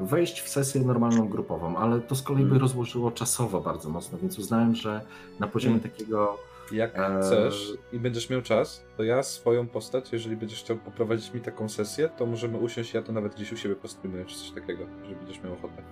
wejść 0.00 0.40
w 0.40 0.48
sesję 0.48 0.80
normalną 0.80 1.28
grupową, 1.28 1.76
ale 1.76 2.00
to 2.00 2.14
z 2.14 2.22
kolei 2.22 2.42
by 2.42 2.46
Mhm. 2.46 2.60
rozłożyło 2.62 3.10
czasowo 3.10 3.60
bardzo 3.60 3.88
mocno, 3.90 4.18
więc 4.18 4.38
uznałem, 4.38 4.74
że 4.74 5.00
na 5.40 5.46
poziomie 5.46 5.74
Mhm. 5.74 5.92
takiego 5.92 6.36
Jak 6.72 6.98
Eee. 6.98 7.22
chcesz 7.22 7.72
i 7.92 7.98
będziesz 7.98 8.30
miał 8.30 8.42
czas, 8.42 8.84
to 8.96 9.02
ja 9.02 9.22
swoją 9.22 9.66
postać, 9.68 10.12
jeżeli 10.12 10.36
będziesz 10.36 10.60
chciał 10.60 10.76
poprowadzić 10.76 11.34
mi 11.34 11.40
taką 11.40 11.68
sesję, 11.68 12.08
to 12.08 12.26
możemy 12.26 12.58
usiąść, 12.58 12.94
ja 12.94 13.02
to 13.02 13.12
nawet 13.12 13.34
gdzieś 13.34 13.52
u 13.52 13.56
siebie 13.56 13.76
postreamuję, 13.76 14.24
czy 14.24 14.36
coś 14.38 14.50
takiego, 14.50 14.82
jeżeli 15.00 15.16
będziesz 15.16 15.42
miał 15.42 15.52
ochotę. 15.52 15.82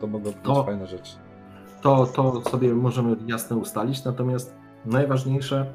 To 0.00 0.06
mogła 0.06 0.32
być 0.32 0.40
To- 0.42 0.64
fajna 0.64 0.86
rzecz. 0.86 1.16
to, 1.82 2.06
to 2.06 2.42
sobie 2.50 2.74
możemy 2.74 3.16
jasno 3.26 3.56
ustalić, 3.56 4.04
natomiast 4.04 4.54
najważniejsze, 4.86 5.66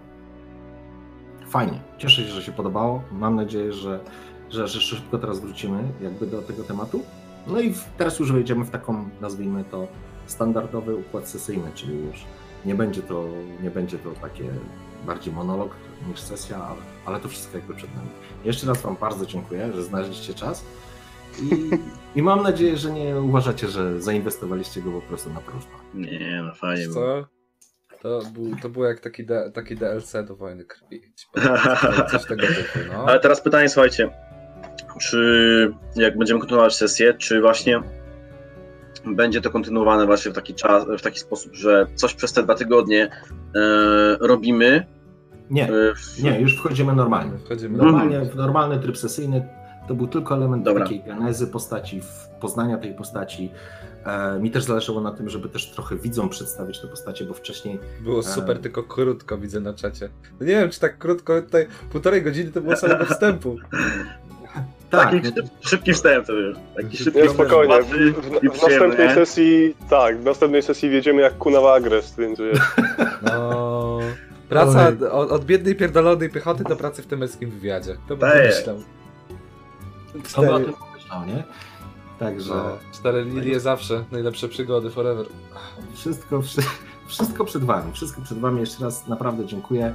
fajnie, 1.53 1.79
cieszę 1.97 2.23
się, 2.23 2.29
że 2.29 2.43
się 2.43 2.51
podobało, 2.51 3.03
mam 3.11 3.35
nadzieję, 3.35 3.73
że, 3.73 3.99
że, 4.49 4.67
że 4.67 4.81
szybko 4.81 5.17
teraz 5.17 5.39
wrócimy 5.39 5.83
jakby 6.01 6.27
do 6.27 6.41
tego 6.41 6.63
tematu. 6.63 7.03
No 7.47 7.59
i 7.59 7.73
w, 7.73 7.85
teraz 7.97 8.19
już 8.19 8.31
wejdziemy 8.31 8.65
w 8.65 8.69
taką, 8.69 9.09
nazwijmy 9.21 9.63
to, 9.63 9.87
standardowy 10.25 10.95
układ 10.95 11.29
sesyjny, 11.29 11.71
czyli 11.75 11.97
już 12.05 12.25
nie 12.65 12.75
będzie 12.75 13.01
to, 13.01 13.25
nie 13.63 13.71
będzie 13.71 13.97
to 13.97 14.11
takie 14.11 14.43
bardziej 15.05 15.33
monolog 15.33 15.71
niż 16.09 16.19
sesja, 16.19 16.57
ale, 16.57 16.81
ale 17.05 17.19
to 17.19 17.29
wszystko 17.29 17.57
jakby 17.57 17.73
przed 17.73 17.95
nami. 17.95 18.09
Jeszcze 18.45 18.67
raz 18.67 18.81
Wam 18.81 18.95
bardzo 19.01 19.25
dziękuję, 19.25 19.73
że 19.73 19.83
znaleźliście 19.83 20.33
czas 20.33 20.65
I, 21.41 21.69
I 22.19 22.21
mam 22.21 22.43
nadzieję, 22.43 22.77
że 22.77 22.91
nie 22.91 23.21
uważacie, 23.21 23.67
że 23.67 24.01
zainwestowaliście 24.01 24.81
go 24.81 24.91
po 24.91 25.01
prostu 25.01 25.29
na 25.29 25.39
próżno. 25.39 25.71
Nie, 25.93 26.41
no 26.45 26.53
fajnie 26.53 26.87
co? 26.87 27.32
To, 28.03 28.21
był, 28.33 28.55
to 28.61 28.69
było 28.69 28.85
jak 28.85 28.99
taki, 28.99 29.25
de, 29.25 29.51
taki 29.51 29.75
DLC 29.75 30.13
do 30.27 30.35
Wojny 30.35 30.65
Krwi. 30.65 31.01
Coś, 31.15 31.43
coś 32.11 32.25
tego 32.25 32.47
typu, 32.47 32.79
no. 32.93 33.05
Ale 33.07 33.19
teraz 33.19 33.41
pytanie, 33.41 33.69
słuchajcie, 33.69 34.09
czy 34.99 35.73
jak 35.95 36.17
będziemy 36.17 36.39
kontynuować 36.39 36.75
sesję, 36.75 37.13
czy 37.13 37.41
właśnie 37.41 37.81
będzie 39.05 39.41
to 39.41 39.49
kontynuowane 39.49 40.05
właśnie 40.05 40.31
w 40.31 40.35
taki 40.35 40.53
czas, 40.53 40.85
w 40.99 41.01
taki 41.01 41.19
sposób, 41.19 41.53
że 41.53 41.87
coś 41.95 42.13
przez 42.13 42.33
te 42.33 42.43
dwa 42.43 42.55
tygodnie 42.55 43.09
e, 43.55 43.59
robimy? 44.19 44.85
Nie, 45.49 45.63
E, 45.63 45.69
w, 45.95 46.23
nie, 46.23 46.39
już 46.41 46.57
wchodzimy 46.57 46.95
normalnie. 46.95 47.37
Wchodzimy 47.37 47.77
Normalnie, 47.77 48.19
w 48.21 48.35
normalny 48.35 48.79
tryb 48.79 48.97
sesyjny 48.97 49.47
to 49.87 49.93
był 49.95 50.07
tylko 50.07 50.35
element 50.35 50.63
Dobra. 50.63 50.83
takiej 50.83 51.03
genezy 51.03 51.47
postaci, 51.47 52.01
w- 52.01 52.29
poznania 52.41 52.77
tej 52.77 52.93
postaci. 52.93 53.51
E, 54.05 54.39
mi 54.39 54.51
też 54.51 54.63
zależało 54.63 55.01
na 55.01 55.11
tym, 55.11 55.29
żeby 55.29 55.49
też 55.49 55.71
trochę 55.71 55.95
widzom 55.95 56.29
przedstawić 56.29 56.79
te 56.79 56.87
postacie, 56.87 57.25
bo 57.25 57.33
wcześniej 57.33 57.79
Było 58.01 58.23
super, 58.23 58.57
A. 58.57 58.59
tylko 58.59 58.83
krótko 58.83 59.37
widzę 59.37 59.59
na 59.59 59.73
czacie. 59.73 60.09
No 60.39 60.45
nie 60.45 60.53
wiem, 60.53 60.69
czy 60.69 60.79
tak 60.79 60.97
krótko, 60.97 61.41
tutaj 61.41 61.67
półtorej 61.91 62.21
godziny 62.21 62.51
to 62.51 62.61
było 62.61 62.75
samego 62.75 63.05
wstępu. 63.05 63.57
tak, 64.89 65.11
taki 65.11 65.15
no, 65.15 65.23
szyb, 65.23 65.45
szybki 65.61 65.93
wstęp, 65.93 66.27
to 66.27 66.33
wiesz, 66.33 66.57
taki 66.75 66.97
szybki 66.97 67.21
Nie, 67.21 67.29
spokojnie. 67.29 67.81
W, 67.81 67.85
zobaczy 67.85 68.13
w, 68.13 68.43
i 68.43 68.49
w 68.49 68.51
przyjemny, 68.51 68.87
następnej 68.87 69.15
sesji, 69.15 69.75
tak, 69.89 70.19
w 70.19 70.23
następnej 70.23 70.63
sesji 70.63 70.89
wjedziemy 70.89 71.21
jak 71.21 71.37
kuna 71.37 71.59
agres, 71.59 72.15
więc 72.17 72.39
wiesz. 72.39 72.59
No... 73.21 73.99
Praca 74.49 74.91
od, 75.11 75.31
od 75.31 75.45
biednej, 75.45 75.75
pierdolonej 75.75 76.29
piechoty 76.29 76.63
do 76.63 76.75
pracy 76.75 77.01
w 77.01 77.07
temeskim 77.07 77.49
wywiadzie. 77.49 77.97
To 78.07 78.17
bym 78.17 78.29
Tak. 78.29 78.41
pomyślał. 78.41 78.77
kto 80.23 80.41
by 80.41 80.51
o 80.53 80.59
tym 80.59 80.73
pomyślał, 80.73 81.25
nie? 81.25 81.43
Także 82.23 82.53
No, 82.55 82.77
cztery 82.93 83.25
lilie 83.25 83.59
zawsze, 83.59 84.03
najlepsze 84.11 84.49
przygody 84.49 84.89
forever. 84.89 85.25
wszystko, 85.93 86.41
wszy- 86.41 86.61
wszystko 87.07 87.45
przed 87.45 87.63
wami, 87.63 87.93
wszystko 87.93 88.21
przed 88.21 88.39
wami. 88.39 88.59
Jeszcze 88.59 88.83
raz 88.83 89.07
naprawdę 89.07 89.45
dziękuję. 89.45 89.93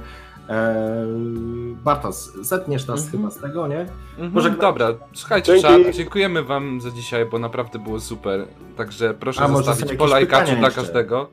Eee, 0.49 1.75
Bartos, 1.83 2.31
zetniesz 2.41 2.87
nas 2.87 2.99
Mhm. 3.05 3.11
chyba 3.17 3.31
z 3.31 3.41
tego, 3.41 3.67
nie? 3.67 3.79
Mhm, 4.11 4.31
Może- 4.31 4.49
dobra, 4.51 4.87
słuchajcie, 5.13 5.53
dziękujemy 5.93 6.43
wam 6.43 6.81
za 6.81 6.91
dzisiaj, 6.91 7.25
bo 7.25 7.39
naprawdę 7.39 7.79
było 7.79 7.99
super. 7.99 8.45
Także 8.77 9.13
proszę 9.13 9.41
A 9.41 9.47
zostawić 9.47 9.81
jakieś 9.81 9.97
po 9.97 10.05
lajkaczu 10.05 10.41
pytania 10.45 10.59
dla 10.59 10.71
każdego. 10.71 11.29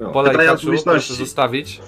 No. 0.00 0.10
Po 0.10 0.22
lajkaczu 0.22 0.70
proszę 0.84 1.14
zostawić 1.14 1.80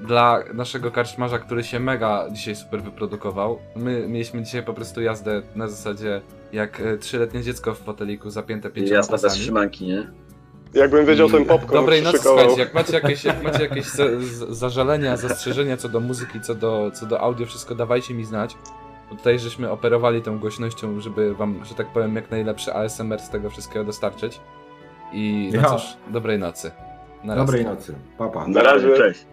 dla 0.00 0.38
naszego 0.54 0.90
karczmarza, 0.90 1.38
który 1.38 1.64
się 1.64 1.80
mega 1.80 2.30
dzisiaj 2.32 2.56
super 2.56 2.82
wyprodukował. 2.82 3.58
My 3.76 4.08
mieliśmy 4.08 4.42
dzisiaj 4.42 4.62
po 4.62 4.74
prostu 4.74 5.00
jazdę 5.00 5.42
na 5.56 5.68
zasadzie 5.68 6.20
jak 6.52 6.80
e, 6.80 6.98
trzyletnie 6.98 7.42
dziecko 7.42 7.74
w 7.74 7.78
foteliku 7.78 8.30
zapięte 8.30 8.70
pięcioma 8.70 8.96
Jasne, 8.96 9.18
bez 9.18 9.32
trzymanki, 9.32 9.86
nie? 9.86 10.06
Jakbym 10.74 11.06
wiedział, 11.06 11.30
ten 11.30 11.42
I 11.42 11.46
popcorn 11.46 11.72
Dobrej 11.72 12.02
nocy, 12.02 12.18
słuchajcie, 12.18 12.60
jak 12.60 12.74
macie 12.74 12.92
jakieś, 12.94 13.24
jak 13.24 13.42
macie 13.42 13.62
jakieś 13.62 13.86
zażalenia, 14.48 15.16
zastrzeżenia 15.16 15.76
co 15.76 15.88
do 15.88 16.00
muzyki, 16.00 16.40
co 16.40 16.54
do, 16.54 16.90
co 16.94 17.06
do 17.06 17.20
audio, 17.20 17.46
wszystko 17.46 17.74
dawajcie 17.74 18.14
mi 18.14 18.24
znać. 18.24 18.56
Bo 19.10 19.16
tutaj 19.16 19.38
żeśmy 19.38 19.70
operowali 19.70 20.22
tą 20.22 20.38
głośnością, 20.38 21.00
żeby 21.00 21.34
wam, 21.34 21.64
że 21.64 21.74
tak 21.74 21.92
powiem, 21.92 22.16
jak 22.16 22.30
najlepszy 22.30 22.74
ASMR 22.74 23.20
z 23.20 23.30
tego 23.30 23.50
wszystkiego 23.50 23.84
dostarczyć. 23.84 24.40
I 25.12 25.50
no 25.54 25.70
cóż, 25.70 25.82
dobrej 26.10 26.38
nocy. 26.38 26.70
Na. 27.24 27.36
Dobrej 27.36 27.64
nocy. 27.64 27.94
Pa, 28.18 28.28
pa. 28.28 28.48
Na 28.48 28.62
razie. 28.62 28.96
Cześć. 28.96 29.26